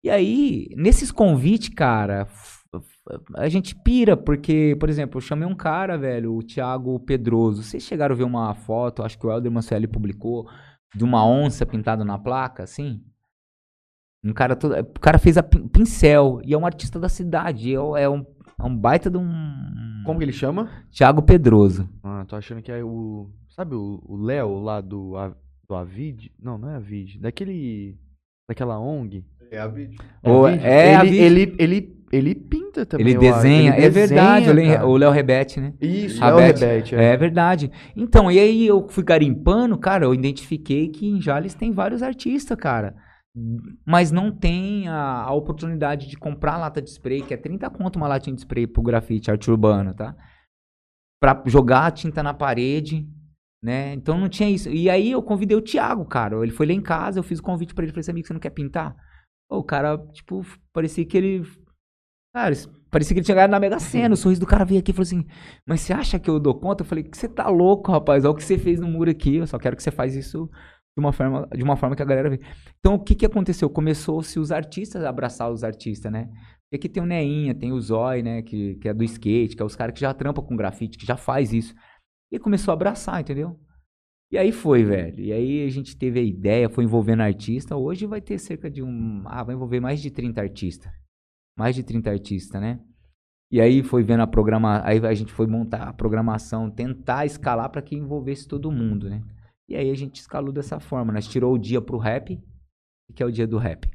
E 0.04 0.10
aí, 0.10 0.68
nesses 0.76 1.12
convites, 1.12 1.70
cara, 1.70 2.28
a 3.36 3.48
gente 3.48 3.76
pira, 3.76 4.16
porque, 4.18 4.76
por 4.80 4.90
exemplo, 4.90 5.18
eu 5.18 5.22
chamei 5.22 5.48
um 5.48 5.56
cara, 5.56 5.98
velho, 5.98 6.36
o 6.36 6.44
Thiago 6.44 7.00
Pedroso. 7.00 7.64
Vocês 7.64 7.84
chegaram 7.84 8.14
a 8.14 8.18
ver 8.18 8.24
uma 8.24 8.54
foto, 8.54 9.02
acho 9.02 9.18
que 9.18 9.26
o 9.26 9.32
Helder 9.32 9.52
Mansueli 9.52 9.88
publicou, 9.88 10.48
de 10.94 11.04
uma 11.04 11.26
onça 11.26 11.66
pintada 11.66 12.04
na 12.04 12.20
placa, 12.20 12.64
assim? 12.64 13.02
Um 14.24 14.34
cara 14.34 14.56
todo. 14.56 14.76
O 14.80 15.00
cara 15.00 15.20
fez 15.20 15.38
a 15.38 15.44
pin- 15.44 15.68
pincel 15.68 16.42
e 16.44 16.54
é 16.54 16.58
um 16.58 16.66
artista 16.66 17.00
da 17.00 17.08
cidade. 17.08 17.72
É, 17.72 18.04
é 18.04 18.10
um, 18.10 18.26
é 18.60 18.64
um 18.64 18.76
baita 18.76 19.10
de 19.10 19.18
um. 19.18 20.04
Como 20.06 20.20
que 20.20 20.26
ele 20.26 20.32
chama? 20.32 20.70
Thiago 20.92 21.22
Pedroso. 21.22 21.90
Ah, 22.04 22.26
tô 22.28 22.36
achando 22.36 22.62
que 22.62 22.72
é 22.72 22.84
o. 22.84 23.30
Sabe 23.50 23.74
o 23.76 24.18
Léo 24.22 24.60
lá 24.60 24.82
do, 24.82 25.16
A- 25.18 25.36
do 25.68 25.76
Avid? 25.76 26.32
Não, 26.42 26.58
não 26.58 26.70
é 26.70 26.76
Avid. 26.76 27.20
Daquele. 27.20 27.98
Daquela 28.48 28.80
ONG. 28.80 29.26
É 29.52 29.60
a 29.60 29.68
vídeo. 29.68 29.98
Ou- 30.24 30.46
Avid? 30.46 30.64
é, 30.66 30.88
ele, 30.88 30.96
Avid. 30.96 31.18
ele, 31.18 31.56
ele, 31.58 31.96
ele 32.12 32.36
pinta 32.36 32.86
também. 32.86 33.08
Ele 33.08 33.18
desenha, 33.18 33.76
Ele 33.76 33.86
é 33.86 33.90
verdade. 33.90 34.50
o 34.50 34.54
desenha, 34.54 34.70
Len- 34.70 34.78
cara. 34.78 34.88
O 34.88 34.98
Léo 34.98 35.12
Rebete, 35.12 35.60
né? 35.60 35.74
Isso, 35.82 36.24
Léo. 36.24 36.38
Rebete. 36.38 36.96
É 36.96 37.16
verdade. 37.18 37.72
Então, 37.96 38.32
e 38.32 38.38
aí 38.40 38.68
eu 38.68 38.88
fui 38.90 39.04
garimpando, 39.04 39.78
cara, 39.78 40.06
eu 40.06 40.14
identifiquei 40.14 40.90
que 40.90 41.08
em 41.08 41.22
Jales 41.22 41.54
tem 41.56 41.72
vários 41.72 42.04
artistas, 42.04 42.58
cara. 42.58 42.96
Mas 43.86 44.12
não 44.12 44.32
tem 44.32 44.88
a, 44.88 45.24
a 45.24 45.34
oportunidade 45.34 46.08
de 46.08 46.16
comprar 46.16 46.58
lata 46.58 46.82
de 46.82 46.90
spray, 46.90 47.22
que 47.22 47.34
é 47.34 47.38
30 47.38 47.70
conto 47.70 47.98
uma 47.98 48.08
latinha 48.08 48.34
de 48.34 48.42
spray 48.42 48.66
pro 48.66 48.82
grafite, 48.82 49.30
arte 49.30 49.52
urbana, 49.52 49.94
tá? 49.94 50.16
Pra 51.22 51.44
jogar 51.46 51.88
a 51.88 51.92
tinta 51.92 52.24
na 52.24 52.34
parede, 52.34 53.06
né? 53.62 53.94
Então 53.94 54.18
não 54.18 54.30
tinha 54.30 54.50
isso. 54.50 54.70
E 54.70 54.90
aí 54.90 55.12
eu 55.12 55.22
convidei 55.22 55.58
o 55.58 55.62
Thiago, 55.62 56.06
cara. 56.06 56.42
Ele 56.42 56.52
foi 56.52 56.66
lá 56.66 56.72
em 56.72 56.82
casa, 56.82 57.20
eu 57.20 57.24
fiz 57.24 57.40
o 57.40 57.44
convite 57.44 57.74
pra 57.74 57.84
ele, 57.84 57.92
falei 57.92 58.02
assim, 58.02 58.12
amigo, 58.12 58.28
você 58.28 58.34
não 58.34 58.40
quer 58.40 58.52
pintar? 58.52 58.96
O 59.50 59.64
cara, 59.64 59.98
tipo, 60.14 60.46
parecia 60.72 61.06
que 61.06 61.18
ele... 61.18 61.44
Cara, 62.34 62.54
parecia 62.90 63.14
que 63.14 63.20
ele 63.20 63.26
tinha 63.26 63.36
ganhado 63.36 63.52
na 63.52 63.60
Mega 63.60 63.80
Sena. 63.80 64.14
O 64.14 64.18
sorriso 64.18 64.42
do 64.42 64.48
cara 64.48 64.64
veio 64.64 64.80
aqui 64.80 64.92
e 64.92 64.94
falou 64.94 65.04
assim, 65.04 65.26
mas 65.68 65.82
você 65.82 65.94
acha 65.94 66.20
que 66.20 66.30
eu 66.30 66.40
dou 66.40 66.58
conta? 66.58 66.84
Eu 66.84 66.88
falei, 66.88 67.10
você 67.12 67.28
tá 67.28 67.50
louco, 67.50 67.92
rapaz. 67.92 68.24
Olha 68.24 68.32
o 68.32 68.36
que 68.36 68.44
você 68.44 68.58
fez 68.58 68.80
no 68.80 68.88
muro 68.88 69.10
aqui. 69.10 69.36
Eu 69.36 69.48
só 69.48 69.58
quero 69.58 69.76
que 69.76 69.84
você 69.84 69.92
faz 69.92 70.16
isso 70.16 70.50
de 70.96 71.04
uma 71.04 71.12
forma, 71.12 71.48
de 71.54 71.64
uma 71.64 71.76
forma 71.76 71.96
que 71.96 72.02
a 72.02 72.06
galera 72.06 72.30
vê. 72.30 72.40
Então, 72.80 72.96
o 72.96 73.00
que 73.00 73.14
que 73.14 73.26
aconteceu? 73.26 73.70
Começou-se 73.70 74.40
os 74.40 74.52
artistas 74.52 75.04
a 75.04 75.10
abraçar 75.10 75.52
os 75.52 75.64
artistas, 75.64 76.12
né? 76.12 76.30
E 76.72 76.78
aqui 76.78 76.88
tem 76.88 77.04
o 77.04 77.06
Neinha, 77.06 77.54
tem 77.54 77.74
o 77.74 77.82
Zói, 77.82 78.24
né? 78.24 78.42
Que, 78.42 78.76
que 78.76 78.88
é 78.88 78.94
do 78.94 79.04
skate, 79.04 79.56
que 79.56 79.62
é 79.62 79.66
os 79.66 79.76
caras 79.76 79.94
que 79.94 80.00
já 80.00 80.14
trampam 80.14 80.44
com 80.44 80.56
grafite, 80.56 80.98
que 80.98 81.06
já 81.06 81.18
faz 81.18 81.52
isso. 81.52 81.76
E 82.32 82.40
começou 82.40 82.72
a 82.72 82.76
abraçar, 82.76 83.20
entendeu? 83.20 83.60
E 84.32 84.38
aí 84.38 84.52
foi, 84.52 84.84
velho. 84.84 85.20
E 85.20 85.34
aí 85.34 85.66
a 85.66 85.70
gente 85.70 85.98
teve 85.98 86.20
a 86.20 86.24
ideia, 86.24 86.70
foi 86.70 86.86
envolvendo 86.86 87.22
artista. 87.22 87.76
Hoje 87.76 88.06
vai 88.06 88.22
ter 88.22 88.40
cerca 88.40 88.72
de 88.72 88.82
um... 88.82 89.24
Ah, 89.26 89.44
vai 89.44 89.54
envolver 89.54 89.80
mais 89.82 90.02
de 90.02 90.10
30 90.10 90.42
artistas. 90.42 90.92
Mais 91.58 91.76
de 91.76 91.84
30 91.84 92.10
artistas, 92.10 92.60
né? 92.60 92.80
E 93.52 93.62
aí 93.62 93.84
foi 93.84 94.02
vendo 94.02 94.22
a 94.22 94.28
programa, 94.28 94.82
aí 94.84 94.98
a 95.06 95.14
gente 95.14 95.32
foi 95.32 95.46
montar 95.46 95.84
a 95.84 95.94
programação, 95.94 96.72
tentar 96.72 97.26
escalar 97.26 97.70
para 97.70 97.82
que 97.82 97.96
envolvesse 97.96 98.48
todo 98.48 98.72
mundo, 98.72 99.10
né? 99.10 99.22
E 99.68 99.76
aí 99.76 99.90
a 99.90 99.96
gente 99.96 100.20
escalou 100.20 100.52
dessa 100.52 100.80
forma, 100.80 101.12
nós 101.12 101.28
tirou 101.28 101.54
o 101.54 101.58
dia 101.58 101.82
pro 101.82 101.98
rap, 101.98 102.42
que 103.16 103.24
é 103.24 103.26
o 103.26 103.32
dia 103.32 103.48
do 103.48 103.58
rap. 103.58 103.90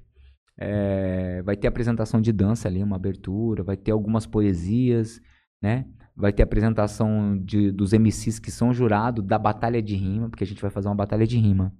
É, 0.59 1.42
vai 1.42 1.56
ter 1.56 1.68
apresentação 1.68 2.20
de 2.20 2.32
dança 2.32 2.68
ali, 2.68 2.82
uma 2.82 2.97
abertura, 2.97 3.62
vai 3.62 3.76
ter 3.76 3.92
algumas 3.92 4.26
poesias, 4.26 5.20
né? 5.62 5.86
Vai 6.14 6.32
ter 6.32 6.42
apresentação 6.42 7.38
de, 7.42 7.70
dos 7.70 7.92
MCs 7.92 8.38
que 8.38 8.51
são 8.51 8.74
jurados 8.74 9.24
da 9.24 9.38
batalha 9.38 9.80
de 9.80 9.94
rima, 9.94 10.28
porque 10.28 10.44
a 10.44 10.47
gente 10.47 10.60
vai 10.60 10.70
fazer 10.70 10.88
uma 10.88 10.94
batalha 10.94 11.26
de 11.26 11.38
rima. 11.38 11.72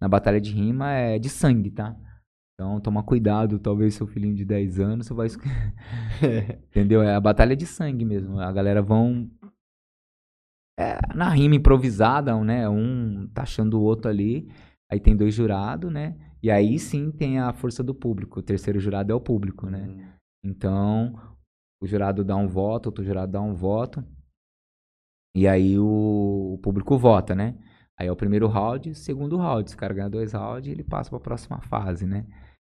Na 0.00 0.08
batalha 0.08 0.40
de 0.40 0.50
rima 0.50 0.92
é 0.92 1.18
de 1.18 1.28
sangue, 1.28 1.70
tá? 1.70 1.94
Então 2.54 2.78
toma 2.78 3.02
cuidado, 3.02 3.58
talvez 3.58 3.94
seu 3.94 4.06
filhinho 4.06 4.34
de 4.34 4.44
10 4.44 4.80
anos, 4.80 5.06
você 5.06 5.14
vai 5.14 5.28
Entendeu? 6.70 7.02
É 7.02 7.14
a 7.14 7.20
batalha 7.20 7.56
de 7.56 7.66
sangue 7.66 8.04
mesmo. 8.04 8.38
A 8.38 8.52
galera 8.52 8.82
vão. 8.82 9.30
É, 10.80 10.98
na 11.14 11.28
rima 11.28 11.56
improvisada, 11.56 12.34
né? 12.42 12.66
Um 12.66 13.28
taxando 13.34 13.78
o 13.78 13.82
outro 13.82 14.10
ali. 14.10 14.50
Aí 14.90 14.98
tem 14.98 15.14
dois 15.14 15.34
jurados, 15.34 15.92
né? 15.92 16.16
E 16.42 16.50
aí 16.50 16.78
sim 16.78 17.10
tem 17.10 17.38
a 17.38 17.52
força 17.52 17.82
do 17.82 17.94
público. 17.94 18.40
O 18.40 18.42
terceiro 18.42 18.80
jurado 18.80 19.12
é 19.12 19.14
o 19.14 19.20
público, 19.20 19.68
né? 19.68 20.16
Então, 20.42 21.14
o 21.82 21.86
jurado 21.86 22.24
dá 22.24 22.34
um 22.34 22.48
voto, 22.48 22.86
outro 22.86 23.04
jurado 23.04 23.32
dá 23.32 23.42
um 23.42 23.52
voto. 23.52 24.02
E 25.36 25.46
aí 25.46 25.78
o, 25.78 26.54
o 26.54 26.58
público 26.62 26.96
vota, 26.96 27.34
né? 27.34 27.58
Aí 27.98 28.06
é 28.06 28.12
o 28.12 28.16
primeiro 28.16 28.48
round, 28.48 28.94
segundo 28.94 29.36
round. 29.36 29.68
Se 29.68 29.76
o 29.76 29.78
cara 29.78 29.92
ganhar 29.92 30.08
dois 30.08 30.32
rounds, 30.32 30.66
ele 30.66 30.82
passa 30.82 31.10
para 31.10 31.18
a 31.18 31.20
próxima 31.20 31.60
fase, 31.60 32.06
né? 32.06 32.26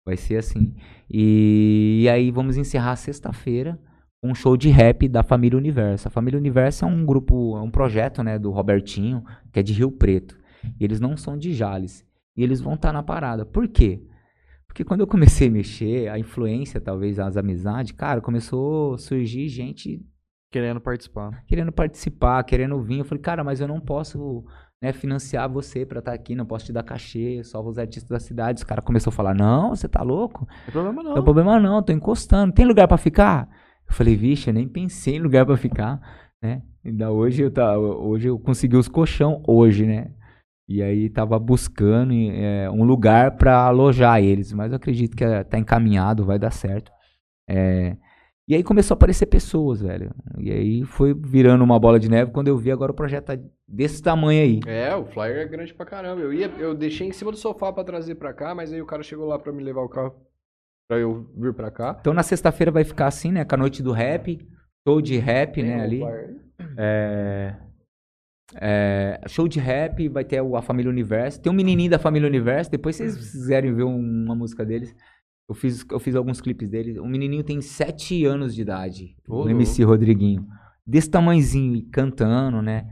Vai 0.07 0.19
ser 0.19 0.37
assim. 0.37 0.77
E, 1.11 2.03
e 2.03 2.09
aí 2.11 2.31
vamos 2.31 2.59
encerrar 2.59 2.97
sexta-feira 2.97 3.81
um 4.25 4.35
show 4.35 4.57
de 4.57 4.71
rap 4.71 5.07
da 5.07 5.23
Família 5.23 5.59
Universo. 5.59 6.09
A 6.09 6.11
Família 6.11 6.39
Universo 6.39 6.87
é 6.87 6.89
um 6.89 7.05
grupo, 7.05 7.59
é 7.59 7.61
um 7.61 7.71
projeto, 7.71 8.23
né, 8.23 8.39
do 8.39 8.51
Robertinho, 8.51 9.23
que 9.53 9.61
é 9.61 9.63
de 9.63 9.75
Rio 9.75 9.93
Preto. 9.93 10.39
E 10.81 10.83
eles 10.83 10.99
não 10.99 11.15
são 11.15 11.37
de 11.37 11.53
Jales. 11.53 12.03
E 12.35 12.43
eles 12.43 12.59
vão 12.61 12.73
estar 12.73 12.91
na 12.91 13.03
parada. 13.03 13.45
Por 13.45 13.69
quê? 13.69 14.03
Porque 14.67 14.83
quando 14.83 15.01
eu 15.01 15.07
comecei 15.07 15.49
a 15.49 15.51
mexer, 15.51 16.09
a 16.09 16.19
influência, 16.19 16.81
talvez, 16.81 17.21
as 17.21 17.37
amizades, 17.37 17.93
cara, 17.93 18.23
começou 18.23 18.95
a 18.95 18.99
surgir 18.99 19.47
gente 19.49 20.03
Querendo 20.51 20.81
participar. 20.81 21.45
querendo 21.47 21.71
participar, 21.73 22.43
querendo 22.45 22.81
vir. 22.81 23.01
Eu 23.01 23.05
falei, 23.05 23.21
cara, 23.21 23.45
mas 23.45 23.61
eu 23.61 23.69
não 23.69 23.79
posso 23.79 24.45
né, 24.81 24.93
financiar 24.93 25.51
você 25.51 25.85
pra 25.85 25.99
estar 25.99 26.13
aqui, 26.13 26.35
não 26.35 26.47
posso 26.47 26.67
te 26.67 26.73
dar 26.73 26.83
cachê, 26.83 27.43
só 27.45 27.61
os 27.63 27.77
artistas 27.79 28.09
da 28.09 28.21
cidade. 28.21 28.59
Os 28.59 28.65
caras 28.65 28.85
começaram 28.85 29.13
a 29.13 29.17
falar, 29.17 29.35
não, 29.35 29.71
você 29.71 29.89
tá 29.89 30.03
louco? 30.03 30.47
Não 30.49 30.65
tem 30.65 30.73
problema 30.73 31.03
não. 31.03 31.09
Não 31.11 31.15
tem 31.15 31.25
problema 31.25 31.61
não, 31.61 31.83
tô 31.83 31.93
encostando. 31.93 32.55
Tem 32.55 32.65
lugar 32.65 32.89
pra 32.89 32.97
ficar? 32.97 33.49
Eu 33.89 33.95
falei, 33.95 34.17
vixe, 34.17 34.49
eu 34.49 34.55
nem 34.55 34.69
pensei 34.69 35.17
em 35.17 35.21
lugar 35.21 35.47
pra 35.47 35.57
ficar, 35.57 36.01
né? 36.43 36.63
Ainda 36.85 37.11
hoje 37.11 37.43
eu, 37.43 37.51
tá, 37.51 37.79
hoje 37.79 38.29
eu 38.29 38.39
consegui 38.39 38.77
os 38.77 38.89
colchão, 38.89 39.43
hoje, 39.47 39.87
né? 39.87 40.11
E 40.69 40.83
aí 40.83 41.11
tava 41.11 41.39
buscando 41.39 42.13
é, 42.13 42.71
um 42.71 42.85
lugar 42.85 43.37
para 43.37 43.67
alojar 43.67 44.23
eles, 44.23 44.53
mas 44.53 44.73
eu 44.73 44.77
acredito 44.77 45.17
que 45.17 45.25
é, 45.25 45.45
tá 45.45 45.59
encaminhado, 45.59 46.25
vai 46.25 46.39
dar 46.39 46.51
certo. 46.51 46.91
É, 47.49 47.97
e 48.47 48.55
aí 48.55 48.63
começou 48.63 48.95
a 48.95 48.97
aparecer 48.97 49.27
pessoas, 49.27 49.81
velho. 49.81 50.15
E 50.39 50.51
aí 50.51 50.85
foi 50.85 51.15
virando 51.15 51.65
uma 51.65 51.79
bola 51.79 51.99
de 51.99 52.11
neve 52.11 52.31
quando 52.31 52.49
eu 52.49 52.59
vi 52.59 52.71
agora 52.71 52.93
o 52.93 52.95
projeto 52.95 53.27
tá 53.27 53.39
desse 53.67 54.03
tamanho 54.03 54.43
aí. 54.43 54.61
É, 54.67 54.95
o 54.95 55.07
flyer 55.07 55.39
é 55.39 55.49
grande 55.49 55.73
pra 55.73 55.87
caramba. 55.87 56.21
Eu 56.21 56.33
ia, 56.33 56.49
eu 56.59 56.75
deixei 56.75 57.09
em 57.09 57.13
cima 57.13 57.31
do 57.31 57.39
sofá 57.39 57.73
pra 57.73 57.85
trazer 57.85 58.17
pra 58.17 58.35
cá, 58.35 58.55
mas 58.55 58.71
aí 58.71 58.83
o 58.83 58.87
cara 58.87 59.03
chegou 59.03 59.27
lá 59.27 59.39
pra 59.39 59.53
me 59.53 59.63
levar 59.63 59.81
o 59.81 59.89
carro 59.89 60.15
pra 60.89 60.99
eu 60.99 61.31
vir 61.37 61.53
pra 61.55 61.71
cá. 61.71 61.97
Então 62.01 62.13
na 62.15 62.23
sexta-feira 62.23 62.71
vai 62.71 62.85
ficar 62.85 63.07
assim, 63.07 63.33
né? 63.33 63.45
Com 63.45 63.55
a 63.55 63.59
noite 63.59 63.83
do 63.83 63.93
rap, 63.93 64.39
show 64.87 65.01
de 65.01 65.17
rap, 65.19 65.63
né, 65.63 65.81
ali. 65.83 66.01
É, 66.77 67.57
é, 68.57 69.21
show 69.27 69.49
de 69.49 69.59
rap, 69.59 70.09
vai 70.09 70.25
ter 70.25 70.41
o- 70.41 70.57
a 70.57 70.63
Família 70.63 70.91
Universo. 70.91 71.41
Tem 71.41 71.51
um 71.51 71.55
menininho 71.55 71.91
da 71.91 71.99
Família 71.99 72.29
Universo, 72.29 72.71
depois 72.71 72.97
vocês 72.97 73.17
quiserem 73.17 73.75
ver 73.75 73.85
um- 73.85 74.25
uma 74.25 74.35
música 74.35 74.65
deles. 74.65 74.95
Eu 75.49 75.55
fiz, 75.55 75.85
eu 75.91 75.99
fiz 75.99 76.15
alguns 76.15 76.41
clipes 76.41 76.71
dele. 76.71 76.99
O 76.99 77.07
menininho 77.07 77.43
tem 77.45 77.61
7 77.61 78.25
anos 78.25 78.55
de 78.55 78.63
idade. 78.63 79.17
Ô, 79.29 79.43
o 79.45 79.49
MC 79.51 79.83
Rodriguinho. 79.83 80.47
Desse 80.87 81.11
tamanhozinho 81.11 81.75
e 81.77 81.83
cantando, 81.83 82.63
né? 82.63 82.87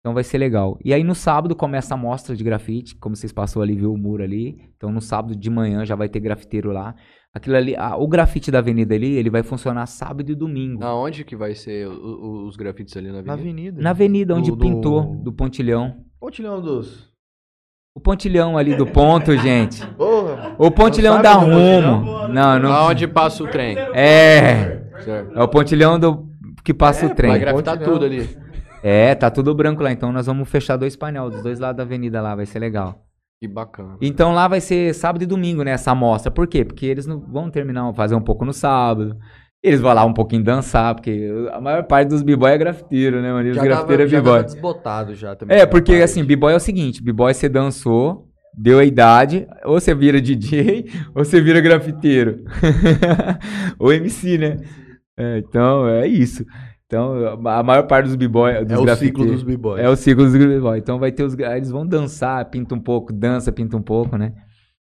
Então 0.00 0.14
vai 0.14 0.22
ser 0.24 0.38
legal. 0.38 0.78
E 0.84 0.94
aí 0.94 1.02
no 1.02 1.14
sábado 1.14 1.54
começa 1.56 1.92
a 1.94 1.96
mostra 1.96 2.34
de 2.36 2.44
grafite, 2.44 2.94
como 2.96 3.16
vocês 3.16 3.32
passou 3.32 3.60
ali, 3.62 3.74
viu 3.74 3.92
o 3.92 3.98
muro 3.98 4.22
ali. 4.22 4.58
Então 4.76 4.90
no 4.92 5.00
sábado 5.00 5.34
de 5.36 5.50
manhã 5.50 5.84
já 5.84 5.94
vai 5.96 6.08
ter 6.08 6.20
grafiteiro 6.20 6.70
lá. 6.70 6.94
Aquilo 7.34 7.56
ali, 7.56 7.76
ah, 7.76 7.94
o 7.96 8.08
grafite 8.08 8.50
da 8.50 8.58
avenida 8.58 8.94
ali, 8.94 9.14
ele 9.14 9.28
vai 9.30 9.42
funcionar 9.42 9.86
sábado 9.86 10.30
e 10.30 10.34
domingo. 10.34 10.82
Aonde 10.82 11.24
que 11.24 11.36
vai 11.36 11.54
ser 11.54 11.86
o- 11.86 11.92
o- 11.92 12.46
os 12.46 12.56
grafites 12.56 12.96
ali 12.96 13.08
na 13.12 13.22
Na 13.22 13.32
avenida? 13.34 13.40
avenida. 13.42 13.82
Na 13.82 13.90
avenida 13.90 14.34
onde 14.34 14.50
Do- 14.50 14.56
do- 14.56 14.60
pintou, 14.64 15.02
do 15.22 15.32
pontilhão. 15.32 15.96
Pontilhão 16.18 16.60
dos. 16.60 17.06
O 17.94 18.00
pontilhão 18.00 18.56
ali 18.56 18.74
do 18.76 18.86
ponto, 18.86 19.36
gente. 19.36 19.86
Porra! 19.88 20.54
O 20.58 20.70
pontilhão 20.70 21.20
da 21.20 21.34
do 21.34 21.40
rumo. 21.46 22.28
Não, 22.28 22.58
não. 22.58 22.72
Aonde 22.72 23.06
passa 23.06 23.44
o 23.44 23.48
trem. 23.48 23.76
É. 23.94 24.88
Certo. 25.04 25.38
É 25.38 25.42
o 25.42 25.48
pontilhão 25.48 25.98
do 25.98 26.28
que 26.64 26.72
passa 26.72 27.06
o 27.06 27.14
trem. 27.14 27.30
Vai 27.30 27.40
grafitar 27.40 27.74
pontilhão. 27.76 27.94
tudo 27.98 28.04
ali. 28.06 28.28
É, 28.82 29.14
tá 29.14 29.30
tudo 29.30 29.54
branco 29.54 29.82
lá. 29.82 29.92
Então 29.92 30.10
nós 30.12 30.26
vamos 30.26 30.48
fechar 30.48 30.76
dois 30.76 30.96
painéis 30.96 31.30
dos 31.32 31.42
dois 31.42 31.58
lados 31.60 31.76
da 31.76 31.82
avenida 31.82 32.20
lá, 32.22 32.34
vai 32.34 32.46
ser 32.46 32.58
legal. 32.58 33.04
Que 33.40 33.46
bacana. 33.46 33.96
Então 34.00 34.32
lá 34.32 34.48
vai 34.48 34.60
ser 34.60 34.92
sábado 34.94 35.22
e 35.22 35.26
domingo, 35.26 35.62
né? 35.62 35.70
Essa 35.70 35.92
amostra. 35.92 36.30
Por 36.30 36.46
quê? 36.46 36.64
Porque 36.64 36.86
eles 36.86 37.06
não 37.06 37.20
vão 37.20 37.50
terminar, 37.50 37.92
fazer 37.94 38.16
um 38.16 38.20
pouco 38.20 38.44
no 38.44 38.52
sábado. 38.52 39.16
Eles 39.62 39.80
vão 39.80 39.92
lá 39.92 40.04
um 40.04 40.12
pouquinho 40.12 40.42
dançar, 40.42 40.94
porque 40.94 41.28
a 41.52 41.60
maior 41.60 41.84
parte 41.84 42.08
dos 42.08 42.22
b-boy 42.22 42.50
é 42.50 42.58
grafiteiro, 42.58 43.20
né, 43.20 43.32
mano? 43.32 43.48
E 43.48 43.50
os 43.50 43.58
grafiteiros 43.58 44.12
é 44.12 44.16
b-boy. 44.16 44.44
desbotado 44.44 45.14
já 45.14 45.34
também. 45.34 45.56
É, 45.56 45.66
porque 45.66 45.94
assim, 45.96 46.24
b-boy 46.24 46.52
é 46.52 46.56
o 46.56 46.60
seguinte, 46.60 47.02
b-boy 47.02 47.34
você 47.34 47.48
dançou, 47.48 48.28
deu 48.56 48.78
a 48.78 48.84
idade, 48.84 49.48
ou 49.64 49.80
você 49.80 49.94
vira 49.94 50.20
DJ, 50.20 50.86
ou 51.14 51.24
você 51.24 51.40
vira 51.40 51.60
grafiteiro. 51.60 52.44
ou 53.80 53.92
MC, 53.92 54.38
né? 54.38 54.58
É, 55.16 55.38
então, 55.38 55.88
é 55.88 56.06
isso. 56.06 56.44
Então, 56.88 57.46
a 57.46 57.62
maior 57.62 57.86
parte 57.86 58.06
dos 58.06 58.16
b-boy, 58.16 58.50
É 58.50 58.78
o 58.78 58.96
ciclo 58.96 59.26
dos 59.26 59.42
b-boys. 59.42 59.84
É 59.84 59.88
o 59.90 59.94
ciclo 59.94 60.24
dos 60.24 60.34
b-boy. 60.34 60.78
Então 60.78 60.98
vai 60.98 61.12
ter 61.12 61.22
os 61.22 61.38
eles 61.38 61.70
vão 61.70 61.86
dançar, 61.86 62.42
pinta 62.46 62.74
um 62.74 62.80
pouco, 62.80 63.12
dança, 63.12 63.52
pinta 63.52 63.76
um 63.76 63.82
pouco, 63.82 64.16
né? 64.16 64.32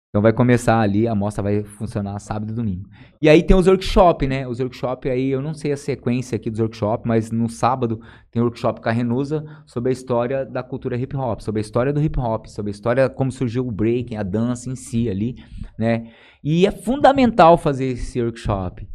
Então 0.08 0.20
vai 0.20 0.32
começar 0.32 0.80
ali, 0.80 1.06
a 1.06 1.14
mostra 1.14 1.42
vai 1.42 1.62
funcionar 1.62 2.18
sábado 2.18 2.52
e 2.52 2.54
domingo. 2.54 2.88
E 3.22 3.28
aí 3.28 3.44
tem 3.44 3.56
os 3.56 3.68
workshop, 3.68 4.26
né? 4.26 4.46
Os 4.46 4.58
workshop 4.58 5.08
aí, 5.08 5.30
eu 5.30 5.40
não 5.40 5.54
sei 5.54 5.70
a 5.70 5.76
sequência 5.76 6.34
aqui 6.34 6.50
dos 6.50 6.58
workshop, 6.58 7.06
mas 7.06 7.30
no 7.30 7.48
sábado 7.48 8.00
tem 8.30 8.42
o 8.42 8.44
workshop 8.44 8.80
com 8.80 8.88
a 8.88 8.92
Renusa 8.92 9.44
sobre 9.64 9.90
a 9.90 9.92
história 9.92 10.44
da 10.44 10.64
cultura 10.64 10.96
hip 10.96 11.16
hop, 11.16 11.40
sobre 11.40 11.60
a 11.60 11.62
história 11.62 11.92
do 11.92 12.00
hip 12.00 12.18
hop, 12.18 12.46
sobre 12.46 12.70
a 12.70 12.74
história 12.74 13.08
como 13.08 13.30
surgiu 13.30 13.66
o 13.66 13.72
breaking, 13.72 14.16
a 14.16 14.22
dança 14.24 14.68
em 14.68 14.74
si 14.74 15.08
ali, 15.08 15.36
né? 15.78 16.08
E 16.42 16.66
é 16.66 16.72
fundamental 16.72 17.56
fazer 17.56 17.86
esse 17.86 18.20
workshop. 18.20 18.88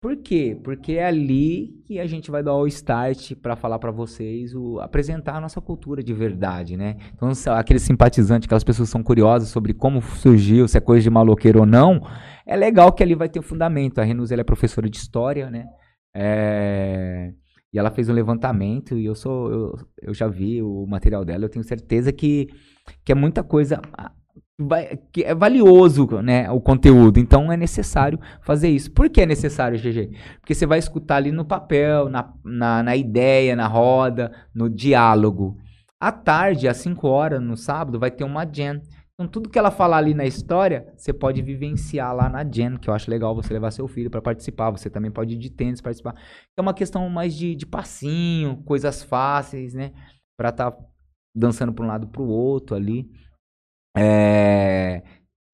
Por 0.00 0.16
quê? 0.16 0.58
Porque 0.64 0.92
é 0.92 1.04
ali 1.04 1.82
que 1.84 2.00
a 2.00 2.06
gente 2.06 2.30
vai 2.30 2.42
dar 2.42 2.54
o 2.54 2.66
start 2.66 3.34
para 3.34 3.54
falar 3.54 3.78
para 3.78 3.90
vocês, 3.90 4.54
o, 4.54 4.80
apresentar 4.80 5.36
a 5.36 5.40
nossa 5.42 5.60
cultura 5.60 6.02
de 6.02 6.14
verdade, 6.14 6.74
né? 6.74 6.96
Então, 7.14 7.30
aqueles 7.54 7.82
simpatizantes, 7.82 8.46
aquelas 8.46 8.64
pessoas 8.64 8.88
que 8.88 8.92
são 8.92 9.02
curiosas 9.02 9.50
sobre 9.50 9.74
como 9.74 10.00
surgiu, 10.00 10.66
se 10.66 10.78
é 10.78 10.80
coisa 10.80 11.02
de 11.02 11.10
maloqueiro 11.10 11.60
ou 11.60 11.66
não, 11.66 12.00
é 12.46 12.56
legal 12.56 12.92
que 12.94 13.02
ali 13.02 13.14
vai 13.14 13.28
ter 13.28 13.40
um 13.40 13.42
fundamento. 13.42 14.00
A 14.00 14.06
ela 14.06 14.40
é 14.40 14.44
professora 14.44 14.88
de 14.88 14.96
história, 14.96 15.50
né? 15.50 15.66
É, 16.14 17.32
E 17.72 17.78
ela 17.78 17.90
fez 17.90 18.08
um 18.08 18.14
levantamento 18.14 18.96
e 18.98 19.04
eu 19.04 19.14
sou 19.14 19.52
eu, 19.52 19.74
eu 20.02 20.14
já 20.14 20.26
vi 20.28 20.62
o 20.62 20.86
material 20.86 21.24
dela, 21.26 21.44
eu 21.44 21.48
tenho 21.50 21.64
certeza 21.64 22.10
que, 22.10 22.48
que 23.04 23.12
é 23.12 23.14
muita 23.14 23.44
coisa 23.44 23.80
que 25.12 25.22
é 25.22 25.34
valioso, 25.34 26.06
né, 26.22 26.50
o 26.50 26.60
conteúdo. 26.60 27.18
Então 27.18 27.50
é 27.50 27.56
necessário 27.56 28.18
fazer 28.42 28.68
isso. 28.68 28.90
Por 28.90 29.08
que 29.08 29.22
é 29.22 29.26
necessário, 29.26 29.78
GG? 29.78 30.10
Porque 30.40 30.54
você 30.54 30.66
vai 30.66 30.78
escutar 30.78 31.16
ali 31.16 31.32
no 31.32 31.44
papel, 31.44 32.08
na, 32.08 32.32
na, 32.44 32.82
na 32.82 32.96
ideia, 32.96 33.56
na 33.56 33.66
roda, 33.66 34.32
no 34.54 34.68
diálogo. 34.68 35.56
À 35.98 36.10
tarde, 36.10 36.66
às 36.66 36.78
5 36.78 37.06
horas, 37.06 37.42
no 37.42 37.56
sábado, 37.56 37.98
vai 37.98 38.10
ter 38.10 38.24
uma 38.24 38.44
jam. 38.44 38.80
Então, 39.14 39.28
tudo 39.28 39.50
que 39.50 39.58
ela 39.58 39.70
falar 39.70 39.98
ali 39.98 40.14
na 40.14 40.24
história, 40.24 40.90
você 40.96 41.12
pode 41.12 41.42
vivenciar 41.42 42.14
lá 42.14 42.26
na 42.30 42.42
jam, 42.42 42.78
que 42.78 42.88
eu 42.88 42.94
acho 42.94 43.10
legal 43.10 43.34
você 43.34 43.52
levar 43.52 43.70
seu 43.70 43.86
filho 43.86 44.10
para 44.10 44.22
participar. 44.22 44.70
Você 44.70 44.88
também 44.88 45.10
pode 45.10 45.34
ir 45.34 45.38
de 45.38 45.50
tênis 45.50 45.82
participar. 45.82 46.14
É 46.56 46.60
uma 46.60 46.72
questão 46.72 47.06
mais 47.10 47.36
de, 47.36 47.54
de 47.54 47.66
passinho, 47.66 48.62
coisas 48.64 49.02
fáceis, 49.02 49.74
né? 49.74 49.92
Pra 50.38 50.48
estar 50.48 50.74
dançando 51.34 51.72
para 51.72 51.84
um 51.84 51.88
lado 51.88 52.08
para 52.08 52.22
o 52.22 52.28
outro 52.28 52.74
ali. 52.74 53.10
É, 53.96 55.02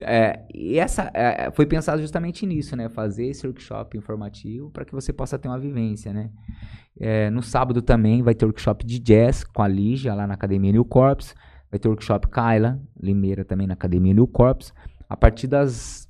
é, 0.02 0.46
e 0.54 0.78
essa 0.78 1.10
é, 1.14 1.50
foi 1.52 1.66
pensado 1.66 2.00
justamente 2.00 2.44
nisso, 2.46 2.76
né? 2.76 2.88
Fazer 2.88 3.26
esse 3.26 3.46
workshop 3.46 3.96
informativo 3.96 4.70
para 4.70 4.84
que 4.84 4.92
você 4.92 5.12
possa 5.12 5.38
ter 5.38 5.48
uma 5.48 5.58
vivência, 5.58 6.12
né? 6.12 6.30
É, 6.98 7.30
no 7.30 7.42
sábado 7.42 7.80
também 7.82 8.22
vai 8.22 8.34
ter 8.34 8.44
workshop 8.44 8.84
de 8.84 8.98
jazz 8.98 9.42
com 9.44 9.62
a 9.62 9.68
Lígia 9.68 10.14
lá 10.14 10.26
na 10.26 10.34
Academia 10.34 10.72
New 10.72 10.84
Corps. 10.84 11.34
Vai 11.70 11.78
ter 11.80 11.88
workshop 11.88 12.28
Kyla 12.28 12.80
Limeira 13.00 13.44
também 13.44 13.66
na 13.66 13.74
Academia 13.74 14.14
New 14.14 14.26
Corps. 14.26 14.72
A 15.08 15.16
partir 15.16 15.46
das. 15.46 16.06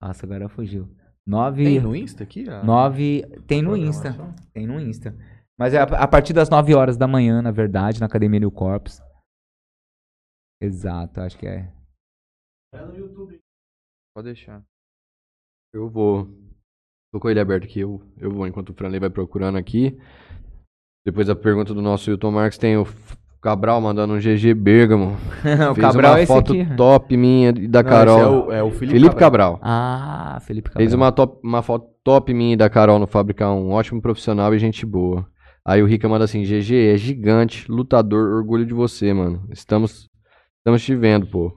Nossa, 0.00 0.24
agora 0.26 0.48
fugiu. 0.48 0.88
Nove. 1.26 1.64
Tem 1.64 1.80
no 1.80 1.96
Insta 1.96 2.22
aqui? 2.22 2.48
a- 2.48 2.62
Nove. 2.62 3.24
Tem 3.46 3.62
no? 3.62 3.76
Insta. 3.76 4.34
Tem 4.52 4.66
no 4.66 4.78
Insta. 4.80 5.16
Mas 5.58 5.72
é 5.72 5.78
a, 5.78 5.84
a 5.84 6.06
partir 6.08 6.32
das 6.32 6.50
9 6.50 6.74
horas 6.74 6.96
da 6.96 7.06
manhã, 7.06 7.40
na 7.40 7.50
verdade, 7.50 8.00
na 8.00 8.06
Academia 8.06 8.40
New 8.40 8.50
Corps. 8.50 9.00
Exato, 10.60 11.20
acho 11.20 11.38
que 11.38 11.46
é. 11.46 11.70
Pode 14.14 14.26
deixar. 14.26 14.62
Eu 15.72 15.88
vou. 15.88 16.28
Tô 17.12 17.20
com 17.20 17.30
ele 17.30 17.40
aberto 17.40 17.64
aqui, 17.64 17.80
eu, 17.80 18.02
eu 18.18 18.30
vou 18.30 18.46
enquanto 18.46 18.70
o 18.70 18.74
Franley 18.74 18.98
vai 19.00 19.10
procurando 19.10 19.56
aqui. 19.58 19.96
Depois 21.06 21.26
da 21.26 21.36
pergunta 21.36 21.74
do 21.74 21.82
nosso 21.82 22.10
Hilton 22.10 22.30
Marques, 22.30 22.58
tem 22.58 22.76
o 22.76 22.86
Cabral 23.40 23.80
mandando 23.80 24.14
um 24.14 24.18
GG 24.18 24.54
Bergamo. 24.54 25.12
o 25.70 25.74
Fez 25.74 25.86
Cabral 25.86 26.12
uma 26.12 26.18
é 26.18 26.22
esse 26.22 26.32
foto 26.32 26.52
aqui. 26.52 26.76
top 26.76 27.16
minha 27.16 27.50
e 27.50 27.68
da 27.68 27.82
Não, 27.82 27.90
Carol. 27.90 28.16
esse 28.16 28.24
é 28.24 28.28
o, 28.28 28.52
é 28.52 28.62
o 28.62 28.70
Felipe, 28.70 28.98
Felipe 28.98 29.16
Cabral. 29.16 29.58
Cabral. 29.58 29.60
Ah, 29.62 30.38
Felipe 30.40 30.70
Cabral. 30.70 30.80
Fez 30.80 30.94
uma, 30.94 31.12
top, 31.12 31.38
uma 31.44 31.62
foto 31.62 31.86
top 32.02 32.32
minha 32.32 32.54
e 32.54 32.56
da 32.56 32.70
Carol 32.70 32.98
no 32.98 33.06
Fabricar, 33.06 33.52
um 33.52 33.70
ótimo 33.70 34.00
profissional 34.00 34.52
e 34.54 34.58
gente 34.58 34.86
boa. 34.86 35.28
Aí 35.66 35.82
o 35.82 35.86
Rica 35.86 36.08
manda 36.08 36.24
assim, 36.24 36.42
GG, 36.42 36.94
é 36.94 36.96
gigante, 36.96 37.70
lutador, 37.70 38.34
orgulho 38.34 38.66
de 38.66 38.74
você, 38.74 39.12
mano. 39.12 39.46
Estamos, 39.50 40.08
estamos 40.64 40.82
te 40.82 40.96
vendo, 40.96 41.26
pô. 41.26 41.52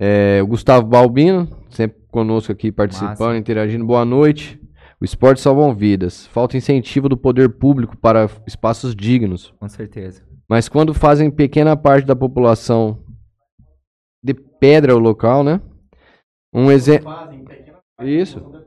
É, 0.00 0.40
o 0.42 0.46
Gustavo 0.46 0.86
Balbino, 0.86 1.46
sempre 1.68 2.00
conosco 2.10 2.50
aqui 2.50 2.72
participando, 2.72 3.18
Massa. 3.18 3.36
interagindo. 3.36 3.84
Boa 3.84 4.06
noite. 4.06 4.58
O 4.98 5.04
esporte 5.04 5.40
salvam 5.40 5.74
vidas. 5.74 6.26
Falta 6.28 6.56
incentivo 6.56 7.08
do 7.10 7.16
poder 7.16 7.50
público 7.50 7.94
para 7.96 8.28
espaços 8.46 8.96
dignos. 8.96 9.52
Com 9.60 9.68
certeza. 9.68 10.22
Mas 10.48 10.68
quando 10.68 10.94
fazem 10.94 11.30
pequena 11.30 11.76
parte 11.76 12.06
da 12.06 12.16
população 12.16 13.04
de 14.24 14.32
pedra 14.32 14.96
o 14.96 14.98
local, 14.98 15.44
né? 15.44 15.60
Um 16.54 16.70
exemplo. 16.70 17.12
Isso. 18.00 18.40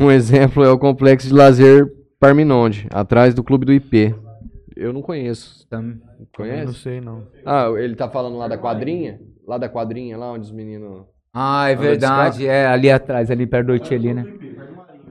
Um 0.00 0.12
exemplo 0.12 0.62
é 0.62 0.70
o 0.70 0.78
complexo 0.78 1.26
de 1.26 1.34
lazer 1.34 1.92
Parminonde, 2.20 2.86
atrás 2.92 3.34
do 3.34 3.42
clube 3.42 3.66
do 3.66 3.72
IP. 3.72 4.14
Eu 4.76 4.92
não 4.92 5.02
conheço. 5.02 5.66
Tam- 5.66 5.98
Eu 6.18 6.22
Não 6.22 6.28
Conhece? 6.34 6.74
sei, 6.74 7.00
não. 7.00 7.26
Ah, 7.46 7.68
ele 7.76 7.94
tá 7.94 8.08
falando 8.08 8.36
lá 8.36 8.48
da 8.48 8.58
quadrinha? 8.58 9.20
Lá 9.46 9.56
da 9.56 9.68
quadrinha, 9.68 10.16
lá 10.18 10.32
onde 10.32 10.46
os 10.46 10.52
meninos. 10.52 11.04
Ah, 11.32 11.68
é 11.70 11.74
de 11.74 11.80
verdade. 11.82 12.46
É 12.46 12.66
ali 12.66 12.90
atrás, 12.90 13.30
ali 13.30 13.46
perto 13.46 13.66
do 13.68 13.72
ali, 13.94 14.14
né? 14.14 14.24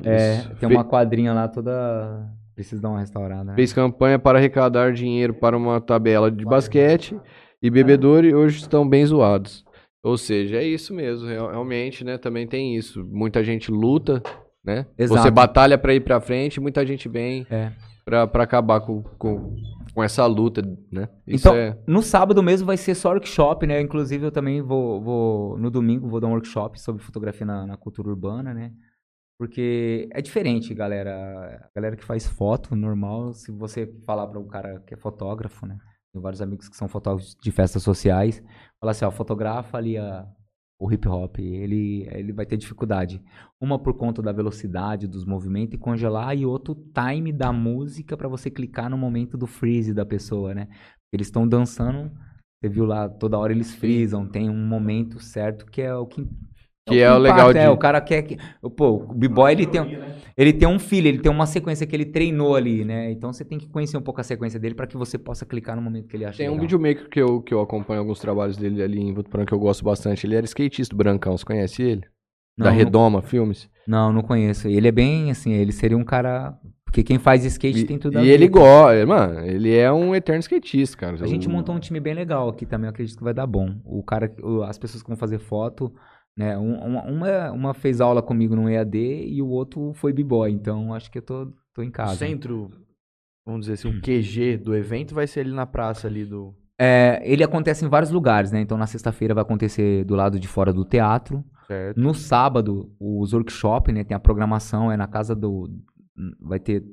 É, 0.04 0.36
Isso. 0.40 0.56
tem 0.60 0.70
uma 0.70 0.84
quadrinha 0.84 1.34
lá 1.34 1.48
toda. 1.48 2.28
Precisa 2.54 2.82
dar 2.82 2.90
uma 2.90 3.00
restaurada. 3.00 3.44
Né? 3.46 3.56
Fez 3.56 3.72
campanha 3.72 4.18
para 4.20 4.38
arrecadar 4.38 4.92
dinheiro 4.92 5.34
para 5.34 5.56
uma 5.56 5.80
tabela 5.80 6.30
de 6.32 6.44
basquete 6.44 7.16
e 7.62 7.70
bebedouro 7.70 8.26
e 8.26 8.34
hoje 8.36 8.58
estão 8.58 8.88
bem 8.88 9.06
zoados. 9.06 9.64
Ou 10.04 10.18
seja, 10.18 10.58
é 10.58 10.64
isso 10.64 10.94
mesmo, 10.94 11.28
real- 11.28 11.52
realmente, 11.52 12.04
né? 12.04 12.18
Também 12.18 12.48
tem 12.48 12.76
isso. 12.76 13.04
Muita 13.06 13.44
gente 13.44 13.72
luta, 13.72 14.22
né? 14.64 14.86
Exato. 14.98 15.22
Você 15.22 15.32
batalha 15.32 15.78
pra 15.78 15.94
ir 15.94 16.00
pra 16.02 16.20
frente, 16.20 16.60
muita 16.60 16.86
gente 16.86 17.08
vem 17.08 17.46
É. 17.50 17.72
pra, 18.06 18.26
pra 18.26 18.44
acabar 18.44 18.82
com, 18.82 19.04
com, 19.20 19.56
com 19.98 20.04
essa 20.04 20.24
luta, 20.28 20.62
né? 20.92 21.10
Isso 21.26 21.48
Então, 21.48 21.56
é... 21.56 21.76
no 21.88 22.04
sábado 22.04 22.44
mesmo 22.44 22.68
vai 22.68 22.78
ser 22.78 22.94
só 22.94 23.10
workshop, 23.10 23.66
né? 23.66 23.82
Inclusive 23.82 24.28
eu 24.28 24.32
também 24.32 24.62
vou, 24.62 25.02
vou 25.02 25.58
no 25.58 25.72
domingo 25.72 26.08
vou 26.08 26.20
dar 26.20 26.28
um 26.28 26.34
workshop 26.34 26.80
sobre 26.80 27.02
fotografia 27.02 27.48
na, 27.48 27.66
na 27.66 27.76
cultura 27.78 28.08
urbana, 28.08 28.54
né? 28.54 28.72
Porque 29.40 30.08
é 30.14 30.22
diferente, 30.22 30.72
galera. 30.72 31.68
A 31.68 31.72
galera 31.76 31.96
que 31.96 32.06
faz 32.06 32.28
foto 32.28 32.76
normal, 32.76 33.34
se 33.34 33.52
você 33.52 33.92
falar 34.06 34.28
para 34.28 34.40
um 34.40 34.46
cara 34.46 34.80
que 34.86 34.94
é 34.94 34.98
fotógrafo, 34.98 35.66
né? 35.66 35.80
Tem 36.14 36.22
vários 36.22 36.44
amigos 36.44 36.70
que 36.70 36.78
são 36.78 36.88
fotógrafos 36.88 37.36
de 37.42 37.52
festas 37.52 37.82
sociais, 37.82 38.40
falar 38.80 38.92
assim, 38.92 39.04
ó, 39.04 39.10
fotografa 39.10 39.80
ali 39.80 39.98
a, 39.98 40.28
o 40.80 40.92
hip 40.92 41.08
hop, 41.08 41.40
ele, 41.40 42.08
ele 42.12 42.32
vai 42.32 42.46
ter 42.46 42.58
dificuldade. 42.58 43.22
Uma 43.60 43.80
por 43.80 43.96
conta 43.96 44.22
da 44.22 44.32
velocidade 44.32 45.08
dos 45.08 45.26
movimentos 45.26 45.74
e 45.74 45.78
congelar, 45.78 46.38
e 46.38 46.46
outro 46.46 46.76
time 46.76 47.34
da 47.34 47.52
música 47.52 48.16
para 48.16 48.28
você 48.28 48.50
clicar 48.52 48.90
no 48.90 48.98
momento 48.98 49.38
do 49.38 49.48
freeze 49.48 49.94
da 49.94 50.06
pessoa, 50.06 50.54
né? 50.54 50.68
Eles 51.12 51.28
estão 51.28 51.48
dançando, 51.48 52.12
você 52.60 52.70
viu 52.70 52.86
lá, 52.86 53.10
toda 53.10 53.38
hora 53.38 53.54
eles 53.54 53.74
frisam, 53.74 54.28
tem 54.28 54.50
um 54.50 54.68
momento 54.68 55.20
certo 55.20 55.66
que 55.66 55.82
é 55.82 55.94
o 55.96 56.06
que. 56.06 56.28
Que 56.88 57.00
é 57.02 57.12
o 57.12 57.18
legal 57.18 57.38
impacta, 57.50 57.60
de- 57.60 57.66
É, 57.66 57.70
o 57.70 57.78
cara 57.78 58.00
quer 58.02 58.22
que. 58.24 58.38
Pô, 58.76 58.90
o 59.10 59.14
B-Boy 59.14 59.52
ele 59.52 59.66
tem, 59.66 59.82
um- 59.82 59.90
ele 60.38 60.54
tem 60.54 60.68
um 60.68 60.80
filho, 60.80 61.08
ele 61.08 61.20
tem 61.20 61.32
uma 61.32 61.46
sequência 61.46 61.86
que 61.86 61.96
ele 61.96 62.06
treinou 62.06 62.56
ali, 62.56 62.86
né? 62.86 63.12
Então 63.12 63.34
você 63.34 63.44
tem 63.44 63.58
que 63.58 63.68
conhecer 63.68 63.98
um 63.98 64.02
pouco 64.02 64.22
a 64.22 64.24
sequência 64.24 64.60
dele 64.60 64.76
para 64.76 64.88
que 64.88 64.96
você 64.98 65.18
possa 65.18 65.46
clicar 65.46 65.76
no 65.76 65.82
momento 65.82 66.08
que 66.08 66.16
ele 66.16 66.26
acha 66.26 66.38
Tem 66.38 66.48
um 66.48 66.52
legal. 66.54 66.62
videomaker 66.62 67.10
que 67.10 67.20
eu, 67.22 67.42
que 67.42 67.54
eu 67.54 67.60
acompanho 67.62 68.00
alguns 68.00 68.20
trabalhos 68.20 68.56
dele 68.58 68.82
ali 68.82 69.00
em 69.02 69.14
Votuporã 69.14 69.46
que 69.46 69.54
eu 69.54 69.60
gosto 69.60 69.84
bastante. 69.84 70.26
Ele 70.26 70.36
era 70.36 70.46
skatista, 70.46 70.96
Brancão, 70.96 71.38
você 71.38 71.46
conhece 71.46 71.82
ele? 71.84 72.02
da 72.58 72.66
Não, 72.66 72.72
não- 72.72 72.78
Redoma 72.78 73.22
Filmes. 73.22 73.70
Não, 73.88 74.12
não 74.12 74.22
conheço. 74.24 74.68
Ele 74.68 74.88
é 74.88 74.92
bem 74.92 75.30
assim, 75.30 75.54
ele 75.54 75.72
seria 75.72 75.96
um 75.98 76.04
cara. 76.04 76.58
Porque 76.86 77.04
quem 77.04 77.20
faz 77.20 77.44
skate 77.46 77.82
E, 77.82 77.86
tem 77.86 78.00
tudo 78.00 78.18
a 78.18 78.22
e 78.24 78.26
ver. 78.26 78.32
ele 78.32 78.48
gosta, 78.48 79.06
mano, 79.06 79.42
ele 79.46 79.76
é 79.76 79.92
um 79.92 80.16
eterno 80.16 80.40
skatista, 80.40 80.98
cara. 80.98 81.18
A 81.22 81.28
gente 81.28 81.48
montou 81.50 81.76
um 81.76 81.80
time 81.80 82.00
bem 82.00 82.14
legal 82.14 82.48
aqui 82.50 82.66
também, 82.66 82.86
eu 82.88 82.90
acredito 82.92 83.18
que 83.18 83.24
vai 83.24 83.34
dar 83.34 83.46
bom. 83.46 83.76
O 83.86 84.02
cara, 84.02 84.34
as 84.68 84.78
pessoas 84.80 85.04
que 85.04 85.10
vão 85.10 85.18
fazer 85.18 85.38
foto, 85.38 85.94
né? 86.38 86.58
um- 86.58 86.78
uma, 86.78 87.04
uma, 87.04 87.52
uma 87.52 87.74
fez 87.74 88.00
aula 88.00 88.22
comigo 88.22 88.56
no 88.56 88.70
EAD 88.70 88.98
e 89.28 89.42
o 89.42 89.48
outro 89.50 89.92
foi 89.94 90.14
b-boy, 90.14 90.52
então 90.52 90.94
acho 90.94 91.10
que 91.12 91.18
eu 91.18 91.22
tô, 91.24 91.52
tô 91.74 91.82
em 91.82 91.90
O 91.90 91.92
casa. 91.92 92.16
centro, 92.16 92.70
vamos 93.46 93.62
dizer 93.62 93.74
assim, 93.74 93.90
o 93.90 94.02
QG 94.02 94.58
do 94.58 94.76
evento 94.76 95.16
vai 95.16 95.26
ser 95.28 95.42
ali 95.42 95.52
na 95.52 95.66
praça 95.66 96.08
ali 96.08 96.24
do... 96.26 96.54
É, 96.80 97.20
ele 97.24 97.44
acontece 97.44 97.84
em 97.84 97.90
vários 97.90 98.12
lugares, 98.12 98.52
né? 98.52 98.62
Então 98.62 98.78
na 98.78 98.86
sexta-feira 98.86 99.34
vai 99.34 99.42
acontecer 99.42 100.04
do 100.04 100.14
lado 100.14 100.40
de 100.40 100.48
fora 100.48 100.72
do 100.72 100.86
teatro. 100.86 101.44
Certo. 101.66 102.00
No 102.00 102.14
sábado, 102.14 102.92
os 103.00 103.34
workshops, 103.34 103.92
né? 103.92 104.04
Tem 104.04 104.16
a 104.16 104.20
programação, 104.20 104.92
é 104.92 104.96
na 104.96 105.08
casa 105.08 105.36
do. 105.36 105.68
Vai 106.40 106.60
ter. 106.60 106.84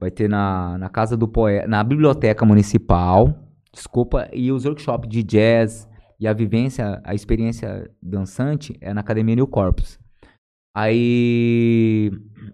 Vai 0.00 0.10
ter 0.10 0.28
na, 0.28 0.76
na 0.78 0.88
casa 0.88 1.16
do 1.16 1.28
poeta. 1.28 1.68
Na 1.68 1.84
biblioteca 1.84 2.44
municipal. 2.44 3.32
Desculpa. 3.72 4.28
E 4.32 4.50
os 4.50 4.64
workshops 4.64 5.08
de 5.08 5.22
jazz 5.22 5.88
e 6.20 6.26
a 6.26 6.32
vivência, 6.32 7.00
a 7.04 7.14
experiência 7.14 7.90
dançante 8.02 8.76
é 8.80 8.92
na 8.92 9.00
Academia 9.00 9.36
New 9.36 9.46
Corpus. 9.46 9.98
Aí 10.76 12.10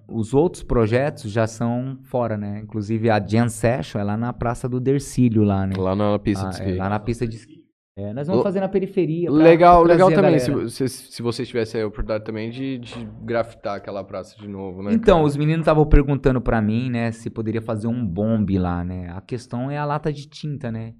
os 0.09 0.35
outros 0.35 0.63
projetos 0.63 1.31
já 1.31 1.47
são 1.47 1.99
fora, 2.05 2.37
né? 2.37 2.61
Inclusive 2.63 3.11
a 3.11 3.21
Jam 3.25 3.49
Session 3.49 4.01
é 4.01 4.05
lá 4.05 4.17
na 4.17 4.33
Praça 4.33 4.69
do 4.69 4.81
Dercílio, 4.81 5.43
lá, 5.45 5.67
né? 5.67 5.75
Lá 5.77 5.95
na 5.95 6.19
pista 6.19 6.47
Ah, 6.47 6.51
de 6.51 6.57
é, 6.57 6.59
skate. 6.61 6.79
lá 6.79 6.89
na 6.89 6.99
pista 7.01 7.27
de 7.27 7.37
esqui. 7.37 7.65
É, 7.97 8.13
nós 8.13 8.27
vamos 8.27 8.43
fazer 8.43 8.59
na 8.59 8.69
periferia. 8.69 9.31
pra- 9.31 9.39
Legal, 9.41 9.85
pra 9.85 9.93
legal 9.93 10.11
também, 10.11 10.39
se, 10.41 10.71
se, 10.71 10.89
se 10.89 11.23
vocês 11.23 11.47
tivessem 11.47 11.81
a 11.81 11.87
oportunidade 11.87 12.25
também 12.25 12.51
de, 12.51 12.79
de 12.79 13.09
grafitar 13.23 13.77
aquela 13.77 14.03
praça 14.03 14.37
de 14.37 14.49
novo, 14.49 14.83
né? 14.83 14.93
Então, 14.93 15.19
cara? 15.19 15.27
os 15.29 15.37
meninos 15.37 15.61
estavam 15.61 15.87
perguntando 15.87 16.41
pra 16.41 16.61
mim, 16.61 16.91
né, 16.91 17.13
se 17.13 17.31
poderia 17.31 17.63
fazer 17.63 17.87
um 17.87 18.05
bombe 18.05 18.59
lá, 18.59 18.83
né? 18.85 19.11
A 19.15 19.21
questão 19.21 19.71
é 19.71 19.79
a 19.79 19.85
lata 19.85 20.13
de 20.13 20.27
tinta, 20.29 20.73
né? 20.73 20.95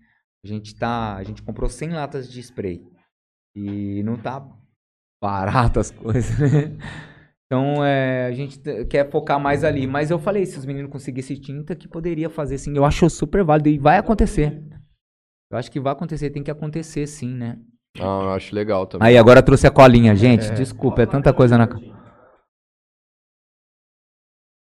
A 0.45 0.47
gente 0.47 0.75
tá, 0.75 1.17
a 1.17 1.23
gente 1.23 1.43
comprou 1.43 1.71
100 1.71 1.95
latas 1.95 2.31
de 2.31 2.39
spray 2.39 2.87
e 3.57 4.03
não 4.03 4.15
tá 4.19 4.47
barato 5.19 5.81
as 5.81 5.89
coisas, 5.91 6.39
né? 6.39 6.77
Então, 7.47 7.83
é, 7.83 8.27
a 8.27 8.33
gente 8.33 8.61
quer 8.91 9.11
focar 9.11 9.41
mais 9.41 9.65
ali, 9.65 9.87
mas 9.87 10.11
eu 10.11 10.19
falei, 10.19 10.45
se 10.45 10.59
os 10.59 10.67
meninos 10.67 10.91
conseguissem 10.91 11.41
tinta, 11.41 11.75
que 11.75 11.89
poderia 11.89 12.29
fazer 12.29 12.59
sim. 12.59 12.77
Eu 12.77 12.85
acho 12.85 13.09
super 13.09 13.43
válido 13.43 13.71
e 13.71 13.79
vai 13.79 13.97
acontecer. 13.97 14.63
Eu 15.51 15.57
acho 15.57 15.71
que 15.71 15.81
vai 15.81 15.95
acontecer, 15.95 16.29
tem 16.29 16.43
que 16.43 16.51
acontecer 16.51 17.07
sim, 17.07 17.35
né? 17.35 17.59
Ah, 17.97 18.25
eu 18.25 18.31
acho 18.33 18.55
legal 18.55 18.87
também. 18.87 19.09
Aí, 19.09 19.17
agora 19.17 19.39
eu 19.39 19.45
trouxe 19.45 19.67
a 19.67 19.71
colinha, 19.71 20.15
gente. 20.15 20.51
Desculpa, 20.51 21.03
é 21.03 21.07
tanta 21.07 21.33
coisa 21.33 21.57
na. 21.57 21.67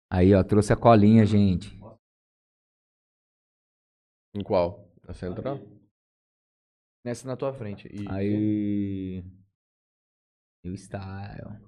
Aí, 0.10 0.34
ó, 0.34 0.42
trouxe 0.44 0.72
a 0.72 0.78
colinha, 0.78 1.26
gente. 1.26 1.78
Em 4.34 4.44
qual? 4.44 4.87
Na 5.08 5.14
central? 5.14 5.60
Nessa 7.06 7.28
na 7.28 7.38
tua 7.38 7.54
frente. 7.54 7.88
E... 7.88 8.06
Aí. 8.10 9.24
New 10.66 10.76
style. 10.76 11.62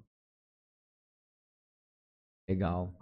Legal. 2.50 2.94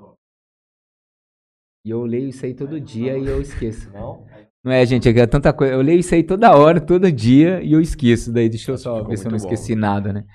E 1.84 1.89
eu 1.89 2.03
leio 2.05 2.30
isso 2.30 2.45
aí 2.45 2.53
todo 2.53 2.80
dia 2.80 3.18
e 3.18 3.26
eu 3.26 3.41
esqueço. 3.41 3.89
Não? 3.91 4.27
Não 4.64 4.72
é, 4.72 4.85
gente, 4.85 5.07
é 5.07 5.18
é 5.18 5.26
tanta 5.26 5.51
coisa. 5.53 5.73
Eu 5.73 5.81
leio 5.81 5.99
isso 5.99 6.14
aí 6.14 6.23
toda 6.23 6.55
hora, 6.55 6.80
todo 6.80 7.11
dia 7.11 7.64
e 7.64 7.72
eu 7.72 7.81
esqueço. 7.81 8.31
Daí 8.31 8.49
deixa 8.49 8.72
eu 8.72 8.77
só 8.77 8.97
ficou 8.97 9.09
ver 9.09 9.18
se 9.18 9.26
eu 9.26 9.31
não 9.31 9.38
bom. 9.38 9.43
esqueci 9.43 9.73
nada, 9.73 10.14
né? 10.14 10.27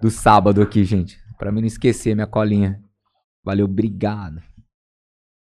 Do 0.00 0.10
sábado 0.10 0.62
aqui, 0.62 0.84
gente. 0.84 1.18
Pra 1.36 1.52
mim 1.52 1.60
não 1.60 1.66
esquecer 1.66 2.14
minha 2.14 2.26
colinha. 2.26 2.82
Valeu, 3.44 3.66
obrigado. 3.66 4.40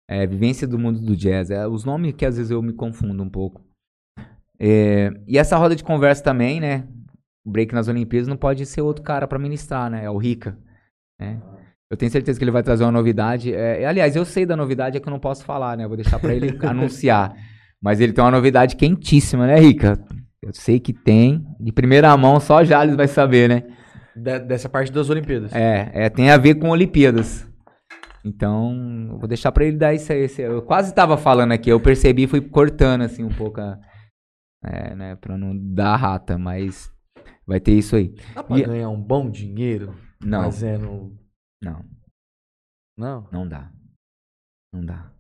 É, 0.10 0.26
vivência 0.26 0.68
do 0.68 0.80
mundo 0.80 1.00
do 1.00 1.16
jazz. 1.16 1.52
É, 1.52 1.68
os 1.68 1.84
nomes 1.84 2.14
que 2.14 2.26
às 2.26 2.38
vezes 2.38 2.50
eu 2.50 2.62
me 2.62 2.74
confundo 2.74 3.22
um 3.22 3.30
pouco. 3.30 3.62
É, 4.64 5.12
e 5.28 5.38
essa 5.40 5.58
roda 5.58 5.76
de 5.76 5.84
conversa 5.84 6.24
também, 6.24 6.60
né? 6.60 6.84
O 7.44 7.50
break 7.52 7.74
nas 7.74 7.88
Olimpíadas 7.88 8.28
não 8.28 8.38
pode 8.38 8.64
ser 8.68 8.82
outro 8.82 9.04
cara 9.04 9.28
pra 9.28 9.40
ministrar, 9.40 9.90
né? 9.90 10.06
É 10.06 10.10
o 10.10 10.18
Rica. 10.18 10.56
né? 11.20 11.42
Eu 11.90 11.98
tenho 11.98 12.12
certeza 12.12 12.38
que 12.40 12.44
ele 12.44 12.52
vai 12.52 12.62
trazer 12.64 12.84
uma 12.84 12.92
novidade. 12.92 13.54
É, 13.54 13.86
aliás, 13.86 14.16
eu 14.16 14.24
sei 14.24 14.46
da 14.46 14.56
novidade, 14.56 14.96
é 14.96 15.00
que 15.00 15.08
eu 15.08 15.12
não 15.12 15.20
posso 15.20 15.44
falar, 15.44 15.76
né? 15.76 15.84
Eu 15.84 15.88
vou 15.90 15.98
deixar 15.98 16.20
pra 16.20 16.34
ele 16.34 16.58
anunciar. 16.66 17.34
Mas 17.82 18.00
ele 18.00 18.14
tem 18.14 18.24
uma 18.24 18.30
novidade 18.32 18.76
quentíssima, 18.76 19.48
né, 19.48 19.60
Rica? 19.60 20.00
Eu 20.42 20.54
sei 20.54 20.80
que 20.80 20.94
tem. 20.94 21.44
De 21.60 21.72
primeira 21.72 22.16
mão, 22.16 22.40
só 22.40 22.64
Jales 22.64 22.96
vai 22.96 23.08
saber, 23.08 23.50
né? 23.50 23.64
De- 24.16 24.40
dessa 24.40 24.70
parte 24.70 24.92
das 24.92 25.10
Olimpíadas. 25.10 25.54
É, 25.56 25.90
é, 25.94 26.10
tem 26.10 26.30
a 26.30 26.38
ver 26.38 26.56
com 26.56 26.70
Olimpíadas. 26.70 27.48
Então, 28.24 29.08
eu 29.12 29.18
vou 29.18 29.28
deixar 29.28 29.52
pra 29.52 29.66
ele 29.66 29.78
dar 29.78 29.94
isso 29.94 30.14
aí. 30.14 30.28
Eu 30.38 30.62
quase 30.62 30.94
tava 30.94 31.18
falando 31.18 31.52
aqui, 31.54 31.72
eu 31.72 31.80
percebi 31.80 32.24
e 32.24 32.28
fui 32.28 32.40
cortando 32.40 33.02
assim 33.02 33.24
um 33.24 33.30
pouco 33.30 33.60
a, 33.60 33.80
é, 34.64 34.96
né, 34.96 35.16
pra 35.16 35.38
não 35.38 35.58
dar 35.58 35.96
rata, 35.96 36.38
mas 36.38 36.94
vai 37.46 37.60
ter 37.60 37.74
isso 37.74 37.96
aí. 37.96 38.14
Dá 38.34 38.44
pra 38.44 38.58
E- 38.60 38.64
ganhar 38.66 38.90
um 38.90 39.02
bom 39.02 39.30
dinheiro 39.30 39.96
Não, 40.24 40.44
fazendo... 40.44 41.18
não, 41.64 41.86
Não? 42.98 43.28
não 43.32 43.48
dá. 43.48 43.72
Não 44.74 44.86
dá. 44.86 45.12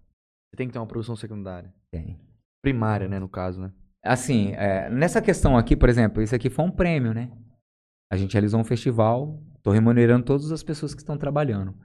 Você 0.49 0.57
tem 0.57 0.67
que 0.67 0.73
ter 0.73 0.79
uma 0.79 0.87
produção 0.87 1.15
secundária. 1.15 1.73
Tem. 1.91 2.19
Primária, 2.61 3.07
né, 3.07 3.19
no 3.19 3.27
caso, 3.29 3.61
né? 3.61 3.71
Assim, 4.03 4.51
é, 4.53 4.89
nessa 4.89 5.21
questão 5.21 5.57
aqui, 5.57 5.75
por 5.75 5.89
exemplo, 5.89 6.21
isso 6.21 6.35
aqui 6.35 6.49
foi 6.49 6.65
um 6.65 6.71
prêmio, 6.71 7.13
né? 7.13 7.31
A 8.11 8.17
gente 8.17 8.33
realizou 8.33 8.59
um 8.59 8.63
festival, 8.63 9.41
tô 9.63 9.71
remunerando 9.71 10.25
todas 10.25 10.51
as 10.51 10.63
pessoas 10.63 10.93
que 10.93 11.01
estão 11.01 11.17
trabalhando. 11.17 11.75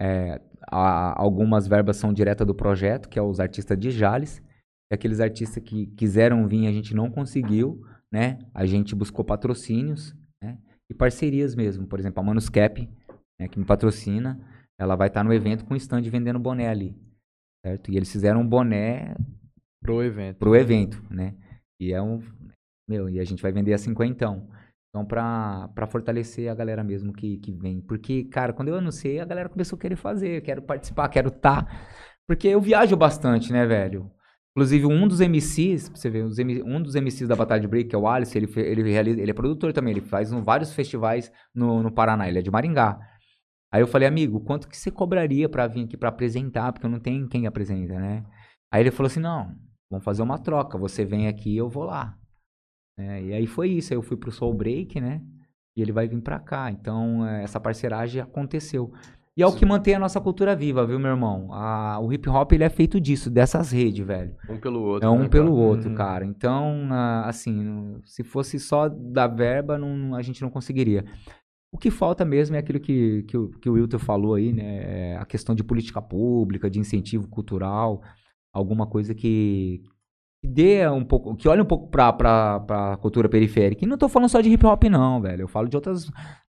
É, 0.00 0.40
a- 0.70 1.20
algumas 1.20 1.66
verbas 1.66 1.96
são 1.96 2.12
direta 2.12 2.44
do 2.44 2.54
projeto, 2.54 3.08
que 3.08 3.18
é 3.18 3.22
os 3.22 3.40
artistas 3.40 3.78
de 3.78 3.90
Jales. 3.90 4.42
E 4.90 4.94
aqueles 4.94 5.20
artistas 5.20 5.62
que 5.62 5.86
quiseram 5.88 6.46
vir, 6.46 6.66
a 6.66 6.72
gente 6.72 6.94
não 6.94 7.10
conseguiu, 7.10 7.82
né? 8.12 8.38
A 8.54 8.64
gente 8.64 8.94
buscou 8.94 9.24
patrocínios, 9.24 10.14
né? 10.42 10.58
E 10.90 10.94
parcerias 10.94 11.54
mesmo. 11.54 11.86
Por 11.86 11.98
exemplo, 11.98 12.20
a 12.20 12.24
Manuscap, 12.24 12.88
né, 13.38 13.48
que 13.48 13.58
me 13.58 13.64
patrocina, 13.64 14.40
ela 14.78 14.96
vai 14.96 15.08
estar 15.08 15.22
no 15.22 15.32
evento 15.32 15.64
com 15.64 15.76
stand 15.76 16.02
vendendo 16.02 16.38
boné 16.38 16.68
ali, 16.68 16.96
certo? 17.64 17.90
E 17.90 17.96
eles 17.96 18.10
fizeram 18.10 18.40
um 18.40 18.48
boné 18.48 19.14
Pro 19.82 20.02
evento. 20.02 20.38
pro 20.38 20.56
evento, 20.56 21.02
né? 21.10 21.34
E 21.80 21.92
é 21.92 22.00
um. 22.02 22.20
Meu, 22.88 23.08
e 23.08 23.20
a 23.20 23.24
gente 23.24 23.42
vai 23.42 23.52
vender 23.52 23.74
a 23.74 23.78
cinquentão. 23.78 24.48
Então, 24.88 25.04
pra, 25.04 25.68
pra 25.74 25.86
fortalecer 25.86 26.50
a 26.50 26.54
galera 26.54 26.82
mesmo 26.82 27.12
que, 27.12 27.36
que 27.38 27.52
vem. 27.52 27.80
Porque, 27.82 28.24
cara, 28.24 28.54
quando 28.54 28.68
eu 28.68 28.76
anunciei, 28.76 29.20
a 29.20 29.24
galera 29.26 29.48
começou 29.48 29.76
a 29.76 29.80
querer 29.80 29.96
fazer, 29.96 30.40
quero 30.40 30.62
participar, 30.62 31.08
quero 31.10 31.28
estar. 31.28 31.66
Porque 32.26 32.48
eu 32.48 32.60
viajo 32.60 32.96
bastante, 32.96 33.52
né, 33.52 33.66
velho? 33.66 34.10
Inclusive, 34.58 34.86
um 34.86 35.06
dos 35.06 35.20
MCs, 35.20 35.88
você 35.88 36.08
M- 36.08 36.62
um 36.64 36.82
dos 36.82 36.96
MCs 36.96 37.28
da 37.28 37.36
Batalha 37.36 37.60
de 37.60 37.68
Break, 37.68 37.90
que 37.90 37.94
é 37.94 37.98
o 37.98 38.08
Alice, 38.08 38.36
ele, 38.36 38.50
ele, 38.56 38.90
realiza, 38.90 39.20
ele 39.20 39.30
é 39.30 39.34
produtor 39.34 39.72
também, 39.72 39.92
ele 39.92 40.00
faz 40.00 40.32
um- 40.32 40.42
vários 40.42 40.72
festivais 40.72 41.30
no, 41.54 41.80
no 41.80 41.92
Paraná, 41.92 42.28
ele 42.28 42.40
é 42.40 42.42
de 42.42 42.50
Maringá. 42.50 42.98
Aí 43.70 43.80
eu 43.80 43.86
falei, 43.86 44.08
amigo, 44.08 44.40
quanto 44.40 44.68
que 44.68 44.76
você 44.76 44.90
cobraria 44.90 45.48
pra 45.48 45.68
vir 45.68 45.84
aqui 45.84 45.96
pra 45.96 46.08
apresentar? 46.08 46.72
Porque 46.72 46.84
eu 46.84 46.90
não 46.90 46.98
tenho 46.98 47.28
quem 47.28 47.46
apresenta, 47.46 48.00
né? 48.00 48.24
Aí 48.68 48.82
ele 48.82 48.90
falou 48.90 49.06
assim, 49.06 49.20
não, 49.20 49.54
vamos 49.88 50.04
fazer 50.04 50.22
uma 50.22 50.38
troca, 50.40 50.76
você 50.76 51.04
vem 51.04 51.28
aqui 51.28 51.56
eu 51.56 51.68
vou 51.68 51.84
lá. 51.84 52.18
É, 52.98 53.22
e 53.22 53.32
aí 53.34 53.46
foi 53.46 53.70
isso, 53.70 53.92
aí 53.92 53.96
eu 53.96 54.02
fui 54.02 54.16
pro 54.16 54.32
Soul 54.32 54.54
Break, 54.54 55.00
né? 55.00 55.22
E 55.76 55.82
ele 55.82 55.92
vai 55.92 56.08
vir 56.08 56.20
pra 56.20 56.40
cá. 56.40 56.68
Então, 56.72 57.24
é, 57.24 57.44
essa 57.44 57.60
parceragem 57.60 58.20
aconteceu. 58.20 58.92
E 59.38 59.42
é 59.42 59.46
o 59.46 59.54
que 59.54 59.64
mantém 59.64 59.94
a 59.94 59.98
nossa 60.00 60.20
cultura 60.20 60.56
viva, 60.56 60.84
viu, 60.84 60.98
meu 60.98 61.12
irmão? 61.12 61.52
A- 61.52 62.00
o 62.00 62.12
hip 62.12 62.28
hop 62.28 62.50
ele 62.52 62.64
é 62.64 62.68
feito 62.68 63.00
disso, 63.00 63.30
dessas 63.30 63.70
redes, 63.70 64.04
velho. 64.04 64.34
Um 64.50 64.58
pelo 64.58 64.82
outro. 64.82 65.06
É 65.06 65.10
um 65.10 65.20
né, 65.20 65.28
pelo 65.28 65.52
cara? 65.54 65.60
outro, 65.68 65.88
Uhum. 65.90 65.94
cara. 65.94 66.24
Então, 66.26 66.88
assim, 67.24 68.00
se 68.04 68.24
fosse 68.24 68.58
só 68.58 68.88
da 68.88 69.28
verba, 69.28 69.78
não- 69.78 70.16
a 70.16 70.22
gente 70.22 70.42
não 70.42 70.50
conseguiria. 70.50 71.04
O 71.72 71.78
que 71.78 71.88
falta 71.88 72.24
mesmo 72.24 72.56
é 72.56 72.58
aquilo 72.58 72.80
que, 72.80 73.22
que, 73.28 73.36
o- 73.36 73.50
que 73.50 73.70
o 73.70 73.74
Wilton 73.74 73.98
falou 74.00 74.34
aí, 74.34 74.52
né? 74.52 75.12
É 75.12 75.16
A 75.18 75.24
questão 75.24 75.54
de 75.54 75.62
política 75.62 76.02
pública, 76.02 76.68
de 76.68 76.80
incentivo 76.80 77.28
cultural, 77.28 78.02
alguma 78.52 78.86
coisa 78.88 79.14
que, 79.14 79.82
que 80.42 80.48
dê 80.48 80.88
um 80.88 81.04
pouco, 81.04 81.36
que 81.36 81.46
olhe 81.48 81.60
um 81.62 81.64
pouco 81.66 81.86
pra, 81.88 82.12
pra, 82.12 82.58
pra 82.60 82.96
cultura 82.96 83.28
periférica. 83.28 83.84
E 83.84 83.88
não 83.88 83.96
tô 83.98 84.08
falando 84.08 84.30
só 84.30 84.40
de 84.40 84.50
hip 84.50 84.66
hop, 84.66 84.82
não, 84.84 85.20
velho. 85.20 85.42
Eu 85.42 85.48
falo 85.48 85.68
de 85.68 85.76
outras. 85.76 86.10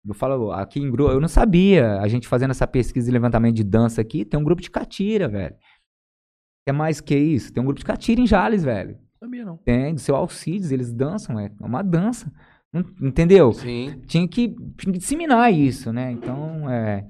Eu 0.06 0.14
falo 0.14 0.52
aqui 0.52 0.80
em 0.80 0.90
grupo, 0.90 1.10
eu 1.10 1.20
não 1.20 1.28
sabia. 1.28 1.98
A 2.00 2.08
gente 2.08 2.28
fazendo 2.28 2.50
essa 2.50 2.66
pesquisa 2.66 3.06
de 3.06 3.12
levantamento 3.12 3.56
de 3.56 3.64
dança 3.64 4.00
aqui, 4.00 4.24
tem 4.24 4.38
um 4.38 4.44
grupo 4.44 4.60
de 4.60 4.70
catira, 4.70 5.28
velho. 5.28 5.56
É 6.66 6.72
mais 6.72 7.00
que 7.00 7.16
isso? 7.16 7.52
Tem 7.52 7.62
um 7.62 7.66
grupo 7.66 7.78
de 7.78 7.84
catira 7.84 8.20
em 8.20 8.26
Jales, 8.26 8.64
velho. 8.64 8.98
Sabia 9.18 9.44
não. 9.44 9.56
Tem, 9.58 9.94
do 9.94 10.00
seu 10.00 10.14
Alcides, 10.16 10.70
eles 10.70 10.92
dançam, 10.92 11.38
é 11.40 11.50
uma 11.60 11.82
dança. 11.82 12.30
Entendeu? 13.00 13.52
Sim. 13.52 14.02
Tinha 14.06 14.26
que, 14.26 14.48
tinha 14.76 14.92
que 14.92 14.98
disseminar 14.98 15.52
isso, 15.52 15.92
né? 15.92 16.10
Então, 16.10 16.68
é. 16.68 17.06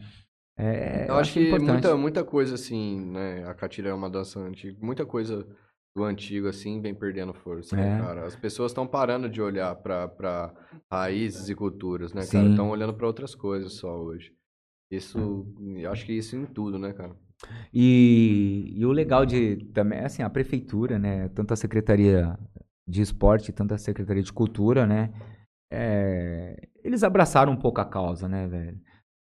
é 0.58 1.06
Eu 1.08 1.16
acho 1.16 1.32
que 1.32 1.46
importante. 1.48 1.72
muita, 1.72 1.96
muita 1.96 2.24
coisa, 2.24 2.54
assim, 2.54 3.00
né? 3.00 3.44
A 3.48 3.54
catira 3.54 3.88
é 3.88 3.94
uma 3.94 4.10
dança 4.10 4.38
antiga. 4.38 4.76
Muita 4.80 5.06
coisa 5.06 5.46
do 5.94 6.02
antigo, 6.02 6.48
assim, 6.48 6.80
vem 6.80 6.94
perdendo 6.94 7.32
força, 7.32 7.76
né, 7.76 7.96
É. 7.96 8.00
cara? 8.00 8.26
As 8.26 8.34
pessoas 8.34 8.72
estão 8.72 8.86
parando 8.86 9.28
de 9.28 9.40
olhar 9.40 9.74
pra 9.76 10.52
raízes 10.90 11.48
e 11.48 11.54
culturas, 11.54 12.12
né, 12.12 12.26
cara? 12.26 12.44
Sim. 12.44 12.50
Estão 12.50 12.70
olhando 12.70 12.92
pra 12.94 13.06
outras 13.06 13.34
coisas 13.34 13.74
só 13.74 13.96
hoje. 13.96 14.32
Isso, 14.90 15.46
eu 15.76 15.90
acho 15.90 16.04
que 16.04 16.12
isso 16.12 16.36
em 16.36 16.44
tudo, 16.46 16.78
né, 16.78 16.92
cara? 16.92 17.16
E, 17.72 18.72
e 18.76 18.84
o 18.84 18.92
legal 18.92 19.24
de 19.24 19.56
também, 19.72 20.00
assim, 20.00 20.22
a 20.22 20.30
prefeitura, 20.30 20.98
né? 20.98 21.28
Tanto 21.28 21.52
a 21.52 21.56
Secretaria 21.56 22.38
de 22.86 23.00
Esporte, 23.00 23.52
tanto 23.52 23.74
a 23.74 23.78
Secretaria 23.78 24.22
de 24.22 24.32
Cultura, 24.32 24.86
né? 24.86 25.12
é, 25.76 26.68
eles 26.84 27.02
abraçaram 27.02 27.52
um 27.52 27.56
pouco 27.56 27.80
a 27.80 27.84
causa, 27.84 28.28
né, 28.28 28.46
velho? 28.46 28.80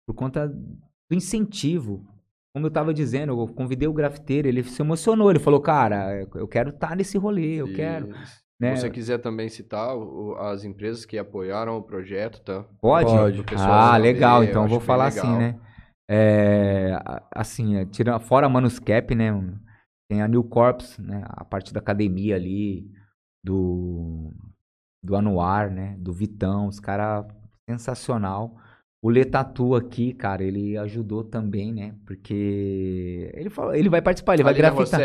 Por 0.08 0.14
conta 0.14 0.48
do 0.48 1.16
incentivo. 1.16 2.08
Como 2.54 2.66
eu 2.66 2.72
tava 2.72 2.94
dizendo, 2.94 3.40
eu 3.40 3.48
convidei 3.48 3.88
o 3.88 3.94
grafiteiro, 3.94 4.48
ele 4.48 4.64
se 4.64 4.82
emocionou, 4.82 5.30
ele 5.30 5.40
falou, 5.40 5.62
cara, 5.62 6.28
eu 6.36 6.48
quero 6.48 6.70
estar 6.70 6.96
nesse 6.96 7.18
rolê, 7.18 7.56
eu 7.56 7.72
quero. 7.74 8.08
Se 8.26 8.42
né? 8.60 8.76
você 8.76 8.90
quiser 8.90 9.20
também 9.20 9.48
citar 9.50 9.96
o- 9.96 10.36
as 10.40 10.64
empresas 10.64 11.06
que 11.06 11.18
apoiaram 11.18 11.78
o 11.78 11.84
projeto, 11.84 12.42
tá? 12.42 12.64
Pode? 12.82 13.12
Pode. 13.12 13.46
Ah, 13.54 13.92
saber, 13.92 14.02
legal. 14.02 14.44
Então 14.44 14.64
eu 14.64 14.70
vou 14.70 14.80
falar 14.80 15.10
legal. 15.10 15.26
assim, 15.28 15.38
né? 15.38 15.60
É, 16.10 17.00
assim, 17.36 17.76
é, 17.76 17.86
tira, 17.86 18.20
fora 18.20 18.48
a 18.48 18.50
Manuscap, 18.50 19.14
né? 19.14 19.32
Tem 20.10 20.22
a 20.22 20.28
New 20.28 20.44
Corps, 20.44 20.98
né? 20.98 21.24
A 21.28 21.44
parte 21.46 21.72
da 21.72 21.80
academia 21.80 22.36
ali, 22.36 22.90
do, 23.46 24.34
do 25.04 25.16
Anuar, 25.16 25.70
né? 25.70 25.96
Do 26.00 26.12
Vitão, 26.12 26.68
os 26.68 26.80
caras 26.80 27.26
sensacional. 27.70 28.56
O 29.02 29.10
Letatu 29.10 29.76
aqui, 29.76 30.14
cara, 30.14 30.44
ele 30.44 30.78
ajudou 30.78 31.24
também, 31.24 31.72
né? 31.72 31.94
Porque 32.06 33.32
ele, 33.34 33.50
falou, 33.50 33.76
ele 33.76 33.90
vai 33.90 34.02
participar, 34.02 34.34
ele 34.34 34.44
vai 34.44 34.54
Ali 34.54 34.60
grafitar. 34.60 35.02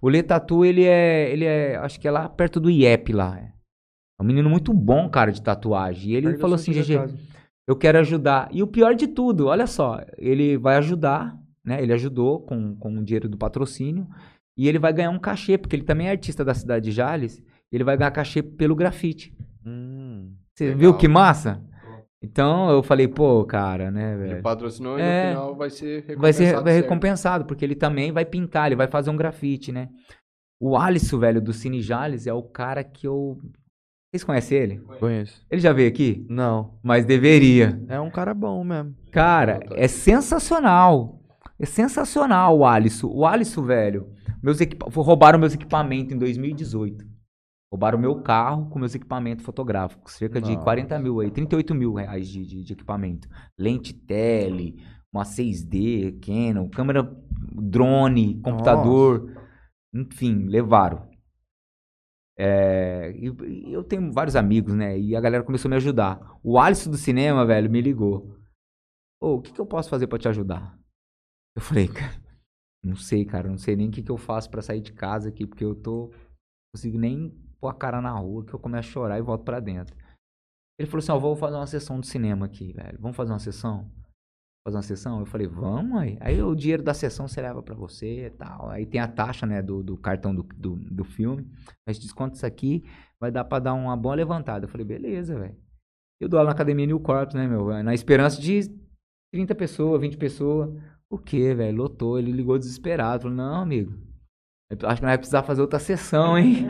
O 0.00 0.08
Letatu, 0.08 0.64
ele 0.64 0.84
é, 0.84 1.30
ele 1.32 1.44
é, 1.44 1.76
acho 1.76 1.98
que 1.98 2.06
é 2.06 2.10
lá 2.10 2.28
perto 2.28 2.60
do 2.60 2.70
IEP 2.70 3.12
lá. 3.12 3.38
É 3.38 4.22
um 4.22 4.26
menino 4.26 4.48
muito 4.48 4.72
bom, 4.72 5.08
cara, 5.08 5.32
de 5.32 5.42
tatuagem. 5.42 6.12
E 6.12 6.14
ele 6.14 6.38
falou 6.38 6.54
assim, 6.54 6.72
GG, 6.72 7.12
eu 7.66 7.76
quero 7.76 7.98
ajudar. 7.98 8.48
E 8.52 8.62
o 8.62 8.66
pior 8.66 8.94
de 8.94 9.08
tudo, 9.08 9.46
olha 9.46 9.66
só, 9.66 10.00
ele 10.16 10.56
vai 10.56 10.76
ajudar, 10.76 11.36
né? 11.64 11.82
Ele 11.82 11.92
ajudou 11.92 12.40
com, 12.40 12.76
com 12.76 12.96
o 12.96 13.04
dinheiro 13.04 13.28
do 13.28 13.36
patrocínio 13.36 14.06
e 14.56 14.68
ele 14.68 14.78
vai 14.78 14.92
ganhar 14.92 15.10
um 15.10 15.18
cachê, 15.18 15.58
porque 15.58 15.74
ele 15.74 15.84
também 15.84 16.06
é 16.06 16.10
artista 16.10 16.44
da 16.44 16.54
cidade 16.54 16.86
de 16.86 16.92
Jales. 16.92 17.42
Ele 17.70 17.84
vai 17.84 17.96
ganhar 17.96 18.10
cachê 18.12 18.42
pelo 18.42 18.76
grafite. 18.76 19.36
Hum. 19.64 20.32
Você 20.54 20.66
Legal. 20.66 20.78
viu 20.78 20.94
que 20.96 21.08
massa? 21.08 21.62
Então 22.22 22.70
eu 22.70 22.82
falei, 22.82 23.06
pô, 23.06 23.44
cara, 23.44 23.90
né, 23.90 24.14
Ele 24.14 24.28
velho? 24.28 24.42
patrocinou 24.42 24.98
e 24.98 25.02
É. 25.02 25.24
no 25.24 25.28
final 25.30 25.54
vai 25.56 25.70
ser 25.70 26.04
recompensado. 26.06 26.20
Vai 26.20 26.32
ser 26.32 26.62
vai 26.62 26.72
recompensado, 26.74 27.44
porque 27.44 27.64
ele 27.64 27.74
também 27.74 28.10
vai 28.10 28.24
pintar, 28.24 28.66
ele 28.66 28.76
vai 28.76 28.88
fazer 28.88 29.10
um 29.10 29.16
grafite, 29.16 29.70
né? 29.70 29.88
O 30.60 30.76
Alisson, 30.76 31.18
velho, 31.18 31.40
do 31.40 31.52
Cine 31.52 31.82
Jales, 31.82 32.26
é 32.26 32.32
o 32.32 32.42
cara 32.42 32.82
que 32.82 33.06
eu. 33.06 33.36
Vocês 34.10 34.24
conhecem 34.24 34.58
ele? 34.58 34.78
Conheço. 34.98 35.44
Ele 35.50 35.60
já 35.60 35.72
veio 35.72 35.88
aqui? 35.88 36.24
Não. 36.30 36.78
Mas 36.82 37.04
deveria. 37.04 37.78
É 37.88 38.00
um 38.00 38.10
cara 38.10 38.32
bom 38.32 38.64
mesmo. 38.64 38.94
Cara, 39.12 39.60
tá. 39.60 39.74
é 39.76 39.86
sensacional. 39.86 41.20
É 41.58 41.66
sensacional 41.66 42.56
o 42.58 42.64
Alisson. 42.64 43.08
O 43.08 43.26
Alisson, 43.26 43.62
velho, 43.62 44.08
meus 44.42 44.60
equipa... 44.60 44.88
roubaram 44.90 45.38
meus 45.38 45.54
equipamentos 45.54 46.14
em 46.14 46.18
2018. 46.18 47.04
Roubaram 47.72 47.98
meu 47.98 48.22
carro 48.22 48.68
com 48.70 48.78
meus 48.78 48.94
equipamentos 48.94 49.44
fotográficos. 49.44 50.14
Cerca 50.14 50.40
de 50.40 50.52
Nossa. 50.52 50.62
40 50.62 50.98
mil 50.98 51.20
aí, 51.20 51.30
38 51.30 51.74
mil 51.74 51.94
reais 51.94 52.28
de, 52.28 52.46
de, 52.46 52.62
de 52.62 52.72
equipamento. 52.72 53.28
Lente 53.58 53.92
tele, 53.92 54.82
uma 55.12 55.24
6D, 55.24 56.20
Canon, 56.24 56.68
câmera, 56.68 57.02
drone, 57.52 58.40
computador. 58.40 59.32
Enfim, 59.92 60.46
levaram. 60.46 61.08
É, 62.38 63.12
e, 63.16 63.32
e 63.68 63.72
eu 63.72 63.82
tenho 63.82 64.12
vários 64.12 64.36
amigos, 64.36 64.74
né? 64.74 64.98
E 64.98 65.16
a 65.16 65.20
galera 65.20 65.42
começou 65.42 65.68
a 65.68 65.70
me 65.70 65.76
ajudar. 65.76 66.38
O 66.42 66.58
Alisson 66.58 66.90
do 66.90 66.96
cinema, 66.96 67.46
velho, 67.46 67.70
me 67.70 67.80
ligou. 67.80 68.36
Ô, 69.20 69.36
o 69.36 69.42
que, 69.42 69.52
que 69.52 69.60
eu 69.60 69.66
posso 69.66 69.88
fazer 69.88 70.06
pra 70.06 70.18
te 70.18 70.28
ajudar? 70.28 70.78
Eu 71.56 71.62
falei, 71.62 71.88
cara, 71.88 72.22
não 72.84 72.94
sei, 72.94 73.24
cara, 73.24 73.48
não 73.48 73.56
sei 73.56 73.74
nem 73.74 73.88
o 73.88 73.90
que, 73.90 74.02
que 74.02 74.10
eu 74.10 74.18
faço 74.18 74.50
pra 74.50 74.60
sair 74.60 74.82
de 74.82 74.92
casa 74.92 75.30
aqui, 75.30 75.46
porque 75.46 75.64
eu 75.64 75.74
tô. 75.74 76.10
Não 76.10 76.76
consigo 76.76 76.98
nem 76.98 77.34
pôr 77.60 77.68
a 77.68 77.74
cara 77.74 78.00
na 78.00 78.12
rua 78.12 78.44
que 78.44 78.54
eu 78.54 78.58
começo 78.58 78.88
a 78.88 78.92
chorar 78.92 79.18
e 79.18 79.22
volto 79.22 79.44
pra 79.44 79.60
dentro. 79.60 79.96
Ele 80.78 80.88
falou 80.88 80.98
assim: 80.98 81.12
Ó, 81.12 81.18
vou 81.18 81.36
fazer 81.36 81.56
uma 81.56 81.66
sessão 81.66 82.00
de 82.00 82.06
cinema 82.06 82.46
aqui, 82.46 82.72
velho. 82.72 82.98
Vamos 83.00 83.16
fazer 83.16 83.32
uma 83.32 83.38
sessão? 83.38 83.90
Fazer 84.66 84.76
uma 84.78 84.82
sessão? 84.82 85.20
Eu 85.20 85.26
falei, 85.26 85.46
vamos 85.46 85.96
aí. 85.96 86.18
Aí 86.20 86.42
o 86.42 86.52
dinheiro 86.54 86.82
da 86.82 86.92
sessão 86.92 87.28
você 87.28 87.40
leva 87.40 87.62
pra 87.62 87.74
você 87.74 88.26
e 88.26 88.30
tal. 88.30 88.68
Aí 88.68 88.84
tem 88.84 89.00
a 89.00 89.06
taxa, 89.06 89.46
né, 89.46 89.62
do, 89.62 89.80
do 89.80 89.96
cartão 89.96 90.34
do, 90.34 90.42
do, 90.42 90.74
do 90.74 91.04
filme. 91.04 91.48
A 91.86 91.92
gente 91.92 92.02
desconta 92.02 92.34
isso 92.34 92.44
aqui, 92.44 92.82
vai 93.20 93.30
dar 93.30 93.44
pra 93.44 93.60
dar 93.60 93.74
uma 93.74 93.96
boa 93.96 94.16
levantada. 94.16 94.64
Eu 94.64 94.68
falei, 94.68 94.84
beleza, 94.84 95.38
velho. 95.38 95.56
Eu 96.20 96.28
dou 96.28 96.38
aula 96.38 96.48
na 96.48 96.54
academia 96.54 96.84
New 96.84 96.98
Corps, 96.98 97.32
né, 97.32 97.46
meu? 97.46 97.82
Na 97.82 97.94
esperança 97.94 98.40
de 98.40 98.60
30 99.32 99.54
pessoas, 99.54 100.00
20 100.00 100.16
pessoas. 100.16 100.74
O 101.08 101.16
quê, 101.16 101.54
velho? 101.54 101.76
Lotou. 101.76 102.18
Ele 102.18 102.32
ligou 102.32 102.58
desesperado. 102.58 103.22
Falou, 103.22 103.36
não, 103.36 103.62
amigo. 103.62 103.94
Eu 104.70 104.88
Acho 104.88 104.96
que 105.00 105.02
nós 105.02 105.10
vai 105.10 105.18
precisar 105.18 105.42
fazer 105.42 105.60
outra 105.60 105.78
sessão, 105.78 106.36
hein? 106.36 106.66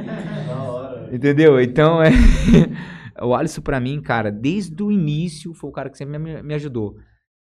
Entendeu? 1.13 1.61
Então, 1.61 2.03
é. 2.03 2.11
o 3.23 3.35
Alisson, 3.35 3.63
pra 3.63 3.81
mim, 3.81 4.01
cara, 4.01 4.31
desde 4.31 4.83
o 4.83 4.91
início, 4.93 5.55
foi 5.55 5.71
o 5.71 5.73
cara 5.73 5.89
que 5.89 5.97
sempre 5.97 6.19
me, 6.19 6.43
me 6.43 6.55
ajudou. 6.55 6.97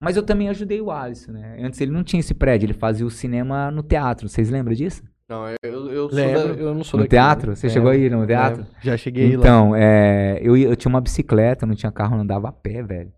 Mas 0.00 0.16
eu 0.16 0.22
também 0.22 0.48
ajudei 0.48 0.80
o 0.80 0.90
Alisson, 0.90 1.32
né? 1.32 1.56
Antes 1.60 1.80
ele 1.80 1.90
não 1.90 2.04
tinha 2.04 2.20
esse 2.20 2.34
prédio, 2.34 2.66
ele 2.66 2.74
fazia 2.74 3.06
o 3.06 3.10
cinema 3.10 3.70
no 3.70 3.82
teatro. 3.82 4.28
Vocês 4.28 4.50
lembram 4.50 4.74
disso? 4.74 5.02
Não, 5.28 5.48
eu, 5.64 5.90
eu, 5.90 6.08
da- 6.08 6.22
eu 6.22 6.74
não 6.74 6.84
sou 6.84 7.00
No 7.00 7.04
daqui, 7.04 7.16
né? 7.16 7.22
teatro? 7.22 7.56
Você 7.56 7.68
chegou 7.68 7.90
aí 7.90 8.08
no 8.08 8.24
teatro? 8.26 8.62
É, 8.62 8.66
já 8.84 8.96
cheguei 8.96 9.36
lá. 9.36 9.42
Então, 9.42 9.74
é, 9.74 10.38
eu, 10.42 10.56
eu 10.56 10.76
tinha 10.76 10.90
uma 10.90 11.00
bicicleta, 11.00 11.64
eu 11.64 11.68
não 11.68 11.74
tinha 11.74 11.90
carro, 11.90 12.14
eu 12.16 12.20
andava 12.20 12.48
a 12.48 12.52
pé, 12.52 12.82
velho. 12.82 13.10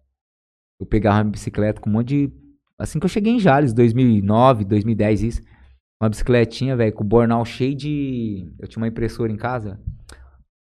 Eu 0.81 0.87
pegava 0.87 1.19
uma 1.19 1.31
bicicleta 1.33 1.81
com 1.81 1.91
um 1.91 1.95
monte 1.95 2.09
de. 2.09 2.33
Assim 2.79 3.01
que 3.01 3.05
eu 3.05 3.11
cheguei 3.11 3.33
em 3.35 3.41
Jales, 3.41 3.73
2009, 3.75 4.65
2010, 4.65 5.23
isso. 5.25 5.43
Uma 6.01 6.09
bicicletinha, 6.09 6.77
velho, 6.77 6.93
com 6.93 7.03
o 7.03 7.07
bornal 7.07 7.45
cheio 7.45 7.75
de. 7.75 8.53
Eu 8.59 8.69
tinha 8.69 8.81
uma 8.81 8.89
impressora 8.89 9.33
em 9.33 9.37
casa. 9.37 9.81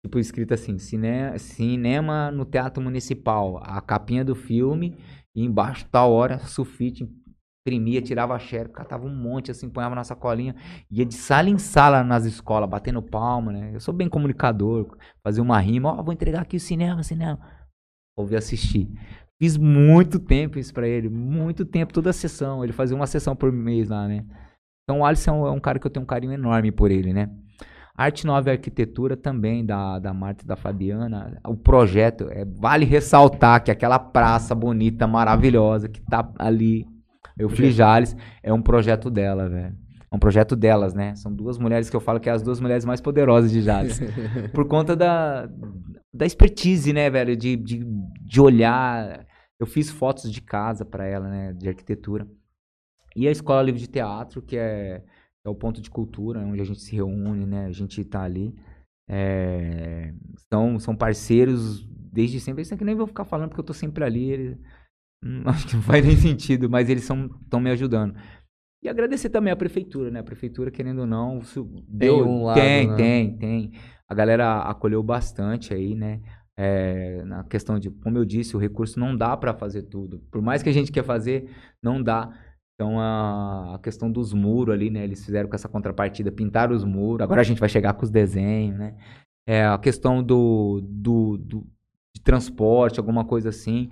Tipo, 0.05 0.17
escrito 0.17 0.53
assim: 0.53 0.77
cine... 0.77 1.37
Cinema 1.37 2.31
no 2.31 2.45
Teatro 2.45 2.81
Municipal. 2.81 3.57
A 3.63 3.81
capinha 3.81 4.23
do 4.23 4.33
filme. 4.33 4.97
E 5.35 5.43
embaixo, 5.43 5.85
tal 5.91 6.11
hora, 6.13 6.39
sulfite. 6.39 7.09
Imprimia, 7.67 7.99
tirava 7.99 8.35
a 8.35 8.39
xerox, 8.39 8.71
catava 8.75 9.07
um 9.07 9.13
monte, 9.13 9.49
assim, 9.49 9.67
ponhava 9.67 9.95
na 9.95 10.03
sacolinha. 10.03 10.55
Ia 10.89 11.03
de 11.03 11.15
sala 11.15 11.49
em 11.49 11.57
sala 11.57 12.03
nas 12.03 12.23
escolas, 12.23 12.69
batendo 12.69 13.01
palma, 13.01 13.51
né? 13.51 13.71
Eu 13.73 13.79
sou 13.79 13.91
bem 13.91 14.07
comunicador 14.07 14.95
fazer 15.23 15.41
uma 15.41 15.59
rima, 15.59 15.91
ó, 15.91 16.03
vou 16.03 16.13
entregar 16.13 16.43
aqui 16.43 16.57
o 16.57 16.59
cinema, 16.59 17.01
cinema. 17.01 17.39
Ouvi 18.15 18.35
assistir. 18.35 18.87
Fiz 19.41 19.57
muito 19.57 20.19
tempo 20.19 20.59
isso 20.59 20.71
pra 20.71 20.87
ele, 20.87 21.09
muito 21.09 21.65
tempo, 21.65 21.91
toda 21.91 22.11
a 22.11 22.13
sessão. 22.13 22.63
Ele 22.63 22.71
fazia 22.71 22.95
uma 22.95 23.07
sessão 23.07 23.35
por 23.35 23.51
mês 23.51 23.89
lá, 23.89 24.07
né? 24.07 24.23
Então 24.85 24.99
o 25.01 25.05
Alisson 25.05 25.31
é 25.31 25.33
um- 25.33 25.47
é 25.47 25.51
um 25.51 25.59
cara 25.59 25.79
que 25.79 25.87
eu 25.87 25.91
tenho 25.91 26.03
um 26.03 26.07
carinho 26.07 26.31
enorme 26.33 26.71
por 26.71 26.91
ele, 26.91 27.11
né? 27.11 27.29
Arte 27.97 28.25
Nova 28.27 28.49
e 28.49 28.51
Arquitetura 28.51 29.15
também, 29.17 29.65
da, 29.65 29.99
da 29.99 30.13
Marta 30.13 30.43
e 30.43 30.47
da 30.47 30.55
Fabiana. 30.55 31.39
O 31.47 31.55
projeto, 31.55 32.27
é, 32.29 32.43
vale 32.45 32.85
ressaltar 32.85 33.63
que 33.63 33.71
aquela 33.71 33.97
praça 33.97 34.53
bonita, 34.53 35.07
maravilhosa, 35.07 35.87
que 35.87 36.01
tá 36.01 36.29
ali, 36.37 36.85
Eufli 37.39 37.71
Jales, 37.71 38.15
é 38.43 38.53
um 38.53 38.61
projeto 38.61 39.09
dela, 39.09 39.47
velho. 39.49 39.73
É 40.11 40.15
um 40.15 40.19
projeto 40.19 40.55
delas, 40.57 40.93
né? 40.93 41.15
São 41.15 41.33
duas 41.33 41.57
mulheres 41.57 41.89
que 41.89 41.95
eu 41.95 42.01
falo 42.01 42.19
que 42.19 42.29
é 42.29 42.33
as 42.33 42.41
duas 42.43 42.59
mulheres 42.59 42.85
mais 42.85 42.99
poderosas 43.01 43.49
de 43.49 43.61
Jales. 43.61 43.99
por 44.53 44.67
conta 44.67 44.93
da, 44.95 45.49
da 46.13 46.25
expertise, 46.25 46.91
né, 46.93 47.09
velho? 47.09 47.35
De, 47.35 47.55
de, 47.55 47.83
de 48.21 48.41
olhar. 48.41 49.25
Eu 49.57 49.65
fiz 49.65 49.89
fotos 49.89 50.29
de 50.31 50.41
casa 50.41 50.83
pra 50.85 51.05
ela, 51.07 51.29
né? 51.29 51.53
De 51.53 51.69
arquitetura. 51.69 52.27
E 53.15 53.27
a 53.27 53.31
Escola 53.31 53.61
Livre 53.61 53.79
de 53.79 53.87
Teatro, 53.87 54.41
que 54.41 54.57
é, 54.57 55.03
é 55.45 55.49
o 55.49 55.55
ponto 55.55 55.81
de 55.81 55.89
cultura, 55.89 56.39
onde 56.39 56.61
a 56.61 56.65
gente 56.65 56.81
se 56.81 56.95
reúne, 56.95 57.45
né? 57.45 57.65
A 57.65 57.71
gente 57.71 58.03
tá 58.03 58.23
ali. 58.23 58.53
É, 59.07 60.13
são, 60.51 60.79
são 60.79 60.95
parceiros 60.95 61.87
desde 61.87 62.39
sempre. 62.39 62.61
Isso 62.61 62.73
aqui 62.73 62.83
nem 62.83 62.95
vou 62.95 63.07
ficar 63.07 63.25
falando 63.25 63.49
porque 63.49 63.61
eu 63.61 63.65
tô 63.65 63.73
sempre 63.73 64.03
ali. 64.03 64.31
Eles, 64.31 64.57
hum, 65.23 65.43
acho 65.47 65.67
que 65.67 65.75
não 65.75 65.83
faz 65.83 66.05
nem 66.05 66.17
sentido, 66.17 66.69
mas 66.69 66.89
eles 66.89 67.03
estão 67.03 67.59
me 67.59 67.71
ajudando. 67.71 68.15
E 68.83 68.89
agradecer 68.89 69.29
também 69.29 69.51
a 69.51 69.55
prefeitura, 69.55 70.11
né? 70.11 70.19
A 70.19 70.23
prefeitura, 70.23 70.69
querendo 70.69 70.99
ou 70.99 71.07
não, 71.07 71.39
deu, 71.87 72.17
tem 72.17 72.23
um 72.23 72.43
lado, 72.43 72.59
Tem, 72.59 72.87
né? 72.87 72.95
tem, 72.95 73.37
tem. 73.37 73.71
A 74.07 74.13
galera 74.13 74.59
acolheu 74.59 75.01
bastante 75.01 75.73
aí, 75.73 75.95
né? 75.95 76.21
É, 76.57 77.23
na 77.25 77.43
questão 77.43 77.77
de, 77.79 77.89
como 77.89 78.17
eu 78.17 78.23
disse, 78.23 78.55
o 78.55 78.59
recurso 78.59 78.99
não 78.99 79.17
dá 79.17 79.35
para 79.35 79.53
fazer 79.53 79.83
tudo. 79.83 80.19
Por 80.31 80.41
mais 80.41 80.61
que 80.61 80.69
a 80.69 80.71
gente 80.71 80.91
quer 80.91 81.03
fazer, 81.03 81.49
não 81.81 82.01
dá. 82.01 82.31
Então 82.75 82.99
a, 82.99 83.75
a, 83.75 83.79
questão 83.79 84.11
dos 84.11 84.33
muros 84.33 84.73
ali, 84.73 84.89
né? 84.89 85.03
Eles 85.03 85.23
fizeram 85.23 85.47
com 85.47 85.55
essa 85.55 85.69
contrapartida, 85.69 86.31
pintaram 86.31 86.75
os 86.75 86.83
muros. 86.83 87.23
Agora 87.23 87.41
a 87.41 87.43
gente 87.43 87.59
vai 87.59 87.69
chegar 87.69 87.93
com 87.93 88.03
os 88.03 88.11
desenhos, 88.11 88.77
né? 88.77 88.95
É, 89.47 89.65
a 89.65 89.77
questão 89.77 90.21
do, 90.23 90.81
do, 90.83 91.37
do 91.37 91.67
de 92.13 92.21
transporte, 92.21 92.99
alguma 92.99 93.25
coisa 93.25 93.49
assim 93.49 93.89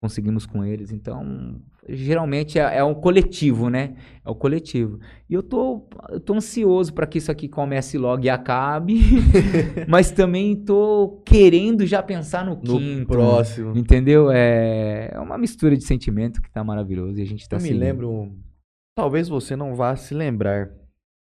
conseguimos 0.00 0.46
com 0.46 0.64
eles. 0.64 0.92
Então, 0.92 1.60
geralmente 1.88 2.58
é, 2.58 2.78
é, 2.78 2.84
um 2.84 2.94
coletivo, 2.94 3.68
né? 3.68 3.96
É 4.24 4.30
o 4.30 4.34
coletivo. 4.34 5.00
E 5.28 5.34
eu 5.34 5.42
tô, 5.42 5.88
eu 6.10 6.20
tô 6.20 6.34
ansioso 6.34 6.92
para 6.92 7.06
que 7.06 7.18
isso 7.18 7.30
aqui 7.30 7.48
comece 7.48 7.96
logo 7.98 8.24
e 8.24 8.30
acabe, 8.30 9.00
mas 9.88 10.10
também 10.10 10.54
tô 10.56 11.22
querendo 11.24 11.86
já 11.86 12.02
pensar 12.02 12.44
no, 12.44 12.56
no 12.56 12.78
quinto. 12.78 13.06
próximo. 13.06 13.76
Entendeu? 13.76 14.30
É, 14.30 15.10
é 15.12 15.20
uma 15.20 15.38
mistura 15.38 15.76
de 15.76 15.84
sentimento 15.84 16.40
que 16.40 16.50
tá 16.50 16.62
maravilhoso 16.62 17.18
e 17.18 17.22
a 17.22 17.26
gente 17.26 17.48
tá 17.48 17.56
Eu 17.56 17.60
seguindo. 17.60 17.78
me 17.78 17.84
lembro, 17.84 18.32
talvez 18.94 19.28
você 19.28 19.56
não 19.56 19.74
vá 19.74 19.96
se 19.96 20.14
lembrar, 20.14 20.70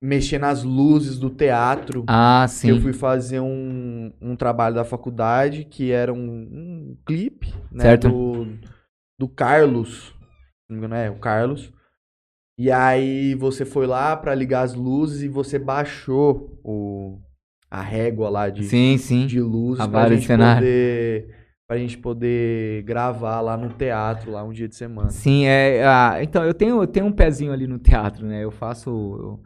mexer 0.00 0.38
nas 0.38 0.62
luzes 0.62 1.18
do 1.18 1.30
teatro. 1.30 2.04
Ah, 2.06 2.46
sim. 2.48 2.70
Eu 2.70 2.80
fui 2.80 2.92
fazer 2.92 3.40
um, 3.40 4.12
um 4.20 4.36
trabalho 4.36 4.76
da 4.76 4.84
faculdade 4.84 5.64
que 5.64 5.90
era 5.90 6.14
um, 6.14 6.18
um 6.18 6.96
clipe 7.04 7.52
né, 7.72 7.82
certo. 7.82 8.08
Do, 8.08 8.46
do 9.18 9.28
Carlos. 9.28 10.14
Não 10.70 10.76
me 10.76 10.86
engano, 10.86 10.94
é, 10.94 11.10
o 11.10 11.18
Carlos. 11.18 11.72
E 12.56 12.70
aí 12.70 13.34
você 13.34 13.64
foi 13.64 13.88
lá 13.88 14.16
para 14.16 14.32
ligar 14.32 14.62
as 14.62 14.74
luzes 14.74 15.22
e 15.22 15.28
você 15.28 15.58
baixou 15.58 16.56
o, 16.62 17.20
a 17.76 17.82
régua 17.82 18.30
lá 18.30 18.48
de, 18.48 18.64
sim, 18.64 18.96
sim. 18.96 19.26
de 19.26 19.40
luz 19.40 19.78
a 19.78 19.86
pra 19.86 20.08
gente 20.08 20.26
cenário. 20.26 20.60
poder 20.60 21.46
pra 21.68 21.78
gente 21.78 21.98
poder 21.98 22.84
gravar 22.84 23.40
lá 23.40 23.56
no 23.56 23.68
teatro 23.70 24.30
lá 24.30 24.44
um 24.44 24.52
dia 24.52 24.68
de 24.68 24.76
semana. 24.76 25.10
Sim, 25.10 25.46
é, 25.46 25.84
ah, 25.84 26.18
então 26.22 26.44
eu 26.44 26.54
tenho, 26.54 26.80
eu 26.80 26.86
tenho 26.86 27.06
um 27.06 27.12
pezinho 27.12 27.52
ali 27.52 27.66
no 27.66 27.78
teatro, 27.78 28.24
né? 28.24 28.44
Eu 28.44 28.52
faço 28.52 28.88
eu, 28.88 29.42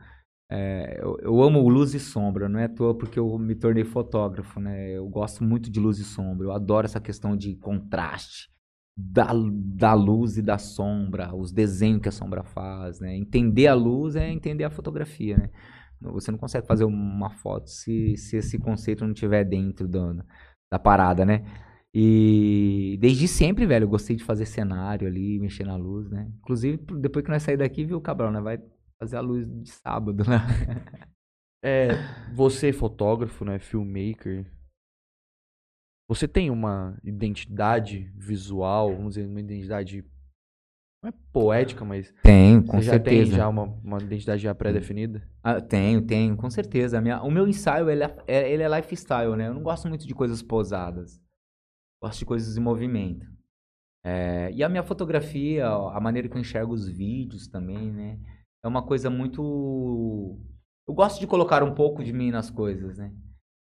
é, 0.50 1.00
eu, 1.02 1.16
eu, 1.22 1.42
amo 1.42 1.66
luz 1.66 1.94
e 1.94 1.98
sombra, 1.98 2.46
não 2.46 2.60
é 2.60 2.64
à 2.64 2.68
toa 2.68 2.94
porque 2.94 3.18
eu 3.18 3.38
me 3.38 3.54
tornei 3.54 3.84
fotógrafo, 3.84 4.60
né? 4.60 4.90
Eu 4.90 5.08
gosto 5.08 5.42
muito 5.42 5.70
de 5.70 5.80
luz 5.80 5.98
e 5.98 6.04
sombra, 6.04 6.46
eu 6.46 6.52
adoro 6.52 6.84
essa 6.84 7.00
questão 7.00 7.34
de 7.34 7.56
contraste 7.56 8.50
da, 8.94 9.30
da 9.32 9.94
luz 9.94 10.36
e 10.36 10.42
da 10.42 10.58
sombra, 10.58 11.34
os 11.34 11.50
desenhos 11.50 12.02
que 12.02 12.08
a 12.10 12.12
sombra 12.12 12.42
faz, 12.42 13.00
né? 13.00 13.16
Entender 13.16 13.66
a 13.66 13.74
luz 13.74 14.14
é 14.14 14.30
entender 14.30 14.64
a 14.64 14.70
fotografia, 14.70 15.38
né? 15.38 15.50
Você 16.00 16.30
não 16.30 16.38
consegue 16.38 16.66
fazer 16.66 16.84
uma 16.84 17.30
foto 17.30 17.68
se, 17.68 18.16
se 18.16 18.36
esse 18.36 18.58
conceito 18.58 19.04
não 19.04 19.12
estiver 19.12 19.44
dentro 19.44 19.86
do, 19.86 20.24
da 20.72 20.78
parada, 20.78 21.24
né? 21.24 21.44
E 21.92 22.96
desde 23.00 23.26
sempre, 23.26 23.66
velho, 23.66 23.84
eu 23.84 23.88
gostei 23.88 24.14
de 24.14 24.22
fazer 24.22 24.46
cenário 24.46 25.08
ali, 25.08 25.38
mexer 25.40 25.64
na 25.64 25.76
luz, 25.76 26.08
né? 26.08 26.30
Inclusive, 26.38 26.78
depois 27.00 27.24
que 27.24 27.30
nós 27.30 27.42
saímos 27.42 27.60
daqui, 27.60 27.84
viu, 27.84 28.00
Cabral, 28.00 28.30
né? 28.30 28.40
Vai 28.40 28.58
fazer 28.98 29.16
a 29.16 29.20
luz 29.20 29.46
de 29.46 29.70
sábado, 29.70 30.24
né? 30.24 30.38
É, 31.62 31.90
você 32.32 32.72
fotógrafo, 32.72 33.44
né? 33.44 33.58
Filmmaker. 33.58 34.50
Você 36.08 36.26
tem 36.26 36.48
uma 36.50 36.98
identidade 37.04 38.10
visual, 38.16 38.96
vamos 38.96 39.16
dizer, 39.16 39.26
uma 39.26 39.40
identidade 39.40 40.02
não 41.02 41.08
é 41.08 41.14
poética, 41.32 41.84
mas. 41.84 42.12
Tenho, 42.22 42.62
com 42.62 42.78
você 42.78 42.82
já 42.82 42.92
certeza. 42.92 43.30
tem 43.30 43.38
já 43.38 43.48
uma, 43.48 43.62
uma 43.62 43.98
identidade 43.98 44.42
já 44.42 44.54
pré-definida? 44.54 45.26
Ah, 45.42 45.60
tenho, 45.60 46.02
tenho, 46.02 46.36
com 46.36 46.50
certeza. 46.50 47.00
Minha, 47.00 47.22
o 47.22 47.30
meu 47.30 47.48
ensaio, 47.48 47.88
ele 47.88 48.04
é, 48.04 48.16
é, 48.26 48.52
ele 48.52 48.62
é 48.62 48.68
lifestyle, 48.68 49.34
né? 49.34 49.48
Eu 49.48 49.54
não 49.54 49.62
gosto 49.62 49.88
muito 49.88 50.06
de 50.06 50.14
coisas 50.14 50.42
pousadas. 50.42 51.20
Gosto 52.02 52.18
de 52.18 52.26
coisas 52.26 52.56
em 52.56 52.60
movimento. 52.60 53.26
É, 54.04 54.50
e 54.52 54.62
a 54.62 54.68
minha 54.68 54.82
fotografia, 54.82 55.66
a 55.66 56.00
maneira 56.00 56.28
que 56.28 56.36
eu 56.36 56.40
enxergo 56.40 56.72
os 56.72 56.86
vídeos 56.86 57.48
também, 57.48 57.90
né? 57.90 58.18
É 58.62 58.68
uma 58.68 58.82
coisa 58.82 59.08
muito. 59.08 60.38
Eu 60.86 60.94
gosto 60.94 61.18
de 61.18 61.26
colocar 61.26 61.62
um 61.62 61.74
pouco 61.74 62.04
de 62.04 62.12
mim 62.12 62.30
nas 62.30 62.50
coisas, 62.50 62.98
né? 62.98 63.12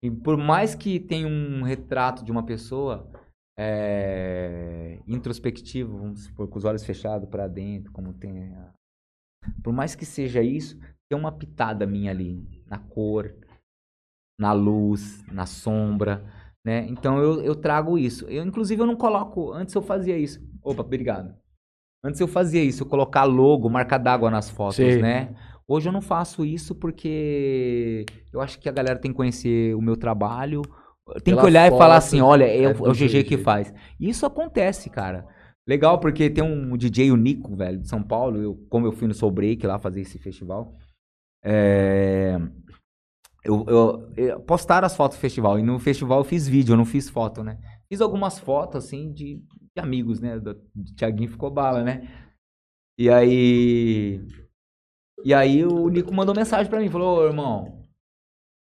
E 0.02 0.10
por 0.10 0.36
mais 0.36 0.74
que 0.74 1.00
tenha 1.00 1.26
um 1.26 1.62
retrato 1.62 2.24
de 2.24 2.30
uma 2.30 2.44
pessoa, 2.44 3.10
é, 3.58 4.98
introspectivo, 5.06 5.96
vamos 5.96 6.24
supor, 6.24 6.48
com 6.48 6.58
os 6.58 6.64
olhos 6.64 6.84
fechados 6.84 7.28
para 7.28 7.48
dentro, 7.48 7.92
como 7.92 8.12
tem. 8.12 8.52
A... 8.54 8.72
Por 9.62 9.72
mais 9.72 9.94
que 9.94 10.04
seja 10.04 10.42
isso, 10.42 10.78
tem 11.08 11.18
uma 11.18 11.32
pitada 11.32 11.86
minha 11.86 12.10
ali, 12.10 12.62
na 12.66 12.78
cor, 12.78 13.34
na 14.38 14.52
luz, 14.52 15.24
na 15.30 15.46
sombra, 15.46 16.24
né? 16.64 16.86
Então 16.88 17.18
eu, 17.18 17.42
eu 17.42 17.54
trago 17.54 17.96
isso. 17.96 18.26
Eu, 18.26 18.44
inclusive, 18.44 18.82
eu 18.82 18.86
não 18.86 18.96
coloco. 18.96 19.52
Antes 19.52 19.74
eu 19.74 19.82
fazia 19.82 20.18
isso. 20.18 20.40
Opa, 20.62 20.82
obrigado. 20.82 21.34
Antes 22.04 22.20
eu 22.20 22.28
fazia 22.28 22.62
isso, 22.62 22.82
eu 22.82 22.88
colocar 22.88 23.24
logo, 23.24 23.68
marca 23.68 23.98
d'água 23.98 24.30
nas 24.30 24.50
fotos, 24.50 24.76
Sim. 24.76 25.00
né? 25.00 25.34
Hoje 25.66 25.88
eu 25.88 25.92
não 25.92 26.00
faço 26.00 26.44
isso 26.44 26.74
porque 26.74 28.06
eu 28.32 28.40
acho 28.40 28.60
que 28.60 28.68
a 28.68 28.72
galera 28.72 28.98
tem 28.98 29.10
que 29.10 29.16
conhecer 29.16 29.74
o 29.74 29.82
meu 29.82 29.96
trabalho, 29.96 30.62
tem 31.22 31.34
que 31.36 31.44
olhar 31.44 31.68
foto, 31.68 31.76
e 31.76 31.78
falar 31.78 31.96
assim, 31.96 32.20
olha, 32.20 32.44
é, 32.44 32.62
é 32.64 32.68
o- 32.68 32.86
é 32.86 32.90
o 32.90 32.94
GG 32.94 33.24
que 33.24 33.38
faz. 33.38 33.72
E 33.98 34.08
isso 34.08 34.26
acontece, 34.26 34.90
cara. 34.90 35.26
Legal, 35.68 35.98
porque 35.98 36.30
tem 36.30 36.44
um 36.44 36.76
DJ, 36.76 37.10
o 37.10 37.16
Nico, 37.16 37.56
velho, 37.56 37.80
de 37.80 37.88
São 37.88 38.02
Paulo, 38.02 38.38
eu, 38.40 38.54
como 38.68 38.86
eu 38.86 38.92
fui 38.92 39.08
no 39.08 39.14
Soul 39.14 39.32
Break 39.32 39.66
lá 39.66 39.78
fazer 39.78 40.00
esse 40.02 40.18
festival, 40.18 40.76
é, 41.44 42.36
eu, 43.44 43.64
eu, 43.68 44.12
eu- 44.16 44.40
postaram 44.40 44.86
as 44.86 44.96
fotos 44.96 45.16
do 45.16 45.20
festival, 45.20 45.58
e 45.58 45.62
no 45.62 45.78
festival 45.78 46.18
eu 46.20 46.24
fiz 46.24 46.46
vídeo, 46.48 46.72
eu 46.72 46.76
não 46.76 46.84
fiz 46.84 47.08
foto, 47.08 47.42
né? 47.44 47.58
Fiz 47.88 48.00
algumas 48.00 48.38
fotos, 48.38 48.84
assim, 48.84 49.12
de, 49.12 49.36
de 49.74 49.80
amigos, 49.80 50.20
né? 50.20 50.38
Do, 50.38 50.54
do 50.74 50.94
Thiaguinho 50.96 51.28
ficou 51.30 51.50
bala, 51.50 51.82
né? 51.82 52.08
E 52.98 53.10
aí... 53.10 54.20
E 55.24 55.32
aí 55.34 55.64
o 55.64 55.88
Nico 55.88 56.12
mandou 56.14 56.34
mensagem 56.34 56.68
pra 56.70 56.78
mim, 56.80 56.88
falou, 56.90 57.18
ô 57.18 57.26
irmão, 57.26 57.82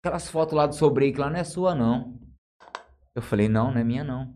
aquelas 0.04 0.30
fotos 0.30 0.54
lá 0.56 0.66
do 0.68 0.76
Soul 0.76 0.92
Break 0.92 1.18
lá 1.18 1.30
não 1.30 1.40
é 1.40 1.44
sua, 1.44 1.76
não. 1.76 2.20
Eu 3.16 3.22
falei, 3.22 3.50
não, 3.50 3.72
não 3.72 3.80
é 3.80 3.84
minha, 3.84 4.04
não. 4.04 4.34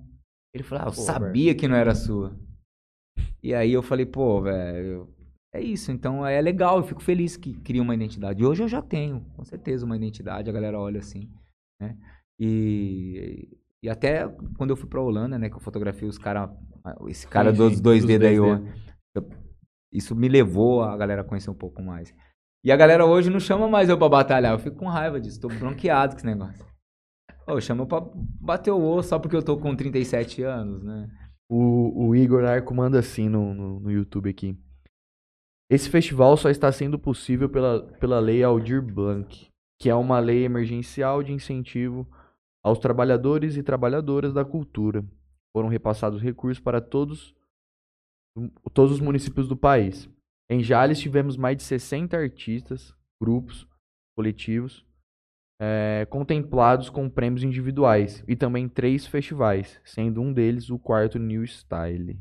Ele 0.54 0.64
falou, 0.64 0.86
ah, 0.86 0.88
eu 0.90 0.94
Pô, 0.94 1.02
sabia 1.02 1.56
que 1.56 1.68
não 1.68 1.76
era 1.76 1.95
sua. 1.95 2.36
E 3.41 3.54
aí 3.54 3.72
eu 3.72 3.84
falei, 3.84 4.06
pô, 4.06 4.41
velho, 4.41 5.14
é 5.54 5.62
isso. 5.62 5.91
Então 5.91 6.26
é 6.26 6.40
legal, 6.41 6.78
eu 6.78 6.84
fico 6.84 7.02
feliz 7.02 7.36
que 7.38 7.54
cria 7.62 7.82
uma 7.82 7.94
identidade. 7.95 8.41
E 8.41 8.45
hoje 8.45 8.64
eu 8.64 8.68
já 8.68 8.82
tenho, 8.82 9.22
com 9.36 9.44
certeza, 9.44 9.86
uma 9.86 9.95
identidade. 9.95 10.50
A 10.50 10.54
galera 10.54 10.80
olha 10.80 11.00
assim, 11.00 11.30
né? 11.82 11.98
E, 12.40 13.58
e 13.82 13.90
até 13.90 14.28
quando 14.58 14.72
eu 14.72 14.78
fui 14.78 14.88
pra 14.90 15.02
Holanda, 15.02 15.38
né, 15.38 15.50
que 15.50 15.56
eu 15.56 15.60
fotografei 15.60 16.08
os 16.08 16.18
caras, 16.18 16.50
esse 17.08 17.28
cara 17.28 17.52
Sim, 17.52 17.58
dos 17.58 17.76
sim, 17.78 17.82
2D 17.82 18.18
dos 18.18 18.20
daí, 18.20 18.36
2D. 18.36 18.62
eu- 19.16 19.30
isso 19.91 20.16
me 20.16 20.28
levou 20.28 20.82
a 20.84 20.98
galera 20.98 21.22
a 21.22 21.24
conhecer 21.24 21.50
um 21.52 21.56
pouco 21.56 21.82
mais. 21.82 22.14
E 22.64 22.72
a 22.72 22.76
galera 22.76 23.06
hoje 23.06 23.30
não 23.30 23.40
chama 23.40 23.68
mais 23.68 23.90
eu 23.90 23.98
pra 23.98 24.10
batalhar. 24.10 24.54
Eu 24.54 24.60
fico 24.60 24.78
com 24.78 24.88
raiva 24.88 25.20
disso, 25.22 25.40
tô 25.40 25.50
bronqueado 25.50 26.14
com 26.14 26.18
esse 26.18 26.26
negócio. 26.26 26.66
Ô, 27.45 27.60
chama 27.60 27.86
pra 27.86 28.02
bater 28.40 28.72
o 28.72 28.82
osso 28.82 29.10
só 29.10 29.20
porque 29.20 29.36
eu 29.36 29.44
tô 29.44 29.57
com 29.57 29.76
37 29.76 30.44
anos, 30.44 30.84
né? 30.84 31.10
O, 31.49 32.07
o 32.07 32.15
Igor 32.15 32.45
Arco 32.45 32.74
manda 32.74 32.99
assim 32.99 33.28
no, 33.28 33.53
no, 33.53 33.80
no 33.82 33.91
YouTube 33.91 34.30
aqui. 34.30 34.57
Esse 35.70 35.90
festival 35.90 36.38
só 36.38 36.49
está 36.49 36.72
sendo 36.72 36.98
possível 36.98 37.49
pela, 37.49 37.84
pela 37.99 38.20
lei 38.20 38.44
Aldir 38.44 38.82
Blanc, 38.82 39.48
que 39.80 39.90
é 39.90 39.95
uma 39.95 40.20
lei 40.20 40.45
emergencial 40.45 41.22
de 41.22 41.34
incentivo 41.34 42.07
aos 42.64 42.80
trabalhadores 42.80 43.57
e 43.57 43.64
trabalhadoras 43.64 44.34
da 44.34 44.45
cultura. 44.45 45.03
Foram 45.52 45.68
repassados 45.68 46.22
recursos 46.22 46.64
para 46.64 46.80
todos, 46.80 47.36
todos 48.74 48.94
os 48.94 48.99
municípios 48.99 49.48
do 49.48 49.57
país. 49.57 50.10
Em 50.49 50.64
Jales 50.64 50.99
tivemos 50.99 51.36
mais 51.36 51.57
de 51.57 51.64
60 51.64 52.18
artistas, 52.18 52.95
grupos, 53.22 53.68
coletivos, 54.15 54.86
eh, 55.62 56.06
contemplados 56.10 56.90
com 56.90 57.10
prêmios 57.10 57.44
individuais 57.44 58.24
e 58.28 58.36
também 58.36 58.68
três 58.68 59.06
festivais, 59.08 59.80
sendo 59.84 60.22
um 60.22 60.32
deles 60.34 60.70
o 60.70 60.78
quarto 60.80 61.18
New 61.20 61.44
Style. 61.44 62.18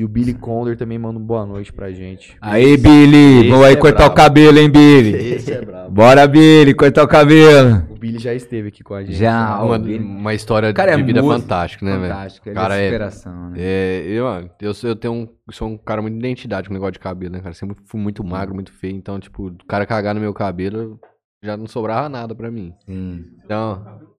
E 0.00 0.04
o 0.04 0.08
Billy 0.08 0.32
Condor 0.32 0.76
também 0.76 0.96
manda 0.96 1.18
um 1.18 1.26
boa 1.26 1.44
noite 1.44 1.72
pra 1.72 1.90
gente. 1.90 2.36
Aí, 2.40 2.76
Billy, 2.76 3.40
esse 3.40 3.48
vamos 3.48 3.66
aí 3.66 3.72
é 3.72 3.76
cortar 3.76 3.96
brabo. 4.04 4.12
o 4.12 4.14
cabelo, 4.16 4.58
hein, 4.58 4.70
Billy? 4.70 5.12
Esse 5.34 5.52
é 5.52 5.60
brabo. 5.60 5.90
Bora, 5.90 6.24
Billy, 6.28 6.72
cortar 6.72 7.02
o 7.02 7.08
cabelo. 7.08 7.84
O 7.90 7.98
Billy 7.98 8.20
já 8.20 8.32
esteve 8.32 8.68
aqui 8.68 8.84
com 8.84 8.94
a 8.94 9.02
gente. 9.02 9.16
Já, 9.16 9.58
né? 9.58 9.64
Uma, 9.64 9.76
Billy. 9.76 9.98
uma 9.98 10.32
história 10.34 10.72
Cara, 10.72 10.92
é 10.92 10.96
de 10.96 11.02
vida 11.02 11.20
músico, 11.20 11.42
fantástica, 11.42 11.84
né, 11.84 11.98
velho? 11.98 12.12
Fantástico, 12.14 12.48
ele 12.48 12.54
Cara, 12.54 12.76
é 12.76 12.80
é- 12.84 12.86
superação, 12.92 13.50
né? 13.50 13.56
É, 13.58 14.04
eu, 14.06 14.24
eu, 14.60 14.72
sou- 14.72 14.88
eu 14.90 14.94
tenho 14.94 15.14
um, 15.14 15.28
sou 15.50 15.66
um 15.66 15.76
cara 15.76 16.00
muito 16.00 16.14
de 16.14 16.20
identidade 16.20 16.68
com 16.68 16.74
o 16.74 16.76
negócio 16.76 16.92
de 16.92 17.00
cabelo, 17.00 17.32
né, 17.32 17.40
cara? 17.40 17.52
Sempre 17.54 17.74
fui 17.84 18.00
muito 18.00 18.22
magro, 18.22 18.54
muito 18.54 18.72
feio, 18.72 18.94
então, 18.94 19.18
tipo, 19.18 19.48
o 19.48 19.66
cara 19.66 19.84
cagar 19.84 20.14
no 20.14 20.20
meu 20.20 20.32
cabelo 20.32 21.00
já 21.42 21.56
não 21.56 21.66
sobrava 21.66 22.08
nada 22.08 22.34
pra 22.34 22.50
mim. 22.50 22.74
Sim. 22.86 23.36
Então, 23.44 24.16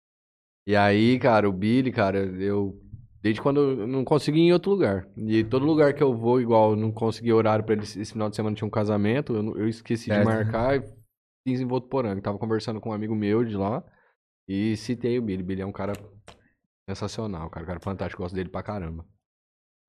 e 0.68 0.76
aí, 0.76 1.18
cara, 1.20 1.50
o 1.50 1.54
Billy, 1.54 1.92
cara, 1.92 2.20
eu. 2.20 2.80
Desde 3.22 3.42
quando 3.42 3.60
eu 3.60 3.88
não 3.88 4.06
consegui 4.06 4.40
ir 4.40 4.44
em 4.44 4.54
outro 4.54 4.72
lugar. 4.72 5.06
E 5.18 5.44
todo 5.44 5.66
lugar 5.66 5.94
que 5.94 6.02
eu 6.02 6.16
vou, 6.16 6.40
igual, 6.40 6.72
eu 6.72 6.76
não 6.78 6.90
consegui 6.90 7.34
horário 7.34 7.66
pra 7.66 7.74
ele. 7.74 7.84
Esse 7.84 8.06
final 8.06 8.30
de 8.30 8.36
semana 8.38 8.56
tinha 8.56 8.68
um 8.68 8.72
casamento, 8.72 9.36
eu, 9.36 9.58
eu 9.58 9.68
esqueci 9.68 10.06
Certo. 10.06 10.20
de 10.20 10.26
marcar 10.26 10.78
e 10.78 10.84
fiz 11.46 11.60
em 11.60 11.66
Votuporanga. 11.66 12.22
Tava 12.22 12.38
conversando 12.38 12.80
com 12.80 12.92
um 12.92 12.94
amigo 12.94 13.14
meu 13.14 13.44
de 13.44 13.58
lá 13.58 13.84
e 14.48 14.78
citei 14.78 15.20
o 15.20 15.22
Billy. 15.22 15.44
Billy 15.44 15.62
é 15.62 15.66
um 15.66 15.72
cara 15.72 15.92
sensacional, 16.90 17.50
cara, 17.50 17.66
um 17.66 17.68
cara 17.68 17.80
fantástico, 17.82 18.22
gosto 18.24 18.36
dele 18.36 18.50
pra 18.50 18.64
caramba. 18.64 19.06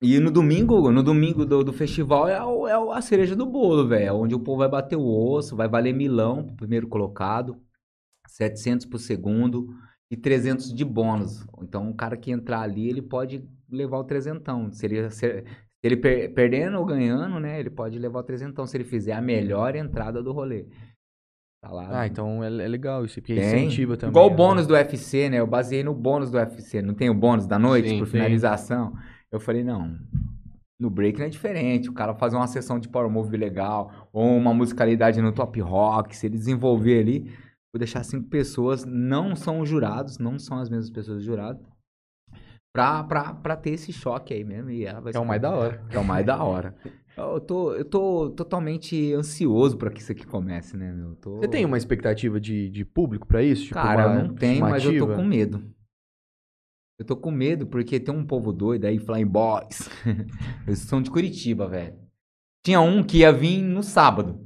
E 0.03 0.19
no 0.19 0.31
domingo, 0.31 0.91
no 0.91 1.03
domingo 1.03 1.45
do, 1.45 1.63
do 1.63 1.73
festival 1.73 2.27
é, 2.27 2.43
o- 2.43 2.67
é 2.67 2.97
a 2.97 3.03
cereja 3.03 3.37
do 3.37 3.45
bolo, 3.45 3.87
velho. 3.87 4.07
É 4.07 4.13
Onde 4.13 4.35
o 4.35 4.41
povo 4.41 4.59
vai 4.59 4.69
bater 4.69 4.97
o 4.97 5.05
osso, 5.05 5.55
vai 5.55 5.69
valer 5.69 5.93
milão 5.93 6.45
pro 6.45 6.57
primeiro 6.57 6.89
colocado, 6.89 7.61
700 8.27 8.87
pro 8.87 8.99
segundo 8.99 9.69
e 10.11 10.17
300 10.17 10.73
de 10.73 10.85
bônus. 10.85 11.47
Então 11.63 11.91
o 11.91 11.95
cara 11.95 12.17
que 12.17 12.31
entrar 12.31 12.63
ali, 12.63 12.89
ele 12.89 13.03
pode 13.03 13.47
levar 13.71 13.99
o 13.99 14.05
trezentão. 14.05 14.73
Seria, 14.73 15.11
se 15.11 15.45
ele 15.83 15.97
per- 15.97 16.33
perdendo 16.33 16.79
ou 16.79 16.85
ganhando, 16.87 17.39
né, 17.39 17.61
ele 17.61 17.71
pode 17.71 17.99
levar 17.99 18.21
o 18.21 18.25
trezentão 18.25 18.67
se 18.67 18.77
ele 18.77 18.85
fizer 18.85 19.13
a 19.13 19.21
melhor 19.21 19.77
entrada 19.77 20.23
do 20.23 20.33
rolê. 20.33 20.67
Tá 21.63 21.71
lá. 21.71 22.01
Ah, 22.01 22.07
então 22.07 22.43
é, 22.43 22.47
é 22.47 22.69
legal 22.69 23.05
isso, 23.05 23.21
porque 23.21 23.35
Tem. 23.35 23.45
incentiva 23.45 23.95
também. 23.99 24.13
Igual 24.13 24.29
o 24.29 24.31
né? 24.31 24.37
bônus 24.37 24.67
do 24.67 24.73
UFC, 24.73 25.29
né? 25.29 25.41
Eu 25.41 25.47
baseei 25.47 25.85
no 25.85 25.93
bônus 25.95 26.31
do 26.31 26.39
UFC. 26.39 26.81
Não 26.81 26.95
tem 26.95 27.11
o 27.11 27.15
bônus 27.15 27.47
da 27.47 27.59
noite 27.59 27.91
Sim, 27.91 27.99
por 27.99 28.07
finalização? 28.07 28.95
Eu 29.33 29.41
falei, 29.41 29.63
não. 29.65 29.99
No 30.81 30.89
break 30.91 31.19
não 31.19 31.27
é 31.27 31.29
diferente. 31.29 31.89
O 31.89 31.93
cara 31.93 32.15
fazer 32.15 32.37
uma 32.37 32.47
sessão 32.47 32.79
de 32.79 32.89
power 32.89 33.11
move 33.11 33.37
legal, 33.37 34.09
ou 34.13 34.25
uma 34.37 34.53
musicalidade 34.55 35.21
no 35.21 35.33
top 35.33 35.61
rock, 35.61 36.17
se 36.17 36.27
ele 36.27 36.39
desenvolver 36.39 37.01
ali, 37.01 37.21
vou 37.73 37.79
deixar 37.79 38.03
cinco 38.03 38.29
pessoas, 38.29 38.85
não 38.85 39.37
são 39.37 39.61
os 39.61 39.69
jurados, 39.69 40.19
não 40.19 40.39
são 40.39 40.59
as 40.59 40.69
mesmas 40.71 40.91
pessoas 40.91 41.19
dos 41.19 41.27
jurados, 41.27 41.63
pra, 42.75 43.05
pra, 43.05 43.35
pra 43.35 43.57
ter 43.57 43.71
esse 43.71 43.93
choque 43.93 44.33
aí 44.33 44.43
mesmo. 44.43 44.71
E 44.71 44.85
ela 44.87 45.01
vai 45.01 45.13
É 45.15 45.19
o 45.19 45.25
mais 45.27 45.41
da 45.43 45.51
hora. 45.51 45.85
é 45.91 45.99
o 45.99 46.05
mais 46.05 46.25
da 46.27 46.43
hora. 46.43 46.75
Eu 47.17 47.39
tô, 47.41 47.75
eu 47.75 47.85
tô 47.85 48.31
totalmente 48.31 49.13
ansioso 49.13 49.77
pra 49.77 49.91
que 49.91 50.01
isso 50.01 50.11
aqui 50.13 50.27
comece, 50.27 50.77
né, 50.77 50.91
meu? 50.93 51.11
Eu 51.11 51.17
tô- 51.17 51.37
Você 51.39 51.49
tem 51.49 51.67
uma 51.67 51.77
expectativa 51.77 52.41
de, 52.41 52.71
de 52.71 52.85
público 52.85 53.27
pra 53.27 53.43
isso? 53.43 53.65
Tipo, 53.65 53.75
Cara, 53.75 54.05
eu 54.05 54.25
não 54.29 54.35
tenho, 54.35 54.61
mas 54.63 54.83
eu 54.85 54.97
tô 54.99 55.09
com 55.09 55.25
medo. 55.25 55.63
Eu 57.01 57.05
tô 57.07 57.17
com 57.17 57.31
medo 57.31 57.67
porque 57.67 57.99
tem 57.99 58.15
um 58.15 58.27
povo 58.27 58.53
doido 58.53 58.85
aí, 58.85 58.99
Flying 58.99 59.25
Boys. 59.27 59.89
Eles 60.69 60.81
são 60.81 61.01
de 61.01 61.11
Curitiba, 61.11 61.67
velho. 61.67 61.95
Tinha 62.63 62.79
um 62.83 63.03
que 63.03 63.21
ia 63.21 63.33
vir 63.33 63.63
no 63.63 63.83
sábado. 63.83 64.39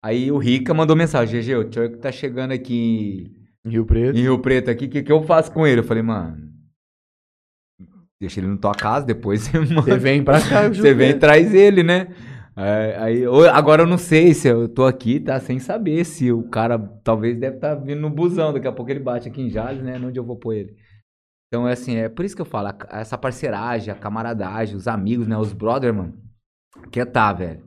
Aí 0.00 0.30
o 0.30 0.38
Rica 0.38 0.72
mandou 0.72 0.94
mensagem, 0.94 1.40
GG, 1.42 1.54
o 1.56 1.64
Turk 1.68 1.96
tá 1.98 2.12
chegando 2.12 2.52
aqui 2.52 3.32
Em 3.64 3.70
Rio 3.70 3.84
Preto. 3.84 4.16
em 4.16 4.22
Rio 4.22 4.38
Preto 4.38 4.70
aqui, 4.70 4.84
o 4.84 4.88
que, 4.88 5.02
que 5.02 5.10
eu 5.10 5.20
faço 5.24 5.50
com 5.50 5.66
ele? 5.66 5.80
Eu 5.80 5.84
falei, 5.84 6.00
mano, 6.04 6.46
deixa 8.20 8.38
ele 8.38 8.46
na 8.46 8.56
tua 8.56 8.72
casa, 8.72 9.04
depois 9.04 9.40
você 9.42 9.58
manda. 9.58 9.82
Você 9.82 9.96
vem 9.98 10.22
pra 10.22 10.40
cá. 10.40 10.68
Você 10.68 10.94
vem 10.94 11.10
e 11.10 11.14
traz 11.18 11.52
ele, 11.52 11.82
né? 11.82 12.06
Aí, 12.54 12.94
aí, 12.94 13.26
ou- 13.26 13.48
agora 13.50 13.82
eu 13.82 13.86
não 13.86 13.98
sei 13.98 14.32
se 14.32 14.46
eu 14.48 14.68
tô 14.68 14.84
aqui, 14.86 15.18
tá? 15.18 15.40
Sem 15.40 15.58
saber 15.58 16.04
se 16.04 16.30
o 16.30 16.44
cara 16.44 16.78
talvez 16.78 17.36
deve 17.36 17.56
estar 17.56 17.74
vindo 17.74 18.00
no 18.00 18.08
busão. 18.10 18.52
Daqui 18.52 18.68
a 18.68 18.72
pouco 18.72 18.90
ele 18.92 19.00
bate 19.00 19.28
aqui 19.28 19.42
em 19.42 19.50
Jales, 19.50 19.82
né? 19.82 19.98
Onde 20.02 20.18
eu 20.20 20.24
vou 20.24 20.36
pôr 20.36 20.54
ele. 20.54 20.76
Então 21.48 21.66
é 21.68 21.72
assim, 21.72 21.96
é 21.96 22.08
por 22.08 22.24
isso 22.24 22.34
que 22.34 22.42
eu 22.42 22.46
falo, 22.46 22.68
a- 22.68 22.76
essa 22.90 23.16
parceragem, 23.16 23.92
a 23.92 23.96
camaradagem, 23.96 24.76
os 24.76 24.88
amigos, 24.88 25.26
né? 25.28 25.36
Os 25.38 25.52
brother, 25.52 25.94
mano. 25.94 26.14
Que 26.90 27.04
tá, 27.06 27.32
velho. 27.32 27.64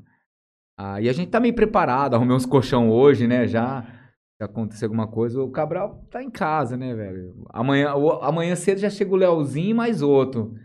Ah, 0.78 1.02
e 1.02 1.10
a 1.10 1.14
gente 1.14 1.30
tá 1.30 1.40
meio 1.40 1.54
preparado, 1.56 2.14
arrumei 2.16 2.36
uns 2.36 2.46
colchão 2.46 2.90
hoje, 2.90 3.28
né? 3.28 3.48
Já. 3.48 3.84
Se 4.38 4.44
acontecer 4.46 4.86
alguma 4.86 5.06
coisa, 5.08 5.42
o 5.42 5.52
Cabral 5.52 6.06
tá 6.10 6.24
em 6.24 6.30
casa, 6.30 6.78
né, 6.78 6.94
velho? 6.96 7.46
Amanhã, 7.50 7.94
o- 7.96 8.22
amanhã 8.24 8.56
cedo 8.56 8.80
já 8.80 8.90
chega 8.90 9.12
o 9.14 9.18
Leozinho 9.18 9.72
e 9.72 9.74
mais 9.74 10.02
outro. 10.02 10.56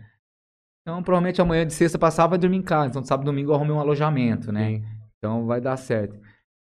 Então, 0.82 1.02
provavelmente 1.02 1.40
amanhã 1.40 1.66
de 1.66 1.72
sexta 1.72 1.98
passar 1.98 2.26
vai 2.26 2.38
dormir 2.38 2.58
em 2.58 2.62
casa. 2.62 2.90
Então, 2.90 3.02
sábado 3.02 3.24
e 3.26 3.30
domingo 3.30 3.50
eu 3.50 3.54
arrumei 3.56 3.74
um 3.74 3.80
alojamento, 3.80 4.52
né? 4.52 4.66
Sim. 4.76 4.84
Então 5.18 5.46
vai 5.46 5.60
dar 5.60 5.76
certo. 5.76 6.20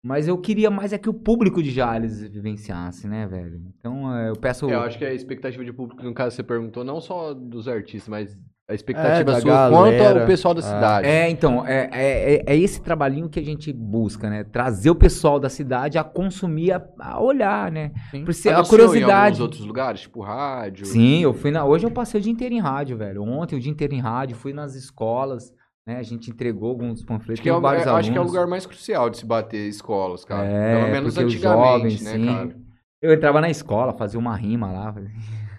Mas 0.05 0.29
eu 0.29 0.37
queria 0.37 0.71
mais 0.71 0.93
é 0.93 0.99
que 0.99 1.09
o 1.09 1.15
público 1.15 1.63
de 1.63 1.71
Jales 1.71 2.21
vivenciasse, 2.29 3.09
né, 3.09 3.27
velho? 3.27 3.63
Então 3.79 4.15
é, 4.15 4.29
eu 4.29 4.37
peço. 4.37 4.69
É, 4.69 4.75
eu 4.75 4.81
acho 4.83 4.99
que 4.99 5.05
a 5.05 5.15
expectativa 5.15 5.65
de 5.65 5.73
público, 5.73 6.03
no 6.03 6.13
caso 6.13 6.37
você 6.37 6.43
perguntou, 6.43 6.85
não 6.85 7.01
só 7.01 7.33
dos 7.33 7.67
artistas, 7.67 8.09
mas 8.09 8.39
a 8.69 8.75
expectativa 8.75 9.33
É, 9.33 9.41
sua 9.41 9.71
quanto 9.71 9.97
galera. 9.97 10.21
ao 10.21 10.27
pessoal 10.27 10.53
da 10.53 10.61
Ah. 10.61 10.63
cidade. 10.63 11.09
É, 11.09 11.29
então, 11.31 11.67
é, 11.67 11.89
é, 11.93 12.35
é- 12.35 12.45
é 12.47 12.57
esse 12.57 12.83
trabalhinho 12.83 13.29
que 13.31 13.41
a 13.41 13.43
gente 13.43 13.73
busca, 13.73 14.29
né? 14.29 14.45
Trazer 14.45 14.91
o 14.91 14.95
pessoal 14.95 15.41
da 15.41 15.49
cidade 15.49 15.97
a 15.97 16.05
consumir, 16.05 16.73
a, 16.73 16.83
a 16.99 17.23
olhar, 17.23 17.73
né? 17.73 17.91
Sim. 18.11 18.25
Por 18.27 18.35
ser 18.35 18.51
a 18.55 18.61
Em 18.61 18.65
curiosidade. 18.65 19.25
alguns 19.37 19.41
outros 19.41 19.65
lugares, 19.65 20.01
tipo 20.03 20.21
rádio. 20.23 20.85
Sim, 20.85 21.21
eu 21.23 21.33
fui 21.33 21.51
na. 21.51 21.65
Hoje 21.65 21.87
eu 21.87 21.91
passei 21.91 22.21
o 22.21 22.23
dia 22.23 22.33
inteiro 22.33 22.55
em 22.55 22.61
rádio, 22.61 22.97
velho. 22.99 23.23
Ontem 23.23 23.57
o 23.57 23.61
dia 23.61 23.71
inteiro 23.73 23.95
em 23.95 24.01
rádio, 24.01 24.37
fui 24.37 24.53
nas 24.53 24.75
escolas, 24.75 25.51
né? 25.87 25.97
A 25.97 26.03
gente 26.03 26.31
entregou 26.31 26.71
alguns 26.71 27.03
panfletos. 27.03 27.35
Acho 27.35 27.43
que, 27.43 27.49
é, 27.51 27.61
vários 27.61 27.87
é- 27.87 27.91
acho 27.91 28.13
que 28.13 28.19
é 28.19 28.21
o 28.21 28.25
lugar 28.25 28.47
mais 28.47 28.67
crucial 28.67 29.11
de 29.11 29.19
se 29.19 29.27
bater 29.27 29.69
escolas, 29.69 30.25
cara. 30.25 30.47
É, 30.47 30.79
Pelo 30.81 30.93
menos 30.93 31.19
antigamente, 31.19 31.99
jovens, 31.99 32.03
né, 32.03 32.13
sim. 32.13 32.27
cara? 32.27 32.57
Eu 33.03 33.13
entrava 33.13 33.41
na 33.41 33.51
escola, 33.51 33.93
fazia 33.93 34.19
uma 34.19 34.37
rima 34.37 34.71
lá. 34.73 34.95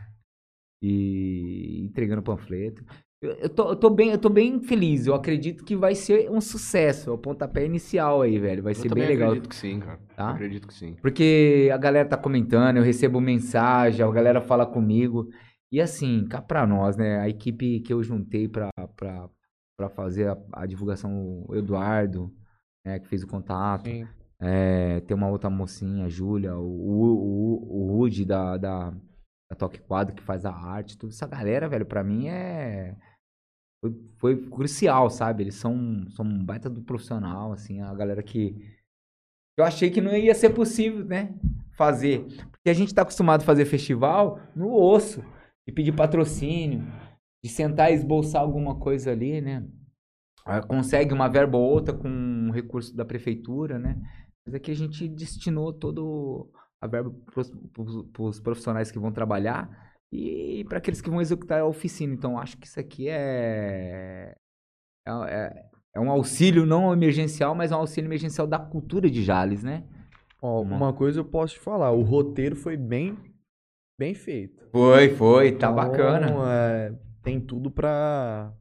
E 0.81 1.83
entregando 1.85 2.21
panfleto. 2.21 2.83
Eu, 3.21 3.31
eu 3.33 3.49
tô, 3.49 3.69
eu, 3.69 3.75
tô 3.75 3.89
bem, 3.89 4.11
eu 4.11 4.17
tô 4.19 4.29
bem 4.29 4.59
feliz. 4.61 5.07
Eu 5.07 5.15
acredito 5.15 5.63
que 5.63 5.75
vai 5.75 5.95
ser 5.95 6.29
um 6.29 6.39
sucesso. 6.41 7.09
É 7.09 7.13
o 7.13 7.17
pontapé 7.17 7.65
inicial 7.65 8.21
aí, 8.21 8.37
velho. 8.37 8.61
Vai 8.61 8.73
Eu 8.73 8.75
ser 8.75 8.93
bem 8.93 9.07
legal. 9.07 9.29
acredito 9.29 9.49
que 9.49 9.55
sim, 9.55 9.79
cara. 9.79 9.99
Tá? 10.15 10.23
Eu 10.29 10.35
acredito 10.35 10.67
que 10.67 10.73
sim. 10.73 10.95
Porque 11.01 11.69
a 11.73 11.77
galera 11.77 12.07
tá 12.07 12.17
comentando, 12.17 12.77
eu 12.77 12.83
recebo 12.83 13.19
mensagem, 13.19 14.05
a 14.05 14.11
galera 14.11 14.41
fala 14.41 14.65
comigo. 14.65 15.27
E 15.71 15.81
assim, 15.81 16.27
cá 16.27 16.41
pra 16.41 16.67
nós, 16.67 16.95
né? 16.95 17.19
A 17.19 17.27
equipe 17.27 17.79
que 17.79 17.91
eu 17.91 18.03
juntei 18.03 18.47
pra, 18.47 18.69
pra, 18.95 19.27
pra 19.77 19.89
fazer 19.89 20.29
a, 20.29 20.37
a 20.53 20.65
divulgação, 20.65 21.45
o 21.47 21.55
Eduardo, 21.55 22.33
né? 22.85 22.99
Que 22.99 23.07
fez 23.07 23.23
o 23.23 23.27
contato. 23.27 23.89
É, 24.39 24.99
tem 25.01 25.15
uma 25.15 25.29
outra 25.29 25.49
mocinha, 25.49 26.05
a 26.05 26.09
Júlia, 26.09 26.55
o, 26.55 26.61
o, 26.61 27.53
o, 27.69 27.97
Woody 27.97 28.25
da, 28.25 28.57
da, 28.57 28.91
da 28.91 29.55
Toque 29.57 29.79
Quadro 29.79 30.15
que 30.15 30.21
faz 30.21 30.45
a 30.45 30.51
arte, 30.51 30.97
toda 30.97 31.13
essa 31.13 31.25
galera, 31.25 31.69
velho, 31.69 31.85
pra 31.85 32.03
mim 32.03 32.27
é. 32.27 32.95
Foi, 33.81 33.93
foi 34.17 34.49
crucial, 34.49 35.09
sabe? 35.09 35.43
Eles 35.43 35.55
são, 35.55 36.05
são 36.09 36.25
um 36.25 36.43
baita 36.43 36.69
do 36.69 36.81
profissional, 36.81 37.53
assim, 37.53 37.81
a 37.81 37.93
galera 37.93 38.21
que. 38.21 38.55
Eu 39.57 39.63
achei 39.63 39.89
que 39.89 40.01
não 40.01 40.15
ia 40.15 40.35
ser 40.35 40.49
possível, 40.49 41.05
né? 41.05 41.33
Fazer. 41.77 42.25
Porque 42.51 42.69
a 42.69 42.73
gente 42.73 42.93
tá 42.93 43.03
acostumado 43.03 43.41
a 43.41 43.45
fazer 43.45 43.65
festival 43.65 44.39
no 44.53 44.73
osso, 44.73 45.23
de 45.65 45.73
pedir 45.73 45.93
patrocínio, 45.93 46.83
de 47.45 47.51
sentar 47.51 47.91
e 47.91 47.93
esboçar 47.93 48.41
alguma 48.41 48.75
coisa 48.79 49.11
ali, 49.11 49.39
né? 49.39 49.63
Ah, 50.43 50.61
Consegue 50.63 51.13
uma 51.13 51.27
verba 51.27 51.57
ou 51.59 51.63
outra 51.71 51.93
com 51.95 52.07
um 52.07 52.49
recurso 52.49 52.95
da 52.95 53.05
prefeitura, 53.05 53.77
né? 53.77 54.01
Mas 54.43 54.55
aqui 54.55 54.71
a 54.71 54.75
gente 54.75 55.07
destinou 55.07 55.71
todo 55.71 56.49
a 56.81 56.87
verba 56.87 57.11
para 57.31 58.23
os 58.23 58.39
profissionais 58.39 58.89
que 58.89 58.97
vão 58.97 59.11
trabalhar 59.11 59.69
e 60.11 60.65
para 60.67 60.79
aqueles 60.79 61.01
que 61.01 61.09
vão 61.09 61.21
executar 61.21 61.61
a 61.61 61.65
oficina. 61.67 62.15
Então, 62.15 62.39
acho 62.39 62.57
que 62.57 62.65
isso 62.65 62.79
aqui 62.79 63.07
é, 63.09 64.33
é, 65.07 65.11
é, 65.11 65.65
é 65.95 65.99
um 65.99 66.09
auxílio 66.09 66.65
não 66.65 66.91
emergencial, 66.93 67.53
mas 67.53 67.71
é 67.71 67.75
um 67.75 67.79
auxílio 67.79 68.07
emergencial 68.07 68.47
da 68.47 68.57
cultura 68.57 69.07
de 69.07 69.23
Jales, 69.23 69.63
né? 69.63 69.83
Ó, 70.41 70.61
Uhum. 70.61 70.75
uma 70.77 70.93
coisa 70.93 71.19
eu 71.19 71.25
posso 71.25 71.53
te 71.55 71.59
falar, 71.59 71.91
o 71.91 72.01
roteiro 72.01 72.55
foi 72.55 72.75
bem, 72.75 73.17
bem 73.99 74.13
feito. 74.15 74.67
Foi, 74.71 75.09
foi, 75.09 75.51
tá 75.51 75.57
Então, 75.69 75.75
bacana. 75.75 76.27
é, 76.51 77.04
tem 77.25 77.41
tudo 77.41 77.71
pra, 77.71 78.53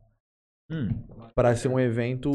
Hum. 0.70 0.88
pra 1.34 1.54
ser 1.54 1.68
um 1.68 1.78
evento 1.78 2.30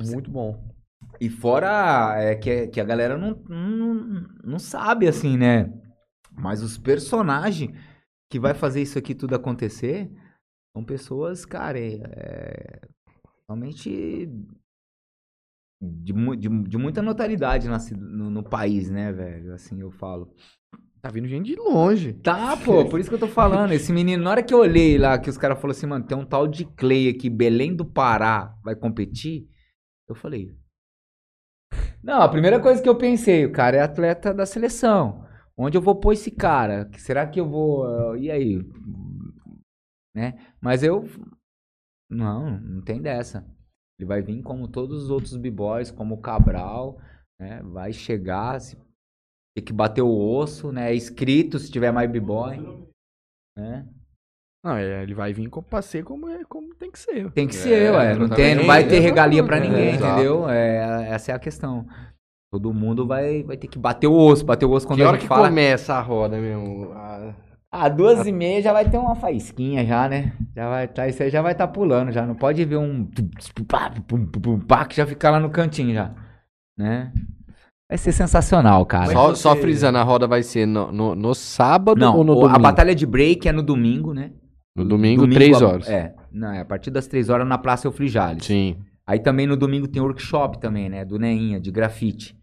muito 0.00 0.30
bom. 0.30 0.72
E 1.20 1.28
fora 1.28 2.14
é, 2.18 2.34
que, 2.36 2.68
que 2.68 2.80
a 2.80 2.84
galera 2.84 3.18
não, 3.18 3.34
não, 3.48 3.94
não 4.44 4.58
sabe, 4.58 5.08
assim, 5.08 5.36
né? 5.36 5.72
Mas 6.32 6.62
os 6.62 6.78
personagens 6.78 7.72
que 8.30 8.40
vai 8.40 8.54
fazer 8.54 8.82
isso 8.82 8.98
aqui 8.98 9.14
tudo 9.14 9.34
acontecer 9.34 10.10
são 10.76 10.84
pessoas, 10.84 11.44
cara, 11.44 11.78
é, 11.78 12.00
é, 12.16 12.80
realmente 13.48 14.28
de, 15.80 16.12
mu- 16.12 16.36
de, 16.36 16.48
de 16.48 16.78
muita 16.78 17.02
notoriedade 17.02 17.68
no, 17.68 18.30
no 18.30 18.42
país, 18.42 18.90
né, 18.90 19.12
velho? 19.12 19.52
Assim 19.54 19.80
eu 19.80 19.90
falo. 19.90 20.32
Tá 21.04 21.10
vindo 21.10 21.28
gente 21.28 21.48
de 21.48 21.56
longe. 21.56 22.14
Tá, 22.14 22.56
pô, 22.56 22.88
por 22.88 22.98
isso 22.98 23.10
que 23.10 23.14
eu 23.14 23.20
tô 23.20 23.28
falando. 23.28 23.72
Esse 23.72 23.92
menino, 23.92 24.24
na 24.24 24.30
hora 24.30 24.42
que 24.42 24.54
eu 24.54 24.60
olhei 24.60 24.96
lá, 24.96 25.18
que 25.18 25.28
os 25.28 25.36
caras 25.36 25.60
falaram 25.60 25.76
assim, 25.76 25.86
mano, 25.86 26.06
tem 26.06 26.16
um 26.16 26.24
tal 26.24 26.48
de 26.48 26.64
Clay 26.64 27.10
aqui, 27.10 27.28
Belém 27.28 27.76
do 27.76 27.84
Pará, 27.84 28.56
vai 28.64 28.74
competir. 28.74 29.46
Eu 30.08 30.14
falei. 30.14 30.56
Não, 32.02 32.22
a 32.22 32.28
primeira 32.30 32.58
coisa 32.58 32.82
que 32.82 32.88
eu 32.88 32.96
pensei, 32.96 33.44
o 33.44 33.52
cara 33.52 33.76
é 33.76 33.80
atleta 33.80 34.32
da 34.32 34.46
seleção. 34.46 35.26
Onde 35.54 35.76
eu 35.76 35.82
vou 35.82 36.00
pôr 36.00 36.14
esse 36.14 36.30
cara? 36.30 36.90
Será 36.96 37.26
que 37.26 37.38
eu 37.38 37.46
vou. 37.46 37.84
ah, 37.84 38.18
E 38.18 38.30
aí? 38.30 38.58
Né? 40.16 40.38
Mas 40.58 40.82
eu. 40.82 41.04
Não, 42.10 42.58
não 42.58 42.82
tem 42.82 43.02
dessa. 43.02 43.46
Ele 44.00 44.08
vai 44.08 44.22
vir 44.22 44.42
como 44.42 44.66
todos 44.68 45.04
os 45.04 45.10
outros 45.10 45.36
b-boys, 45.36 45.90
como 45.90 46.14
o 46.14 46.20
Cabral, 46.22 46.98
né? 47.38 47.62
Vai 47.62 47.92
chegar, 47.92 48.58
se 48.58 48.74
tem 49.54 49.64
que 49.64 49.72
bater 49.72 50.02
o 50.02 50.10
osso, 50.10 50.72
né? 50.72 50.90
É 50.90 50.94
escrito 50.94 51.58
se 51.58 51.70
tiver 51.70 51.92
mais 51.92 52.10
b-boy. 52.10 52.58
Né? 53.56 53.86
Não, 54.64 54.76
é, 54.76 55.02
ele 55.02 55.14
vai 55.14 55.32
vir 55.32 55.48
como 55.48 55.66
passeio 55.66 56.04
como, 56.04 56.28
é, 56.28 56.42
como 56.44 56.74
tem 56.74 56.90
que 56.90 56.98
ser. 56.98 57.30
Tem 57.32 57.46
que 57.46 57.54
É, 57.54 57.58
ser, 57.58 57.92
ué. 57.92 58.14
Não, 58.14 58.28
tem, 58.28 58.54
não 58.54 58.66
vai 58.66 58.86
ter 58.86 58.98
regalia 59.00 59.44
pra 59.44 59.58
É, 59.58 59.60
ninguém, 59.60 59.94
exato. 59.94 60.12
entendeu? 60.12 60.48
É, 60.48 61.08
essa 61.10 61.32
é 61.32 61.34
a 61.34 61.38
questão. 61.38 61.86
Todo 62.52 62.72
mundo 62.72 63.06
vai, 63.06 63.42
vai 63.42 63.56
ter 63.56 63.66
que 63.68 63.78
bater 63.78 64.06
o 64.06 64.14
osso, 64.16 64.44
bater 64.44 64.64
o 64.64 64.70
osso 64.70 64.86
quando 64.86 64.98
que 64.98 65.02
a 65.02 65.08
hora 65.08 65.16
gente 65.16 65.22
que 65.22 65.28
fala. 65.28 65.48
começa 65.48 65.94
a 65.94 66.00
roda 66.00 66.38
mesmo? 66.38 66.92
Ah, 66.92 67.34
Ah, 67.70 67.88
duas 67.88 68.24
e 68.26 68.32
meia 68.32 68.62
já 68.62 68.72
vai 68.72 68.88
ter 68.88 68.96
uma 68.96 69.16
faísquinha 69.16 69.84
já, 69.84 70.08
né? 70.08 70.32
Já 70.54 70.68
vai 70.68 70.86
tá, 70.88 71.08
isso 71.08 71.22
aí 71.22 71.30
já 71.30 71.42
vai 71.42 71.52
estar 71.52 71.66
pulando 71.68 72.12
já. 72.12 72.24
Não 72.24 72.36
pode 72.36 72.64
ver 72.64 72.76
um 72.76 73.08
pá, 74.66 74.84
que 74.86 74.96
já 74.96 75.04
fica 75.06 75.30
lá 75.30 75.40
no 75.40 75.50
cantinho 75.50 75.92
já, 75.92 76.14
né? 76.78 77.12
Vai 77.88 77.98
ser 77.98 78.12
sensacional, 78.12 78.84
cara. 78.86 79.12
Só, 79.12 79.28
você- 79.28 79.42
só 79.42 79.56
frisando, 79.56 79.98
a 79.98 80.02
roda 80.02 80.26
vai 80.26 80.42
ser 80.42 80.66
no, 80.66 80.90
no, 80.90 81.14
no 81.14 81.34
sábado 81.34 81.98
Não, 81.98 82.16
ou 82.16 82.24
no 82.24 82.32
o- 82.32 82.40
domingo? 82.40 82.56
a 82.56 82.58
batalha 82.58 82.94
de 82.94 83.04
break 83.06 83.46
é 83.48 83.52
no 83.52 83.62
domingo, 83.62 84.14
né? 84.14 84.32
No 84.76 84.84
domingo, 84.84 85.28
três 85.28 85.60
a- 85.62 85.66
horas. 85.68 85.88
É, 85.88 86.14
não, 86.32 86.50
é 86.50 86.60
a 86.60 86.64
partir 86.64 86.90
das 86.90 87.06
três 87.06 87.28
horas 87.28 87.46
na 87.46 87.58
Praça 87.58 87.86
Eufrigales. 87.86 88.44
Sim. 88.44 88.76
Aí 89.06 89.18
também 89.20 89.46
no 89.46 89.56
domingo 89.56 89.86
tem 89.86 90.00
workshop 90.02 90.58
também, 90.58 90.88
né? 90.88 91.04
Do 91.04 91.18
Neinha, 91.18 91.60
de 91.60 91.70
grafite. 91.70 92.36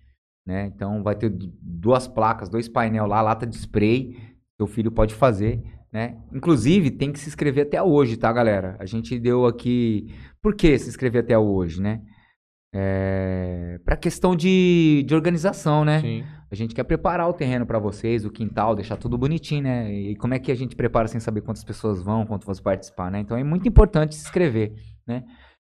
Né? 0.46 0.72
Então 0.74 1.04
vai 1.04 1.16
ter 1.16 1.30
du- 1.30 1.52
duas 1.62 2.08
placas, 2.08 2.50
dois 2.50 2.68
painel 2.68 3.06
lá, 3.06 3.22
lata 3.22 3.46
de 3.46 3.56
spray. 3.56 4.16
Seu 4.58 4.68
filho 4.68 4.92
pode 4.92 5.14
fazer, 5.14 5.62
né? 5.92 6.18
Inclusive, 6.34 6.90
tem 6.92 7.12
que 7.12 7.20
se 7.20 7.28
inscrever 7.28 7.66
até 7.66 7.82
hoje, 7.82 8.16
tá, 8.16 8.32
galera? 8.32 8.76
A 8.80 8.86
gente 8.86 9.20
deu 9.20 9.46
aqui. 9.46 10.14
Por 10.42 10.56
que 10.56 10.78
se 10.80 10.88
inscrever 10.90 11.24
até 11.24 11.38
hoje, 11.38 11.82
né? 11.82 12.02
É... 12.74 13.80
Pra 13.84 13.96
questão 13.98 14.36
de, 14.36 15.04
de 15.06 15.14
organização, 15.14 15.84
né? 15.84 16.00
Sim. 16.02 16.24
A 16.50 16.56
gente 16.56 16.76
quer 16.76 16.84
preparar 16.84 17.30
o 17.30 17.34
terreno 17.34 17.66
pra 17.66 17.80
vocês, 17.80 18.26
o 18.26 18.32
quintal, 18.32 18.76
deixar 18.76 18.98
tudo 18.98 19.18
bonitinho, 19.18 19.64
né? 19.64 19.92
E 19.94 20.16
como 20.16 20.34
é 20.34 20.40
que 20.40 20.52
a 20.52 20.56
gente 20.56 20.76
prepara 20.76 21.08
sem 21.08 21.20
saber 21.20 21.42
quantas 21.42 21.64
pessoas 21.64 22.02
vão, 22.02 22.26
quanto 22.26 22.46
vão 22.46 22.56
participar, 22.64 23.10
né? 23.10 23.20
Então 23.20 23.38
é 23.38 23.44
muito 23.44 23.68
importante 23.68 24.16
se 24.16 24.24
inscrever, 24.26 24.74
né? 25.08 25.24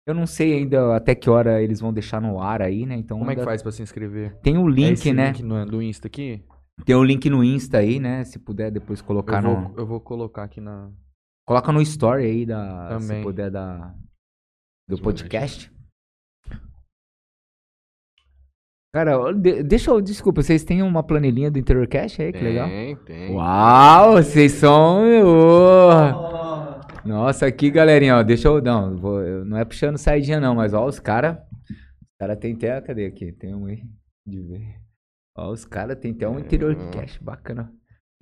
Eu 0.06 0.14
não 0.14 0.26
sei 0.26 0.52
ainda 0.52 0.94
até 0.94 1.14
que 1.14 1.30
hora 1.30 1.62
eles 1.62 1.80
vão 1.80 1.90
deixar 1.92 2.20
no 2.20 2.38
ar 2.38 2.60
aí, 2.60 2.84
né? 2.84 2.94
Então 2.96 3.18
Como 3.18 3.30
é 3.30 3.34
que 3.34 3.40
ainda 3.40 3.50
faz 3.50 3.62
pra 3.62 3.72
se 3.72 3.82
inscrever? 3.82 4.36
tem 4.42 4.58
o 4.58 4.68
É 4.68 4.72
link, 4.72 4.92
esse 4.92 5.12
né? 5.14 5.28
link 5.28 5.42
no, 5.42 5.64
do 5.64 5.82
Insta 5.82 6.08
aqui? 6.08 6.44
Tem 6.84 6.94
o 6.94 7.02
link 7.02 7.30
no 7.30 7.42
Insta 7.42 7.78
aí, 7.78 7.98
né? 7.98 8.22
Se 8.24 8.38
puder 8.38 8.70
depois 8.70 9.00
colocar 9.00 9.42
Eu 9.42 9.50
no 9.50 9.68
vou, 9.68 9.78
eu 9.78 9.86
vou 9.86 10.00
colocar 10.00 10.42
aqui 10.44 10.60
na. 10.60 10.90
coloca 11.46 11.72
no 11.72 11.80
story 11.80 12.24
aí 12.24 12.44
da 12.44 12.98
se 13.00 13.08
Também. 13.08 13.22
puder 13.22 13.50
da 13.50 13.94
do 14.86 14.98
podcast. 15.00 15.72
Cara, 18.94 19.32
de- 19.32 19.64
deixa 19.64 19.90
eu, 19.90 20.00
desculpa, 20.00 20.40
vocês 20.40 20.62
têm 20.62 20.80
uma 20.80 21.02
planilhinha 21.02 21.50
do 21.50 21.58
Interior 21.58 21.84
Cash 21.88 22.20
aí, 22.20 22.32
que 22.32 22.38
legal. 22.38 22.68
Tem, 22.68 22.94
tem. 22.94 23.34
Uau, 23.34 24.12
vocês 24.22 24.52
são. 24.52 25.02
ô. 25.26 25.88
Nossa, 27.04 27.44
aqui, 27.46 27.72
galerinha, 27.72 28.16
ó, 28.18 28.22
deixa 28.22 28.46
eu. 28.46 28.62
Não, 28.62 28.96
vou, 28.96 29.20
eu- 29.20 29.44
não 29.44 29.58
é 29.58 29.64
puxando 29.64 29.98
saidinha, 29.98 30.38
não, 30.38 30.54
mas 30.54 30.72
ó, 30.72 30.86
os 30.86 31.00
caras. 31.00 31.36
Os 31.36 32.16
caras 32.20 32.38
tem 32.38 32.54
até. 32.54 32.80
Cadê 32.82 33.06
aqui? 33.06 33.32
Tem 33.32 33.52
um 33.52 33.66
aí. 33.66 33.82
De 34.24 34.40
ver. 34.40 34.76
Ó, 35.36 35.50
os 35.50 35.64
caras 35.64 35.98
tem 35.98 36.12
até 36.12 36.28
um 36.28 36.38
interior 36.38 36.76
Uhum. 36.76 36.90
cash 36.92 37.18
bacana. 37.20 37.72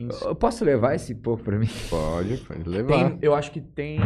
Eu, 0.00 0.08
eu 0.30 0.34
posso 0.34 0.64
levar 0.64 0.94
esse 0.94 1.14
povo 1.14 1.44
pra 1.44 1.58
mim? 1.58 1.68
Pode, 1.90 2.38
pode 2.38 2.66
levar. 2.66 3.10
Tem, 3.10 3.18
eu 3.20 3.34
acho 3.34 3.52
que 3.52 3.60
tem. 3.60 4.00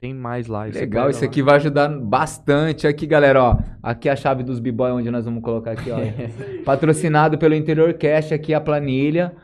Tem 0.00 0.14
mais 0.14 0.46
lá. 0.46 0.66
você 0.70 0.80
Legal, 0.80 1.10
isso 1.10 1.22
lá. 1.22 1.26
aqui 1.26 1.42
vai 1.42 1.56
ajudar 1.56 1.88
bastante. 1.88 2.86
Aqui, 2.86 3.06
galera, 3.06 3.42
ó. 3.42 3.58
Aqui 3.82 4.08
a 4.08 4.14
chave 4.14 4.42
dos 4.44 4.60
b-boy, 4.60 4.92
onde 4.92 5.10
nós 5.10 5.24
vamos 5.24 5.42
colocar 5.42 5.72
aqui, 5.72 5.90
ó. 5.90 5.98
Patrocinado 6.64 7.36
pelo 7.36 7.54
Interior 7.54 7.92
Cash, 7.94 8.30
aqui 8.32 8.54
a 8.54 8.60
planilha 8.60 9.34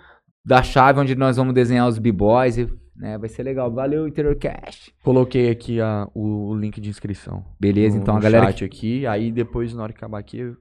da 0.47 0.63
chave 0.63 1.01
onde 1.01 1.15
nós 1.17 1.37
vamos 1.37 1.55
desenhar 1.55 1.89
os 1.89 1.99
b-boys. 1.99 2.57
e, 2.59 2.69
Né, 2.95 3.19
vai 3.19 3.29
ser 3.29 3.43
legal. 3.43 3.69
Valeu, 3.73 4.07
Interior 4.07 4.37
Cash. 4.37 4.93
Coloquei 5.03 5.51
aqui 5.51 5.81
a, 5.81 6.07
o, 6.15 6.51
o 6.51 6.55
link 6.57 6.81
de 6.81 6.89
inscrição. 6.89 7.45
Beleza, 7.59 7.97
no- 7.97 8.03
então 8.03 8.17
a 8.17 8.21
galera. 8.21 8.47
chat 8.47 8.65
aqui. 8.65 9.05
Aí 9.09 9.33
depois, 9.33 9.75
na 9.75 9.83
hora 9.83 9.93
que 9.93 9.99
acabar 9.99 10.19
aqui. 10.19 10.55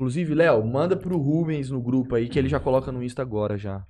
Inclusive, 0.00 0.34
Léo, 0.34 0.64
manda 0.64 0.96
pro 0.96 1.16
Rubens 1.18 1.70
no 1.70 1.80
grupo 1.80 2.14
aí 2.14 2.28
que 2.28 2.38
ele 2.38 2.48
já 2.48 2.58
coloca 2.60 2.90
no 2.92 3.02
Insta 3.02 3.22
agora 3.22 3.56
já. 3.58 3.84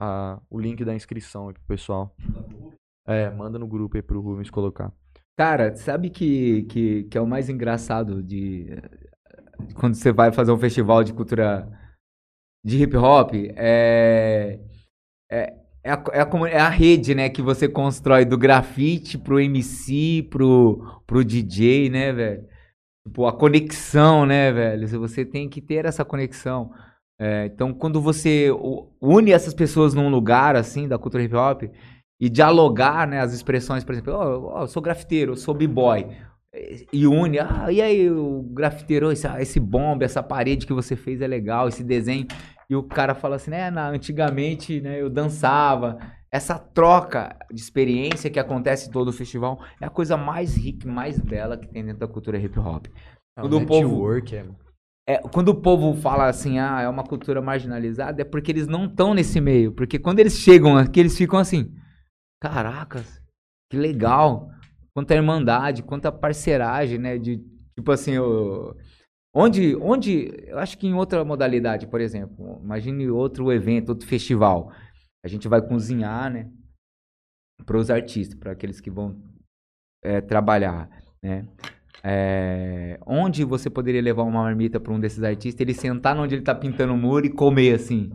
a- 0.00 0.40
o 0.50 0.58
link 0.60 0.84
da 0.84 0.94
inscrição 0.94 1.48
aí 1.48 1.54
pro 1.54 1.62
pessoal. 1.66 2.14
É, 3.06 3.30
manda 3.30 3.58
no 3.58 3.66
grupo 3.66 3.96
aí 3.96 4.02
pro 4.02 4.20
Rubens 4.20 4.50
colocar. 4.50 4.92
Cara, 5.36 5.74
sabe 5.74 6.10
que, 6.10 6.62
que, 6.64 7.04
que 7.04 7.18
é 7.18 7.20
o 7.20 7.26
mais 7.26 7.48
engraçado 7.48 8.22
de. 8.22 8.68
Quando 9.74 9.94
você 9.94 10.12
vai 10.12 10.32
fazer 10.32 10.52
um 10.52 10.58
festival 10.58 11.02
de 11.02 11.12
cultura 11.12 11.68
de 12.64 12.82
hip 12.82 12.96
hop? 12.96 13.32
É. 13.56 14.60
É, 15.30 15.54
é, 15.84 15.92
a, 15.92 16.04
é, 16.12 16.20
a, 16.20 16.48
é 16.48 16.58
a 16.58 16.68
rede, 16.68 17.14
né, 17.14 17.28
que 17.28 17.42
você 17.42 17.66
constrói 17.68 18.24
do 18.24 18.36
grafite 18.38 19.18
pro 19.18 19.40
MC, 19.40 20.28
pro, 20.30 21.02
pro 21.06 21.24
DJ, 21.24 21.88
né, 21.88 22.12
velho? 22.12 22.46
Tipo, 23.06 23.26
a 23.26 23.32
conexão, 23.32 24.24
né, 24.24 24.52
velho? 24.52 24.86
Você 25.00 25.24
tem 25.24 25.48
que 25.48 25.60
ter 25.60 25.86
essa 25.86 26.04
conexão. 26.04 26.70
É, 27.18 27.46
então, 27.46 27.72
quando 27.72 28.00
você 28.00 28.48
une 29.00 29.32
essas 29.32 29.54
pessoas 29.54 29.94
num 29.94 30.08
lugar, 30.08 30.54
assim, 30.54 30.86
da 30.86 30.98
cultura 30.98 31.22
hip 31.24 31.34
hop, 31.34 31.62
e 32.24 32.30
dialogar, 32.30 33.04
né, 33.08 33.18
as 33.20 33.32
expressões, 33.32 33.82
por 33.82 33.92
exemplo, 33.92 34.12
ó, 34.14 34.58
ó, 34.58 34.62
eu 34.62 34.66
sou 34.68 34.80
grafiteiro, 34.80 35.32
eu 35.32 35.36
sou 35.36 35.52
b-boy, 35.52 36.06
e 36.92 37.04
une, 37.04 37.40
ah, 37.40 37.66
e 37.68 37.82
aí, 37.82 38.08
o 38.08 38.42
grafiteiro, 38.52 39.10
esse, 39.10 39.26
ah, 39.26 39.42
esse 39.42 39.58
bomba, 39.58 40.04
essa 40.04 40.22
parede 40.22 40.64
que 40.64 40.72
você 40.72 40.94
fez 40.94 41.20
é 41.20 41.26
legal, 41.26 41.66
esse 41.66 41.82
desenho, 41.82 42.28
e 42.70 42.76
o 42.76 42.82
cara 42.84 43.12
fala 43.12 43.34
assim, 43.34 43.50
né, 43.50 43.72
na- 43.72 43.88
antigamente, 43.88 44.80
né, 44.80 45.00
eu 45.02 45.10
dançava, 45.10 45.98
essa 46.30 46.56
troca 46.58 47.34
de 47.52 47.60
experiência 47.60 48.30
que 48.30 48.38
acontece 48.38 48.88
em 48.88 48.92
todo 48.92 49.08
o 49.08 49.12
festival 49.12 49.58
é 49.80 49.86
a 49.86 49.90
coisa 49.90 50.16
mais 50.16 50.56
rica 50.56 50.86
e 50.86 50.90
mais 50.90 51.18
bela 51.18 51.56
que 51.56 51.66
tem 51.66 51.84
dentro 51.84 51.98
da 51.98 52.06
cultura 52.06 52.38
hip 52.38 52.56
hop. 52.58 52.86
Quando 53.42 53.56
o 53.56 53.66
povo- 53.66 53.96
é... 54.36 54.44
É, 55.08 55.18
quando 55.18 55.48
o 55.48 55.54
povo 55.56 55.94
fala 56.00 56.28
assim, 56.28 56.60
ah, 56.60 56.80
é 56.82 56.88
uma 56.88 57.02
cultura 57.02 57.42
marginalizada, 57.42 58.22
é 58.22 58.24
porque 58.24 58.52
eles 58.52 58.68
não 58.68 58.84
estão 58.84 59.12
nesse 59.12 59.40
meio. 59.40 59.72
Porque 59.72 59.98
quando 59.98 60.20
eles 60.20 60.38
chegam 60.38 60.76
aqui, 60.76 61.00
eles 61.00 61.18
ficam 61.18 61.38
assim, 61.40 61.72
caracas, 62.42 63.22
que 63.70 63.76
legal, 63.76 64.50
quanta 64.92 65.14
irmandade, 65.14 65.84
quanta 65.84 66.10
parceragem, 66.10 66.98
né? 66.98 67.16
De, 67.16 67.38
tipo 67.78 67.92
assim, 67.92 68.18
o, 68.18 68.76
onde, 69.32 69.76
onde, 69.76 70.32
eu 70.48 70.58
acho 70.58 70.76
que 70.76 70.88
em 70.88 70.94
outra 70.94 71.24
modalidade, 71.24 71.86
por 71.86 72.00
exemplo, 72.00 72.60
imagine 72.64 73.08
outro 73.08 73.52
evento, 73.52 73.90
outro 73.90 74.08
festival, 74.08 74.72
a 75.24 75.28
gente 75.28 75.46
vai 75.46 75.62
cozinhar, 75.62 76.32
né? 76.32 76.50
Para 77.64 77.78
os 77.78 77.90
artistas, 77.90 78.36
para 78.36 78.50
aqueles 78.50 78.80
que 78.80 78.90
vão 78.90 79.22
é, 80.02 80.20
trabalhar, 80.20 80.90
né? 81.22 81.46
É, 82.02 82.98
onde 83.06 83.44
você 83.44 83.70
poderia 83.70 84.02
levar 84.02 84.24
uma 84.24 84.42
marmita 84.42 84.80
para 84.80 84.92
um 84.92 84.98
desses 84.98 85.22
artistas, 85.22 85.60
ele 85.60 85.74
sentar 85.74 86.18
onde 86.18 86.34
ele 86.34 86.42
tá 86.42 86.52
pintando 86.52 86.92
o 86.92 86.96
muro 86.96 87.24
e 87.24 87.30
comer 87.30 87.76
assim, 87.76 88.10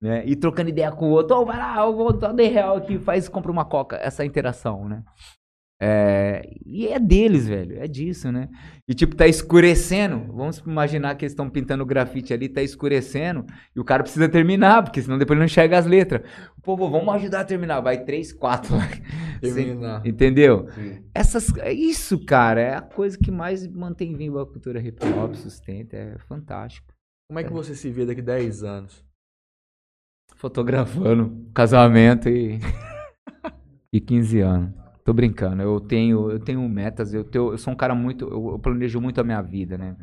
né? 0.00 0.22
E 0.26 0.36
trocando 0.36 0.70
ideia 0.70 0.92
com 0.92 1.06
o 1.06 1.10
outro, 1.10 1.36
oh, 1.36 1.44
vai 1.44 1.56
lá, 1.56 1.78
eu 1.78 1.94
vou 1.94 2.12
dar 2.12 2.32
10 2.32 2.52
real 2.52 2.76
aqui, 2.76 2.98
faz, 2.98 3.28
compra 3.28 3.50
uma 3.50 3.64
coca, 3.64 3.96
essa 3.96 4.24
interação, 4.24 4.88
né? 4.88 5.02
É, 5.78 6.42
e 6.64 6.88
é 6.88 6.98
deles, 6.98 7.46
velho, 7.46 7.78
é 7.78 7.86
disso, 7.86 8.32
né? 8.32 8.48
E 8.88 8.94
tipo, 8.94 9.14
tá 9.14 9.26
escurecendo, 9.26 10.32
vamos 10.32 10.58
imaginar 10.58 11.14
que 11.14 11.24
eles 11.24 11.32
estão 11.32 11.50
pintando 11.50 11.84
grafite 11.84 12.32
ali, 12.32 12.48
tá 12.48 12.62
escurecendo, 12.62 13.44
e 13.74 13.80
o 13.80 13.84
cara 13.84 14.02
precisa 14.02 14.26
terminar, 14.26 14.82
porque 14.82 15.02
senão 15.02 15.18
depois 15.18 15.36
ele 15.36 15.40
não 15.40 15.46
enxerga 15.46 15.76
as 15.76 15.84
letras. 15.84 16.22
O 16.56 16.62
povo, 16.62 16.88
vamos 16.88 17.14
ajudar 17.16 17.40
a 17.40 17.44
terminar, 17.44 17.80
vai 17.80 18.04
três, 18.04 18.32
quatro 18.32 18.74
lá. 18.74 18.88
Terminar. 19.38 20.06
Entendeu? 20.06 20.66
Sim. 20.74 21.04
Essas, 21.14 21.54
é 21.58 21.70
isso, 21.70 22.24
cara, 22.24 22.60
é 22.60 22.74
a 22.74 22.80
coisa 22.80 23.18
que 23.18 23.30
mais 23.30 23.66
mantém 23.66 24.14
viva 24.14 24.42
a 24.42 24.46
cultura 24.46 24.80
hip 24.80 24.98
hop, 25.04 25.34
sustenta, 25.34 25.94
é 25.94 26.16
fantástico. 26.26 26.94
Como 27.28 27.38
é 27.38 27.44
que 27.44 27.52
você 27.52 27.74
se 27.74 27.90
vê 27.90 28.06
daqui 28.06 28.22
10 28.22 28.62
anos? 28.62 29.05
Fotografando 30.36 31.50
casamento 31.52 32.28
e, 32.28 32.58
e 33.92 34.00
15 34.00 34.40
anos. 34.40 34.74
Tô 35.04 35.12
brincando, 35.12 35.62
eu 35.62 35.80
tenho, 35.80 36.30
eu 36.30 36.40
tenho 36.40 36.68
metas, 36.68 37.14
eu, 37.14 37.22
tenho, 37.22 37.52
eu 37.52 37.58
sou 37.58 37.72
um 37.72 37.76
cara 37.76 37.94
muito, 37.94 38.24
eu, 38.24 38.50
eu 38.50 38.58
planejo 38.58 39.00
muito 39.00 39.20
a 39.20 39.24
minha 39.24 39.40
vida, 39.40 39.78
né? 39.78 39.96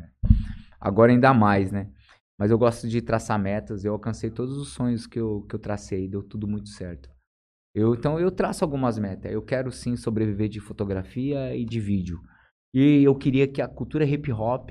Agora 0.80 1.12
ainda 1.12 1.32
mais, 1.32 1.70
né? 1.70 1.90
Mas 2.38 2.50
eu 2.50 2.58
gosto 2.58 2.88
de 2.88 3.00
traçar 3.00 3.38
metas. 3.38 3.84
Eu 3.84 3.92
alcancei 3.92 4.30
todos 4.30 4.56
os 4.56 4.68
sonhos 4.68 5.06
que 5.06 5.18
eu, 5.18 5.42
que 5.48 5.54
eu 5.54 5.58
tracei. 5.58 6.08
Deu 6.08 6.22
tudo 6.22 6.46
muito 6.46 6.68
certo. 6.68 7.08
Eu, 7.74 7.94
então 7.94 8.18
eu 8.18 8.30
traço 8.30 8.64
algumas 8.64 8.98
metas. 8.98 9.32
Eu 9.32 9.42
quero 9.42 9.70
sim 9.70 9.96
sobreviver 9.96 10.48
de 10.48 10.60
fotografia 10.60 11.56
e 11.56 11.64
de 11.64 11.80
vídeo. 11.80 12.20
E 12.74 13.04
eu 13.04 13.14
queria 13.14 13.46
que 13.46 13.62
a 13.62 13.68
cultura 13.68 14.04
hip 14.04 14.30
hop 14.32 14.70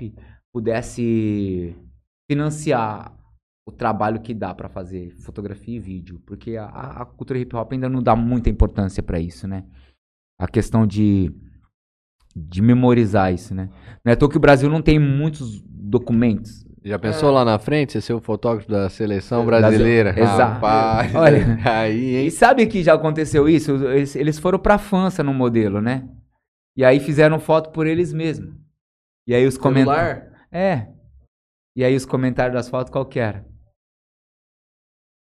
pudesse 0.52 1.74
financiar 2.30 3.16
o 3.66 3.72
trabalho 3.72 4.20
que 4.20 4.34
dá 4.34 4.54
pra 4.54 4.68
fazer 4.68 5.10
fotografia 5.10 5.76
e 5.76 5.80
vídeo, 5.80 6.20
porque 6.26 6.56
a, 6.56 6.66
a 6.66 7.06
cultura 7.06 7.38
hip 7.38 7.54
hop 7.56 7.72
ainda 7.72 7.88
não 7.88 8.02
dá 8.02 8.14
muita 8.14 8.50
importância 8.50 9.02
pra 9.02 9.18
isso, 9.18 9.48
né? 9.48 9.64
A 10.38 10.46
questão 10.46 10.86
de 10.86 11.32
de 12.36 12.60
memorizar 12.60 13.32
isso, 13.32 13.54
né? 13.54 13.70
Não 14.04 14.10
é 14.10 14.14
à 14.14 14.16
toa 14.16 14.28
que 14.28 14.36
o 14.36 14.40
Brasil 14.40 14.68
não 14.68 14.82
tem 14.82 14.98
muitos 14.98 15.62
documentos. 15.62 16.64
Já 16.84 16.98
pensou 16.98 17.30
lá 17.30 17.44
na 17.44 17.58
frente, 17.58 17.92
você 17.92 18.00
ser 18.00 18.12
o 18.12 18.20
fotógrafo 18.20 18.68
da 18.68 18.90
seleção 18.90 19.46
brasileira? 19.46 20.10
Exato. 20.10 20.54
Rapaz, 20.54 21.14
Olha, 21.16 21.58
aí, 21.64 22.16
hein? 22.16 22.26
E 22.26 22.30
sabe 22.30 22.66
que 22.66 22.82
já 22.82 22.94
aconteceu 22.94 23.48
isso? 23.48 23.72
Eles, 23.86 24.14
eles 24.16 24.38
foram 24.38 24.58
pra 24.58 24.76
França 24.76 25.22
no 25.22 25.32
modelo, 25.32 25.80
né? 25.80 26.06
E 26.76 26.84
aí 26.84 27.00
fizeram 27.00 27.38
foto 27.38 27.70
por 27.70 27.86
eles 27.86 28.12
mesmos. 28.12 28.54
E 29.26 29.34
aí 29.34 29.46
os 29.46 29.56
comentários. 29.56 30.24
É. 30.52 30.88
E 31.74 31.82
aí 31.82 31.96
os 31.96 32.04
comentários 32.04 32.54
das 32.54 32.68
fotos 32.68 32.90
qual 32.90 33.06
que 33.06 33.18
era? 33.18 33.46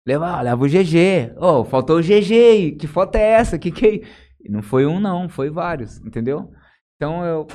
Leva, 0.06 0.40
leva 0.42 0.62
o 0.62 0.68
GG. 0.68 1.32
Ô, 1.38 1.64
faltou 1.64 1.98
o 1.98 2.02
GG. 2.02 2.76
Que 2.78 2.86
foto 2.86 3.16
é 3.16 3.22
essa? 3.22 3.58
Que 3.58 3.70
que 3.70 3.86
é? 3.86 4.48
Não 4.50 4.62
foi 4.62 4.84
um 4.84 5.00
não, 5.00 5.28
foi 5.28 5.48
vários, 5.50 5.98
entendeu? 6.04 6.50
Então 6.96 7.24
eu 7.24 7.46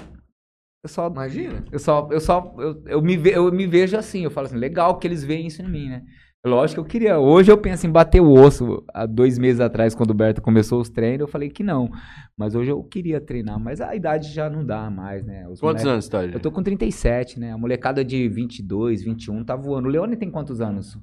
eu 0.83 0.89
só 0.89 1.07
Imagina. 1.07 1.63
eu 1.71 1.77
só 1.77 2.07
eu 2.11 2.19
só 2.19 2.55
eu, 2.57 2.83
eu 2.87 3.01
me 3.01 3.15
ve, 3.17 3.31
eu 3.31 3.51
me 3.51 3.67
vejo 3.67 3.95
assim, 3.97 4.23
eu 4.23 4.31
falo 4.31 4.47
assim, 4.47 4.57
legal 4.57 4.97
que 4.97 5.05
eles 5.05 5.23
veem 5.23 5.45
isso 5.47 5.61
em 5.61 5.69
mim, 5.69 5.89
né? 5.89 6.01
Lógico 6.43 6.81
que 6.81 6.87
eu 6.87 6.89
queria. 6.89 7.19
Hoje 7.19 7.51
eu 7.51 7.57
penso 7.57 7.85
em 7.85 7.91
bater 7.91 8.21
o 8.21 8.31
osso. 8.31 8.81
Há 8.93 9.05
dois 9.05 9.37
meses 9.37 9.59
atrás, 9.59 9.93
quando 9.93 10.11
o 10.11 10.13
Berto 10.13 10.41
começou 10.41 10.79
os 10.79 10.89
treinos, 10.89 11.19
eu 11.19 11.27
falei 11.27 11.49
que 11.49 11.61
não. 11.61 11.89
Mas 12.37 12.55
hoje 12.55 12.71
eu 12.71 12.81
queria 12.81 13.19
treinar, 13.19 13.59
mas 13.59 13.81
a 13.81 13.93
idade 13.93 14.31
já 14.33 14.49
não 14.49 14.65
dá 14.65 14.89
mais, 14.89 15.25
né? 15.25 15.45
Os 15.49 15.59
Quantos 15.59 15.83
moleque- 15.83 15.89
anos 15.89 16.05
você 16.05 16.11
tá, 16.11 16.23
Eu 16.23 16.39
tô 16.39 16.49
com 16.49 16.63
37, 16.63 17.37
né? 17.41 17.51
A 17.51 17.57
molecada 17.57 18.05
de 18.05 18.29
22, 18.29 19.03
21 19.03 19.43
tá 19.43 19.53
voando. 19.57 19.89
O 19.89 19.91
Leone 19.91 20.15
tem 20.15 20.31
quantos 20.31 20.61
anos? 20.61 20.97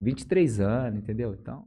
23 0.00 0.60
anos, 0.60 0.98
entendeu? 0.98 1.34
Então, 1.40 1.64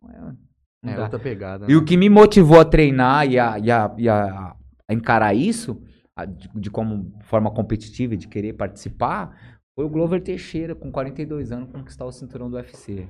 é, 0.84 0.92
É 0.94 1.00
outra 1.02 1.20
pegada. 1.20 1.66
E 1.66 1.70
né? 1.70 1.76
o 1.76 1.84
que 1.84 1.98
me 1.98 2.10
motivou 2.10 2.60
a 2.60 2.66
treinar 2.66 3.28
e 3.28 3.38
a, 3.40 3.58
e 3.60 3.72
a, 3.72 3.96
e 3.98 4.10
a- 4.10 4.56
a 4.90 4.94
encarar 4.94 5.34
isso, 5.34 5.82
de, 6.30 6.50
de 6.56 6.70
como 6.72 7.12
forma 7.24 7.52
competitiva, 7.52 8.14
e 8.14 8.18
de 8.18 8.28
querer 8.28 8.54
participar, 8.54 9.60
foi 9.76 9.86
o 9.86 9.90
Glover 9.90 10.22
Teixeira, 10.24 10.74
com 10.74 10.92
42 10.92 11.52
anos, 11.52 11.70
conquistar 11.72 12.06
o 12.06 12.12
cinturão 12.12 12.50
do 12.50 12.56
UFC. 12.58 13.08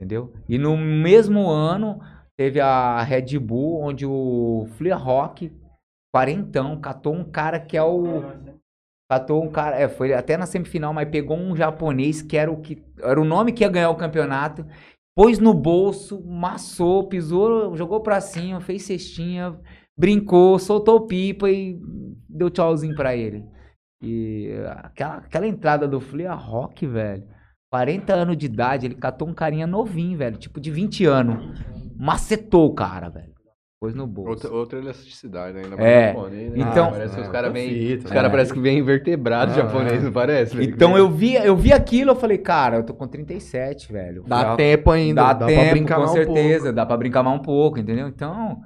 Entendeu? 0.00 0.32
E 0.48 0.56
no 0.58 0.76
mesmo 0.76 1.48
ano, 1.50 2.00
teve 2.36 2.60
a 2.60 3.02
Red 3.02 3.38
Bull, 3.38 3.80
onde 3.82 4.06
o 4.06 4.66
Flea 4.76 4.94
Rock, 4.96 5.52
quarentão, 6.14 6.80
catou 6.80 7.14
um 7.14 7.24
cara 7.24 7.58
que 7.58 7.76
é 7.76 7.82
o. 7.82 8.22
Catou 9.10 9.42
um 9.42 9.50
cara, 9.50 9.76
é, 9.76 9.88
foi 9.88 10.12
até 10.12 10.36
na 10.36 10.44
semifinal, 10.44 10.92
mas 10.92 11.08
pegou 11.08 11.36
um 11.36 11.56
japonês 11.56 12.20
que 12.20 12.36
era 12.36 12.50
o 12.50 12.60
que 12.60 12.84
era 13.02 13.18
o 13.18 13.24
nome 13.24 13.52
que 13.52 13.64
ia 13.64 13.70
ganhar 13.70 13.88
o 13.88 13.96
campeonato, 13.96 14.66
pôs 15.16 15.38
no 15.38 15.54
bolso, 15.54 16.22
massou, 16.26 17.08
pisou, 17.08 17.74
jogou 17.74 18.00
pra 18.02 18.20
cima, 18.20 18.60
fez 18.60 18.82
cestinha, 18.82 19.58
brincou, 19.98 20.58
soltou 20.58 21.06
pipa 21.06 21.48
e 21.50 21.80
deu 22.28 22.50
tchauzinho 22.50 22.94
pra 22.94 23.16
ele. 23.16 23.44
E 24.02 24.52
aquela, 24.76 25.16
aquela 25.16 25.46
entrada 25.46 25.88
do 25.88 26.00
Flea 26.00 26.34
Rock, 26.34 26.86
velho, 26.86 27.26
40 27.70 28.14
anos 28.14 28.36
de 28.36 28.46
idade, 28.46 28.86
ele 28.86 28.94
catou 28.94 29.26
um 29.26 29.34
carinha 29.34 29.66
novinho, 29.66 30.18
velho, 30.18 30.36
tipo 30.36 30.60
de 30.60 30.70
20 30.70 31.06
anos. 31.06 31.58
Macetou 31.96 32.66
o 32.66 32.74
cara, 32.74 33.08
velho. 33.08 33.27
Pôs 33.80 33.94
no 33.94 34.08
bolso. 34.08 34.30
Outra, 34.30 34.50
outra 34.50 34.78
elasticidade, 34.80 35.56
né? 35.56 35.62
Ainda 35.62 35.76
É, 35.80 36.08
japonês, 36.08 36.50
né? 36.52 36.58
então- 36.58 36.90
parece 36.90 37.14
que 37.14 37.20
os 37.20 37.28
Ah, 37.28 37.30
caras 37.30 37.52
vêm. 37.52 37.94
Os 37.94 38.04
caras 38.10 38.24
é. 38.24 38.30
parecem 38.30 38.54
que 38.54 38.60
vêm 38.60 38.78
invertebrados 38.78 39.56
Ah, 39.56 39.60
japonês, 39.62 40.00
é. 40.02 40.04
não 40.04 40.12
parece? 40.12 40.56
velho? 40.56 40.68
Então 40.70 40.98
eu 40.98 41.08
vi, 41.08 41.34
eu 41.34 41.56
vi 41.56 41.72
aquilo, 41.72 42.10
eu 42.10 42.16
falei, 42.16 42.38
cara, 42.38 42.78
eu 42.78 42.82
tô 42.82 42.92
com 42.92 43.06
37, 43.06 43.92
velho. 43.92 44.24
Dá 44.26 44.56
tempo 44.56 44.90
ainda. 44.90 45.22
Dá, 45.22 45.32
Dá, 45.32 45.46
tempo, 45.46 45.62
pra 45.62 45.70
brincar 45.70 45.94
com 45.94 46.00
mais 46.00 46.10
um 46.10 46.14
certeza. 46.14 46.72
dá 46.72 46.84
pra 46.84 46.96
brincar 46.96 47.22
mais 47.22 47.38
um 47.38 47.42
pouco, 47.42 47.78
entendeu? 47.78 48.08
Então, 48.08 48.60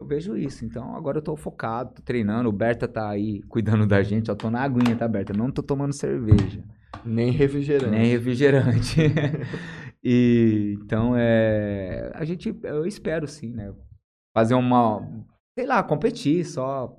eu 0.00 0.06
vejo 0.06 0.36
isso. 0.36 0.64
Então, 0.64 0.94
agora 0.94 1.18
eu 1.18 1.22
tô 1.22 1.34
focado, 1.36 1.94
tô 1.94 2.02
treinando. 2.02 2.48
O 2.48 2.52
Berta 2.52 2.86
tá 2.86 3.08
aí 3.08 3.40
cuidando 3.48 3.88
da 3.88 4.04
gente. 4.04 4.28
Eu 4.28 4.36
tô 4.36 4.48
na 4.50 4.62
aguinha, 4.62 4.94
tá, 4.94 5.08
Berta? 5.08 5.32
Não 5.36 5.50
tô 5.50 5.64
tomando 5.64 5.92
cerveja, 5.92 6.62
pouco. 6.62 7.08
Nem 7.08 7.32
refrigerante. 7.32 7.90
nem 7.90 8.06
refrigerante. 8.06 9.00
e, 10.02 10.78
então, 10.80 11.14
é... 11.16 12.12
A 12.14 12.24
gente, 12.24 12.56
eu 12.62 12.86
espero 12.86 13.26
sim, 13.26 13.52
né? 13.52 13.72
Fazer 14.38 14.54
uma... 14.54 15.02
Sei 15.58 15.66
lá, 15.66 15.82
competir 15.82 16.44
só 16.44 16.94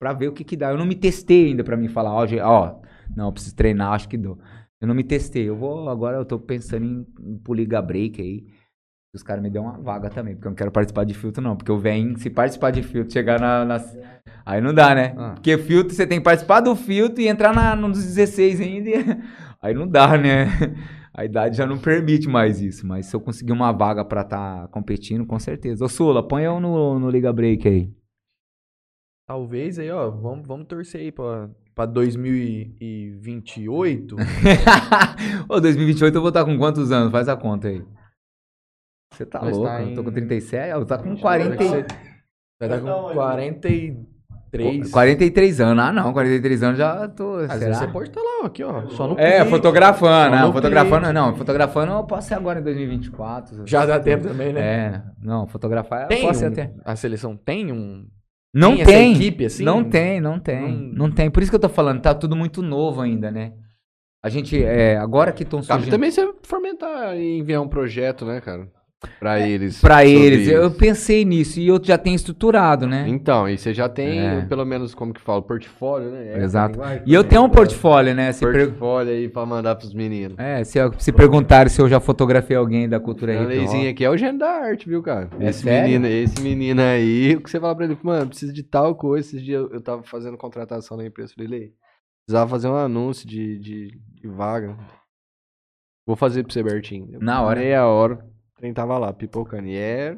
pra 0.00 0.14
ver 0.14 0.28
o 0.28 0.32
que 0.32 0.42
que 0.42 0.56
dá. 0.56 0.70
Eu 0.70 0.78
não 0.78 0.86
me 0.86 0.94
testei 0.94 1.48
ainda 1.48 1.62
pra 1.62 1.76
mim 1.76 1.86
falar, 1.86 2.14
ó, 2.14 2.24
ó, 2.42 2.80
não, 3.14 3.26
eu 3.26 3.32
preciso 3.32 3.54
treinar, 3.54 3.92
acho 3.92 4.08
que 4.08 4.16
dou. 4.16 4.38
Eu 4.80 4.88
não 4.88 4.94
me 4.94 5.04
testei. 5.04 5.46
Eu 5.46 5.54
vou, 5.54 5.90
agora 5.90 6.16
eu 6.16 6.24
tô 6.24 6.38
pensando 6.38 6.86
em, 6.86 7.06
em 7.20 7.36
pro 7.36 7.52
Liga 7.52 7.82
Break 7.82 8.22
aí. 8.22 8.46
Os 9.14 9.22
caras 9.22 9.42
me 9.42 9.50
dão 9.50 9.64
uma 9.64 9.78
vaga 9.78 10.08
também, 10.08 10.34
porque 10.34 10.46
eu 10.48 10.50
não 10.50 10.56
quero 10.56 10.70
participar 10.72 11.04
de 11.04 11.12
filtro, 11.12 11.42
não. 11.42 11.56
Porque 11.56 11.70
eu 11.70 11.78
venho, 11.78 12.16
se 12.18 12.30
participar 12.30 12.70
de 12.70 12.82
filtro, 12.82 13.12
chegar 13.12 13.38
na. 13.38 13.66
nas- 13.66 13.98
Aí 14.46 14.62
não 14.62 14.72
dá, 14.72 14.94
né? 14.94 15.14
Ah. 15.18 15.32
Porque 15.34 15.58
filtro, 15.58 15.94
você 15.94 16.06
tem 16.06 16.18
que 16.18 16.24
participar 16.24 16.60
do 16.60 16.74
filtro 16.74 17.20
e 17.20 17.28
entrar 17.28 17.54
na, 17.54 17.76
nos 17.76 18.02
16 18.02 18.62
ainda. 18.62 18.88
e- 18.88 18.94
Aí 19.60 19.74
não 19.74 19.86
dá, 19.86 20.16
né? 20.16 20.46
A 21.18 21.24
idade 21.24 21.56
já 21.56 21.66
não 21.66 21.76
permite 21.78 22.28
mais 22.28 22.60
isso. 22.62 22.86
Mas 22.86 23.06
se 23.06 23.16
eu 23.16 23.20
conseguir 23.20 23.50
uma 23.50 23.72
vaga 23.72 24.04
pra 24.04 24.20
estar 24.22 24.68
competindo, 24.68 25.26
com 25.26 25.36
certeza. 25.38 25.84
Ô, 25.84 25.88
Sula, 25.88 26.22
põe 26.26 26.44
eu 26.44 26.60
no, 26.60 26.96
no 27.00 27.10
Liga 27.10 27.32
Break 27.32 27.66
aí. 27.66 27.92
Talvez 29.26 29.78
aí, 29.80 29.90
ó, 29.90 30.08
vamos, 30.10 30.46
vamos 30.46 30.66
torcer 30.68 31.00
aí 31.00 31.10
pra, 31.12 31.50
pra 31.74 31.86
2028. 31.86 34.14
Ô, 35.50 35.60
2028 35.60 36.14
eu 36.14 36.20
vou 36.20 36.28
estar 36.28 36.44
com 36.44 36.56
quantos 36.56 36.92
anos? 36.92 37.10
Faz 37.10 37.28
a 37.28 37.36
conta 37.36 37.66
aí. 37.68 37.84
Você 39.12 39.26
tá 39.26 39.42
Nós 39.42 39.56
louco? 39.56 39.72
tá 39.72 39.82
Eu 39.82 39.94
tô 39.96 40.04
com 40.04 40.10
em- 40.10 40.14
37? 40.14 40.70
Eu 40.70 40.86
tô 40.86 40.96
com 40.98 41.16
Vai 41.16 41.42
40... 41.58 41.64
e- 41.64 41.80
estar 42.62 42.80
com 42.80 43.12
43. 44.50 44.90
43 44.90 45.60
anos. 45.60 45.84
Ah, 45.84 45.92
não, 45.92 46.12
43 46.12 46.62
anos 46.62 46.78
já 46.78 47.08
tô. 47.08 47.36
Às 47.36 47.58
será? 47.58 47.74
você 47.74 47.86
pode 47.88 48.08
estar 48.08 48.20
lá, 48.20 48.46
aqui, 48.46 48.62
ó. 48.64 48.88
Só 48.90 49.06
no 49.08 49.18
É, 49.18 49.36
clique. 49.36 49.50
fotografando, 49.50 50.34
Só 50.36 50.42
não, 50.42 50.52
fotografando, 50.52 51.00
clique. 51.02 51.12
não, 51.14 51.36
fotografando 51.36 51.92
eu 51.92 52.04
posso 52.04 52.28
ser 52.28 52.34
agora 52.34 52.60
em 52.60 52.62
2024. 52.62 53.66
Já 53.66 53.84
dá 53.86 54.00
tempo 54.00 54.26
também, 54.28 54.52
né? 54.52 54.60
É, 54.60 55.02
não, 55.22 55.46
fotografar 55.46 56.02
eu 56.02 56.08
Tem 56.08 56.22
posso 56.26 56.40
ser 56.40 56.46
um- 56.46 56.52
até. 56.52 56.72
A 56.84 56.96
seleção 56.96 57.36
tem 57.36 57.72
um. 57.72 58.06
Não 58.54 58.74
tem 58.76 58.84
tem, 58.86 59.12
essa 59.12 59.22
equipe, 59.22 59.44
assim? 59.44 59.62
não 59.64 59.84
tem, 59.84 60.20
não 60.20 60.38
tem, 60.40 60.72
Não- 60.72 61.06
não 61.06 61.10
tem. 61.10 61.30
Por 61.30 61.42
isso 61.42 61.52
que 61.52 61.56
eu 61.56 61.60
tô 61.60 61.68
falando, 61.68 62.00
tá 62.00 62.14
tudo 62.14 62.34
muito 62.34 62.62
novo 62.62 63.00
ainda, 63.02 63.30
né? 63.30 63.52
A 64.24 64.28
gente, 64.30 64.60
é, 64.64 64.96
agora 64.96 65.30
que 65.30 65.42
estão 65.44 65.60
Cabe 65.60 65.82
surgindo... 65.82 65.90
também 65.92 66.10
você 66.10 66.28
fomentar 66.42 67.14
e 67.16 67.38
enviar 67.38 67.62
um 67.62 67.68
projeto, 67.68 68.24
né, 68.24 68.40
cara? 68.40 68.66
Pra 69.20 69.38
eles. 69.38 69.80
Pra 69.80 70.04
eles, 70.04 70.48
eu 70.48 70.72
pensei 70.72 71.24
nisso 71.24 71.60
e 71.60 71.68
eu 71.68 71.80
já 71.82 71.96
tenho 71.96 72.16
estruturado, 72.16 72.84
né? 72.84 73.04
Então, 73.08 73.48
e 73.48 73.56
você 73.56 73.72
já 73.72 73.88
tem, 73.88 74.18
É. 74.18 74.40
pelo 74.46 74.64
menos, 74.64 74.92
como 74.92 75.14
que 75.14 75.20
fala, 75.20 75.40
portfólio, 75.40 76.10
né? 76.10 76.32
É, 76.34 76.42
Exato. 76.42 76.80
E 77.06 77.14
eu 77.14 77.22
tenho 77.22 77.44
um 77.44 77.48
portfólio. 77.48 78.12
né? 78.12 78.32
Se, 78.32 78.44
per- 78.44 78.66
Portfólio 78.66 79.12
aí 79.12 79.28
pra 79.28 79.46
mandar 79.46 79.76
pros 79.76 79.94
meninos. 79.94 80.36
é, 80.36 80.64
se, 80.64 80.78
se 80.98 81.12
perguntarem 81.12 81.70
se 81.70 81.80
eu 81.80 81.88
já 81.88 82.00
fotografei 82.00 82.56
alguém 82.56 82.88
da 82.88 82.98
cultura 82.98 83.34
hip 83.34 83.42
hop. 83.42 83.48
leizinha 83.48 83.90
aqui 83.90 84.04
é 84.04 84.10
o 84.10 84.16
gênio 84.16 84.38
da 84.40 84.48
arte, 84.50 84.88
viu, 84.88 85.00
cara? 85.00 85.30
É 85.38 85.48
esse, 85.50 85.62
sério? 85.62 85.84
menino, 86.00 86.06
esse 86.08 86.40
menino 86.42 86.80
aí, 86.82 87.36
o 87.36 87.40
que 87.40 87.50
você 87.50 87.60
fala 87.60 87.76
pra 87.76 87.84
ele, 87.84 87.96
mano, 88.02 88.28
precisa 88.28 88.52
de 88.52 88.64
tal 88.64 88.96
coisa. 88.96 89.28
Esses 89.28 89.44
dias 89.44 89.60
eu, 89.62 89.70
eu 89.74 89.80
tava 89.80 90.02
fazendo 90.02 90.36
contratação 90.36 90.96
na 90.96 91.06
empresa, 91.06 91.32
falei, 91.36 91.48
Lei, 91.48 91.72
precisava 92.26 92.50
fazer 92.50 92.66
um 92.66 92.74
anúncio 92.76 93.28
de, 93.28 93.58
de, 93.60 94.00
de 94.20 94.26
vaga. 94.28 94.76
Vou 96.04 96.16
fazer 96.16 96.42
pra 96.42 96.52
você, 96.52 96.62
Bertinho. 96.64 97.18
Na 97.20 97.42
hora. 97.42 97.60
Meia 97.60 97.86
hora, 97.86 98.18
trem 98.58 98.74
tava 98.74 98.98
lá, 98.98 99.12
pipocando. 99.12 99.66
E 99.68 99.76
é... 99.76 100.16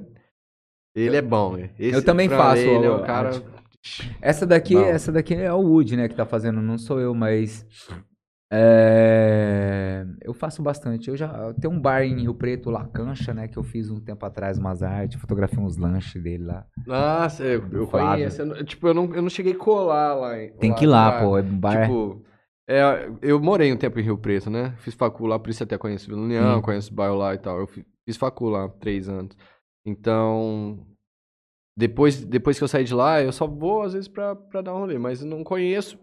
Ele 0.94 1.16
é 1.16 1.22
bom, 1.22 1.56
né? 1.56 1.70
Esse 1.78 1.98
Eu 1.98 2.04
também 2.04 2.28
faço, 2.28 2.62
Ele 2.62 2.86
é 2.86 2.90
um 2.90 3.02
cara... 3.04 3.30
Essa 4.20 4.44
daqui, 4.46 4.74
Bom. 4.74 4.80
essa 4.82 5.10
daqui 5.10 5.34
é 5.34 5.50
o 5.52 5.60
Wood, 5.60 5.96
né, 5.96 6.06
que 6.08 6.14
tá 6.14 6.26
fazendo, 6.26 6.60
não 6.60 6.76
sou 6.76 7.00
eu, 7.00 7.14
mas 7.14 7.64
é, 8.52 10.04
eu 10.22 10.34
faço 10.34 10.62
bastante. 10.62 11.08
Eu 11.08 11.16
já 11.16 11.52
tenho 11.54 11.72
um 11.72 11.80
bar 11.80 12.02
em 12.02 12.20
Rio 12.20 12.34
Preto, 12.34 12.68
La 12.70 12.84
Cancha, 12.86 13.32
né, 13.32 13.48
que 13.48 13.56
eu 13.56 13.62
fiz 13.62 13.90
um 13.90 13.98
tempo 14.00 14.26
atrás 14.26 14.58
umas 14.58 14.82
artes, 14.82 15.18
fotografei 15.20 15.58
uns 15.58 15.76
lanches 15.78 16.22
dele 16.22 16.44
lá. 16.44 16.66
Nossa, 16.86 17.42
eu, 17.44 17.64
eu 17.72 17.86
conheço. 17.86 18.42
eu 18.42 18.46
não- 18.46 18.64
tipo, 18.64 18.86
eu 18.88 18.92
não, 18.94 19.14
eu 19.14 19.22
não 19.22 19.30
cheguei 19.30 19.52
a 19.52 19.56
colar 19.56 20.14
lá. 20.14 20.42
em- 20.42 20.52
Tem 20.58 20.74
que 20.74 20.84
ir 20.84 20.88
lá, 20.88 21.12
cara. 21.12 21.24
pô, 21.24 21.38
é 21.38 21.42
um 21.42 21.58
bar. 21.58 21.82
Tipo, 21.82 22.22
é, 22.68 23.08
eu 23.22 23.40
morei 23.40 23.72
um 23.72 23.76
tempo 23.76 23.98
em 23.98 24.02
Rio 24.02 24.18
Preto, 24.18 24.50
né? 24.50 24.74
Fiz 24.78 24.94
facul 24.94 25.26
lá, 25.26 25.38
por 25.38 25.48
isso 25.50 25.62
até 25.62 25.78
conheço 25.78 26.06
Vila 26.08 26.20
União, 26.20 26.56
Sim. 26.56 26.62
conheço 26.62 26.92
o 26.92 26.94
bairro 26.94 27.16
lá 27.16 27.34
e 27.34 27.38
tal. 27.38 27.58
Eu 27.58 27.66
fi- 27.66 27.86
fiz 28.06 28.16
facul 28.16 28.50
lá, 28.50 28.68
três 28.68 29.08
anos. 29.08 29.36
Então, 29.84 30.86
depois, 31.76 32.22
depois 32.24 32.58
que 32.58 32.64
eu 32.64 32.68
saí 32.68 32.84
de 32.84 32.94
lá, 32.94 33.22
eu 33.22 33.32
só 33.32 33.46
vou 33.46 33.82
às 33.82 33.92
vezes 33.92 34.08
pra, 34.08 34.34
pra 34.36 34.60
dar 34.60 34.74
um 34.74 34.80
rolê, 34.80 34.98
mas 34.98 35.22
não 35.22 35.42
conheço 35.42 35.98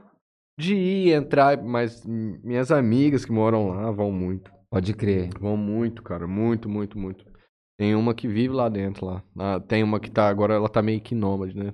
de 0.60 0.76
ir, 0.76 1.12
entrar, 1.14 1.62
mas 1.62 2.04
minhas 2.06 2.72
amigas 2.72 3.24
que 3.24 3.32
moram 3.32 3.70
lá 3.70 3.92
vão 3.92 4.12
muito. 4.12 4.52
Pode 4.70 4.94
crer. 4.94 5.30
Vão 5.40 5.56
muito, 5.56 6.02
cara. 6.02 6.28
Muito, 6.28 6.68
muito, 6.68 6.98
muito. 6.98 7.26
Tem 7.80 7.96
uma 7.96 8.14
que 8.14 8.28
vive 8.28 8.54
lá 8.54 8.68
dentro, 8.68 9.06
lá. 9.06 9.24
Ah, 9.38 9.60
tem 9.60 9.84
uma 9.84 10.00
que 10.00 10.10
tá, 10.10 10.28
agora 10.28 10.56
ela 10.56 10.68
tá 10.68 10.82
meio 10.82 11.00
que 11.00 11.14
nômade, 11.14 11.56
né? 11.56 11.74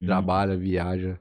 Trabalha, 0.00 0.56
viaja 0.56 1.20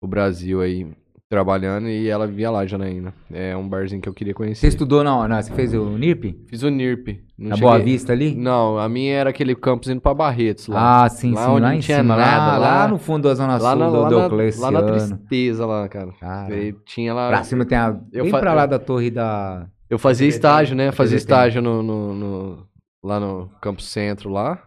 o 0.00 0.06
Brasil 0.06 0.60
aí, 0.60 0.92
trabalhando, 1.28 1.88
e 1.88 2.08
ela 2.08 2.26
vivia 2.26 2.50
lá, 2.50 2.64
Janaína. 2.64 3.12
É 3.32 3.56
um 3.56 3.68
barzinho 3.68 4.00
que 4.00 4.08
eu 4.08 4.14
queria 4.14 4.32
Você 4.32 4.36
conhecer. 4.36 4.68
estudou 4.68 5.02
não, 5.02 5.26
não, 5.26 5.42
você 5.42 5.52
fez 5.52 5.74
o 5.74 5.84
NIRP? 5.98 6.36
Fiz 6.48 6.62
o 6.62 6.68
NIRP. 6.68 7.20
Não 7.36 7.50
Na 7.50 7.56
cheguei- 7.56 7.68
Boa 7.70 7.78
Vista 7.82 8.12
ali? 8.12 8.34
Não, 8.34 8.78
a 8.78 8.88
minha 8.88 9.12
era 9.14 9.30
aquele 9.30 9.54
campus 9.54 9.88
indo 9.90 10.00
pra 10.00 10.14
Barretos 10.14 10.68
lá. 10.68 11.04
Ah, 11.04 11.08
sim, 11.08 11.32
Lá 11.32 11.44
sim, 11.44 11.50
onde 11.50 11.60
lá 11.62 11.68
não 11.68 11.76
em 11.76 11.80
tinha 11.80 11.98
cima, 11.98 12.16
nada, 12.16 12.58
lá, 12.58 12.82
lá- 12.82 12.88
no 12.88 12.98
fundo 12.98 13.28
da 13.28 13.34
Zona 13.34 13.56
lá, 13.58 13.70
Sul 13.72 13.78
na, 13.80 13.86
do 13.90 14.00
lá, 14.00 14.10
na, 14.10 14.60
lá 14.60 14.70
na 14.70 14.82
tristeza 14.82 15.66
lá, 15.66 15.88
cara. 15.88 16.12
Cara, 16.20 16.54
tinha 16.86 17.12
lá. 17.12 17.28
pra 17.28 17.42
cima 17.44 17.64
tem 17.64 17.76
a... 17.76 17.98
eu 18.12 18.24
bem 18.24 18.30
fa- 18.30 18.38
pra 18.40 18.54
lá 18.54 18.64
da 18.66 18.78
torre 18.78 19.10
da... 19.10 19.66
Eu 19.90 19.98
fazia 19.98 20.26
estágio, 20.28 20.74
né? 20.76 20.90
Fazia 20.92 21.16
estágio 21.16 21.60
no, 21.60 21.82
no- 21.82 22.14
no- 22.14 22.66
lá 23.04 23.20
no 23.20 23.50
Campo 23.60 23.82
Centro, 23.82 24.30
lá, 24.30 24.60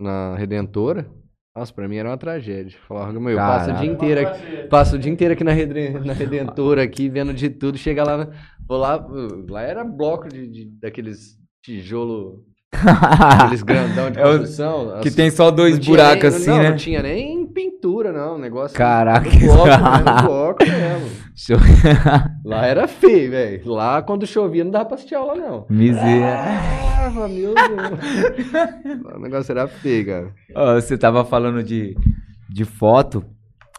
na 0.00 0.34
Redentora. 0.36 1.06
Nossa, 1.56 1.72
pra 1.72 1.86
mim 1.86 1.96
era 1.96 2.08
uma 2.10 2.16
tragédia. 2.18 2.76
Falava, 2.88 3.12
meu, 3.12 3.30
eu 3.30 3.36
passo 3.36 3.70
o 3.70 3.74
dia 3.74 3.86
inteiro 3.88 4.20
aqui, 4.26 4.56
passo 4.68 4.96
o 4.96 4.98
dia 4.98 5.12
inteiro 5.12 5.34
aqui 5.34 5.44
na, 5.44 5.52
Redre- 5.52 6.00
na 6.04 6.12
Redentora, 6.12 6.82
aqui, 6.82 7.08
vendo 7.08 7.32
de 7.32 7.48
tudo. 7.48 7.78
Chega 7.78 8.02
lá, 8.02 8.28
vou 8.66 8.76
lá, 8.76 9.06
lá 9.48 9.62
era 9.62 9.84
bloco 9.84 10.28
de, 10.28 10.48
de- 10.48 10.64
daqueles 10.80 11.36
tijolo, 11.62 12.42
aqueles 12.72 13.62
grandão 13.62 14.10
de 14.10 14.18
É 14.18 14.26
o- 14.26 14.30
construção. 14.38 14.98
que 15.00 15.08
as- 15.08 15.14
tem 15.14 15.30
só 15.30 15.52
dois 15.52 15.78
buracos 15.78 16.22
nem- 16.24 16.40
assim, 16.40 16.50
não, 16.50 16.58
né? 16.58 16.70
Não 16.70 16.76
tinha 16.76 17.02
nem 17.02 17.46
pintura, 17.46 18.12
não. 18.12 18.34
O 18.34 18.38
negócio. 18.38 18.76
Caraca. 18.76 19.30
Bloco, 19.30 19.68
bloco 20.26 20.64
mesmo. 20.64 21.24
Lá 22.44 22.66
era 22.66 22.86
feio, 22.86 23.30
velho. 23.30 23.68
Lá, 23.72 24.02
quando 24.02 24.26
chovia, 24.26 24.62
não 24.64 24.70
dava 24.70 24.84
pra 24.84 24.94
assistir 24.96 25.14
aula, 25.14 25.34
não. 25.34 25.66
Miséria. 25.70 26.36
Ah, 26.36 27.28
meu 27.28 27.54
Deus. 27.54 29.04
o 29.16 29.18
negócio 29.18 29.52
era 29.52 29.66
feio, 29.66 30.06
cara. 30.06 30.34
Ó, 30.54 30.74
você 30.74 30.98
tava 30.98 31.24
falando 31.24 31.62
de, 31.62 31.96
de 32.50 32.64
foto. 32.64 33.24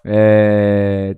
É, 0.03 1.15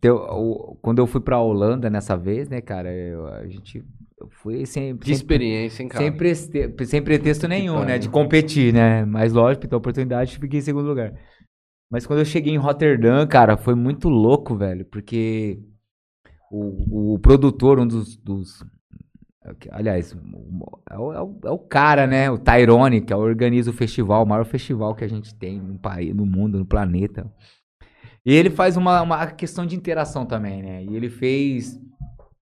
teu- 0.00 0.16
o- 0.16 0.76
quando 0.80 0.98
eu 1.00 1.06
fui 1.06 1.20
pra 1.20 1.40
Holanda 1.40 1.90
nessa 1.90 2.16
vez, 2.16 2.48
né, 2.48 2.60
cara, 2.60 2.92
eu- 2.92 3.26
a 3.26 3.46
gente 3.46 3.84
eu 4.20 4.28
fui 4.30 4.64
sem, 4.66 4.96
Que 4.96 5.06
sem, 5.06 5.14
experiência, 5.14 5.82
hein, 5.82 5.88
cara? 5.88 6.04
sem, 6.04 6.12
preste- 6.12 6.72
sem 6.86 7.02
pretexto 7.02 7.48
nenhum, 7.48 7.84
né, 7.84 7.98
de 7.98 8.08
competir, 8.08 8.72
né, 8.72 9.04
mas 9.04 9.32
lógico, 9.32 9.66
então 9.66 9.76
oportunidade, 9.78 10.38
fiquei 10.38 10.60
em 10.60 10.62
segundo 10.62 10.86
lugar. 10.86 11.12
Mas 11.90 12.06
quando 12.06 12.20
eu 12.20 12.24
cheguei 12.24 12.54
em 12.54 12.58
Rotterdam, 12.58 13.26
cara, 13.26 13.56
foi 13.56 13.74
muito 13.74 14.08
louco, 14.08 14.54
velho, 14.56 14.84
porque 14.86 15.58
o, 16.52 17.14
o 17.14 17.18
produtor, 17.18 17.78
um 17.80 17.86
dos, 17.86 18.16
dos 18.16 18.64
aliás, 19.70 20.12
o- 20.14 20.80
é 20.90 20.98
o, 20.98 21.12
é 21.12 21.22
o- 21.22 21.40
é 21.46 21.50
o 21.50 21.58
cara, 21.58 22.06
né, 22.06 22.30
o 22.30 22.38
Tyrone, 22.38 23.00
que 23.00 23.12
organiza 23.14 23.70
o 23.70 23.74
festival, 23.74 24.22
o 24.22 24.26
maior 24.26 24.44
festival 24.44 24.94
que 24.94 25.04
a 25.04 25.08
gente 25.08 25.34
tem 25.34 25.58
no 25.58 25.78
país, 25.78 26.14
no 26.14 26.26
mundo, 26.26 26.58
no 26.58 26.66
planeta. 26.66 27.26
E 28.24 28.32
ele 28.32 28.50
faz 28.50 28.76
uma, 28.76 29.02
uma 29.02 29.26
questão 29.26 29.66
de 29.66 29.74
interação 29.74 30.24
também, 30.24 30.62
né? 30.62 30.84
E 30.84 30.94
ele 30.94 31.10
fez 31.10 31.80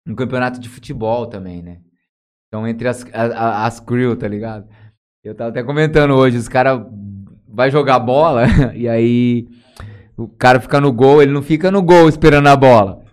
um 0.06 0.14
campeonato 0.14 0.60
de 0.60 0.68
futebol 0.68 1.26
também, 1.26 1.62
né? 1.62 1.78
Então, 2.46 2.68
entre 2.68 2.86
as, 2.86 3.04
as 3.12 3.80
crew, 3.80 4.14
tá 4.16 4.28
ligado? 4.28 4.68
Eu 5.24 5.34
tava 5.34 5.50
até 5.50 5.62
comentando 5.64 6.12
hoje, 6.14 6.36
os 6.36 6.48
caras 6.48 6.86
vai 7.48 7.70
jogar 7.70 7.98
bola 7.98 8.44
e 8.76 8.88
aí 8.88 9.48
o 10.16 10.28
cara 10.28 10.60
fica 10.60 10.80
no 10.80 10.92
gol, 10.92 11.20
ele 11.20 11.32
não 11.32 11.42
fica 11.42 11.70
no 11.72 11.82
gol 11.82 12.08
esperando 12.08 12.46
a 12.48 12.54
bola. 12.54 13.03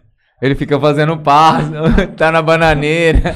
Ele 0.41 0.55
fica 0.55 0.80
fazendo 0.80 1.18
passo, 1.19 1.72
tá 2.18 2.31
na 2.31 2.41
bananeira. 2.41 3.35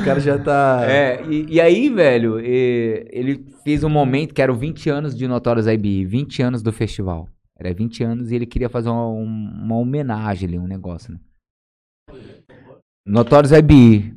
O 0.00 0.04
cara 0.04 0.18
já 0.18 0.36
tá. 0.38 0.80
É, 0.84 1.22
e, 1.28 1.54
e 1.54 1.60
aí, 1.60 1.88
velho, 1.88 2.40
e- 2.40 3.06
ele 3.10 3.46
fez 3.62 3.84
um 3.84 3.88
momento 3.88 4.34
que 4.34 4.42
era 4.42 4.52
o 4.52 4.56
20 4.56 4.90
anos 4.90 5.16
de 5.16 5.28
Notorious 5.28 5.68
IB, 5.68 6.04
20 6.04 6.42
anos 6.42 6.62
do 6.62 6.72
festival. 6.72 7.28
Era 7.56 7.72
20 7.72 8.02
anos 8.02 8.32
e 8.32 8.34
ele 8.34 8.46
queria 8.46 8.68
fazer 8.68 8.88
uma, 8.88 9.06
um- 9.08 9.24
uma 9.64 9.76
homenagem 9.76 10.48
ali, 10.48 10.58
um 10.58 10.66
negócio, 10.66 11.12
né? 11.12 11.20
Notorious 13.06 13.52
IB. 13.52 14.12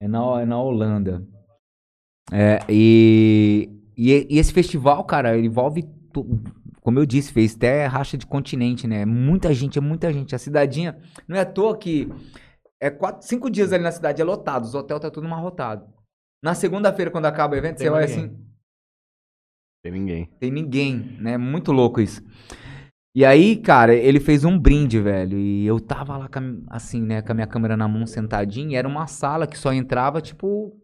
É 0.00 0.08
na, 0.08 0.40
é 0.40 0.46
na 0.46 0.58
Holanda. 0.60 1.22
É, 2.32 2.60
e, 2.68 3.68
e, 3.96 4.26
e 4.30 4.38
esse 4.38 4.52
festival, 4.54 5.04
cara, 5.04 5.38
envolve, 5.38 5.84
como 6.82 6.98
eu 6.98 7.06
disse, 7.06 7.32
fez 7.32 7.54
até 7.56 7.86
racha 7.86 8.18
de 8.18 8.26
continente, 8.26 8.86
né? 8.86 9.04
Muita 9.06 9.54
gente, 9.54 9.78
é 9.78 9.80
muita 9.80 10.12
gente. 10.12 10.34
A 10.34 10.38
cidadinha, 10.38 10.98
não 11.28 11.36
é 11.36 11.40
à 11.40 11.46
toa 11.46 11.78
que 11.78 12.08
é 12.80 12.90
quatro, 12.90 13.26
cinco 13.26 13.48
dias 13.48 13.72
ali 13.72 13.82
na 13.82 13.92
cidade, 13.92 14.20
é 14.20 14.24
lotado, 14.24 14.64
os 14.64 14.74
hotéis 14.74 15.00
tá 15.00 15.10
tudo 15.10 15.26
amarrotado. 15.26 15.86
Na 16.42 16.54
segunda-feira, 16.54 17.10
quando 17.10 17.26
acaba 17.26 17.54
o 17.54 17.58
evento, 17.58 17.78
Tem 17.78 17.86
você 17.86 17.90
vai 17.90 18.06
ninguém. 18.06 18.24
assim, 18.24 18.46
Tem 19.82 19.92
ninguém. 19.92 20.26
tem 20.40 20.50
ninguém, 20.50 20.98
né? 21.20 21.38
Muito 21.38 21.70
louco 21.70 22.00
isso. 22.00 22.20
E 23.14 23.24
aí, 23.24 23.56
cara, 23.56 23.94
ele 23.94 24.18
fez 24.18 24.42
um 24.44 24.58
brinde, 24.58 24.98
velho. 25.00 25.38
E 25.38 25.66
eu 25.66 25.78
tava 25.78 26.16
lá 26.16 26.28
com 26.28 26.64
assim, 26.68 27.00
né, 27.02 27.22
com 27.22 27.30
a 27.30 27.34
minha 27.34 27.46
câmera 27.46 27.76
na 27.76 27.86
mão, 27.86 28.06
sentadinho. 28.06 28.70
E 28.70 28.74
era 28.74 28.88
uma 28.88 29.06
sala 29.06 29.46
que 29.46 29.56
só 29.58 29.72
entrava, 29.72 30.20
tipo. 30.20 30.76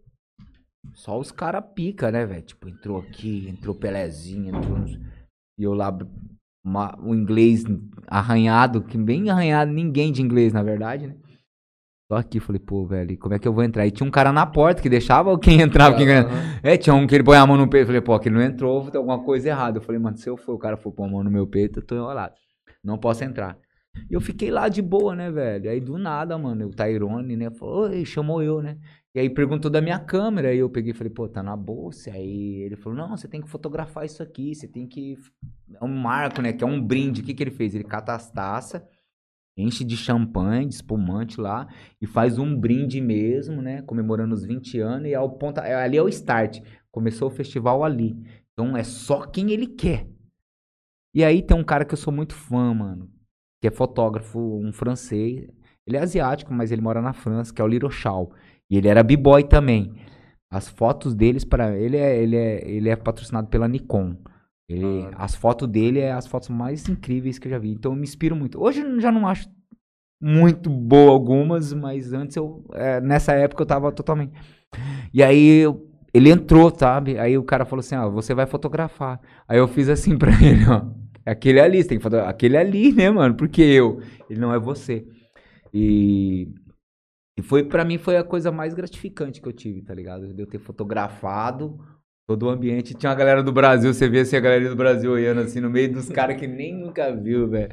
Só 0.94 1.18
os 1.18 1.32
cara 1.32 1.60
pica, 1.60 2.10
né, 2.12 2.24
velho? 2.26 2.42
Tipo, 2.42 2.68
entrou 2.68 2.98
aqui, 2.98 3.48
entrou 3.48 3.74
Pelezinho, 3.74 4.54
entrou. 4.56 4.84
E 5.58 5.64
eu 5.64 5.74
lá, 5.74 5.96
uma- 6.64 6.96
o 7.02 7.14
inglês 7.14 7.64
arranhado, 8.06 8.82
que 8.82 8.96
bem 8.96 9.28
arranhado, 9.30 9.72
ninguém 9.72 10.12
de 10.12 10.22
inglês, 10.22 10.52
na 10.52 10.62
verdade, 10.62 11.06
né? 11.08 11.16
Só 12.10 12.16
aqui, 12.16 12.40
falei, 12.40 12.58
pô, 12.58 12.86
velho, 12.86 13.18
como 13.18 13.34
é 13.34 13.38
que 13.38 13.46
eu 13.46 13.52
vou 13.52 13.62
entrar? 13.62 13.86
E 13.86 13.90
tinha 13.90 14.06
um 14.06 14.10
cara 14.10 14.32
na 14.32 14.46
porta 14.46 14.80
que 14.80 14.88
deixava 14.88 15.38
quem 15.38 15.60
entrava, 15.60 15.94
quem 15.94 16.06
ganhava. 16.06 16.30
É, 16.62 16.74
tinha 16.76 16.94
um 16.94 17.06
que 17.06 17.14
ele 17.14 17.22
põe 17.22 17.36
a 17.36 17.46
mão 17.46 17.56
no 17.56 17.68
peito. 17.68 17.86
Falei, 17.86 18.00
pô, 18.00 18.14
aquele 18.14 18.34
não 18.34 18.42
entrou, 18.42 18.90
tem 18.90 18.96
alguma 18.98 19.22
coisa 19.22 19.48
errada. 19.48 19.76
Eu 19.76 19.82
falei, 19.82 20.00
mano, 20.00 20.16
se 20.16 20.26
eu 20.28 20.34
for, 20.36 20.54
o 20.54 20.58
cara 20.58 20.78
for 20.78 20.90
pôr 20.90 21.04
a 21.04 21.08
mão 21.08 21.22
no 21.22 21.30
meu 21.30 21.46
peito, 21.46 21.80
eu 21.80 21.84
tô 21.84 21.94
enrolado. 21.94 22.32
Não 22.82 22.96
posso 22.96 23.24
entrar. 23.24 23.58
E 24.10 24.14
eu 24.14 24.22
fiquei 24.22 24.50
lá 24.50 24.68
de 24.68 24.80
boa, 24.80 25.14
né, 25.14 25.30
velho? 25.30 25.68
Aí 25.70 25.80
do 25.80 25.98
nada, 25.98 26.38
mano, 26.38 26.68
o 26.68 26.70
Tyrone, 26.70 27.36
né, 27.36 27.50
falou, 27.50 27.90
oi, 27.90 28.04
chamou 28.06 28.42
eu, 28.42 28.62
né? 28.62 28.78
E 29.14 29.20
aí 29.20 29.30
perguntou 29.30 29.70
da 29.70 29.80
minha 29.80 29.98
câmera. 29.98 30.48
Aí 30.48 30.58
eu 30.58 30.70
peguei 30.70 30.92
e 30.92 30.94
falei, 30.94 31.12
pô, 31.12 31.28
tá 31.28 31.42
na 31.42 31.56
bolsa. 31.56 32.10
Aí 32.12 32.62
ele 32.62 32.76
falou, 32.76 32.98
não, 32.98 33.16
você 33.16 33.26
tem 33.28 33.40
que 33.40 33.48
fotografar 33.48 34.04
isso 34.04 34.22
aqui, 34.22 34.54
você 34.54 34.68
tem 34.68 34.86
que. 34.86 35.16
É 35.80 35.84
um 35.84 35.88
marco, 35.88 36.42
né? 36.42 36.52
Que 36.52 36.62
é 36.64 36.66
um 36.66 36.80
brinde. 36.80 37.22
O 37.22 37.24
que, 37.24 37.34
que 37.34 37.42
ele 37.42 37.50
fez? 37.50 37.74
Ele 37.74 37.84
cata 37.84 38.14
as 38.14 38.30
taças, 38.30 38.82
enche 39.56 39.84
de 39.84 39.96
champanhe, 39.96 40.68
de 40.68 40.74
espumante 40.74 41.40
lá 41.40 41.66
e 42.00 42.06
faz 42.06 42.38
um 42.38 42.58
brinde 42.58 43.00
mesmo, 43.00 43.60
né? 43.62 43.82
Comemorando 43.82 44.34
os 44.34 44.44
20 44.44 44.78
anos 44.80 45.08
e 45.08 45.14
ao 45.14 45.30
ponta, 45.38 45.62
é- 45.62 45.74
ali 45.74 45.96
é 45.96 46.02
o 46.02 46.08
start. 46.08 46.60
Começou 46.90 47.28
o 47.28 47.30
festival 47.32 47.84
ali. 47.84 48.16
Então 48.52 48.76
é 48.76 48.84
só 48.84 49.26
quem 49.26 49.50
ele 49.52 49.66
quer. 49.66 50.06
E 51.14 51.24
aí 51.24 51.42
tem 51.42 51.56
um 51.56 51.64
cara 51.64 51.84
que 51.84 51.94
eu 51.94 51.98
sou 51.98 52.12
muito 52.12 52.34
fã, 52.34 52.72
mano, 52.74 53.10
que 53.60 53.66
é 53.68 53.70
fotógrafo, 53.70 54.38
um 54.38 54.72
francês. 54.72 55.48
Ele 55.86 55.96
é 55.96 56.00
asiático, 56.00 56.52
mas 56.52 56.70
ele 56.70 56.82
mora 56.82 57.00
na 57.00 57.12
França, 57.12 57.52
que 57.52 57.60
é 57.60 57.64
o 57.64 57.68
Little 57.68 57.90
Shaw. 57.90 58.32
E 58.70 58.76
ele 58.76 58.88
era 58.88 59.02
b-boy 59.02 59.44
também. 59.44 59.92
As 60.50 60.68
fotos 60.68 61.14
deles 61.14 61.44
para 61.44 61.76
ele 61.76 61.96
é 61.96 62.22
ele 62.22 62.36
é 62.36 62.68
ele 62.70 62.88
é 62.88 62.96
patrocinado 62.96 63.48
pela 63.48 63.68
Nikon. 63.68 64.16
Ele- 64.68 65.08
as 65.16 65.34
fotos 65.34 65.68
dele 65.68 65.98
é 66.00 66.12
as 66.12 66.26
fotos 66.26 66.48
mais 66.50 66.88
incríveis 66.88 67.38
que 67.38 67.48
eu 67.48 67.52
já 67.52 67.58
vi. 67.58 67.70
Então 67.72 67.92
eu 67.92 67.96
me 67.96 68.04
inspiro 68.04 68.36
muito. 68.36 68.60
Hoje 68.60 68.80
eu 68.80 69.00
já 69.00 69.10
não 69.12 69.26
acho 69.26 69.48
muito 70.20 70.68
boa 70.70 71.12
algumas, 71.12 71.72
mas 71.72 72.12
antes 72.12 72.36
eu 72.36 72.64
é, 72.74 73.00
nessa 73.00 73.32
época 73.34 73.62
eu 73.62 73.66
tava 73.66 73.92
totalmente. 73.92 74.32
E 75.12 75.22
aí 75.22 75.60
eu- 75.60 75.86
ele 76.14 76.30
entrou, 76.30 76.72
sabe? 76.76 77.18
Aí 77.18 77.36
o 77.38 77.42
cara 77.44 77.64
falou 77.64 77.80
assim: 77.80 77.94
"Ah, 77.94 78.08
você 78.08 78.34
vai 78.34 78.46
fotografar". 78.46 79.20
Aí 79.48 79.58
eu 79.58 79.68
fiz 79.68 79.88
assim 79.88 80.16
pra 80.18 80.30
ele, 80.32 80.64
ó. 80.68 80.82
Aquele 81.26 81.60
ali, 81.60 81.82
você 81.82 81.88
tem 81.90 81.98
que 81.98 82.02
fotografar. 82.02 82.30
Aquele 82.32 82.56
ali, 82.56 82.92
né, 82.92 83.10
mano? 83.10 83.34
Porque 83.34 83.60
eu, 83.62 84.00
ele 84.30 84.40
não 84.40 84.52
é 84.54 84.58
você. 84.58 85.06
E 85.72 86.48
e 87.38 87.42
foi 87.42 87.62
para 87.64 87.84
mim 87.84 87.98
foi 87.98 88.16
a 88.16 88.24
coisa 88.24 88.50
mais 88.50 88.74
gratificante 88.74 89.40
que 89.40 89.48
eu 89.48 89.52
tive, 89.52 89.80
tá 89.82 89.94
ligado? 89.94 90.34
De 90.34 90.42
eu 90.42 90.46
ter 90.46 90.58
fotografado 90.58 91.78
todo 92.26 92.46
o 92.46 92.50
ambiente. 92.50 92.94
Tinha 92.94 93.12
a 93.12 93.14
galera 93.14 93.42
do 93.42 93.52
Brasil, 93.52 93.94
você 93.94 94.08
vê 94.08 94.20
assim 94.20 94.36
a 94.36 94.40
galera 94.40 94.68
do 94.68 94.76
Brasil 94.76 95.12
olhando 95.12 95.40
assim 95.40 95.60
no 95.60 95.70
meio 95.70 95.92
dos 95.92 96.08
caras 96.10 96.36
que 96.36 96.46
nem 96.46 96.74
nunca 96.76 97.14
viu, 97.14 97.48
velho. 97.48 97.70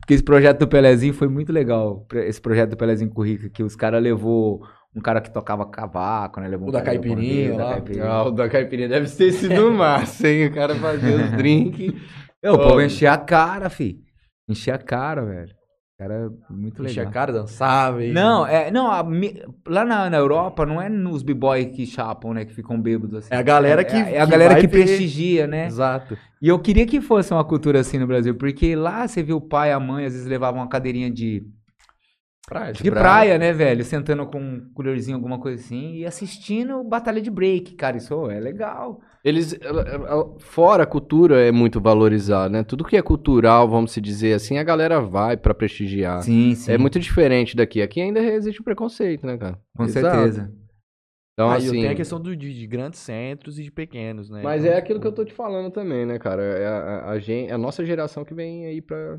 Porque 0.00 0.14
esse 0.14 0.22
projeto 0.22 0.58
do 0.58 0.68
Pelezinho 0.68 1.14
foi 1.14 1.28
muito 1.28 1.52
legal. 1.52 2.06
Esse 2.12 2.40
projeto 2.40 2.70
do 2.70 2.76
Pelezinho 2.76 3.10
com 3.10 3.20
o 3.22 3.24
Rica, 3.24 3.48
que 3.48 3.62
os 3.62 3.74
caras 3.76 4.02
levou 4.02 4.60
um 4.94 5.00
cara 5.00 5.20
que 5.20 5.32
tocava 5.32 5.64
cavaco, 5.66 6.40
né? 6.40 6.48
Levou 6.48 6.66
O 6.66 6.68
um 6.68 6.72
da 6.72 6.82
caipirinha 6.82 7.16
bandeira, 7.16 7.56
da 7.56 7.64
lá. 7.64 7.70
caipirinha. 7.72 8.04
Ah, 8.04 8.24
o 8.24 8.30
da 8.30 8.48
caipirinha 8.48 8.88
deve 8.88 9.08
ter 9.10 9.32
sido 9.32 9.70
massa, 9.72 10.28
hein? 10.28 10.46
O 10.48 10.54
cara 10.54 10.74
fazia 10.74 11.16
os 11.16 11.30
drinks. 11.32 11.94
Eu, 12.42 12.54
o 12.54 12.58
povo 12.58 12.82
enchia 12.82 13.12
a 13.12 13.18
cara, 13.18 13.70
fi. 13.70 14.00
Enchia 14.48 14.74
a 14.74 14.78
cara, 14.78 15.24
velho. 15.24 15.54
Cara, 16.04 16.30
muito 16.50 16.82
legal. 16.82 16.90
Enchia 16.90 17.02
a 17.04 17.10
cara, 17.10 17.32
dançava. 17.32 18.04
E... 18.04 18.12
Não, 18.12 18.46
é, 18.46 18.70
não 18.70 18.90
a 18.90 19.02
lá 19.66 19.84
na, 19.86 20.10
na 20.10 20.16
Europa 20.18 20.66
não 20.66 20.80
é 20.80 20.88
nos 20.90 21.22
b-boy 21.22 21.64
que 21.66 21.86
chapam, 21.86 22.34
né? 22.34 22.44
Que 22.44 22.52
ficam 22.52 22.78
bêbados 22.78 23.14
assim. 23.14 23.28
É 23.32 23.38
a 23.38 23.42
galera 23.42 23.80
É- 23.80 23.84
que- 23.84 23.96
É, 23.96 24.20
a 24.20 24.24
que 24.26 24.30
galera 24.30 24.60
que 24.60 24.68
prestigia, 24.68 25.46
né? 25.46 25.66
Exato. 25.66 26.18
E 26.42 26.48
eu 26.48 26.58
queria 26.58 26.84
que 26.86 27.00
fosse 27.00 27.32
uma 27.32 27.42
cultura 27.44 27.80
assim 27.80 27.98
no 27.98 28.06
Brasil, 28.06 28.34
porque 28.34 28.76
lá 28.76 29.08
você 29.08 29.22
viu 29.22 29.38
o 29.38 29.40
pai, 29.40 29.72
a 29.72 29.80
mãe, 29.80 30.04
às 30.04 30.12
vezes 30.12 30.28
levavam 30.28 30.60
uma 30.60 30.68
cadeirinha 30.68 31.10
de, 31.10 31.42
Praia, 32.46 32.74
de 32.74 32.90
praia, 32.90 33.38
né, 33.38 33.54
velho? 33.54 33.82
Sentando 33.82 34.26
com 34.26 34.38
um 34.38 34.70
colherzinho, 34.74 35.16
alguma 35.16 35.38
coisa 35.38 35.62
assim, 35.62 35.94
e 35.94 36.04
assistindo 36.04 36.84
batalha 36.84 37.22
de 37.22 37.30
break, 37.30 37.74
cara. 37.76 37.96
Isso 37.96 38.30
é 38.30 38.38
legal. 38.38 39.00
Eles, 39.24 39.58
fora 40.40 40.82
a 40.82 40.86
cultura 40.86 41.40
é 41.40 41.50
muito 41.50 41.80
valorizado, 41.80 42.52
né? 42.52 42.62
Tudo 42.62 42.84
que 42.84 42.94
é 42.94 43.00
cultural, 43.00 43.66
vamos 43.66 43.92
se 43.92 44.00
dizer 44.00 44.34
assim, 44.34 44.58
a 44.58 44.62
galera 44.62 45.00
vai 45.00 45.34
pra 45.34 45.54
prestigiar. 45.54 46.22
Sim, 46.22 46.54
sim. 46.54 46.70
É 46.72 46.76
muito 46.76 47.00
diferente 47.00 47.56
daqui. 47.56 47.80
Aqui 47.80 48.02
ainda 48.02 48.20
existe 48.20 48.60
o 48.60 48.64
preconceito, 48.64 49.26
né, 49.26 49.38
cara? 49.38 49.58
Com 49.74 49.84
Exato. 49.84 50.16
certeza. 50.16 50.52
Então, 51.32 51.50
Aí 51.50 51.56
assim, 51.56 51.70
tem 51.72 51.88
a 51.88 51.94
questão 51.94 52.20
do- 52.20 52.36
de, 52.36 52.54
de 52.54 52.66
grandes 52.66 53.00
centros 53.00 53.58
e 53.58 53.64
de 53.64 53.70
pequenos, 53.70 54.28
né? 54.30 54.40
mas 54.44 54.62
Então, 54.62 54.74
é 54.74 54.78
aquilo 54.78 55.00
que 55.00 55.06
eu 55.06 55.10
tipo, 55.10 55.22
tô 55.22 55.28
te 55.28 55.34
falando 55.34 55.70
também, 55.72 56.04
né, 56.04 56.18
cara? 56.18 56.42
É 56.42 56.66
a, 56.66 57.10
a, 57.12 57.16
é 57.16 57.50
a 57.52 57.58
nossa 57.58 57.84
geração 57.84 58.24
que 58.24 58.34
vem 58.34 58.66
aí 58.66 58.80
pra, 58.82 59.18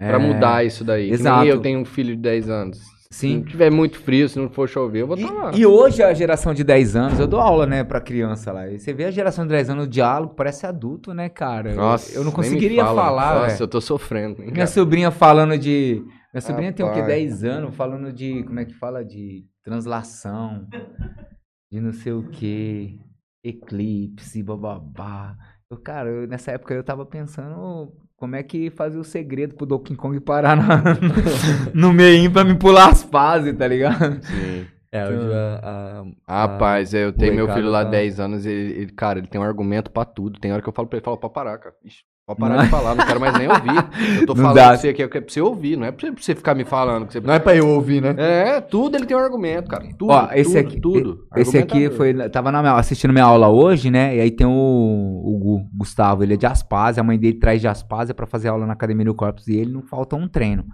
É, 0.00 0.08
pra 0.08 0.18
mudar 0.18 0.66
isso 0.66 0.84
daí. 0.84 1.06
Que 1.06 1.12
nem 1.12 1.20
exato. 1.20 1.46
eu 1.46 1.62
tenho 1.62 1.78
um 1.80 1.84
filho 1.84 2.14
de 2.16 2.20
10 2.20 2.50
anos. 2.50 2.97
Se 3.10 3.20
Sim. 3.20 3.36
não 3.38 3.44
tiver 3.44 3.70
muito 3.70 3.98
frio, 3.98 4.28
se 4.28 4.38
não 4.38 4.50
for 4.50 4.68
chover, 4.68 5.00
eu 5.00 5.06
vou 5.06 5.16
estar 5.16 5.32
lá. 5.32 5.52
E, 5.54 5.64
hoje 5.64 6.02
a 6.02 6.12
geração 6.12 6.52
de 6.52 6.62
10 6.62 6.94
anos, 6.94 7.18
eu 7.18 7.26
dou 7.26 7.40
aula, 7.40 7.66
né, 7.66 7.82
pra 7.82 8.02
criança 8.02 8.52
lá. 8.52 8.68
E 8.68 8.78
você 8.78 8.92
vê 8.92 9.06
a 9.06 9.10
geração 9.10 9.46
de 9.46 9.50
10 9.50 9.70
anos, 9.70 9.86
o 9.86 9.88
diálogo 9.88 10.34
parece 10.34 10.66
adulto, 10.66 11.14
né, 11.14 11.30
cara? 11.30 11.70
Eu- 11.70 11.76
Nossa, 11.76 12.12
eu 12.12 12.16
não 12.22 12.24
nem 12.24 12.30
me 12.30 12.36
conseguiria 12.36 12.84
fala. 12.84 13.02
falar, 13.02 13.34
Nossa, 13.36 13.46
velho. 13.52 13.62
eu 13.62 13.68
tô 13.68 13.80
sofrendo. 13.80 14.42
hein, 14.42 14.50
Minha 14.52 14.66
sobrinha 14.66 15.10
falando 15.10 15.56
de. 15.56 16.04
Minha 16.34 16.42
sobrinha 16.42 16.70
tem 16.70 16.84
o 16.84 16.90
quê? 16.90 17.00
Rapaz. 17.00 17.06
10 17.14 17.44
anos, 17.44 17.74
falando 17.74 18.12
de. 18.12 18.42
Como 18.44 18.60
é 18.60 18.66
que 18.66 18.74
fala? 18.74 19.02
De 19.02 19.46
translação, 19.64 20.66
de 21.72 21.80
não 21.80 21.92
sei 21.94 22.12
o 22.12 22.28
quê, 22.28 22.98
eclipse, 23.42 24.42
bababá. 24.42 25.34
Eu, 25.70 25.78
cara, 25.78 26.10
eu- 26.10 26.26
nessa 26.28 26.52
época 26.52 26.74
eu 26.74 26.84
tava 26.84 27.06
pensando 27.06 27.90
como 28.18 28.36
é 28.36 28.42
que 28.42 28.68
fazer 28.70 28.98
o 28.98 29.04
segredo 29.04 29.54
pro 29.54 29.64
Donkey 29.64 29.94
Kong 29.96 30.18
parar 30.20 30.56
na- 30.56 30.82
no 31.72 31.92
meio 31.92 32.30
pra 32.30 32.44
me 32.44 32.54
pular 32.54 32.90
as 32.90 33.02
fases, 33.02 33.56
tá 33.56 33.66
ligado? 33.66 34.22
Sim. 34.24 34.66
É, 34.90 35.06
hoje 35.06 35.32
a, 35.34 36.02
a- 36.26 36.42
Rapaz, 36.46 36.92
é, 36.94 37.04
eu 37.04 37.12
tenho 37.12 37.34
meu 37.34 37.48
filho 37.52 37.68
lá 37.70 37.84
tá- 37.84 37.90
10 37.90 38.18
anos, 38.20 38.44
ele, 38.46 38.72
ele- 38.72 38.92
cara, 38.92 39.18
ele 39.18 39.28
tem 39.28 39.40
um 39.40 39.44
argumento 39.44 39.90
pra 39.90 40.04
tudo. 40.04 40.40
Tem 40.40 40.52
hora 40.52 40.60
que 40.62 40.68
eu 40.68 40.72
falo 40.72 40.88
pra 40.88 40.96
ele, 40.98 41.04
fala 41.04 41.16
pra 41.18 41.28
parar, 41.28 41.58
cara. 41.58 41.74
Ixi, 41.84 42.02
pode 42.36 42.40
parar 42.40 42.62
de 42.64 42.68
falar, 42.68 42.94
não 42.94 43.06
quero 43.06 43.18
mais 43.20 43.38
nem 43.38 43.48
ouvir. 43.48 44.20
Eu 44.20 44.26
tô 44.26 44.34
Não 44.34 44.42
falando 44.42 44.54
dá. 44.56 44.68
pra 44.68 44.76
você 44.76 44.88
aqui, 44.90 45.02
é 45.02 45.08
pra 45.08 45.20
você 45.26 45.40
ouvir, 45.40 45.76
não 45.76 45.86
é 45.86 45.90
pra 45.92 46.10
você- 46.16 46.34
ficar 46.34 46.54
me 46.54 46.64
falando. 46.64 47.06
Que 47.06 47.14
você... 47.14 47.20
Não 47.20 47.32
é 47.34 47.38
pra 47.38 47.56
eu 47.56 47.66
ouvir, 47.68 48.02
né? 48.02 48.14
É, 48.18 48.60
tudo 48.60 48.96
ele 48.96 49.06
tem 49.06 49.16
um 49.16 49.20
argumento, 49.20 49.68
cara. 49.68 49.84
Tudo, 49.98 50.12
Ó, 50.12 50.28
esse 50.32 50.50
tudo, 50.54 50.58
aqui, 50.58 50.80
tudo. 50.80 51.26
esse 51.36 51.58
aqui 51.58 51.90
foi, 51.90 52.12
tava 52.28 52.52
na 52.52 52.60
minha- 52.60 52.74
assistindo 52.74 53.12
minha 53.12 53.24
aula 53.24 53.48
hoje, 53.48 53.90
né? 53.90 54.16
E 54.16 54.20
aí 54.20 54.30
tem 54.30 54.46
o, 54.46 54.50
o 54.50 55.38
Gu- 55.38 55.68
Gustavo, 55.76 56.22
ele 56.22 56.34
é 56.34 56.36
de 56.36 56.46
Aspásia, 56.46 57.00
a 57.00 57.04
mãe 57.04 57.18
dele 57.18 57.38
traz 57.38 57.60
de 57.60 57.68
Aspásia 57.68 58.14
pra 58.14 58.26
fazer 58.26 58.48
aula 58.48 58.66
na 58.66 58.74
Academia 58.74 59.06
do 59.06 59.14
Corpus 59.14 59.48
e 59.48 59.56
ele 59.56 59.72
não 59.72 59.82
falta 59.82 60.14
um 60.16 60.28
treino. 60.28 60.64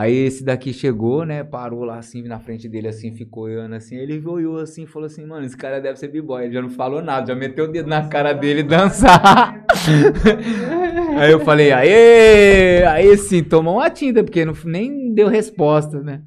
Aí 0.00 0.16
esse 0.16 0.42
daqui 0.42 0.72
chegou, 0.72 1.26
né? 1.26 1.44
Parou 1.44 1.84
lá 1.84 1.98
assim, 1.98 2.22
na 2.22 2.40
frente 2.40 2.66
dele 2.66 2.88
assim, 2.88 3.12
ficou 3.12 3.42
olhando 3.44 3.74
assim. 3.74 3.96
Ele 3.96 4.26
olhou 4.26 4.56
assim 4.56 4.86
falou 4.86 5.04
assim: 5.04 5.26
Mano, 5.26 5.44
esse 5.44 5.54
cara 5.54 5.78
deve 5.78 5.98
ser 5.98 6.08
b-boy. 6.08 6.42
Ele 6.42 6.54
já 6.54 6.62
não 6.62 6.70
falou 6.70 7.02
nada, 7.02 7.26
já 7.26 7.34
meteu 7.34 7.66
o 7.66 7.68
dedo 7.68 7.86
na 7.86 8.08
cara 8.08 8.32
dele 8.32 8.62
dançar. 8.62 9.62
aí 11.20 11.30
eu 11.30 11.40
falei: 11.40 11.70
Aê! 11.70 12.82
Aí 12.86 13.14
sim, 13.18 13.44
tomou 13.44 13.74
uma 13.74 13.90
tinta, 13.90 14.24
porque 14.24 14.42
não, 14.42 14.54
nem 14.64 15.12
deu 15.12 15.28
resposta, 15.28 16.00
né? 16.02 16.22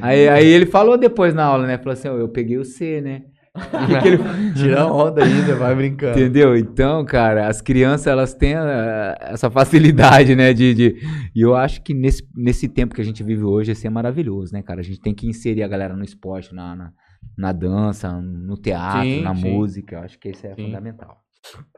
Aí, 0.00 0.28
aí 0.28 0.46
ele 0.46 0.66
falou 0.66 0.96
depois 0.96 1.34
na 1.34 1.46
aula, 1.46 1.66
né? 1.66 1.78
Falou 1.78 1.94
assim: 1.94 2.06
"Ó, 2.06 2.16
Eu 2.16 2.28
peguei 2.28 2.58
o 2.58 2.64
C, 2.64 3.00
né? 3.00 3.22
Que 3.56 4.00
que 4.02 4.08
ele- 4.08 4.52
Tira 4.54 4.86
onda 4.86 5.24
ainda, 5.24 5.54
vai 5.56 5.74
brincando. 5.74 6.18
Entendeu? 6.18 6.56
Então, 6.56 7.04
cara, 7.04 7.48
as 7.48 7.60
crianças 7.60 8.06
elas 8.06 8.34
têm 8.34 8.54
ah, 8.54 9.16
essa 9.20 9.50
facilidade, 9.50 10.34
né? 10.36 10.52
De, 10.52 10.74
de- 10.74 10.96
E 11.34 11.40
eu 11.40 11.54
acho 11.54 11.82
que 11.82 11.94
nesse, 11.94 12.22
nesse 12.34 12.68
tempo 12.68 12.94
que 12.94 13.00
a 13.00 13.04
gente 13.04 13.22
vive 13.22 13.42
hoje, 13.44 13.72
esse 13.72 13.86
é 13.86 13.90
maravilhoso, 13.90 14.52
né, 14.52 14.62
cara? 14.62 14.80
A 14.80 14.84
gente 14.84 15.00
tem 15.00 15.14
que 15.14 15.26
inserir 15.26 15.62
a 15.62 15.68
galera 15.68 15.96
no 15.96 16.04
esporte, 16.04 16.54
na, 16.54 16.74
na, 16.76 16.92
na 17.36 17.52
dança, 17.52 18.10
no 18.20 18.56
teatro, 18.56 19.02
Sim, 19.02 19.22
na 19.22 19.34
sim. 19.34 19.50
música. 19.50 19.96
Eu 19.96 20.00
acho 20.00 20.18
que 20.18 20.30
isso 20.30 20.46
é 20.46 20.54
Sim. 20.54 20.66
fundamental. 20.66 21.18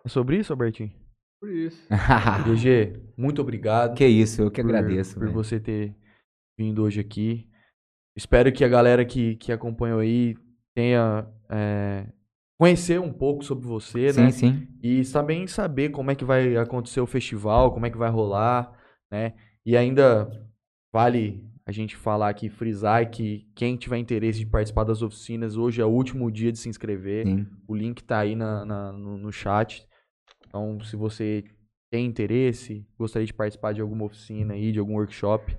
É 0.05 0.09
sobre 0.09 0.39
isso, 0.39 0.53
Albertinho? 0.53 0.91
Por 1.41 1.51
isso. 1.53 1.87
GG, 2.45 3.01
muito 3.17 3.41
obrigado. 3.41 3.95
que 3.95 4.07
isso, 4.07 4.43
eu 4.43 4.51
que 4.51 4.63
por- 4.63 4.75
agradeço. 4.75 5.15
Por 5.15 5.25
velho. 5.25 5.33
você 5.35 5.61
ter 5.61 5.95
vindo 6.59 6.83
hoje 6.83 6.99
aqui. 7.01 7.47
Espero 8.17 8.51
que 8.51 8.65
a 8.65 8.69
galera 8.69 9.05
que, 9.05 9.37
que 9.37 9.53
acompanhou 9.53 10.01
aí 10.01 10.35
tenha. 10.75 11.25
É, 11.51 12.07
conhecer 12.59 13.01
um 13.01 13.13
pouco 13.13 13.45
sobre 13.45 13.67
você, 13.67 14.13
Sim, 14.13 14.13
né? 14.13 14.33
sim. 14.33 14.69
E 14.83 15.03
também 15.05 15.47
saber 15.47 15.91
como 15.91 16.11
é 16.11 16.15
que 16.15 16.25
vai 16.25 16.57
acontecer 16.57 17.01
o 17.01 17.07
festival, 17.07 17.73
como 17.73 17.87
é 17.87 17.91
que 17.91 17.99
vai 17.99 18.11
rolar, 18.11 18.73
né? 19.11 19.35
E 19.67 19.77
ainda 19.77 20.31
vale 20.93 21.45
a 21.67 21.73
gente 21.73 21.97
falar 21.97 22.31
aqui, 22.31 22.49
frisar 22.49 23.11
que 23.11 23.47
quem 23.55 23.77
tiver 23.77 23.99
interesse 23.99 24.39
de 24.39 24.47
participar 24.47 24.85
das 24.85 25.03
oficinas, 25.03 25.57
hoje 25.57 25.81
é 25.83 25.85
o 25.85 25.89
último 25.91 26.31
dia 26.31 26.51
de 26.53 26.59
se 26.59 26.69
inscrever. 26.69 27.27
sim. 27.27 27.47
O 27.67 27.75
link 27.75 28.03
tá 28.05 28.21
aí 28.21 28.35
na, 28.35 28.65
na- 28.65 28.93
no, 28.93 29.19
no 29.19 29.33
chat. 29.33 29.87
Então, 30.47 30.81
se 30.81 30.97
você 30.97 31.45
tem 31.91 32.07
interesse, 32.07 32.87
gostaria 32.99 33.27
de 33.27 33.35
participar 33.35 33.73
de 33.73 33.81
alguma 33.81 34.05
oficina 34.05 34.55
aí, 34.55 34.73
de 34.73 34.79
algum 34.79 34.95
workshop, 34.95 35.57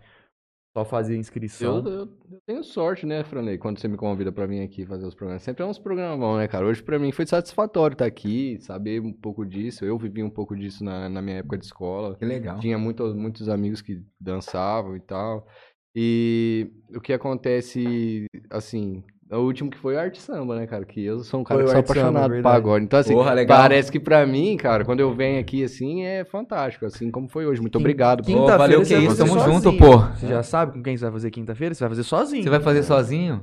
só 0.74 0.86
fazer 0.86 1.16
a 1.16 1.18
inscrição. 1.18 1.78
Eu, 1.80 1.92
eu- 1.92 2.10
eu 2.32 2.40
tenho 2.46 2.64
sorte, 2.64 3.06
né, 3.06 3.24
Franley, 3.24 3.58
quando 3.58 3.80
você 3.80 3.88
me 3.88 3.98
convida 3.98 4.32
pra 4.32 4.46
vir 4.46 4.62
aqui 4.62 4.86
fazer 4.86 5.06
os 5.06 5.16
programas. 5.16 5.42
Sempre 5.44 5.64
é 5.64 5.66
uns 5.66 5.80
programas 5.80 6.38
né, 6.38 6.48
cara? 6.48 6.66
Hoje 6.66 6.82
pra 6.84 7.00
mim 7.00 7.12
foi 7.12 7.26
satisfatório 7.26 7.94
estar 7.96 8.06
aqui, 8.06 8.58
saber 8.62 9.02
um 9.02 9.12
pouco 9.12 9.46
disso. 9.46 9.84
Eu 9.84 9.98
vivi 9.98 10.24
um 10.24 10.30
pouco 10.30 10.56
disso 10.56 10.84
na, 10.84 11.10
na 11.10 11.22
minha 11.22 11.38
época 11.38 11.58
de 11.58 11.66
escola. 11.66 12.16
Que 12.16 12.26
legal. 12.26 12.60
Tinha 12.60 12.78
muito, 12.78 13.04
muitos 13.16 13.50
amigos 13.50 13.82
que 13.82 14.04
dançavam 14.20 14.96
e 14.96 15.00
tal. 15.00 15.48
E 15.96 16.72
o 16.96 17.02
que 17.02 17.12
acontece, 17.14 18.26
assim, 18.50 19.04
o 19.38 19.42
último 19.42 19.70
que 19.70 19.78
foi 19.78 19.96
o 19.96 20.00
arte 20.00 20.20
samba, 20.22 20.56
né, 20.56 20.66
cara? 20.66 20.84
Que 20.86 21.06
eu 21.06 21.20
sou 21.20 21.42
um 21.42 21.44
cara 21.44 21.60
Foi 21.60 21.66
que 21.66 21.72
sou 21.72 21.80
apaixonado 21.82 22.34
por 22.34 22.42
pagode. 22.42 22.86
Então, 22.86 23.00
assim, 23.00 23.14
Porra, 23.14 23.34
legal. 23.34 23.60
parece 23.60 23.92
que 23.92 24.00
pra 24.00 24.26
mim, 24.26 24.58
cara, 24.58 24.84
quando 24.84 25.02
eu 25.02 25.14
venho 25.14 25.40
aqui, 25.40 25.64
assim, 25.64 26.04
é 26.04 26.24
fantástico. 26.26 26.86
Assim 26.86 27.12
como 27.12 27.28
foi 27.30 27.46
hoje. 27.46 27.62
Muito 27.62 27.78
obrigado. 27.78 28.24
quinta- 28.24 28.40
Ô, 28.40 28.42
Quinta-feira 28.46 28.58
valeu 28.58 28.82
que 28.82 28.94
vai 28.94 29.00
isso, 29.04 29.08
fazer 29.16 29.24
tamo 29.30 29.40
sozinho. 29.40 29.54
junto, 29.62 29.78
pô. 29.78 29.98
Você 30.16 30.28
já 30.28 30.42
sabe 30.44 30.74
com 30.74 30.82
quem 30.84 30.98
você 30.98 31.04
vai 31.04 31.12
fazer 31.14 31.32
quinta-feira? 31.32 31.76
Você 31.76 31.84
vai 31.84 31.90
fazer 31.90 32.04
sozinho. 32.04 32.44
Você 32.44 32.50
vai 32.50 32.60
fazer 32.60 32.84
sozinho? 32.84 33.42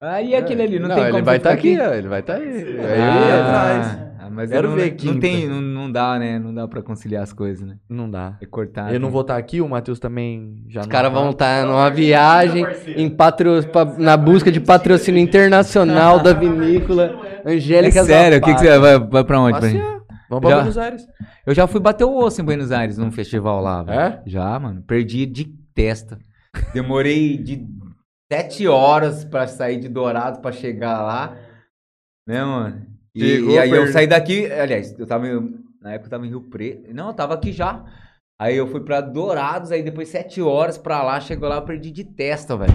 Aí 0.00 0.34
aquele 0.34 0.62
ali, 0.62 0.78
não, 0.80 0.88
não 0.88 0.94
tem 0.96 1.04
ele 1.04 1.12
como 1.12 1.24
vai 1.24 1.36
estar 1.36 1.50
ficar 1.56 1.58
aqui, 1.60 1.78
ó, 1.80 1.94
ele 1.94 2.08
vai 2.08 2.20
estar 2.20 2.34
aí. 2.34 2.76
Ah, 2.80 2.86
Aí, 2.88 3.40
atrás. 3.40 3.98
Ah, 4.18 4.30
mas 4.30 4.50
Quero 4.50 4.66
eu 4.66 4.70
não, 4.70 4.76
ver 4.76 4.90
não 4.90 4.96
quinta. 4.96 5.20
tem, 5.20 5.48
não, 5.48 5.60
não 5.60 5.71
dá, 5.92 6.18
né? 6.18 6.38
Não 6.38 6.52
dá 6.54 6.66
pra 6.66 6.82
conciliar 6.82 7.22
as 7.22 7.32
coisas, 7.32 7.66
né? 7.66 7.76
Não 7.88 8.10
dá. 8.10 8.36
É 8.40 8.46
cortar. 8.46 8.92
Eu 8.92 8.98
não 8.98 9.08
tem- 9.08 9.12
vou 9.12 9.20
estar 9.20 9.36
aqui, 9.36 9.60
o 9.60 9.68
Matheus 9.68 9.98
também 10.00 10.64
já 10.68 10.80
Os 10.80 10.86
não 10.86 10.90
caras 10.90 11.12
tá. 11.12 11.18
vão 11.20 11.30
estar 11.30 11.66
numa 11.66 11.90
viagem 11.90 12.64
em 12.96 13.08
patro... 13.10 13.64
pa- 13.72 13.84
na 13.98 14.16
busca 14.16 14.50
de 14.50 14.60
patrocínio 14.60 15.20
internacional 15.20 16.20
da 16.20 16.32
vinícola 16.34 17.20
É 17.44 17.52
Angélica 17.54 18.02
sério, 18.04 18.38
o 18.38 18.40
que, 18.40 18.54
que 18.54 18.60
você 18.60 18.78
vai, 18.78 18.98
vai 18.98 19.24
pra 19.24 19.40
onde? 19.40 19.58
pra 19.58 19.68
gente? 19.68 19.80
Passear. 19.80 20.02
Vamos 20.30 20.40
pra 20.40 20.50
Já- 20.50 20.56
Buenos 20.56 20.78
Aires. 20.78 21.06
Eu 21.46 21.54
já 21.54 21.66
fui 21.66 21.80
bater 21.80 22.04
o 22.04 22.16
osso 22.16 22.40
em 22.40 22.44
Buenos 22.44 22.72
Aires 22.72 22.96
num 22.96 23.10
festival 23.12 23.60
lá. 23.60 23.82
velho. 23.82 24.00
É? 24.00 24.22
Já, 24.26 24.58
mano. 24.58 24.82
Perdi 24.86 25.26
de 25.26 25.44
testa. 25.74 26.18
Demorei 26.72 27.36
de 27.36 27.66
sete 28.32 28.66
horas 28.66 29.24
pra 29.24 29.46
sair 29.46 29.78
de 29.78 29.88
Dourados 29.88 30.40
pra 30.40 30.52
chegar 30.52 31.02
lá. 31.02 31.36
Né, 32.26 32.42
mano? 32.44 32.82
E, 33.14 33.20
Chegou, 33.20 33.50
e 33.50 33.58
aí 33.58 33.70
eu 33.70 33.86
saí 33.88 34.06
daqui. 34.06 34.50
Aliás, 34.50 34.98
eu 34.98 35.06
tava 35.06 35.26
na 35.82 35.92
época 35.92 36.06
eu 36.06 36.10
tava 36.10 36.26
em 36.26 36.30
Rio 36.30 36.40
Preto. 36.42 36.92
Não, 36.94 37.08
eu 37.08 37.14
tava 37.14 37.34
aqui 37.34 37.52
já. 37.52 37.82
Aí 38.40 38.56
eu 38.56 38.66
fui 38.66 38.80
pra 38.80 39.00
Dourados, 39.00 39.70
aí 39.70 39.82
depois 39.82 40.08
sete 40.08 40.40
horas 40.42 40.76
pra 40.78 41.02
lá, 41.02 41.20
chegou 41.20 41.48
lá, 41.48 41.56
eu 41.56 41.62
perdi 41.62 41.90
de 41.90 42.04
testa, 42.04 42.56
velho. 42.56 42.72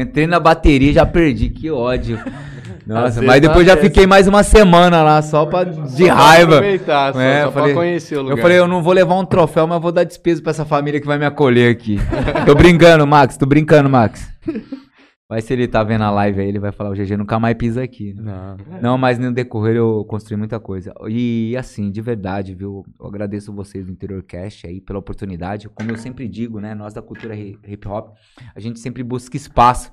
Entrei 0.00 0.26
na 0.26 0.38
bateria 0.40 0.92
já 0.92 1.06
perdi, 1.06 1.48
que 1.50 1.70
ódio. 1.70 2.18
Nossa, 2.84 3.22
mas 3.22 3.40
depois 3.40 3.64
já 3.64 3.76
fiquei 3.76 4.08
mais 4.08 4.26
uma 4.26 4.42
semana 4.42 5.02
lá 5.04 5.22
só 5.22 5.46
pra 5.46 5.62
de 5.64 6.06
raiva. 6.08 6.56
aproveitar, 6.56 7.12
só, 7.12 7.20
É, 7.20 7.40
só 7.42 7.46
eu 7.46 7.52
pra 7.52 7.60
falei- 7.60 7.74
conhecer 7.76 8.16
o 8.16 8.22
lugar. 8.22 8.36
Eu 8.36 8.42
falei, 8.42 8.58
eu 8.58 8.66
não 8.66 8.82
vou 8.82 8.92
levar 8.92 9.14
um 9.14 9.24
troféu, 9.24 9.66
mas 9.68 9.80
vou 9.80 9.92
dar 9.92 10.02
despesa 10.02 10.42
pra 10.42 10.50
essa 10.50 10.64
família 10.64 11.00
que 11.00 11.06
vai 11.06 11.16
me 11.16 11.24
acolher 11.24 11.70
aqui. 11.70 11.98
tô 12.44 12.54
brincando, 12.56 13.06
Max, 13.06 13.36
tô 13.36 13.46
brincando, 13.46 13.88
Max. 13.88 14.28
Vai 15.32 15.40
se 15.40 15.50
ele 15.54 15.66
tá 15.66 15.82
vendo 15.82 16.02
a 16.04 16.10
live 16.10 16.42
aí, 16.42 16.48
ele 16.48 16.58
vai 16.58 16.72
falar, 16.72 16.90
o 16.90 16.92
GG 16.92 17.16
nunca 17.16 17.40
mais 17.40 17.56
pisa 17.56 17.82
aqui. 17.82 18.12
né? 18.12 18.22
Não. 18.68 18.80
Não, 18.82 18.98
mas 18.98 19.18
no 19.18 19.32
decorrer 19.32 19.76
eu 19.76 20.04
construí 20.04 20.36
muita 20.36 20.60
coisa. 20.60 20.92
E 21.08 21.56
assim, 21.56 21.90
de 21.90 22.02
verdade, 22.02 22.54
viu? 22.54 22.84
Eu 23.00 23.06
agradeço 23.06 23.50
vocês 23.50 23.86
do 23.86 23.90
Interior 23.92 24.22
Cast 24.24 24.66
aí 24.66 24.78
pela 24.78 24.98
oportunidade. 24.98 25.70
Como 25.70 25.90
eu 25.90 25.96
sempre 25.96 26.28
digo, 26.28 26.60
né? 26.60 26.74
Nós 26.74 26.92
da 26.92 27.00
cultura 27.00 27.34
hi- 27.34 27.58
hip 27.66 27.88
hop, 27.88 28.14
a 28.54 28.60
gente 28.60 28.78
sempre 28.78 29.02
busca 29.02 29.34
espaço. 29.34 29.90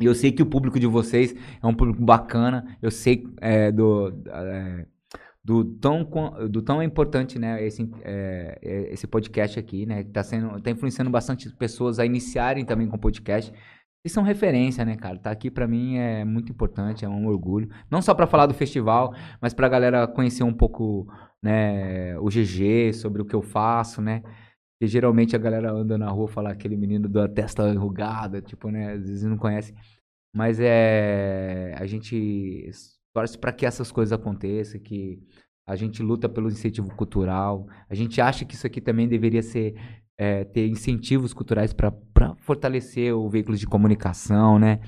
E 0.00 0.04
eu 0.04 0.14
sei 0.14 0.30
que 0.30 0.40
o 0.40 0.46
público 0.46 0.78
de 0.78 0.86
vocês 0.86 1.34
é 1.60 1.66
um 1.66 1.74
público 1.74 2.00
bacana. 2.04 2.64
Eu 2.80 2.92
sei 2.92 3.24
é, 3.40 3.72
do, 3.72 4.22
é, 4.28 4.86
do, 5.44 5.64
tão, 5.64 6.08
do 6.48 6.62
tão 6.62 6.80
importante, 6.80 7.40
né? 7.40 7.60
Esse, 7.66 7.90
é, 8.04 8.56
é, 8.62 8.92
esse 8.92 9.08
podcast 9.08 9.58
aqui, 9.58 9.84
né? 9.84 10.04
Que 10.04 10.10
tá, 10.10 10.22
sendo, 10.22 10.60
tá 10.60 10.70
influenciando 10.70 11.10
bastante 11.10 11.50
pessoas 11.56 11.98
a 11.98 12.06
iniciarem 12.06 12.64
também 12.64 12.86
com 12.86 12.96
podcast. 12.96 13.52
Vocês 14.02 14.12
são 14.14 14.22
referência, 14.22 14.84
né, 14.84 14.96
cara? 14.96 15.18
Tá 15.18 15.30
aqui 15.30 15.50
pra 15.50 15.68
mim 15.68 15.96
é 15.96 16.24
muito 16.24 16.50
importante, 16.50 17.04
é 17.04 17.08
um 17.08 17.26
orgulho. 17.26 17.68
Não 17.90 18.00
só 18.00 18.14
pra 18.14 18.26
falar 18.26 18.46
do 18.46 18.54
festival, 18.54 19.14
mas 19.42 19.52
pra 19.52 19.68
galera 19.68 20.08
conhecer 20.08 20.42
um 20.42 20.54
pouco, 20.54 21.06
né, 21.42 22.18
o 22.18 22.28
GG, 22.28 22.94
sobre 22.94 23.20
o 23.20 23.26
que 23.26 23.34
eu 23.34 23.42
faço, 23.42 24.00
né? 24.00 24.22
Porque 24.80 24.90
geralmente 24.90 25.36
a 25.36 25.38
galera 25.38 25.70
anda 25.70 25.98
na 25.98 26.08
rua 26.08 26.26
fala 26.28 26.50
aquele 26.50 26.74
menino 26.74 27.06
da 27.06 27.28
testa 27.28 27.68
enrugada, 27.68 28.40
tipo, 28.40 28.70
né? 28.70 28.92
Às 28.94 29.06
vezes 29.06 29.24
não 29.24 29.36
conhece. 29.36 29.74
Mas 30.34 30.58
é. 30.58 31.74
A 31.78 31.84
gente 31.86 32.70
torce 33.14 33.36
para 33.36 33.52
que 33.52 33.66
essas 33.66 33.92
coisas 33.92 34.12
aconteçam, 34.12 34.80
que 34.80 35.18
a 35.68 35.76
gente 35.76 36.02
luta 36.02 36.28
pelo 36.30 36.48
incentivo 36.48 36.94
cultural. 36.96 37.66
A 37.90 37.94
gente 37.94 38.20
acha 38.22 38.46
que 38.46 38.54
isso 38.54 38.66
aqui 38.66 38.80
também 38.80 39.06
deveria 39.06 39.42
ser. 39.42 39.74
É, 40.22 40.44
ter 40.44 40.68
incentivos 40.68 41.32
culturais 41.32 41.72
para 41.72 41.90
fortalecer 42.40 43.14
o 43.16 43.26
veículo 43.30 43.56
de 43.56 43.66
comunicação, 43.66 44.58
né? 44.58 44.80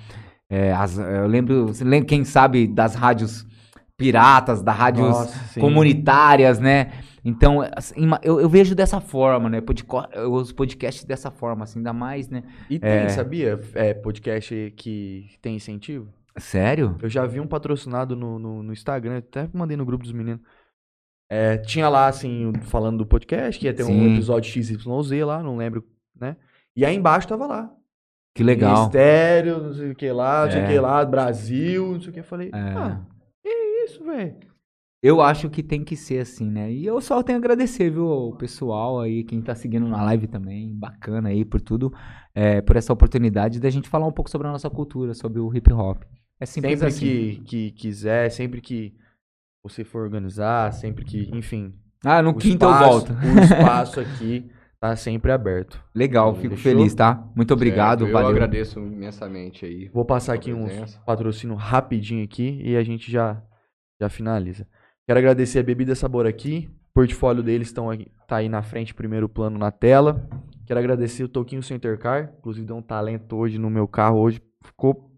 É, 0.50 0.70
as- 0.74 0.98
eu 0.98 1.26
lembro, 1.26 1.72
lembra, 1.80 2.06
quem 2.06 2.22
sabe, 2.22 2.66
das 2.66 2.94
rádios 2.94 3.46
piratas, 3.96 4.62
das 4.62 4.76
rádios 4.76 5.08
Nossa, 5.08 5.58
comunitárias, 5.58 6.58
né? 6.58 6.92
Então, 7.24 7.60
assim, 7.74 7.94
eu, 8.22 8.40
eu 8.40 8.48
vejo 8.48 8.74
dessa 8.74 9.00
forma, 9.00 9.48
né? 9.48 9.62
Os 10.30 10.52
podcasts 10.52 11.04
dessa 11.04 11.30
forma, 11.30 11.64
assim, 11.64 11.78
ainda 11.78 11.94
mais, 11.94 12.28
né? 12.28 12.42
E 12.68 12.78
tem, 12.78 12.90
É. 12.90 13.08
sabia? 13.08 13.58
É, 13.74 13.94
podcast 13.94 14.74
que 14.76 15.30
tem 15.40 15.56
incentivo. 15.56 16.08
Sério? 16.36 16.96
Eu 17.00 17.08
já 17.08 17.24
vi 17.24 17.40
um 17.40 17.46
patrocinado 17.46 18.14
no, 18.14 18.38
no, 18.38 18.62
no 18.62 18.72
Instagram, 18.72 19.18
até 19.18 19.48
mandei 19.52 19.76
no 19.78 19.84
grupo 19.86 20.02
dos 20.04 20.12
meninos. 20.12 20.40
É, 21.34 21.56
tinha 21.56 21.88
lá, 21.88 22.08
assim, 22.08 22.52
falando 22.64 22.98
do 22.98 23.06
podcast, 23.06 23.58
que 23.58 23.64
ia 23.64 23.72
ter 23.72 23.84
um 23.84 23.86
Sim. 23.86 24.12
episódio 24.12 24.52
XYZ 24.52 24.84
lá, 25.24 25.42
não 25.42 25.56
lembro, 25.56 25.82
né? 26.20 26.36
E 26.76 26.84
aí 26.84 26.94
embaixo 26.94 27.26
tava 27.26 27.46
lá. 27.46 27.70
Que 28.34 28.42
legal. 28.44 28.76
Ministério, 28.76 29.62
não 29.62 29.72
sei 29.72 29.90
o 29.92 29.94
que 29.94 30.12
lá, 30.12 30.44
não 30.44 30.52
sei 30.52 30.60
o 30.60 30.64
É. 30.64 30.66
que 30.68 30.78
lá, 30.78 31.04
Brasil, 31.06 31.92
não 31.92 32.00
sei 32.00 32.10
o 32.10 32.12
que. 32.12 32.20
Eu 32.20 32.24
falei, 32.24 32.50
É. 32.52 32.58
ah, 32.58 33.00
que 33.42 33.48
isso, 33.86 34.04
velho? 34.04 34.36
Eu 35.02 35.22
acho 35.22 35.48
que 35.48 35.62
tem 35.62 35.82
que 35.82 35.96
ser 35.96 36.18
assim, 36.20 36.50
né? 36.50 36.70
E 36.70 36.84
eu 36.84 37.00
só 37.00 37.22
tenho 37.22 37.38
a 37.38 37.40
agradecer, 37.40 37.88
viu, 37.90 38.06
o 38.06 38.36
pessoal 38.36 39.00
aí, 39.00 39.24
quem 39.24 39.40
tá 39.40 39.54
seguindo 39.54 39.88
na 39.88 40.02
live 40.04 40.26
também, 40.26 40.72
bacana 40.78 41.30
aí 41.30 41.46
por 41.46 41.62
tudo, 41.62 41.92
é, 42.34 42.60
por 42.60 42.76
essa 42.76 42.92
oportunidade 42.92 43.58
da 43.58 43.70
gente 43.70 43.88
falar 43.88 44.06
um 44.06 44.12
pouco 44.12 44.30
sobre 44.30 44.48
a 44.48 44.52
nossa 44.52 44.68
cultura, 44.68 45.14
sobre 45.14 45.40
o 45.40 45.52
hip 45.54 45.72
hop. 45.72 46.02
É 46.38 46.44
simples 46.44 46.78
Sempre 46.78 46.88
assim. 46.88 47.00
que, 47.06 47.40
que 47.40 47.70
quiser, 47.72 48.30
sempre 48.30 48.60
que 48.60 48.94
você 49.62 49.84
for 49.84 50.02
organizar, 50.02 50.72
sempre 50.72 51.04
que, 51.04 51.30
enfim. 51.32 51.72
Ah, 52.04 52.20
no 52.20 52.34
quinto 52.34 52.64
eu 52.64 52.70
espaço- 52.70 52.90
volto. 52.90 53.12
O 53.12 53.38
espaço 53.40 54.00
aqui 54.00 54.50
tá 54.80 54.96
sempre 54.96 55.30
aberto. 55.30 55.80
Legal, 55.94 56.34
fico 56.34 56.56
Fechou? 56.56 56.72
feliz, 56.78 56.94
tá? 56.94 57.24
Muito 57.36 57.54
obrigado, 57.54 58.00
Certo, 58.00 58.08
Eu 58.10 58.12
valeu. 58.12 58.30
agradeço 58.30 58.80
imensamente 58.80 59.64
aí. 59.64 59.88
Vou 59.94 60.04
passar 60.04 60.32
aqui 60.34 60.52
uns 60.52 60.66
presença. 60.66 61.00
patrocínio 61.06 61.54
rapidinho 61.54 62.24
aqui 62.24 62.60
e 62.64 62.76
a 62.76 62.82
gente 62.82 63.10
já, 63.10 63.40
já 64.00 64.08
finaliza. 64.08 64.66
Quero 65.06 65.18
agradecer 65.20 65.60
a 65.60 65.62
Bebida 65.62 65.94
Sabor 65.94 66.26
aqui. 66.26 66.68
O 66.90 66.94
portfólio 66.94 67.42
deles 67.42 67.68
estão 67.68 67.88
aí, 67.88 68.08
tá 68.26 68.36
aí 68.36 68.48
na 68.48 68.62
frente, 68.62 68.92
primeiro 68.92 69.28
plano 69.28 69.56
na 69.58 69.70
tela. 69.70 70.28
Quero 70.66 70.78
agradecer 70.80 71.22
o 71.24 71.28
Toquinho 71.28 71.62
Center 71.62 71.96
Car. 71.98 72.32
Inclusive 72.38 72.66
deu 72.66 72.76
um 72.76 72.82
talento 72.82 73.36
hoje 73.36 73.58
no 73.58 73.70
meu 73.70 73.86
carro. 73.86 74.18
Hoje 74.18 74.42
ficou, 74.64 75.10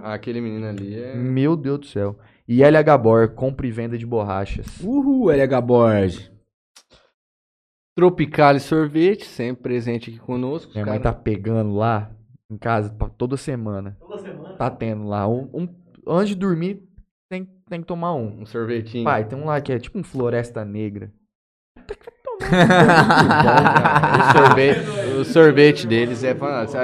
Ah, 0.00 0.14
aquele 0.14 0.40
menino 0.40 0.66
ali 0.66 0.94
é. 0.94 1.14
meu 1.16 1.56
Deus 1.56 1.80
do 1.80 1.86
céu. 1.86 2.16
E 2.48 2.62
LH 2.62 2.98
Bor, 2.98 3.28
compra 3.34 3.66
e 3.66 3.70
venda 3.70 3.96
de 3.96 4.04
borrachas. 4.06 4.66
Uhul, 4.80 5.30
LH 5.30 5.60
Borges. 5.60 6.32
Tropicale 7.96 8.58
Sorvete, 8.58 9.24
sempre 9.24 9.62
presente 9.64 10.10
aqui 10.10 10.18
conosco. 10.18 10.72
Minha 10.72 10.86
mãe 10.86 10.98
cara- 11.00 11.14
tá 11.14 11.20
pegando 11.20 11.74
lá 11.74 12.10
em 12.50 12.56
casa 12.56 12.90
toda 13.18 13.36
semana. 13.36 13.96
Toda 14.00 14.18
semana. 14.18 14.56
Tá 14.56 14.70
tendo 14.70 15.04
lá. 15.06 15.28
Um, 15.28 15.48
um- 15.52 15.68
antes 16.08 16.28
de 16.30 16.34
dormir, 16.34 16.82
tem, 17.30 17.44
tem 17.68 17.80
que 17.80 17.86
tomar 17.86 18.14
um. 18.14 18.40
Um 18.42 18.46
sorvetinho. 18.46 19.04
Pai, 19.04 19.26
tem 19.26 19.38
um 19.38 19.44
lá 19.44 19.60
que 19.60 19.72
é 19.72 19.78
tipo 19.78 19.98
um 19.98 20.02
Floresta 20.04 20.64
Negra. 20.64 21.12
o, 21.78 21.82
sorvete, 24.32 24.80
o 25.20 25.24
sorvete 25.24 25.86
deles 25.86 26.24
é. 26.24 26.34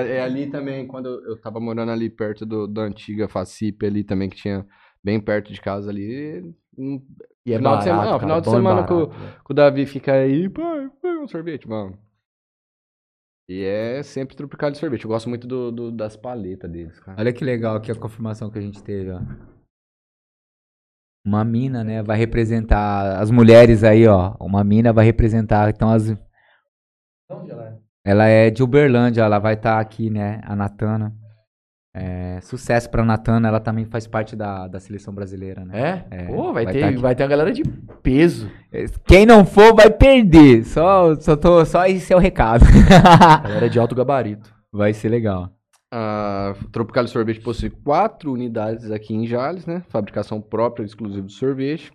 É 0.08 0.22
ali 0.22 0.46
também, 0.50 0.86
quando 0.86 1.08
eu 1.26 1.40
tava 1.40 1.58
morando 1.58 1.90
ali 1.90 2.08
perto 2.10 2.44
do, 2.46 2.66
da 2.66 2.82
antiga 2.82 3.28
Facip 3.28 3.84
ali 3.84 4.04
também, 4.04 4.28
que 4.28 4.36
tinha 4.36 4.66
bem 5.04 5.20
perto 5.20 5.52
de 5.52 5.60
casa 5.60 5.90
ali. 5.90 6.54
um- 6.76 7.02
E 7.46 7.52
é 7.52 7.56
Final 7.56 7.78
de 7.78 7.78
barato, 7.78 7.84
semana- 7.84 8.02
não, 8.04 8.10
cara, 8.10 8.20
final 8.20 8.40
de 8.40 8.44
bom 8.44 8.50
e 8.52 8.56
semana 8.56 8.82
barato, 8.82 9.08
que. 9.44 9.52
O 9.52 9.54
Davi 9.54 9.86
fica 9.86 10.12
aí, 10.12 10.48
pai, 10.50 10.90
pega 11.00 11.20
um 11.20 11.26
sorvete, 11.28 11.66
mano. 11.68 11.98
E 13.48 13.64
é 13.64 14.02
sempre 14.02 14.36
tropical 14.36 14.70
de 14.70 14.76
sorvete. 14.78 15.04
Eu 15.04 15.08
gosto 15.08 15.28
muito 15.30 15.46
do, 15.48 15.72
do- 15.72 15.90
das 15.90 16.14
paletas 16.16 16.70
deles, 16.70 17.00
cara. 17.00 17.18
Olha 17.18 17.32
que 17.32 17.42
legal 17.42 17.76
aqui 17.76 17.90
a 17.90 17.94
confirmação 17.94 18.50
que 18.50 18.58
a 18.58 18.60
gente 18.60 18.82
teve, 18.82 19.10
ó. 19.10 19.20
Uma 21.24 21.44
mina, 21.44 21.82
né, 21.82 22.02
vai 22.02 22.16
representar 22.16 23.18
as 23.20 23.30
mulheres 23.30 23.82
aí, 23.84 24.06
ó. 24.06 24.34
Uma 24.40 24.62
mina 24.64 24.92
vai 24.92 25.04
representar, 25.04 25.68
então 25.70 25.90
as 25.90 26.10
Onde 27.30 27.50
ela 27.50 27.68
é? 27.68 27.78
Ela 28.04 28.26
é 28.26 28.50
de 28.50 28.62
Uberlândia, 28.62 29.22
ela 29.22 29.38
vai 29.38 29.54
estar 29.54 29.78
aqui, 29.80 30.08
né? 30.10 30.40
A 30.44 30.54
Natana. 30.56 31.14
É, 32.00 32.40
sucesso 32.40 32.88
pra 32.88 33.04
Natana, 33.04 33.48
ela 33.48 33.58
também 33.60 33.84
faz 33.84 34.06
parte 34.06 34.36
da, 34.36 34.68
da 34.68 34.78
seleção 34.78 35.12
brasileira, 35.12 35.64
né? 35.64 36.04
É? 36.10 36.22
É, 36.22 36.26
Pô, 36.26 36.52
vai, 36.52 36.64
vai 36.64 36.72
ter, 36.72 36.94
tá 36.94 37.00
vai 37.00 37.14
ter 37.14 37.22
uma 37.24 37.28
galera 37.28 37.52
de 37.52 37.62
peso. 38.02 38.50
Quem 39.04 39.26
não 39.26 39.44
for 39.44 39.74
vai 39.74 39.90
perder. 39.90 40.64
Só, 40.64 41.14
só, 41.16 41.36
tô, 41.36 41.64
só 41.64 41.86
esse 41.86 42.12
é 42.12 42.16
o 42.16 42.20
recado. 42.20 42.64
Galera 43.42 43.68
de 43.68 43.78
alto 43.78 43.94
gabarito. 43.94 44.52
vai 44.72 44.92
ser 44.94 45.08
legal. 45.08 45.50
A 45.90 46.54
Tropical 46.70 47.06
Sorvete 47.06 47.40
possui 47.40 47.70
quatro 47.70 48.32
unidades 48.32 48.90
aqui 48.90 49.14
em 49.14 49.26
Jales, 49.26 49.66
né? 49.66 49.82
Fabricação 49.88 50.40
própria, 50.40 50.84
exclusiva 50.84 51.26
de 51.26 51.32
sorvete. 51.32 51.90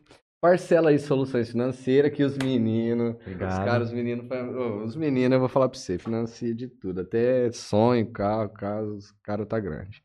Parcela 0.47 0.91
e 0.91 0.99
soluções 0.99 1.49
financeiras 1.51 2.11
que 2.11 2.21
os 2.21 2.37
meninos, 2.37 3.15
os 3.25 3.37
caras, 3.37 3.87
os 3.87 3.93
meninos, 3.93 4.25
os 4.83 4.93
meninos, 4.93 5.31
eu 5.35 5.39
vou 5.39 5.47
falar 5.47 5.69
pra 5.69 5.79
você, 5.79 5.97
financia 5.97 6.53
de 6.53 6.67
tudo, 6.67 6.99
até 6.99 7.49
sonho, 7.53 8.05
carro, 8.11 8.49
casa, 8.49 8.91
os 8.91 9.09
caras 9.23 9.47
tá 9.47 9.57
grande. 9.57 10.03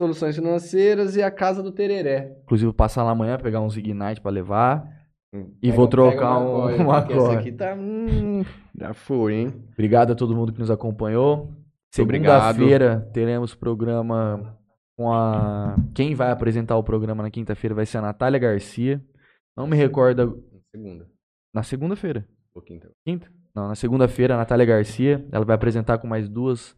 Soluções 0.00 0.34
financeiras 0.34 1.14
e 1.14 1.22
a 1.22 1.30
casa 1.30 1.62
do 1.62 1.70
Tereré. 1.70 2.38
Inclusive, 2.44 2.68
vou 2.68 2.72
passar 2.74 3.02
lá 3.04 3.10
amanhã, 3.10 3.36
pegar 3.36 3.60
uns 3.60 3.76
Ignite 3.76 4.22
pra 4.22 4.30
levar. 4.30 4.88
E 5.34 5.66
Pega- 5.66 5.76
vou 5.76 5.88
trocar 5.88 6.38
um- 6.38 6.60
uma 6.64 6.70
essa 6.70 6.84
Macoy. 7.14 7.36
aqui 7.36 7.52
tá, 7.52 7.74
hum, 7.74 8.42
já 8.80 8.94
foi, 8.94 9.34
hein? 9.34 9.54
Obrigado 9.74 10.12
a 10.12 10.14
todo 10.14 10.34
mundo 10.34 10.54
que 10.54 10.58
nos 10.58 10.70
acompanhou. 10.70 11.52
obrigado. 12.00 12.54
Segunda-feira 12.54 13.10
teremos 13.12 13.54
programa 13.54 14.56
com 14.96 15.12
a. 15.12 15.76
Quem 15.94 16.14
vai 16.14 16.30
apresentar 16.30 16.78
o 16.78 16.82
programa 16.82 17.22
na 17.22 17.30
quinta-feira 17.30 17.74
vai 17.74 17.84
ser 17.84 17.98
a 17.98 18.02
Natália 18.02 18.38
Garcia. 18.40 19.04
Não 19.56 19.66
me 19.66 19.76
recordo. 19.76 20.42
Segunda, 20.74 21.06
Na 21.54 21.62
segunda-feira. 21.62 22.26
um 22.50 22.52
pouquinho. 22.54 22.78
então. 22.78 22.90
Quinta? 23.06 23.28
Não, 23.54 23.68
na 23.68 23.74
segunda-feira, 23.74 24.34
a 24.34 24.36
Natália 24.38 24.66
Garcia. 24.66 25.24
Ela 25.30 25.44
vai 25.44 25.54
apresentar 25.54 25.98
com 25.98 26.06
mais 26.08 26.28
duas. 26.28 26.76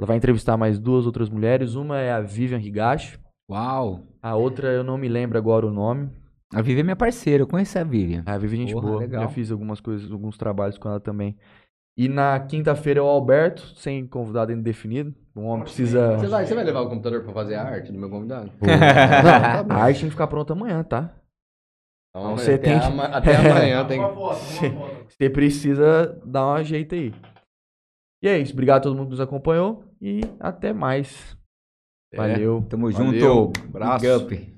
Ela 0.00 0.06
vai 0.06 0.16
entrevistar 0.16 0.56
mais 0.56 0.78
duas 0.78 1.06
outras 1.06 1.28
mulheres. 1.28 1.74
Uma 1.74 1.98
é 1.98 2.12
a 2.12 2.20
Vivian 2.20 2.58
Higashi. 2.60 3.18
Uau! 3.50 4.06
A 4.22 4.34
outra 4.36 4.68
eu 4.68 4.84
não 4.84 4.96
me 4.96 5.08
lembro 5.08 5.36
agora 5.36 5.66
o 5.66 5.72
nome. 5.72 6.08
A 6.54 6.62
Vivi 6.62 6.80
é 6.80 6.82
minha 6.84 6.94
parceira, 6.96 7.42
eu 7.42 7.46
conheço 7.48 7.76
a 7.78 7.82
Vivian. 7.82 8.22
A 8.26 8.38
Vivian, 8.38 8.60
gente 8.60 8.72
Porra, 8.72 8.86
boa. 8.88 9.00
legal. 9.00 9.22
Já 9.22 9.28
fiz 9.28 9.50
algumas 9.50 9.80
coisas, 9.80 10.10
alguns 10.10 10.38
trabalhos 10.38 10.78
com 10.78 10.88
ela 10.88 11.00
também. 11.00 11.36
E 11.98 12.08
na 12.08 12.38
quinta-feira 12.40 13.00
é 13.00 13.02
o 13.02 13.06
Alberto, 13.06 13.62
sem 13.76 14.06
convidado 14.06 14.52
ainda 14.52 14.62
definido. 14.62 15.12
O 15.34 15.42
homem 15.42 15.64
precisa. 15.64 16.16
Você 16.16 16.28
vai, 16.28 16.46
você 16.46 16.54
vai 16.54 16.64
levar 16.64 16.80
o 16.82 16.88
computador 16.88 17.22
pra 17.24 17.32
fazer 17.32 17.56
a 17.56 17.64
arte 17.64 17.90
do 17.92 17.98
meu 17.98 18.08
convidado? 18.08 18.50
Não, 18.62 19.76
a 19.76 19.80
arte 19.82 20.00
tem 20.00 20.08
que 20.08 20.12
ficar 20.14 20.26
pronta 20.28 20.52
amanhã, 20.52 20.82
tá? 20.84 21.12
Então, 22.16 22.36
você 22.36 22.54
até 22.54 22.70
tem 22.70 22.80
que- 22.80 22.86
ama- 22.86 23.04
Até 23.06 23.36
amanhã 23.36 23.84
tem. 23.88 24.00
Você 25.08 25.28
precisa 25.30 26.20
dar 26.24 26.54
um 26.60 26.64
jeito 26.64 26.94
aí. 26.94 27.12
E 28.22 28.28
é 28.28 28.38
isso. 28.38 28.52
Obrigado 28.52 28.78
a 28.78 28.80
todo 28.82 28.94
mundo 28.96 29.06
que 29.06 29.10
nos 29.12 29.20
acompanhou. 29.20 29.84
E 30.00 30.20
até 30.38 30.72
mais. 30.72 31.36
É. 32.12 32.16
Valeu. 32.16 32.64
Tamo 32.68 32.90
Valeu, 32.90 33.20
junto. 33.20 33.60
abraço. 33.68 34.00
Big 34.26 34.36
up. 34.36 34.53